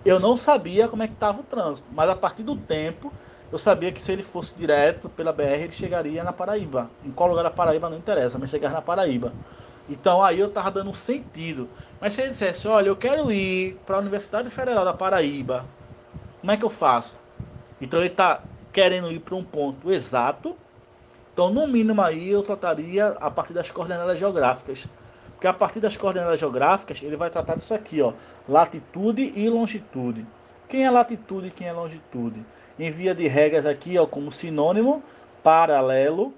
Eu 0.06 0.20
não 0.20 0.38
sabia 0.38 0.88
como 0.88 1.04
é 1.04 1.08
que 1.08 1.14
estava 1.14 1.42
o 1.42 1.44
trânsito, 1.44 1.88
mas 1.92 2.10
a 2.10 2.16
partir 2.16 2.44
do 2.44 2.56
tempo 2.56 3.12
eu 3.52 3.58
sabia 3.58 3.92
que 3.92 4.02
se 4.02 4.12
ele 4.12 4.24
fosse 4.24 4.56
direto 4.56 5.10
pela 5.10 5.32
BR, 5.32 5.64
ele 5.64 5.72
chegaria 5.72 6.24
na 6.24 6.34
Paraíba. 6.34 6.90
Em 7.04 7.12
qual 7.12 7.30
lugar 7.30 7.44
da 7.44 7.52
Paraíba 7.52 7.90
não 7.90 7.98
interessa, 7.98 8.38
mas 8.38 8.50
chegar 8.50 8.72
na 8.72 8.82
Paraíba. 8.82 9.34
Então 9.90 10.24
aí 10.24 10.40
eu 10.40 10.48
estava 10.48 10.72
dando 10.72 10.90
um 10.90 10.96
sentido. 10.96 11.70
Mas 12.02 12.14
se 12.14 12.22
ele 12.22 12.32
dissesse, 12.32 12.68
olha, 12.68 12.88
eu 12.88 12.96
quero 12.96 13.32
ir 13.32 13.80
para 13.86 13.98
a 13.98 14.00
Universidade 14.00 14.50
Federal 14.50 14.84
da 14.84 14.94
Paraíba, 14.94 15.66
como 16.42 16.52
é 16.52 16.58
que 16.58 16.66
eu 16.66 16.70
faço? 16.70 17.16
Então 17.80 18.00
ele 18.00 18.10
está 18.10 18.42
querendo 18.72 19.12
ir 19.12 19.20
para 19.20 19.36
um 19.36 19.44
ponto 19.44 19.92
exato. 19.92 20.58
Então, 21.36 21.50
no 21.50 21.68
mínimo 21.68 22.02
aí 22.02 22.30
eu 22.30 22.42
trataria 22.42 23.08
a 23.20 23.30
partir 23.30 23.52
das 23.52 23.70
coordenadas 23.70 24.18
geográficas. 24.18 24.88
Porque 25.34 25.46
a 25.46 25.54
partir 25.54 25.82
das 25.82 25.98
coordenadas 25.98 26.40
geográficas, 26.40 27.04
ele 27.04 27.18
vai 27.18 27.30
tratar 27.30 27.56
disso 27.56 27.74
aqui, 27.74 28.02
ó, 28.02 28.14
latitude 28.48 29.34
e 29.36 29.50
longitude. 29.50 30.26
Quem 30.70 30.86
é 30.86 30.90
latitude 30.90 31.48
e 31.48 31.52
quem 31.52 31.68
é 31.68 31.74
longitude? 31.74 32.46
Em 32.80 32.90
via 32.90 33.14
de 33.14 33.28
regras 33.28 33.66
aqui, 33.66 33.98
ó, 33.98 34.06
como 34.06 34.32
sinônimo, 34.32 35.04
paralelo, 35.44 36.34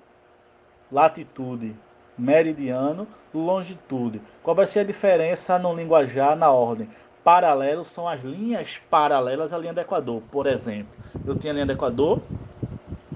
latitude 0.92 1.76
meridiano, 2.18 3.08
longitude. 3.32 4.20
Qual 4.42 4.56
vai 4.56 4.66
ser 4.66 4.80
a 4.80 4.84
diferença 4.84 5.60
no 5.60 5.76
linguajar, 5.76 6.36
na 6.36 6.52
ordem? 6.52 6.90
Paralelo 7.24 7.86
são 7.86 8.08
as 8.08 8.24
linhas 8.24 8.82
paralelas 8.90 9.54
à 9.54 9.60
linha 9.60 9.74
do 9.74 9.80
Equador. 9.80 10.24
Por 10.32 10.48
exemplo, 10.48 10.92
eu 11.24 11.36
tenho 11.36 11.52
a 11.52 11.54
linha 11.54 11.68
do 11.68 11.74
Equador, 11.74 12.20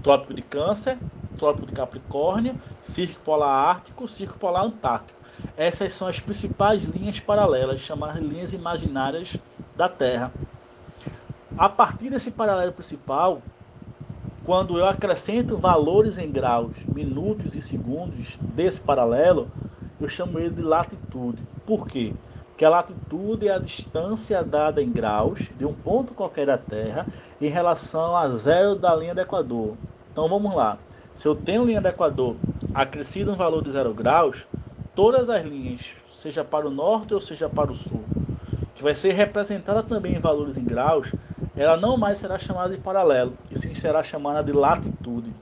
Trópico 0.04 0.36
de 0.36 0.44
Câncer, 0.44 1.00
Trópico 1.42 1.66
de 1.66 1.74
Capricórnio, 1.74 2.56
Círculo 2.80 3.20
Polar 3.26 3.50
Ártico, 3.50 4.08
Círculo 4.08 4.40
Polar 4.40 4.64
Antártico. 4.64 5.20
Essas 5.58 5.92
são 5.96 6.08
as 6.08 6.20
principais 6.20 6.84
linhas 6.84 7.20
paralelas, 7.20 7.80
chamadas 7.80 8.22
linhas 8.22 8.54
imaginárias 8.54 9.36
da 9.76 9.90
Terra. 9.90 10.32
A 11.58 11.68
partir 11.68 12.12
desse 12.12 12.30
paralelo 12.30 12.72
principal, 12.72 13.42
quando 14.46 14.78
eu 14.78 14.86
acrescento 14.88 15.58
valores 15.58 16.20
em 16.20 16.32
graus, 16.32 16.74
minutos 16.94 17.56
e 17.56 17.62
segundos 17.62 18.38
desse 18.40 18.80
paralelo, 18.80 19.50
eu 20.00 20.08
chamo 20.08 20.38
ele 20.38 20.52
de 20.52 20.62
latitude. 20.62 21.42
Por 21.66 21.88
quê? 21.88 22.14
Porque 22.50 22.64
a 22.64 22.70
latitude 22.70 23.48
é 23.48 23.56
a 23.56 23.60
distância 23.60 24.44
dada 24.44 24.82
em 24.82 24.92
graus 24.92 25.40
de 25.58 25.66
um 25.66 25.74
ponto 25.74 26.14
qualquer 26.14 26.46
da 26.46 26.58
Terra 26.60 27.08
em 27.42 27.50
relação 27.50 28.16
a 28.16 28.30
zero 28.30 28.76
da 28.76 28.96
linha 28.96 29.16
do 29.16 29.22
Equador. 29.22 29.76
Então 30.12 30.30
vamos 30.30 30.54
lá. 30.54 30.78
Se 31.16 31.28
eu 31.28 31.36
tenho 31.36 31.66
linha 31.66 31.82
do 31.82 31.88
Equador 31.88 32.36
acrescida 32.74 33.32
um 33.32 33.36
valor 33.36 33.64
de 33.64 33.72
zero 33.72 33.94
graus, 33.94 34.48
todas 34.96 35.30
as 35.30 35.44
linhas, 35.44 35.94
seja 36.10 36.44
para 36.44 36.68
o 36.68 36.72
norte 36.72 37.14
ou 37.14 37.22
seja 37.22 37.50
para 37.50 37.72
o 37.72 37.76
sul, 37.76 38.04
que 38.76 38.84
vai 38.84 38.96
ser 38.96 39.14
representada 39.14 39.84
também 39.84 40.16
em 40.16 40.20
valores 40.20 40.58
em 40.58 40.64
graus, 40.64 41.14
ela 41.56 41.78
não 41.78 41.98
mais 41.98 42.18
será 42.18 42.40
chamada 42.40 42.76
de 42.76 42.82
paralelo, 42.82 43.34
e 43.50 43.60
sim 43.60 43.74
será 43.74 44.02
chamada 44.02 44.44
de 44.44 44.52
latitude. 44.52 45.34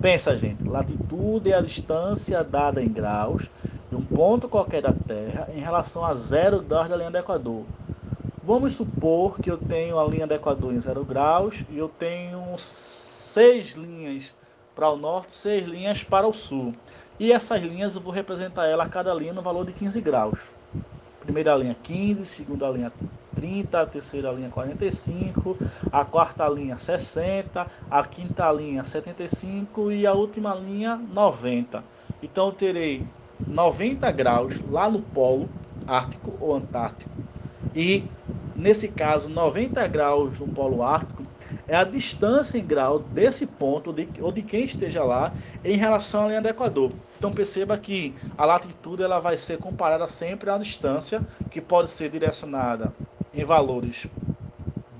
Pensa, 0.00 0.36
gente, 0.36 0.64
latitude 0.64 1.50
é 1.50 1.54
a 1.56 1.62
distância 1.62 2.44
dada 2.44 2.82
em 2.82 2.88
graus 2.88 3.48
de 3.88 3.96
um 3.96 4.02
ponto 4.02 4.48
qualquer 4.48 4.82
da 4.82 4.92
Terra 4.92 5.48
em 5.54 5.60
relação 5.60 6.04
a 6.04 6.14
zero 6.14 6.60
graus 6.60 6.88
da 6.88 6.96
linha 6.96 7.10
do 7.10 7.16
Equador. 7.16 7.64
Vamos 8.42 8.74
supor 8.74 9.40
que 9.40 9.50
eu 9.50 9.56
tenho 9.56 9.98
a 9.98 10.04
linha 10.04 10.26
do 10.26 10.34
Equador 10.34 10.74
em 10.74 10.80
zero 10.80 11.04
graus 11.04 11.64
e 11.70 11.78
eu 11.78 11.88
tenho 11.88 12.42
seis 12.58 13.72
linhas 13.72 14.34
para 14.74 14.90
o 14.90 14.96
norte, 14.96 15.32
seis 15.32 15.64
linhas 15.64 16.02
para 16.02 16.26
o 16.26 16.32
sul. 16.32 16.74
E 17.18 17.32
essas 17.32 17.62
linhas 17.62 17.94
eu 17.94 18.00
vou 18.00 18.12
representar 18.12 18.66
ela 18.66 18.88
cada 18.88 19.14
linha 19.14 19.32
no 19.32 19.42
valor 19.42 19.64
de 19.64 19.72
15 19.72 20.00
graus. 20.00 20.38
Primeira 21.20 21.56
linha 21.56 21.76
15, 21.80 22.24
segunda 22.24 22.68
linha 22.68 22.92
30, 23.34 23.80
a 23.80 23.86
terceira 23.86 24.30
linha 24.32 24.50
45, 24.50 25.56
a 25.90 26.04
quarta 26.04 26.48
linha 26.48 26.76
60, 26.76 27.66
a 27.90 28.04
quinta 28.04 28.50
linha 28.52 28.84
75 28.84 29.92
e 29.92 30.06
a 30.06 30.12
última 30.12 30.54
linha 30.54 30.96
90. 30.96 31.82
Então 32.22 32.46
eu 32.46 32.52
terei 32.52 33.06
90 33.46 34.10
graus 34.12 34.54
lá 34.70 34.90
no 34.90 35.00
polo 35.00 35.48
ártico 35.86 36.34
ou 36.40 36.54
antártico 36.54 37.10
e 37.74 38.04
nesse 38.54 38.88
caso 38.88 39.28
90 39.28 39.86
graus 39.88 40.38
no 40.38 40.48
polo 40.48 40.82
ártico 40.82 41.24
é 41.66 41.76
a 41.76 41.84
distância 41.84 42.58
em 42.58 42.64
grau 42.64 42.98
desse 42.98 43.46
ponto 43.46 43.92
de, 43.92 44.08
ou 44.20 44.32
de 44.32 44.42
quem 44.42 44.64
esteja 44.64 45.02
lá 45.02 45.32
em 45.64 45.76
relação 45.76 46.24
à 46.24 46.28
linha 46.28 46.42
do 46.42 46.48
Equador. 46.48 46.92
Então 47.18 47.32
perceba 47.32 47.76
que 47.78 48.14
a 48.36 48.44
latitude 48.44 49.02
ela 49.02 49.18
vai 49.18 49.38
ser 49.38 49.58
comparada 49.58 50.06
sempre 50.08 50.50
à 50.50 50.58
distância 50.58 51.22
que 51.50 51.60
pode 51.60 51.90
ser 51.90 52.10
direcionada 52.10 52.92
em 53.32 53.44
valores 53.44 54.06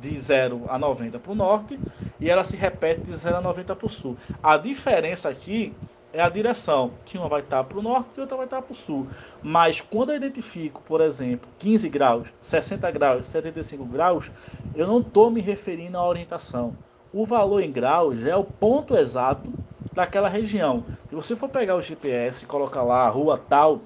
de 0.01 0.21
0 0.21 0.65
a 0.69 0.79
90 0.79 1.19
para 1.19 1.33
o 1.33 1.35
norte 1.35 1.79
e 2.21 2.29
ela 2.29 2.45
se 2.45 2.57
repete 2.57 3.03
de 3.03 3.17
0 3.17 3.37
a 3.37 3.41
90 3.41 3.75
para 3.75 3.87
o 3.87 3.91
sul. 3.91 4.17
A 4.43 4.57
diferença 4.57 5.29
aqui 5.29 5.75
é 6.15 6.23
a 6.23 6.28
direção, 6.28 6.93
que 7.05 7.19
uma 7.19 7.28
vai 7.28 7.41
estar 7.41 7.65
para 7.65 7.77
o 7.77 7.82
norte 7.82 8.11
e 8.16 8.20
outra 8.20 8.36
vai 8.36 8.47
estar 8.47 8.62
para 8.62 8.73
o 8.73 8.77
sul. 8.77 9.09
Mas 9.43 9.81
quando 9.81 10.11
eu 10.11 10.16
identifico, 10.16 10.81
por 10.82 11.01
exemplo, 11.01 11.51
15 11.59 11.89
graus, 11.89 12.28
60 12.41 12.89
graus, 12.93 13.27
75 13.27 13.85
graus, 13.85 14.31
eu 14.77 14.86
não 14.86 15.01
estou 15.01 15.28
me 15.28 15.41
referindo 15.41 15.99
à 15.99 16.07
orientação. 16.07 16.77
O 17.12 17.27
valor 17.27 17.61
em 17.61 17.73
graus 17.73 18.24
é 18.24 18.36
o 18.36 18.45
ponto 18.45 18.97
exato 18.97 19.53
daquela 19.93 20.28
região. 20.28 20.85
Se 21.09 21.16
você 21.16 21.35
for 21.35 21.49
pegar 21.49 21.74
o 21.74 21.82
GPS 21.82 22.45
e 22.45 22.47
colocar 22.47 22.85
lá 22.85 23.07
a 23.07 23.09
rua 23.09 23.36
tal 23.36 23.81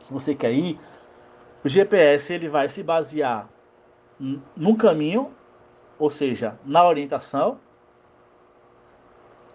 que 0.00 0.12
você 0.12 0.34
quer 0.34 0.52
ir, 0.52 0.78
o 1.64 1.68
GPS 1.70 2.34
ele 2.34 2.50
vai 2.50 2.68
se 2.68 2.82
basear 2.82 3.48
no 4.54 4.76
caminho, 4.76 5.30
ou 5.98 6.10
seja, 6.10 6.58
na 6.66 6.86
orientação, 6.86 7.58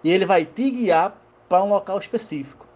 e 0.04 0.10
ele 0.10 0.26
vai 0.26 0.46
te 0.46 0.72
guiar 0.72 1.25
para 1.56 1.64
um 1.64 1.70
local 1.70 1.98
específico. 1.98 2.68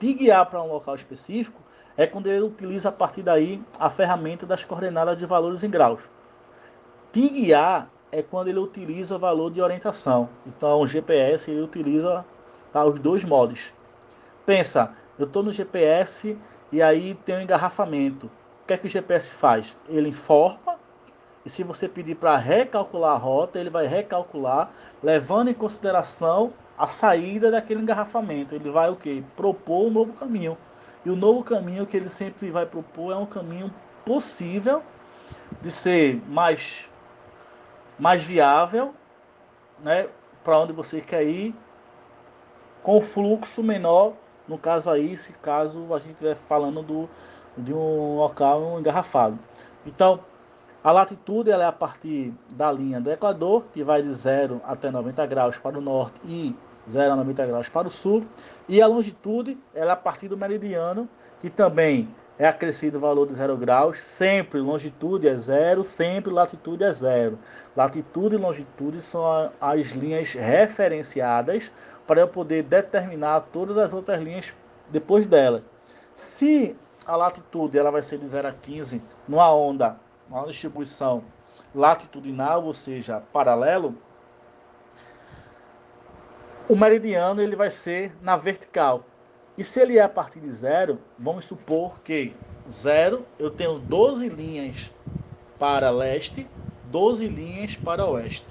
Te 0.00 0.12
guiar 0.12 0.44
para 0.46 0.60
um 0.60 0.66
local 0.66 0.96
específico 0.96 1.62
é 1.96 2.08
quando 2.08 2.26
ele 2.26 2.42
utiliza 2.42 2.88
a 2.88 2.92
partir 2.92 3.22
daí 3.22 3.62
a 3.78 3.88
ferramenta 3.88 4.44
das 4.44 4.64
coordenadas 4.64 5.16
de 5.16 5.24
valores 5.24 5.62
em 5.62 5.70
graus. 5.70 6.02
Te 7.12 7.28
guiar 7.28 7.88
é 8.10 8.20
quando 8.20 8.48
ele 8.48 8.58
utiliza 8.58 9.14
o 9.14 9.18
valor 9.18 9.52
de 9.52 9.62
orientação. 9.62 10.28
Então 10.44 10.80
o 10.80 10.88
GPS 10.88 11.48
ele 11.48 11.60
utiliza 11.60 12.26
tá, 12.72 12.84
os 12.84 12.98
dois 12.98 13.24
modos. 13.24 13.72
Pensa, 14.44 14.92
eu 15.16 15.26
estou 15.26 15.44
no 15.44 15.52
GPS 15.52 16.36
e 16.72 16.82
aí 16.82 17.14
tem 17.14 17.36
um 17.36 17.42
engarrafamento. 17.42 18.26
O 18.26 18.66
que 18.66 18.72
é 18.72 18.76
que 18.76 18.88
o 18.88 18.90
GPS 18.90 19.30
faz? 19.30 19.76
Ele 19.88 20.08
informa 20.08 20.80
e 21.46 21.50
se 21.50 21.62
você 21.62 21.88
pedir 21.88 22.16
para 22.16 22.36
recalcular 22.36 23.12
a 23.12 23.18
rota, 23.18 23.60
ele 23.60 23.70
vai 23.70 23.86
recalcular, 23.86 24.68
levando 25.00 25.48
em 25.48 25.54
consideração 25.54 26.52
a 26.78 26.86
saída 26.86 27.50
daquele 27.50 27.80
engarrafamento. 27.80 28.54
Ele 28.54 28.70
vai 28.70 28.88
o 28.88 28.96
que? 28.96 29.22
Propor 29.36 29.86
um 29.86 29.90
novo 29.90 30.12
caminho. 30.12 30.56
E 31.04 31.10
o 31.10 31.16
novo 31.16 31.42
caminho 31.42 31.86
que 31.86 31.96
ele 31.96 32.08
sempre 32.08 32.50
vai 32.50 32.66
propor 32.66 33.12
é 33.12 33.16
um 33.16 33.26
caminho 33.26 33.72
possível 34.04 34.82
de 35.60 35.70
ser 35.70 36.22
mais, 36.28 36.88
mais 37.98 38.22
viável, 38.22 38.94
né, 39.80 40.08
para 40.44 40.58
onde 40.58 40.72
você 40.72 41.00
quer 41.00 41.24
ir, 41.24 41.54
com 42.82 43.00
fluxo 43.00 43.62
menor, 43.62 44.14
no 44.46 44.56
caso 44.56 44.88
aí, 44.90 45.16
se 45.16 45.32
caso 45.32 45.92
a 45.92 45.98
gente 45.98 46.12
estiver 46.12 46.36
falando 46.48 46.82
do, 46.82 47.08
de 47.56 47.72
um 47.72 48.16
local 48.16 48.78
engarrafado. 48.78 49.38
Então, 49.84 50.20
a 50.82 50.92
latitude 50.92 51.50
ela 51.50 51.64
é 51.64 51.66
a 51.66 51.72
partir 51.72 52.32
da 52.48 52.72
linha 52.72 53.00
do 53.00 53.10
Equador, 53.10 53.66
que 53.72 53.82
vai 53.82 54.00
de 54.00 54.12
0 54.12 54.60
até 54.64 54.90
90 54.90 55.26
graus 55.26 55.58
para 55.58 55.76
o 55.76 55.80
norte 55.80 56.18
e 56.24 56.56
0 56.90 57.12
a 57.12 57.16
90 57.16 57.46
graus 57.46 57.68
para 57.68 57.88
o 57.88 57.90
sul. 57.90 58.24
E 58.68 58.80
a 58.80 58.86
longitude 58.86 59.58
ela 59.74 59.90
é 59.90 59.94
a 59.94 59.96
partir 59.96 60.28
do 60.28 60.36
meridiano, 60.36 61.08
que 61.38 61.50
também 61.50 62.08
é 62.38 62.46
acrescido 62.46 62.98
o 62.98 63.00
valor 63.00 63.26
de 63.26 63.34
0 63.34 63.56
graus. 63.56 63.98
Sempre 63.98 64.60
longitude 64.60 65.28
é 65.28 65.34
zero, 65.36 65.82
sempre 65.82 66.32
latitude 66.32 66.84
é 66.84 66.92
zero. 66.92 67.38
Latitude 67.76 68.36
e 68.36 68.38
longitude 68.38 69.02
são 69.02 69.50
as 69.60 69.88
linhas 69.88 70.32
referenciadas 70.32 71.70
para 72.06 72.20
eu 72.20 72.28
poder 72.28 72.62
determinar 72.62 73.40
todas 73.52 73.76
as 73.76 73.92
outras 73.92 74.20
linhas 74.20 74.54
depois 74.90 75.26
dela. 75.26 75.62
Se 76.14 76.76
a 77.04 77.16
latitude 77.16 77.78
ela 77.78 77.90
vai 77.90 78.02
ser 78.02 78.18
de 78.18 78.26
0 78.26 78.48
a 78.48 78.52
15 78.52 79.02
numa 79.26 79.52
onda 79.52 79.98
uma 80.28 80.46
distribuição 80.46 81.24
latitudinal, 81.74 82.64
ou 82.64 82.72
seja, 82.72 83.22
paralelo, 83.32 83.94
o 86.68 86.76
meridiano 86.76 87.40
ele 87.40 87.56
vai 87.56 87.70
ser 87.70 88.12
na 88.20 88.36
vertical. 88.36 89.02
E 89.56 89.64
se 89.64 89.80
ele 89.80 89.96
é 89.96 90.02
a 90.02 90.08
partir 90.08 90.38
de 90.38 90.52
zero, 90.52 90.98
vamos 91.18 91.46
supor 91.46 92.00
que 92.00 92.34
zero 92.70 93.24
eu 93.38 93.50
tenho 93.50 93.78
12 93.78 94.28
linhas 94.28 94.92
para 95.58 95.90
leste, 95.90 96.46
12 96.90 97.26
linhas 97.26 97.74
para 97.74 98.04
oeste. 98.04 98.46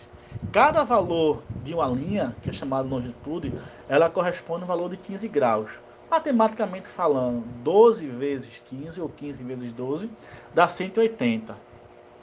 Cada 0.52 0.84
valor 0.84 1.44
de 1.64 1.76
uma 1.76 1.88
linha, 1.88 2.36
que 2.42 2.50
é 2.50 2.54
chamada 2.54 2.88
longitude, 2.88 3.54
ela 3.88 4.10
corresponde 4.10 4.62
a 4.62 4.66
um 4.66 4.68
valor 4.68 4.90
de 4.90 4.98
15 4.98 5.28
graus. 5.28 5.72
Matematicamente 6.10 6.88
falando, 6.88 7.44
12 7.64 8.08
vezes 8.08 8.64
15 8.68 9.00
ou 9.00 9.10
15 9.10 9.44
vezes 9.44 9.72
12 9.72 10.10
dá 10.56 10.68
180 10.68 11.67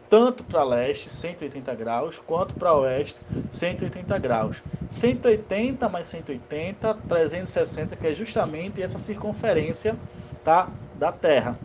tanto 0.09 0.45
para 0.45 0.63
leste, 0.63 1.11
180 1.11 1.75
graus, 1.75 2.19
quanto 2.19 2.55
para 2.55 2.75
oeste, 2.75 3.21
180 3.51 4.19
graus. 4.19 4.63
180 4.91 5.89
mais 5.89 6.07
180, 6.09 6.95
360, 7.09 7.97
que 7.97 8.07
é 8.07 8.15
justamente 8.15 8.83
essa 8.83 8.99
circunferência 8.99 9.97
tá, 10.43 10.69
da 10.95 11.11
Terra. 11.11 11.59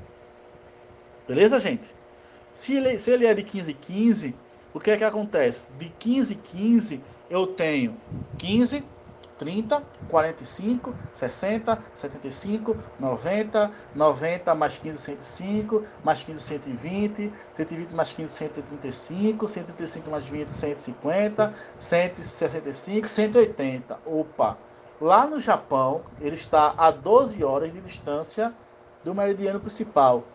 Beleza, 1.27 1.59
gente? 1.59 1.93
Se 2.53 2.73
ele, 2.73 2.99
se 2.99 3.11
ele 3.11 3.25
é 3.25 3.33
de 3.33 3.43
15 3.43 3.73
15, 3.73 4.35
o 4.73 4.79
que 4.79 4.91
é 4.91 4.97
que 4.97 5.03
acontece? 5.03 5.67
De 5.77 5.89
15 5.89 6.35
15, 6.35 7.01
eu 7.29 7.47
tenho 7.47 7.95
15 8.37 8.83
30, 9.39 9.81
45, 10.09 10.93
60, 11.13 11.79
75, 11.95 12.77
90, 12.99 13.71
90 13.95 14.55
mais 14.55 14.77
15, 14.77 14.97
105, 14.97 15.83
mais 16.03 16.21
15, 16.23 16.43
120, 16.43 17.33
120 17.55 17.91
mais 17.93 18.13
15, 18.13 18.31
135, 18.31 19.47
135 19.47 20.11
mais 20.11 20.25
20, 20.27 20.49
150, 20.49 21.53
165, 21.77 23.07
180. 23.07 23.99
Opa! 24.05 24.57
Lá 25.01 25.25
no 25.25 25.39
Japão, 25.39 26.01
ele 26.19 26.35
está 26.35 26.73
a 26.77 26.91
12 26.91 27.41
horas 27.41 27.71
de 27.71 27.79
distância 27.79 28.53
do 29.03 29.15
meridiano 29.15 29.59
principal. 29.59 30.25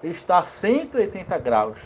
Ele 0.00 0.12
está 0.12 0.38
a 0.38 0.44
180 0.44 1.36
graus. 1.38 1.78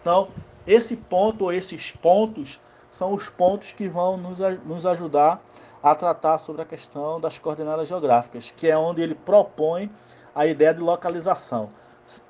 Então, 0.00 0.28
esse 0.66 0.96
ponto 0.96 1.44
ou 1.44 1.52
esses 1.52 1.92
pontos 1.92 2.58
são 2.94 3.12
os 3.12 3.28
pontos 3.28 3.72
que 3.72 3.88
vão 3.88 4.16
nos, 4.16 4.38
nos 4.64 4.86
ajudar 4.86 5.42
a 5.82 5.96
tratar 5.96 6.38
sobre 6.38 6.62
a 6.62 6.64
questão 6.64 7.20
das 7.20 7.40
coordenadas 7.40 7.88
geográficas, 7.88 8.52
que 8.52 8.68
é 8.68 8.78
onde 8.78 9.02
ele 9.02 9.16
propõe 9.16 9.90
a 10.32 10.46
ideia 10.46 10.72
de 10.72 10.80
localização. 10.80 11.70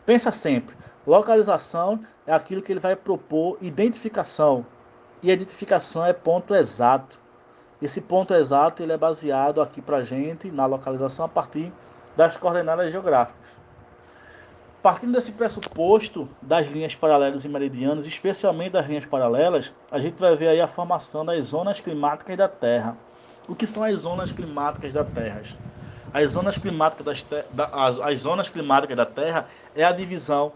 Pensa 0.06 0.32
sempre, 0.32 0.74
localização 1.06 2.00
é 2.26 2.32
aquilo 2.32 2.62
que 2.62 2.72
ele 2.72 2.80
vai 2.80 2.96
propor 2.96 3.58
identificação, 3.60 4.64
e 5.22 5.30
identificação 5.30 6.02
é 6.02 6.14
ponto 6.14 6.54
exato. 6.54 7.20
Esse 7.82 8.00
ponto 8.00 8.32
exato 8.32 8.82
ele 8.82 8.92
é 8.92 8.96
baseado 8.96 9.60
aqui 9.60 9.82
para 9.82 10.02
gente 10.02 10.50
na 10.50 10.64
localização 10.64 11.26
a 11.26 11.28
partir 11.28 11.70
das 12.16 12.38
coordenadas 12.38 12.90
geográficas. 12.90 13.36
Partindo 14.84 15.14
desse 15.14 15.32
pressuposto 15.32 16.28
das 16.42 16.70
linhas 16.70 16.94
paralelas 16.94 17.42
e 17.42 17.48
meridianas, 17.48 18.04
especialmente 18.04 18.72
das 18.72 18.86
linhas 18.86 19.06
paralelas, 19.06 19.72
a 19.90 19.98
gente 19.98 20.20
vai 20.20 20.36
ver 20.36 20.48
aí 20.48 20.60
a 20.60 20.68
formação 20.68 21.24
das 21.24 21.46
zonas 21.46 21.80
climáticas 21.80 22.36
da 22.36 22.48
Terra. 22.48 22.94
O 23.48 23.54
que 23.54 23.66
são 23.66 23.82
as 23.82 24.00
zonas 24.00 24.30
climáticas 24.30 24.92
da 24.92 25.02
Terra? 25.02 25.40
As 26.12 26.32
zonas 26.32 26.58
climáticas, 26.58 27.06
das 27.06 27.22
te... 27.22 27.44
as, 27.72 27.98
as 27.98 28.20
zonas 28.20 28.50
climáticas 28.50 28.94
da 28.94 29.06
Terra 29.06 29.48
é 29.74 29.82
a 29.82 29.90
divisão 29.90 30.52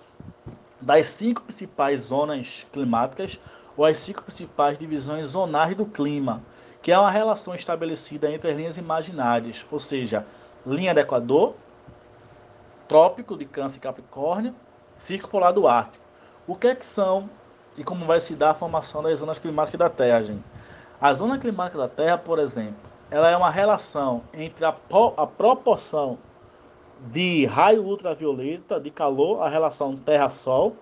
das 0.79 1.09
cinco 1.09 1.41
principais 1.41 2.03
zonas 2.03 2.67
climáticas 2.71 3.41
ou 3.79 3.87
as 3.87 3.99
cinco 3.99 4.23
principais 4.23 4.77
divisões 4.77 5.29
zonais 5.29 5.75
do 5.75 5.87
clima, 5.87 6.43
que 6.83 6.93
é 6.93 6.99
uma 6.99 7.11
relação 7.11 7.55
estabelecida 7.55 8.31
entre 8.31 8.51
as 8.51 8.57
linhas 8.59 8.77
imaginárias, 8.77 9.65
ou 9.71 9.81
seja, 9.81 10.27
linha 10.67 10.93
do 10.93 11.01
Equador, 11.01 11.55
trópico 12.89 13.37
de 13.37 13.45
Câncer 13.45 13.77
e 13.77 13.81
Capricórnio, 13.81 14.55
círculo 14.97 15.31
polar 15.31 15.53
do 15.53 15.69
Ártico. 15.69 16.05
O 16.47 16.57
que 16.57 16.69
é 16.69 16.75
que 16.75 16.87
são 16.87 17.29
e 17.77 17.85
como 17.85 18.07
vai 18.07 18.21
se 18.21 18.35
dar 18.35 18.51
a 18.51 18.55
formação 18.55 19.03
das 19.03 19.19
zonas 19.19 19.39
climáticas 19.39 19.79
da 19.79 19.91
Terra, 19.91 20.23
gente? 20.23 20.43
A 21.01 21.13
zona 21.15 21.39
climática 21.39 21.79
da 21.79 21.89
Terra, 21.89 22.19
por 22.19 22.39
exemplo, 22.39 22.77
ela 23.11 23.31
é 23.31 23.37
uma 23.37 23.51
relação 23.51 24.23
entre 24.33 24.65
a, 24.65 24.75
a 25.17 25.27
proporção 25.27 26.19
de 27.13 27.47
raio 27.47 27.85
ultravioleta, 27.85 28.81
de 28.81 28.91
calor, 28.91 29.43
a 29.43 29.49
relação 29.49 29.97
Terra-Sol, 29.97 30.75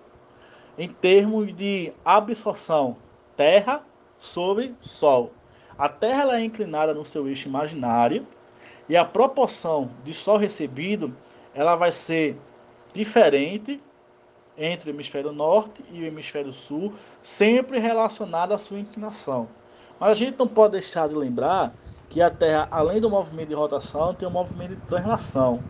em 0.78 0.88
termos 0.88 1.54
de 1.54 1.92
absorção 2.04 2.96
Terra 3.36 3.82
sobre 4.18 4.74
Sol. 4.80 5.32
A 5.78 5.88
Terra 5.88 6.22
ela 6.22 6.38
é 6.38 6.44
inclinada 6.44 6.94
no 6.94 7.04
seu 7.04 7.28
eixo 7.28 7.48
imaginário 7.48 8.26
e 8.88 8.96
a 8.96 9.04
proporção 9.04 9.90
de 10.04 10.14
Sol 10.14 10.38
recebido 10.38 11.14
ela 11.56 11.74
vai 11.74 11.90
ser 11.90 12.38
diferente 12.92 13.82
entre 14.58 14.90
o 14.90 14.92
hemisfério 14.92 15.32
norte 15.32 15.82
e 15.90 16.02
o 16.02 16.04
hemisfério 16.04 16.52
sul, 16.52 16.92
sempre 17.22 17.78
relacionada 17.78 18.54
à 18.54 18.58
sua 18.58 18.78
inclinação. 18.78 19.48
Mas 19.98 20.10
a 20.10 20.14
gente 20.14 20.38
não 20.38 20.46
pode 20.46 20.72
deixar 20.72 21.08
de 21.08 21.14
lembrar 21.14 21.74
que 22.10 22.20
a 22.20 22.30
Terra, 22.30 22.68
além 22.70 23.00
do 23.00 23.08
movimento 23.08 23.48
de 23.48 23.54
rotação, 23.54 24.14
tem 24.14 24.28
um 24.28 24.30
movimento 24.30 24.76
de 24.76 24.82
translação, 24.82 25.62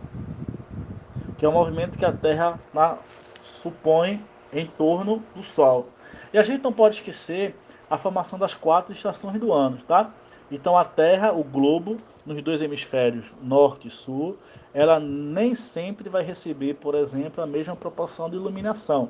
que 1.37 1.45
é 1.45 1.49
um 1.49 1.53
movimento 1.53 1.97
que 1.97 2.05
a 2.05 2.11
Terra 2.11 2.59
na, 2.73 2.97
supõe 3.41 4.23
em 4.51 4.65
torno 4.65 5.23
do 5.33 5.41
Sol. 5.41 5.87
E 6.33 6.37
a 6.37 6.43
gente 6.43 6.63
não 6.63 6.73
pode 6.73 6.95
esquecer 6.95 7.55
a 7.89 7.97
formação 7.97 8.37
das 8.37 8.53
quatro 8.53 8.91
estações 8.91 9.39
do 9.39 9.53
ano, 9.53 9.77
tá? 9.87 10.11
Então 10.51 10.77
a 10.77 10.83
Terra, 10.83 11.31
o 11.31 11.43
globo, 11.43 11.97
nos 12.25 12.41
dois 12.41 12.61
hemisférios 12.61 13.33
norte 13.41 13.87
e 13.87 13.91
sul, 13.91 14.37
ela 14.77 14.99
nem 14.99 15.55
sempre 15.55 16.07
vai 16.07 16.21
receber, 16.21 16.75
por 16.75 16.93
exemplo, 16.93 17.43
a 17.43 17.47
mesma 17.47 17.75
proporção 17.75 18.29
de 18.29 18.35
iluminação. 18.35 19.09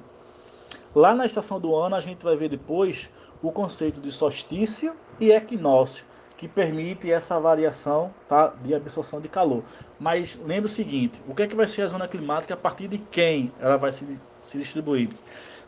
Lá 0.96 1.14
na 1.14 1.26
estação 1.26 1.60
do 1.60 1.76
ano, 1.76 1.94
a 1.94 2.00
gente 2.00 2.24
vai 2.24 2.38
ver 2.38 2.48
depois 2.48 3.10
o 3.44 3.52
conceito 3.52 4.00
de 4.00 4.10
solstício 4.10 4.96
e 5.20 5.30
equinócio, 5.30 6.06
que 6.38 6.48
permite 6.48 7.12
essa 7.12 7.38
variação 7.38 8.14
tá, 8.30 8.54
de 8.64 8.74
absorção 8.74 9.20
de 9.20 9.28
calor. 9.28 9.62
Mas 10.00 10.40
lembre 10.42 10.68
o 10.68 10.70
seguinte, 10.70 11.22
o 11.28 11.36
que 11.36 11.44
é 11.44 11.48
que 11.48 11.56
vai 11.56 11.68
ser 11.68 11.82
a 11.82 11.88
zona 11.88 12.08
climática 12.08 12.54
a 12.54 12.58
partir 12.58 12.88
de 12.88 13.00
quem 13.00 13.52
ela 13.60 13.76
vai 13.76 13.92
se, 13.92 14.18
se 14.42 14.58
distribuir? 14.58 15.10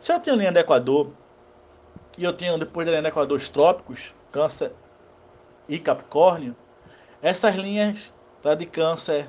Se 0.00 0.10
eu 0.10 0.18
tenho 0.18 0.34
linha 0.34 0.50
do 0.50 0.58
Equador, 0.58 1.10
e 2.16 2.24
eu 2.24 2.32
tenho 2.32 2.56
depois 2.56 2.86
da 2.86 2.92
linha 2.92 3.02
do 3.02 3.08
Equador 3.08 3.36
os 3.36 3.50
trópicos, 3.50 4.14
Câncer 4.32 4.72
e 5.68 5.78
Capricórnio, 5.78 6.56
essas 7.20 7.54
linhas 7.54 8.10
tá, 8.42 8.54
de 8.54 8.64
Câncer 8.64 9.28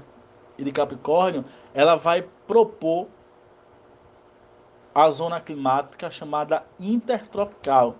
e 0.57 0.63
de 0.63 0.71
Capricórnio, 0.71 1.45
ela 1.73 1.95
vai 1.95 2.27
propor 2.47 3.07
a 4.93 5.09
zona 5.09 5.39
climática 5.39 6.11
chamada 6.11 6.63
intertropical 6.79 7.95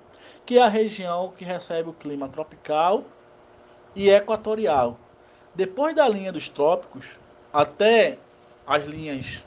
que 0.46 0.58
é 0.58 0.62
a 0.62 0.68
região 0.68 1.32
que 1.32 1.46
recebe 1.46 1.90
o 1.90 1.94
clima 1.94 2.28
tropical 2.28 3.06
e 3.96 4.10
equatorial. 4.10 4.98
Depois 5.54 5.96
da 5.96 6.08
linha 6.08 6.32
dos 6.32 6.50
trópicos 6.50 7.06
até 7.54 8.18
as 8.66 8.84
linhas 8.86 9.42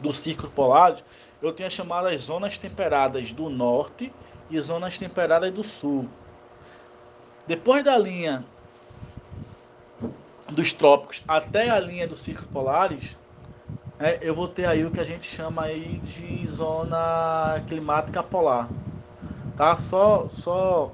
do 0.00 0.12
círculo 0.12 0.50
polar, 0.52 0.98
eu 1.40 1.52
tenho 1.52 1.66
as 1.66 1.72
chamadas 1.72 2.20
zonas 2.22 2.58
temperadas 2.58 3.32
do 3.32 3.48
norte 3.48 4.12
e 4.50 4.60
zonas 4.60 4.98
temperadas 4.98 5.50
do 5.50 5.62
sul. 5.62 6.08
Depois 7.46 7.84
da 7.84 7.96
linha 7.96 8.44
dos 10.52 10.72
trópicos 10.72 11.22
até 11.26 11.70
a 11.70 11.80
linha 11.80 12.06
dos 12.06 12.22
círculos 12.22 12.50
polares, 12.50 13.16
é, 13.98 14.18
eu 14.20 14.34
vou 14.34 14.48
ter 14.48 14.66
aí 14.66 14.84
o 14.84 14.90
que 14.90 15.00
a 15.00 15.04
gente 15.04 15.26
chama 15.26 15.62
aí 15.62 15.98
de 15.98 16.46
zona 16.46 17.62
climática 17.66 18.22
polar. 18.22 18.68
Tá? 19.56 19.76
Só, 19.76 20.28
só 20.28 20.92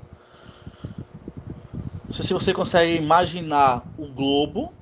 não 2.06 2.14
sei 2.14 2.24
se 2.24 2.32
você 2.32 2.54
consegue 2.54 2.96
imaginar 2.96 3.82
o 3.98 4.06
globo, 4.06 4.72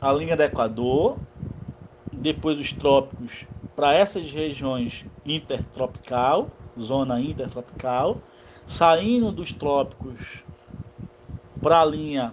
a 0.00 0.12
linha 0.12 0.36
do 0.36 0.42
Equador, 0.44 1.18
depois 2.12 2.56
dos 2.56 2.72
trópicos 2.72 3.44
para 3.74 3.92
essas 3.92 4.32
regiões 4.32 5.04
intertropical, 5.24 6.48
zona 6.80 7.20
intertropical, 7.20 8.18
saindo 8.66 9.32
dos 9.32 9.52
trópicos 9.52 10.42
para 11.60 11.80
a 11.80 11.84
linha 11.84 12.32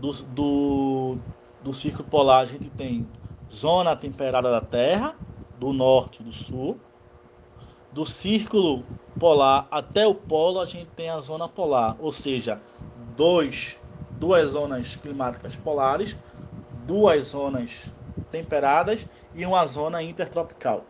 do, 0.00 0.12
do, 0.12 1.18
do 1.62 1.74
círculo 1.74 2.08
polar, 2.08 2.40
a 2.40 2.46
gente 2.46 2.70
tem 2.70 3.06
zona 3.52 3.94
temperada 3.94 4.50
da 4.50 4.60
Terra, 4.60 5.14
do 5.58 5.72
norte 5.72 6.20
e 6.20 6.24
do 6.24 6.32
sul. 6.32 6.80
Do 7.92 8.06
círculo 8.06 8.84
polar 9.18 9.66
até 9.70 10.06
o 10.06 10.14
polo, 10.14 10.60
a 10.60 10.66
gente 10.66 10.88
tem 10.90 11.10
a 11.10 11.18
zona 11.18 11.48
polar, 11.48 11.96
ou 11.98 12.12
seja, 12.12 12.60
dois, 13.16 13.78
duas 14.12 14.52
zonas 14.52 14.96
climáticas 14.96 15.56
polares, 15.56 16.16
duas 16.86 17.28
zonas 17.28 17.90
temperadas 18.30 19.06
e 19.34 19.44
uma 19.44 19.66
zona 19.66 20.02
intertropical. 20.02 20.84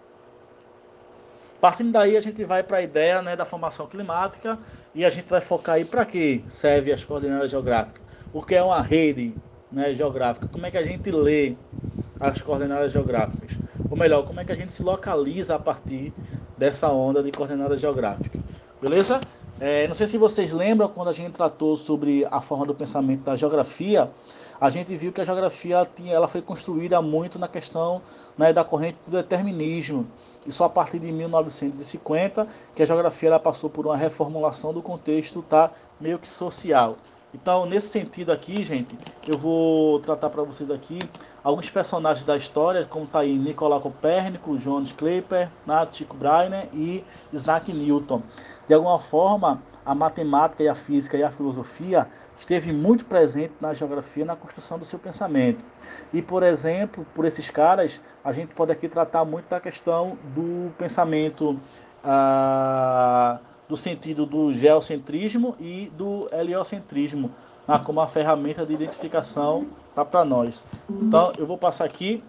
Partindo 1.60 1.92
daí, 1.92 2.16
a 2.16 2.20
gente 2.22 2.42
vai 2.44 2.62
para 2.62 2.78
a 2.78 2.82
ideia 2.82 3.20
né, 3.20 3.36
da 3.36 3.44
formação 3.44 3.86
climática 3.86 4.58
e 4.94 5.04
a 5.04 5.10
gente 5.10 5.28
vai 5.28 5.42
focar 5.42 5.74
aí 5.74 5.84
para 5.84 6.06
que 6.06 6.42
serve 6.48 6.90
as 6.90 7.04
coordenadas 7.04 7.50
geográficas. 7.50 8.02
O 8.32 8.40
que 8.42 8.54
é 8.54 8.62
uma 8.62 8.80
rede 8.80 9.34
né, 9.70 9.94
geográfica? 9.94 10.48
Como 10.48 10.64
é 10.64 10.70
que 10.70 10.78
a 10.78 10.82
gente 10.82 11.10
lê 11.10 11.54
as 12.18 12.40
coordenadas 12.40 12.92
geográficas? 12.92 13.58
Ou 13.90 13.96
melhor, 13.96 14.24
como 14.24 14.40
é 14.40 14.44
que 14.44 14.52
a 14.52 14.56
gente 14.56 14.72
se 14.72 14.82
localiza 14.82 15.54
a 15.54 15.58
partir 15.58 16.14
dessa 16.56 16.88
onda 16.88 17.22
de 17.22 17.30
coordenadas 17.30 17.78
geográficas? 17.78 18.40
Beleza? 18.80 19.20
É, 19.60 19.86
não 19.86 19.94
sei 19.94 20.06
se 20.06 20.16
vocês 20.16 20.52
lembram 20.52 20.88
quando 20.88 21.08
a 21.08 21.12
gente 21.12 21.32
tratou 21.32 21.76
sobre 21.76 22.26
a 22.30 22.40
forma 22.40 22.64
do 22.64 22.74
pensamento 22.74 23.24
da 23.24 23.36
geografia, 23.36 24.10
a 24.60 24.68
gente 24.68 24.94
viu 24.94 25.10
que 25.10 25.22
a 25.22 25.24
geografia 25.24 25.88
tinha, 25.96 26.14
ela 26.14 26.28
foi 26.28 26.42
construída 26.42 27.00
muito 27.00 27.38
na 27.38 27.48
questão 27.48 28.02
né, 28.36 28.52
da 28.52 28.62
corrente 28.62 28.98
do 29.06 29.16
determinismo. 29.16 30.06
E 30.46 30.52
só 30.52 30.64
a 30.64 30.68
partir 30.68 30.98
de 30.98 31.10
1950 31.10 32.46
que 32.74 32.82
a 32.82 32.86
geografia 32.86 33.30
ela 33.30 33.40
passou 33.40 33.70
por 33.70 33.86
uma 33.86 33.96
reformulação 33.96 34.74
do 34.74 34.82
contexto 34.82 35.40
tá, 35.40 35.70
meio 35.98 36.18
que 36.18 36.28
social. 36.28 36.96
Então, 37.32 37.64
nesse 37.64 37.88
sentido 37.88 38.32
aqui, 38.32 38.64
gente, 38.64 38.98
eu 39.26 39.38
vou 39.38 40.00
tratar 40.00 40.28
para 40.28 40.42
vocês 40.42 40.68
aqui 40.68 40.98
alguns 41.44 41.70
personagens 41.70 42.24
da 42.24 42.36
história, 42.36 42.84
como 42.84 43.04
está 43.04 43.20
aí 43.20 43.38
Nicolau 43.38 43.80
Copérnico, 43.80 44.58
Johannes 44.58 44.92
Kepler, 44.92 45.48
né, 45.64 45.86
Tycho 45.86 46.12
Brahe 46.12 46.68
e 46.72 47.04
Isaac 47.32 47.72
Newton. 47.72 48.20
De 48.66 48.74
alguma 48.74 48.98
forma, 48.98 49.62
a 49.86 49.94
matemática 49.94 50.62
e 50.62 50.68
a 50.68 50.74
física 50.74 51.16
e 51.16 51.22
a 51.22 51.30
filosofia 51.30 52.08
esteve 52.40 52.72
muito 52.72 53.04
presente 53.04 53.52
na 53.60 53.74
geografia, 53.74 54.24
na 54.24 54.34
construção 54.34 54.78
do 54.78 54.84
seu 54.84 54.98
pensamento. 54.98 55.62
E, 56.10 56.22
por 56.22 56.42
exemplo, 56.42 57.06
por 57.14 57.26
esses 57.26 57.50
caras, 57.50 58.00
a 58.24 58.32
gente 58.32 58.54
pode 58.54 58.72
aqui 58.72 58.88
tratar 58.88 59.26
muito 59.26 59.48
da 59.48 59.60
questão 59.60 60.16
do 60.34 60.72
pensamento, 60.78 61.60
ah, 62.02 63.38
do 63.68 63.76
sentido 63.76 64.24
do 64.24 64.54
geocentrismo 64.54 65.54
e 65.60 65.92
do 65.94 66.28
heliocentrismo, 66.32 67.30
ah, 67.68 67.78
como 67.78 68.00
uma 68.00 68.08
ferramenta 68.08 68.64
de 68.64 68.72
identificação 68.72 69.66
tá 69.94 70.02
para 70.02 70.24
nós. 70.24 70.64
Então, 70.88 71.32
eu 71.36 71.46
vou 71.46 71.58
passar 71.58 71.84
aqui 71.84 72.24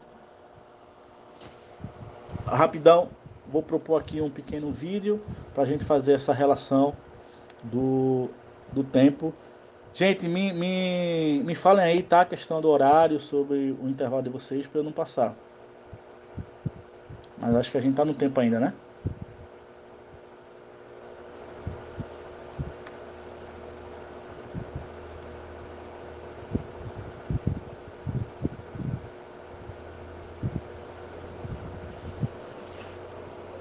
rapidão, 2.46 3.08
vou 3.48 3.64
propor 3.64 3.98
aqui 3.98 4.20
um 4.20 4.30
pequeno 4.30 4.74
vídeo 4.74 5.22
para 5.54 5.64
a 5.64 5.66
gente 5.66 5.86
fazer 5.86 6.12
essa 6.12 6.34
relação 6.34 6.94
do, 7.64 8.30
do 8.74 8.84
tempo 8.84 9.34
Gente, 9.94 10.28
me, 10.28 10.54
me, 10.54 11.44
me 11.44 11.56
falem 11.56 11.84
aí, 11.84 12.04
tá? 12.04 12.22
A 12.22 12.26
questão 12.26 12.62
do 12.62 12.70
horário, 12.70 13.20
sobre 13.20 13.72
o 13.72 13.90
intervalo 13.90 14.24
de 14.24 14.30
vocês, 14.30 14.66
para 14.68 14.80
eu 14.80 14.84
não 14.84 14.92
passar. 14.94 15.36
Mas 17.38 17.56
acho 17.56 17.72
que 17.72 17.78
a 17.78 17.82
gente 17.82 17.96
tá 17.96 18.06
no 18.06 18.14
tempo 18.14 18.40
ainda, 18.40 18.60
né? 18.60 18.74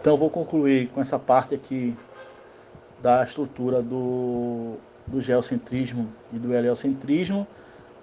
Então 0.01 0.15
eu 0.15 0.19
vou 0.19 0.31
concluir 0.31 0.89
com 0.91 1.01
essa 1.01 1.19
parte 1.19 1.55
aqui 1.55 1.95
da 3.03 3.23
estrutura 3.23 3.83
do 3.83 4.77
do 5.11 5.21
geocentrismo 5.21 6.13
e 6.33 6.39
do 6.39 6.55
heliocentrismo, 6.55 7.47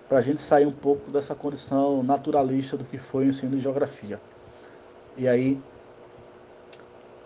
para 0.08 0.20
a 0.20 0.22
gente 0.22 0.42
sair 0.42 0.66
um 0.66 0.72
pouco 0.72 1.10
dessa 1.10 1.34
condição 1.34 2.04
naturalista 2.04 2.78
do 2.78 2.84
que 2.84 2.98
foi 2.98 3.26
o 3.26 3.30
ensino 3.30 3.56
de 3.56 3.62
geografia. 3.62 4.20
E 5.18 5.28
aí 5.28 5.60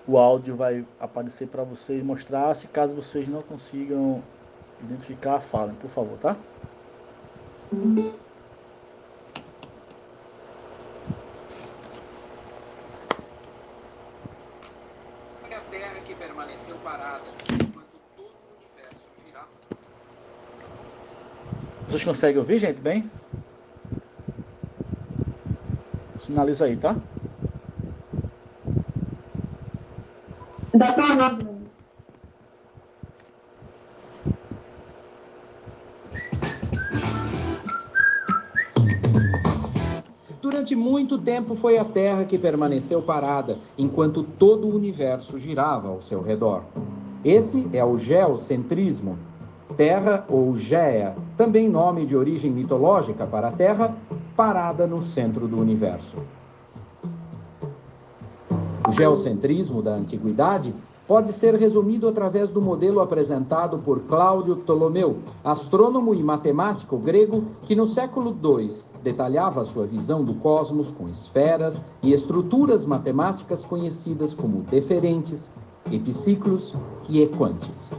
o 0.07 0.17
áudio 0.17 0.55
vai 0.55 0.85
aparecer 0.99 1.47
para 1.47 1.63
vocês 1.63 2.03
mostrar, 2.03 2.53
se 2.55 2.67
caso 2.67 2.95
vocês 2.95 3.27
não 3.27 3.41
consigam 3.41 4.23
identificar, 4.83 5.39
falem, 5.39 5.75
por 5.75 5.89
favor, 5.89 6.17
tá? 6.17 6.35
a 15.53 15.59
Terra 15.69 15.99
que 16.03 16.15
permaneceu 16.15 16.75
parada 16.77 17.70
Vocês 21.87 22.03
conseguem 22.03 22.39
ouvir, 22.39 22.59
gente, 22.59 22.81
bem? 22.81 23.09
Sinaliza 26.17 26.65
aí, 26.65 26.77
tá? 26.77 26.95
Dá 30.73 30.93
pra 30.93 31.05
ouvir. 31.05 31.51
Durante 40.41 40.75
muito 40.75 41.17
tempo 41.17 41.55
foi 41.55 41.77
a 41.77 41.83
Terra 41.83 42.23
que 42.23 42.37
permaneceu 42.37 43.01
parada, 43.01 43.57
enquanto 43.77 44.23
todo 44.23 44.67
o 44.67 44.75
universo 44.75 45.39
girava 45.39 45.89
ao 45.89 46.01
seu 46.01 46.21
redor. 46.21 46.63
Esse 47.25 47.67
é 47.73 47.83
o 47.83 47.97
geocentrismo, 47.97 49.17
Terra 49.81 50.23
ou 50.29 50.55
Géa, 50.55 51.15
também 51.35 51.67
nome 51.67 52.05
de 52.05 52.15
origem 52.15 52.51
mitológica 52.51 53.25
para 53.25 53.47
a 53.47 53.51
Terra, 53.51 53.97
parada 54.35 54.85
no 54.85 55.01
centro 55.01 55.47
do 55.47 55.59
universo. 55.59 56.17
O 58.87 58.91
geocentrismo 58.91 59.81
da 59.81 59.95
antiguidade 59.95 60.71
pode 61.07 61.33
ser 61.33 61.55
resumido 61.55 62.07
através 62.07 62.51
do 62.51 62.61
modelo 62.61 62.99
apresentado 62.99 63.79
por 63.79 64.01
Cláudio 64.01 64.57
Ptolomeu, 64.57 65.17
astrônomo 65.43 66.13
e 66.13 66.21
matemático 66.21 66.95
grego 66.99 67.45
que 67.63 67.75
no 67.75 67.87
século 67.87 68.37
II 68.39 68.69
detalhava 69.01 69.63
sua 69.63 69.87
visão 69.87 70.23
do 70.23 70.35
cosmos 70.35 70.91
com 70.91 71.09
esferas 71.09 71.83
e 72.03 72.13
estruturas 72.13 72.85
matemáticas 72.85 73.65
conhecidas 73.65 74.31
como 74.31 74.61
deferentes, 74.61 75.51
epiciclos 75.91 76.75
e 77.09 77.19
equantes. 77.19 77.91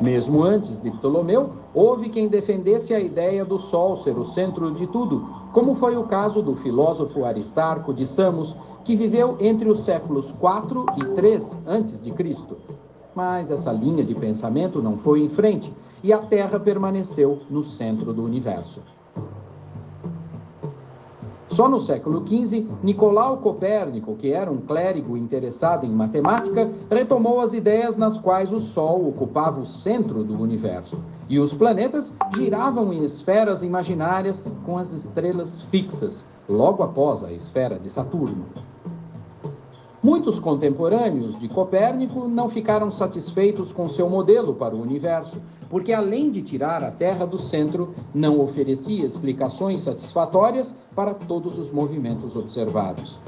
Mesmo 0.00 0.42
antes 0.42 0.80
de 0.80 0.90
Ptolomeu, 0.90 1.50
houve 1.74 2.08
quem 2.08 2.26
defendesse 2.26 2.94
a 2.94 3.00
ideia 3.00 3.44
do 3.44 3.58
Sol 3.58 3.96
ser 3.96 4.18
o 4.18 4.24
centro 4.24 4.70
de 4.72 4.86
tudo, 4.86 5.28
como 5.52 5.74
foi 5.74 5.94
o 5.94 6.04
caso 6.04 6.40
do 6.40 6.56
filósofo 6.56 7.24
Aristarco 7.24 7.92
de 7.92 8.06
Samos, 8.06 8.56
que 8.82 8.96
viveu 8.96 9.36
entre 9.38 9.68
os 9.68 9.80
séculos 9.80 10.32
4 10.32 10.86
e 10.96 11.04
3 11.14 11.58
a.C. 11.66 12.14
Mas 13.14 13.50
essa 13.50 13.70
linha 13.70 14.02
de 14.02 14.14
pensamento 14.14 14.80
não 14.80 14.96
foi 14.96 15.20
em 15.20 15.28
frente 15.28 15.70
e 16.02 16.14
a 16.14 16.18
Terra 16.18 16.58
permaneceu 16.58 17.36
no 17.50 17.62
centro 17.62 18.14
do 18.14 18.24
universo. 18.24 18.80
Só 21.50 21.68
no 21.68 21.80
século 21.80 22.24
XV, 22.24 22.64
Nicolau 22.80 23.38
Copérnico, 23.38 24.14
que 24.14 24.32
era 24.32 24.48
um 24.48 24.58
clérigo 24.58 25.16
interessado 25.16 25.84
em 25.84 25.90
matemática, 25.90 26.70
retomou 26.88 27.40
as 27.40 27.52
ideias 27.52 27.96
nas 27.96 28.16
quais 28.16 28.52
o 28.52 28.60
Sol 28.60 29.08
ocupava 29.08 29.60
o 29.60 29.66
centro 29.66 30.22
do 30.22 30.40
universo 30.40 31.02
e 31.28 31.40
os 31.40 31.52
planetas 31.52 32.14
giravam 32.36 32.92
em 32.92 33.02
esferas 33.02 33.64
imaginárias 33.64 34.44
com 34.64 34.78
as 34.78 34.92
estrelas 34.92 35.60
fixas, 35.62 36.24
logo 36.48 36.84
após 36.84 37.24
a 37.24 37.32
esfera 37.32 37.80
de 37.80 37.90
Saturno. 37.90 38.46
Muitos 40.02 40.40
contemporâneos 40.40 41.38
de 41.38 41.46
Copérnico 41.46 42.26
não 42.26 42.48
ficaram 42.48 42.90
satisfeitos 42.90 43.70
com 43.70 43.86
seu 43.86 44.08
modelo 44.08 44.54
para 44.54 44.74
o 44.74 44.80
universo, 44.80 45.42
porque 45.68 45.92
além 45.92 46.30
de 46.30 46.40
tirar 46.40 46.82
a 46.82 46.90
Terra 46.90 47.26
do 47.26 47.38
centro, 47.38 47.92
não 48.14 48.40
oferecia 48.40 49.04
explicações 49.04 49.82
satisfatórias 49.82 50.74
para 50.96 51.12
todos 51.12 51.58
os 51.58 51.70
movimentos 51.70 52.34
observados. 52.34 53.18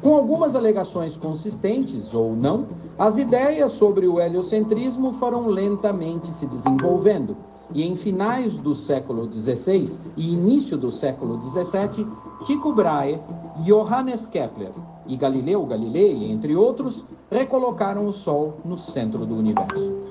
Com 0.00 0.16
algumas 0.16 0.56
alegações 0.56 1.14
consistentes 1.14 2.14
ou 2.14 2.34
não, 2.34 2.66
as 2.98 3.18
ideias 3.18 3.72
sobre 3.72 4.08
o 4.08 4.18
heliocentrismo 4.18 5.12
foram 5.12 5.46
lentamente 5.46 6.32
se 6.32 6.46
desenvolvendo, 6.46 7.36
e 7.74 7.82
em 7.82 7.96
finais 7.96 8.56
do 8.56 8.74
século 8.74 9.30
XVI 9.30 10.00
e 10.16 10.32
início 10.32 10.78
do 10.78 10.90
século 10.90 11.38
XVII, 11.40 12.06
Tycho 12.46 12.72
Brahe, 12.72 13.20
Johannes 13.62 14.26
Kepler 14.26 14.72
e 15.10 15.16
Galileu 15.16 15.66
Galilei, 15.66 16.30
entre 16.30 16.54
outros, 16.54 17.04
recolocaram 17.28 18.06
o 18.06 18.12
Sol 18.12 18.60
no 18.64 18.78
centro 18.78 19.26
do 19.26 19.36
universo. 19.36 20.04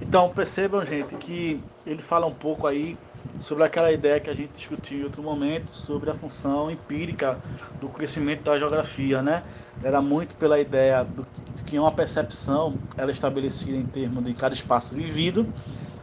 Então 0.00 0.30
percebam, 0.30 0.84
gente, 0.84 1.14
que 1.16 1.60
ele 1.86 2.00
fala 2.00 2.26
um 2.26 2.32
pouco 2.32 2.66
aí 2.66 2.96
sobre 3.38 3.64
aquela 3.64 3.92
ideia 3.92 4.18
que 4.18 4.30
a 4.30 4.34
gente 4.34 4.52
discutiu 4.56 5.00
em 5.00 5.04
outro 5.04 5.22
momento 5.22 5.74
sobre 5.74 6.08
a 6.10 6.14
função 6.14 6.70
empírica 6.70 7.38
do 7.80 7.88
conhecimento 7.88 8.44
da 8.44 8.58
geografia, 8.58 9.20
né? 9.20 9.42
Era 9.84 10.00
muito 10.00 10.34
pela 10.36 10.58
ideia 10.58 11.04
do, 11.04 11.26
de 11.54 11.62
que 11.64 11.78
uma 11.78 11.92
percepção 11.92 12.74
ela 12.96 13.10
é 13.10 13.12
estabelecida 13.12 13.76
em 13.76 13.84
termos 13.84 14.24
de 14.24 14.32
cada 14.32 14.54
espaço 14.54 14.94
vivido 14.94 15.46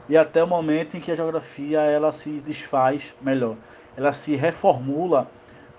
e 0.08 0.16
até 0.16 0.44
o 0.44 0.48
momento 0.48 0.96
em 0.96 1.00
que 1.00 1.12
a 1.12 1.16
geografia 1.16 1.82
ela 1.82 2.14
se 2.14 2.30
desfaz 2.46 3.16
melhor, 3.20 3.56
ela 3.98 4.14
se 4.14 4.36
reformula 4.36 5.28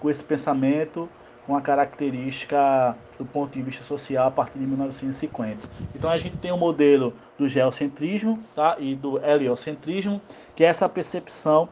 com 0.04 0.10
esse 0.10 0.22
pensamento 0.22 1.08
com 1.46 1.56
a 1.56 1.62
característica 1.62 2.94
do 3.18 3.24
ponto 3.24 3.54
de 3.54 3.62
vista 3.62 3.82
social 3.82 4.28
a 4.28 4.30
partir 4.30 4.58
de 4.58 4.66
1950. 4.66 5.66
Então 5.94 6.10
a 6.10 6.18
gente 6.18 6.36
tem 6.36 6.50
o 6.50 6.56
um 6.56 6.58
modelo 6.58 7.14
do 7.38 7.48
geocentrismo 7.48 8.38
tá? 8.54 8.76
e 8.78 8.94
do 8.94 9.18
heliocentrismo, 9.24 10.20
que 10.54 10.62
é 10.62 10.66
essa 10.66 10.86
percepção 10.90 11.70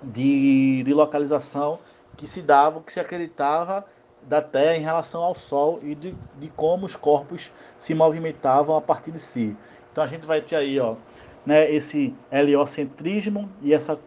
de, 0.00 0.84
de 0.84 0.94
localização 0.94 1.80
que 2.16 2.28
se 2.28 2.40
dava, 2.42 2.80
que 2.80 2.92
se 2.92 3.00
acreditava 3.00 3.84
da 4.22 4.40
Terra 4.40 4.76
em 4.76 4.82
relação 4.82 5.22
ao 5.24 5.34
Sol 5.34 5.80
e 5.82 5.96
de, 5.96 6.14
de 6.38 6.48
como 6.50 6.86
os 6.86 6.94
corpos 6.94 7.50
se 7.76 7.92
movimentavam 7.92 8.76
a 8.76 8.80
partir 8.80 9.10
de 9.10 9.18
si. 9.18 9.56
Então 9.90 10.04
a 10.04 10.06
gente 10.06 10.24
vai 10.26 10.40
ter 10.40 10.54
aí 10.54 10.78
ó, 10.78 10.94
né, 11.44 11.68
esse 11.72 12.14
heliocentrismo 12.30 13.48
e, 13.62 13.74
essa, 13.74 13.98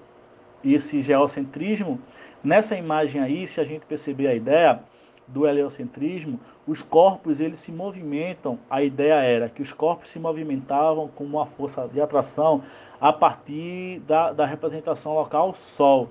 esse 0.63 1.01
geocentrismo 1.01 1.99
Nessa 2.43 2.75
imagem 2.75 3.21
aí, 3.21 3.45
se 3.45 3.61
a 3.61 3.63
gente 3.63 3.85
perceber 3.85 4.27
a 4.27 4.33
ideia 4.33 4.79
do 5.27 5.47
heliocentrismo, 5.47 6.39
os 6.67 6.81
corpos 6.81 7.39
eles 7.39 7.59
se 7.59 7.71
movimentam. 7.71 8.59
A 8.69 8.83
ideia 8.83 9.21
era 9.21 9.49
que 9.49 9.61
os 9.61 9.71
corpos 9.71 10.09
se 10.09 10.19
movimentavam 10.19 11.07
com 11.07 11.23
uma 11.23 11.45
força 11.45 11.87
de 11.87 12.01
atração 12.01 12.61
a 12.99 13.13
partir 13.13 13.99
da, 14.01 14.33
da 14.33 14.45
representação 14.45 15.13
local 15.13 15.53
Sol. 15.55 16.09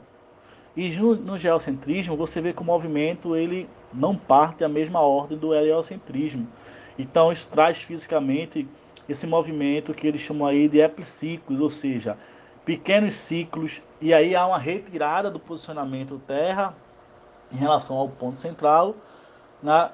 E 0.76 0.88
no, 0.96 1.16
no, 1.16 1.38
geocentrismo 1.38 2.16
você 2.16 2.40
vê 2.40 2.52
que 2.52 2.62
o 2.62 2.64
movimento 2.64 3.36
ele 3.36 3.68
não 3.92 4.16
parte 4.16 4.60
da 4.60 4.68
mesma 4.68 5.00
ordem 5.00 5.36
do 5.36 5.52
heliocentrismo. 5.52 6.46
Então 6.98 7.32
isso 7.32 7.48
traz 7.50 7.82
fisicamente 7.82 8.66
esse 9.08 9.26
movimento 9.26 9.92
que 9.92 10.06
eles 10.06 10.20
chamam 10.20 10.46
aí 10.46 10.68
de 10.68 10.78
epiciclos, 10.78 11.60
ou 11.60 11.70
seja, 11.70 12.16
pequenos 12.64 13.14
ciclos, 13.14 13.80
e 14.00 14.14
aí 14.14 14.34
há 14.34 14.46
uma 14.46 14.58
retirada 14.58 15.30
do 15.30 15.38
posicionamento 15.38 16.20
terra 16.26 16.74
em 17.52 17.56
relação 17.56 17.96
ao 17.96 18.08
ponto 18.08 18.36
central, 18.36 18.94
né? 19.62 19.90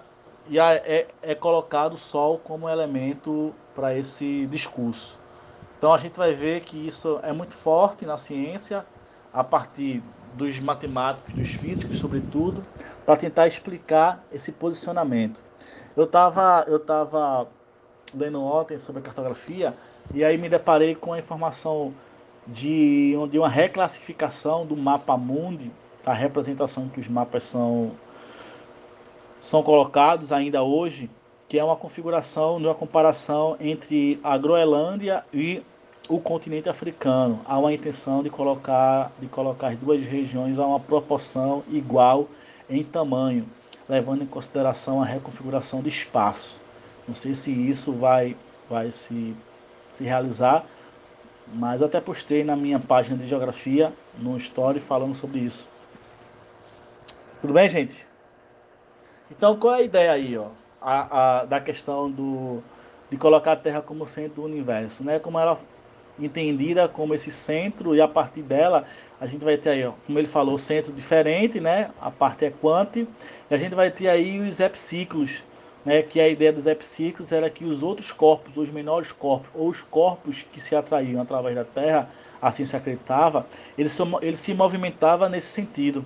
e 0.49 0.59
é, 0.59 1.09
é 1.23 1.35
colocado 1.35 1.95
o 1.95 1.99
Sol 1.99 2.39
como 2.39 2.69
elemento 2.69 3.55
para 3.75 3.97
esse 3.97 4.47
discurso. 4.47 5.19
Então 5.79 5.93
a 5.93 5.99
gente 5.99 6.17
vai 6.17 6.35
ver 6.35 6.63
que 6.63 6.87
isso 6.87 7.19
é 7.23 7.33
muito 7.33 7.55
forte 7.55 8.07
na 8.07 8.17
ciência, 8.17 8.87
a 9.33 9.45
partir 9.45 10.03
dos 10.35 10.59
matemáticos, 10.61 11.35
dos 11.35 11.49
físicos, 11.51 11.99
sobretudo, 11.99 12.63
para 13.05 13.17
tentar 13.17 13.47
explicar 13.47 14.25
esse 14.33 14.53
posicionamento. 14.53 15.43
Eu 15.97 16.05
estava 16.05 16.65
eu 16.67 16.79
tava 16.79 17.49
lendo 18.15 18.43
ontem 18.43 18.79
sobre 18.79 19.01
a 19.01 19.05
cartografia 19.05 19.75
e 20.15 20.25
aí 20.25 20.39
me 20.39 20.49
deparei 20.49 20.95
com 20.95 21.13
a 21.13 21.19
informação 21.19 21.93
de, 22.47 23.15
de 23.31 23.39
uma 23.39 23.49
reclassificação 23.49 24.65
do 24.65 24.77
mapa 24.77 25.17
mundi, 25.17 25.71
a 26.05 26.13
representação 26.13 26.89
que 26.89 27.01
os 27.01 27.09
mapas 27.09 27.45
são, 27.45 27.93
são 29.41 29.63
colocados 29.63 30.31
ainda 30.33 30.63
hoje, 30.63 31.11
que 31.49 31.59
é 31.59 31.65
uma 31.65 31.77
configuração, 31.77 32.57
uma 32.59 32.75
comparação 32.75 33.57
entre 33.59 34.21
a 34.23 34.39
Groenlândia 34.39 35.25
e 35.35 35.63
o 36.09 36.21
continente 36.21 36.69
africano. 36.69 37.41
Há 37.45 37.59
uma 37.59 37.73
intenção 37.73 38.23
de 38.23 38.31
colocar, 38.31 39.11
de 39.21 39.27
colocar 39.27 39.69
as 39.69 39.79
duas 39.79 40.03
regiões 40.03 40.59
a 40.59 40.67
uma 40.67 40.79
proporção 40.79 41.65
igual 41.69 42.29
em 42.71 42.85
tamanho, 42.85 43.47
levando 43.89 44.23
em 44.23 44.27
consideração 44.27 45.03
a 45.03 45.05
reconfiguração 45.05 45.83
de 45.83 45.89
espaço. 45.89 46.61
Não 47.07 47.15
sei 47.15 47.35
se 47.35 47.51
isso 47.51 47.93
vai, 47.93 48.37
vai 48.69 48.91
se, 48.91 49.35
se 49.91 50.05
realizar, 50.05 50.65
mas 51.55 51.83
até 51.83 52.01
postei 52.01 52.45
na 52.45 52.57
minha 52.57 52.79
página 52.79 53.17
de 53.17 53.27
geografia, 53.27 53.93
no 54.19 54.37
story, 54.37 54.81
falando 54.81 55.15
sobre 55.15 55.41
isso. 55.41 55.67
Tudo 57.41 57.53
bem, 57.53 57.69
gente? 57.69 58.07
Então, 59.31 59.57
qual 59.57 59.75
é 59.75 59.79
a 59.79 59.83
ideia 59.83 60.13
aí, 60.13 60.37
ó? 60.37 60.49
A, 60.81 61.41
a, 61.41 61.45
da 61.45 61.61
questão 61.61 62.11
do, 62.11 62.63
de 63.11 63.17
colocar 63.17 63.53
a 63.53 63.57
Terra 63.57 63.83
como 63.83 64.07
centro 64.07 64.37
do 64.37 64.45
universo, 64.45 65.03
né? 65.03 65.19
Como 65.19 65.39
ela 65.39 65.59
entendida 66.19 66.89
como 66.89 67.15
esse 67.15 67.31
centro 67.31 67.95
e 67.95 68.01
a 68.01 68.09
partir 68.09 68.43
dela 68.43 68.85
a 69.21 69.27
gente 69.27 69.45
vai 69.45 69.57
ter 69.57 69.71
aí, 69.71 69.85
ó, 69.85 69.93
como 70.07 70.19
ele 70.19 70.27
falou, 70.27 70.59
centro 70.59 70.93
diferente, 70.93 71.61
né? 71.61 71.91
A 72.01 72.11
parte 72.11 72.45
é 72.45 72.51
quant 72.51 72.97
e 72.97 73.07
a 73.51 73.57
gente 73.59 73.75
vai 73.75 73.91
ter 73.91 74.09
aí 74.09 74.41
os 74.41 74.61
epiciclos, 74.61 75.43
né, 75.87 76.03
que 76.03 76.21
a 76.21 76.29
ideia 76.29 76.53
dos 76.53 76.67
epiciclos 76.67 77.31
era 77.31 77.49
que 77.49 77.65
os 77.65 77.85
outros 77.85 78.11
corpos, 78.11 78.57
os 78.57 78.69
menores 78.71 79.13
corpos, 79.13 79.49
ou 79.55 79.69
os 79.69 79.83
corpos 79.83 80.45
que 80.53 80.61
se 80.61 80.75
atraíam 80.75 81.23
através 81.23 81.55
da 81.55 81.65
Terra, 81.65 82.11
assim 82.43 82.67
se 82.67 82.75
acreditava, 82.77 83.47
ele, 83.79 83.89
ele 84.21 84.37
se 84.37 84.53
movimentava 84.53 85.29
nesse 85.29 85.47
sentido, 85.47 86.05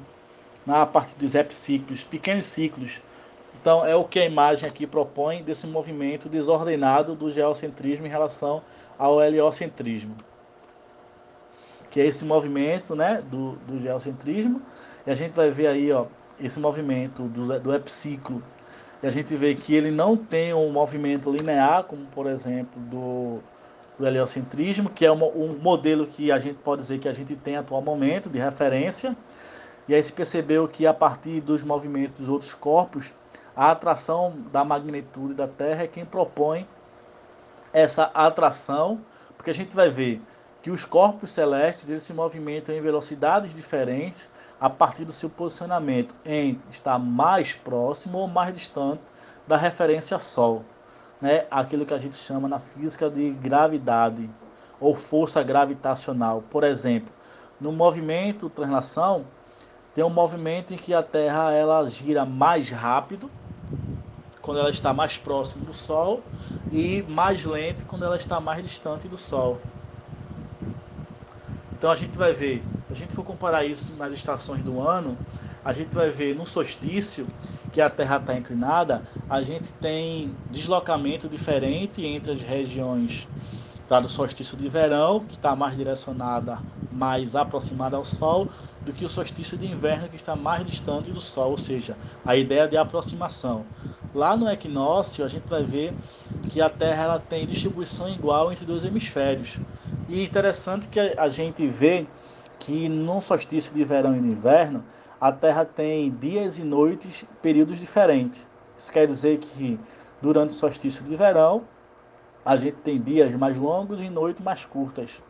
na 0.66 0.85
parte 0.85 1.15
dos 1.16 1.35
epiciclos, 1.35 2.05
pequenos 2.05 2.44
ciclos. 2.44 3.01
Então 3.59 3.85
é 3.85 3.97
o 3.97 4.05
que 4.05 4.19
a 4.19 4.24
imagem 4.27 4.69
aqui 4.69 4.86
propõe 4.86 5.43
desse 5.43 5.66
movimento 5.66 6.28
desordenado 6.28 7.15
do 7.15 7.31
geocentrismo 7.31 8.07
em 8.07 8.11
relação 8.11 8.62
ao 8.98 9.23
heliocentrismo. 9.23 10.15
Que 11.90 12.02
é 12.02 12.07
esse 12.07 12.27
movimento 12.27 12.94
né, 12.94 13.23
do, 13.31 13.52
do 13.66 13.81
geocentrismo, 13.81 14.61
e 15.07 15.11
a 15.11 15.15
gente 15.15 15.32
vai 15.32 15.51
ver 15.51 15.69
aí 15.69 15.90
ó, 15.90 16.05
esse 16.39 16.61
movimento 16.61 17.23
do, 17.23 17.59
do 17.59 17.73
e 19.02 19.06
a 19.06 19.10
gente 19.10 19.35
vê 19.35 19.55
que 19.55 19.74
ele 19.74 19.90
não 19.90 20.16
tem 20.16 20.52
um 20.52 20.70
movimento 20.70 21.31
linear, 21.31 21.85
como 21.85 22.05
por 22.06 22.27
exemplo 22.27 22.81
do, 22.82 23.39
do 23.98 24.06
heliocentrismo, 24.06 24.90
que 24.90 25.06
é 25.06 25.12
um, 25.12 25.24
um 25.24 25.59
modelo 25.59 26.06
que 26.06 26.31
a 26.31 26.39
gente 26.39 26.59
pode 26.59 26.82
dizer 26.82 26.98
que 26.98 27.09
a 27.09 27.12
gente 27.12 27.35
tem 27.35 27.56
atual 27.56 27.81
momento 27.81 28.28
de 28.28 28.39
referência. 28.39 29.16
E 29.89 29.94
aí 29.94 30.02
se 30.02 30.12
percebeu 30.12 30.68
que 30.68 30.86
a 30.86 30.93
partir 30.93 31.40
dos 31.40 31.64
movimentos 31.64 32.18
dos 32.18 32.28
outros 32.28 32.52
corpos, 32.52 33.10
a 33.56 33.70
atração 33.70 34.35
da 34.52 34.64
magnitude 34.64 35.35
da 35.35 35.48
Terra 35.48 35.85
é 35.85 35.86
quem 35.86 36.05
propõe 36.05 36.66
essa 37.72 38.05
atração, 38.14 39.01
porque 39.36 39.51
a 39.51 39.55
gente 39.55 39.74
vai 39.74 39.89
ver 39.89 40.20
que 40.62 40.70
os 40.70 40.85
corpos 40.85 41.32
celestes 41.32 41.89
eles 41.89 42.02
se 42.02 42.12
movimentam 42.12 42.74
em 42.74 42.81
velocidades 42.81 43.55
diferentes, 43.55 44.28
a 44.61 44.69
partir 44.69 45.05
do 45.05 45.12
seu 45.12 45.31
posicionamento 45.31 46.15
em 46.24 46.61
estar 46.70 46.99
mais 46.99 47.55
próximo 47.55 48.19
ou 48.19 48.28
mais 48.28 48.55
distante 48.55 49.01
da 49.47 49.57
referência 49.57 50.19
Sol, 50.19 50.65
né? 51.20 51.47
Aquilo 51.51 51.87
que 51.87 51.95
a 51.95 51.99
gente 51.99 52.16
chama 52.16 52.47
na 52.47 52.59
física 52.59 53.09
de 53.09 53.31
gravidade 53.31 54.28
ou 54.78 54.95
força 54.95 55.43
gravitacional. 55.43 56.43
Por 56.51 56.62
exemplo, 56.62 57.12
no 57.61 57.73
movimento 57.73 58.51
translação, 58.51 59.24
tem 59.95 60.05
um 60.05 60.11
movimento 60.11 60.73
em 60.73 60.77
que 60.77 60.95
a 60.95 61.03
Terra 61.03 61.53
ela 61.53 61.85
gira 61.89 62.24
mais 62.24 62.70
rápido 62.70 63.31
quando 64.41 64.59
ela 64.61 64.70
está 64.70 64.93
mais 64.93 65.16
próxima 65.16 65.65
do 65.65 65.74
Sol 65.74 66.23
e 66.70 67.03
mais 67.09 67.45
lento 67.45 67.87
quando 67.87 68.05
ela 68.05 68.16
está 68.16 68.41
mais 68.41 68.62
distante 68.62 69.09
do 69.09 69.16
Sol. 69.16 69.61
Então 71.73 71.91
a 71.91 71.97
gente 71.97 72.16
vai 72.16 72.32
ver, 72.32 72.62
se 72.91 72.95
a 72.95 72.97
gente 72.97 73.15
for 73.15 73.25
comparar 73.25 73.65
isso 73.65 73.93
nas 73.97 74.12
estações 74.12 74.65
do 74.65 74.81
ano, 74.81 75.17
a 75.65 75.73
gente 75.73 75.95
vai 75.95 76.11
ver 76.11 76.35
no 76.35 76.45
solstício, 76.45 77.25
que 77.71 77.81
a 77.81 77.89
Terra 77.89 78.17
está 78.17 78.35
inclinada, 78.35 79.05
a 79.29 79.41
gente 79.43 79.71
tem 79.81 80.35
deslocamento 80.51 81.29
diferente 81.29 82.05
entre 82.05 82.33
as 82.33 82.43
regiões 82.43 83.29
do 83.89 84.09
solstício 84.09 84.57
de 84.57 84.69
verão, 84.69 85.21
que 85.21 85.35
está 85.35 85.55
mais 85.55 85.77
direcionada, 85.77 86.59
mais 86.91 87.37
aproximada 87.37 87.97
ao 87.97 88.05
Sol, 88.05 88.49
do 88.83 88.93
que 88.93 89.05
o 89.05 89.11
solstício 89.11 89.57
de 89.57 89.67
inverno, 89.67 90.09
que 90.09 90.17
está 90.17 90.35
mais 90.35 90.65
distante 90.65 91.12
do 91.12 91.21
Sol, 91.21 91.53
ou 91.53 91.59
seja, 91.59 91.97
a 92.25 92.37
ideia 92.37 92.67
de 92.67 92.77
aproximação. 92.77 93.65
Lá 94.12 94.37
no 94.37 94.51
equinócio, 94.51 95.25
a 95.25 95.29
gente 95.29 95.49
vai 95.49 95.62
ver 95.62 95.93
que 96.49 96.61
a 96.61 96.69
Terra 96.69 97.05
ela 97.05 97.19
tem 97.19 97.47
distribuição 97.47 98.09
igual 98.09 98.53
entre 98.53 98.65
dois 98.65 98.85
hemisférios. 98.85 99.59
E 100.09 100.25
interessante 100.25 100.89
que 100.89 100.99
a 100.99 101.29
gente 101.29 101.65
vê 101.69 102.07
que 102.61 102.89
no 102.89 103.20
solstício 103.20 103.74
de 103.74 103.82
verão 103.82 104.15
e 104.15 104.19
inverno, 104.19 104.85
a 105.20 105.32
Terra 105.32 105.65
tem 105.65 106.11
dias 106.11 106.59
e 106.59 106.62
noites, 106.62 107.24
períodos 107.43 107.78
diferentes. 107.78 108.47
Isso 108.78 108.93
quer 108.93 109.07
dizer 109.07 109.39
que 109.39 109.81
durante 110.23 110.51
o 110.51 110.55
solstício 110.55 111.03
de 111.03 111.16
verão, 111.16 111.65
a 112.45 112.57
gente 112.57 112.77
tem 112.77 113.01
dias 113.01 113.32
mais 113.32 113.57
longos 113.57 114.01
e 114.01 114.09
noites 114.09 114.45
mais 114.45 114.65
curtas. 114.65 115.20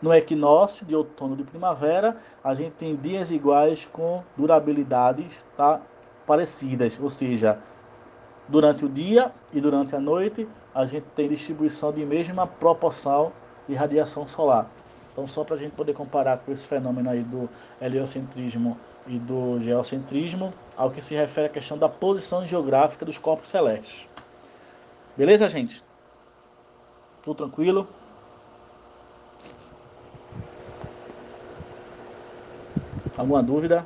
No 0.00 0.14
equinócio 0.14 0.86
de 0.86 0.94
outono 0.94 1.34
e 1.34 1.38
de 1.38 1.44
primavera, 1.44 2.16
a 2.42 2.54
gente 2.54 2.72
tem 2.72 2.96
dias 2.96 3.30
iguais 3.30 3.88
com 3.92 4.22
durabilidades 4.36 5.32
tá, 5.56 5.80
parecidas, 6.26 6.98
ou 7.00 7.10
seja, 7.10 7.58
durante 8.48 8.84
o 8.84 8.88
dia 8.88 9.32
e 9.52 9.60
durante 9.60 9.94
a 9.94 10.00
noite, 10.00 10.48
a 10.74 10.86
gente 10.86 11.06
tem 11.14 11.28
distribuição 11.28 11.92
de 11.92 12.04
mesma 12.04 12.46
proporção 12.46 13.32
de 13.68 13.74
radiação 13.74 14.26
solar. 14.26 14.70
Então, 15.18 15.26
só 15.26 15.42
para 15.42 15.56
a 15.56 15.58
gente 15.58 15.72
poder 15.72 15.94
comparar 15.94 16.38
com 16.38 16.52
esse 16.52 16.64
fenômeno 16.64 17.10
aí 17.10 17.24
do 17.24 17.50
heliocentrismo 17.80 18.78
e 19.04 19.18
do 19.18 19.60
geocentrismo, 19.60 20.54
ao 20.76 20.92
que 20.92 21.02
se 21.02 21.12
refere 21.12 21.48
à 21.48 21.50
questão 21.50 21.76
da 21.76 21.88
posição 21.88 22.46
geográfica 22.46 23.04
dos 23.04 23.18
corpos 23.18 23.48
celestes. 23.50 24.08
Beleza, 25.16 25.48
gente? 25.48 25.82
Tudo 27.24 27.38
tranquilo? 27.38 27.88
Alguma 33.16 33.42
dúvida? 33.42 33.84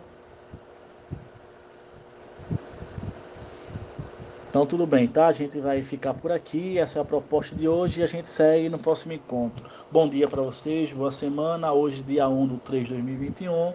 Então 4.52 4.66
tudo 4.66 4.86
bem, 4.86 5.08
tá? 5.08 5.28
A 5.28 5.32
gente 5.32 5.58
vai 5.58 5.80
ficar 5.80 6.12
por 6.12 6.30
aqui. 6.30 6.76
Essa 6.76 6.98
é 6.98 7.02
a 7.02 7.04
proposta 7.06 7.56
de 7.56 7.66
hoje 7.66 8.02
e 8.02 8.04
a 8.04 8.06
gente 8.06 8.28
segue 8.28 8.68
no 8.68 8.78
próximo 8.78 9.14
encontro. 9.14 9.64
Bom 9.90 10.06
dia 10.06 10.28
para 10.28 10.42
vocês, 10.42 10.92
boa 10.92 11.10
semana. 11.10 11.72
Hoje, 11.72 12.02
dia 12.02 12.28
1 12.28 12.48
do 12.48 12.58
3 12.58 12.86
de 12.86 12.92
2021. 12.92 13.72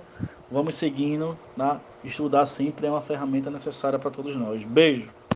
Vamos 0.51 0.75
seguindo, 0.75 1.35
tá? 1.57 1.81
Estudar 2.03 2.45
sempre 2.45 2.85
é 2.85 2.91
uma 2.91 3.01
ferramenta 3.01 3.49
necessária 3.49 3.97
para 3.97 4.11
todos 4.11 4.35
nós. 4.35 4.63
Beijo! 4.65 5.16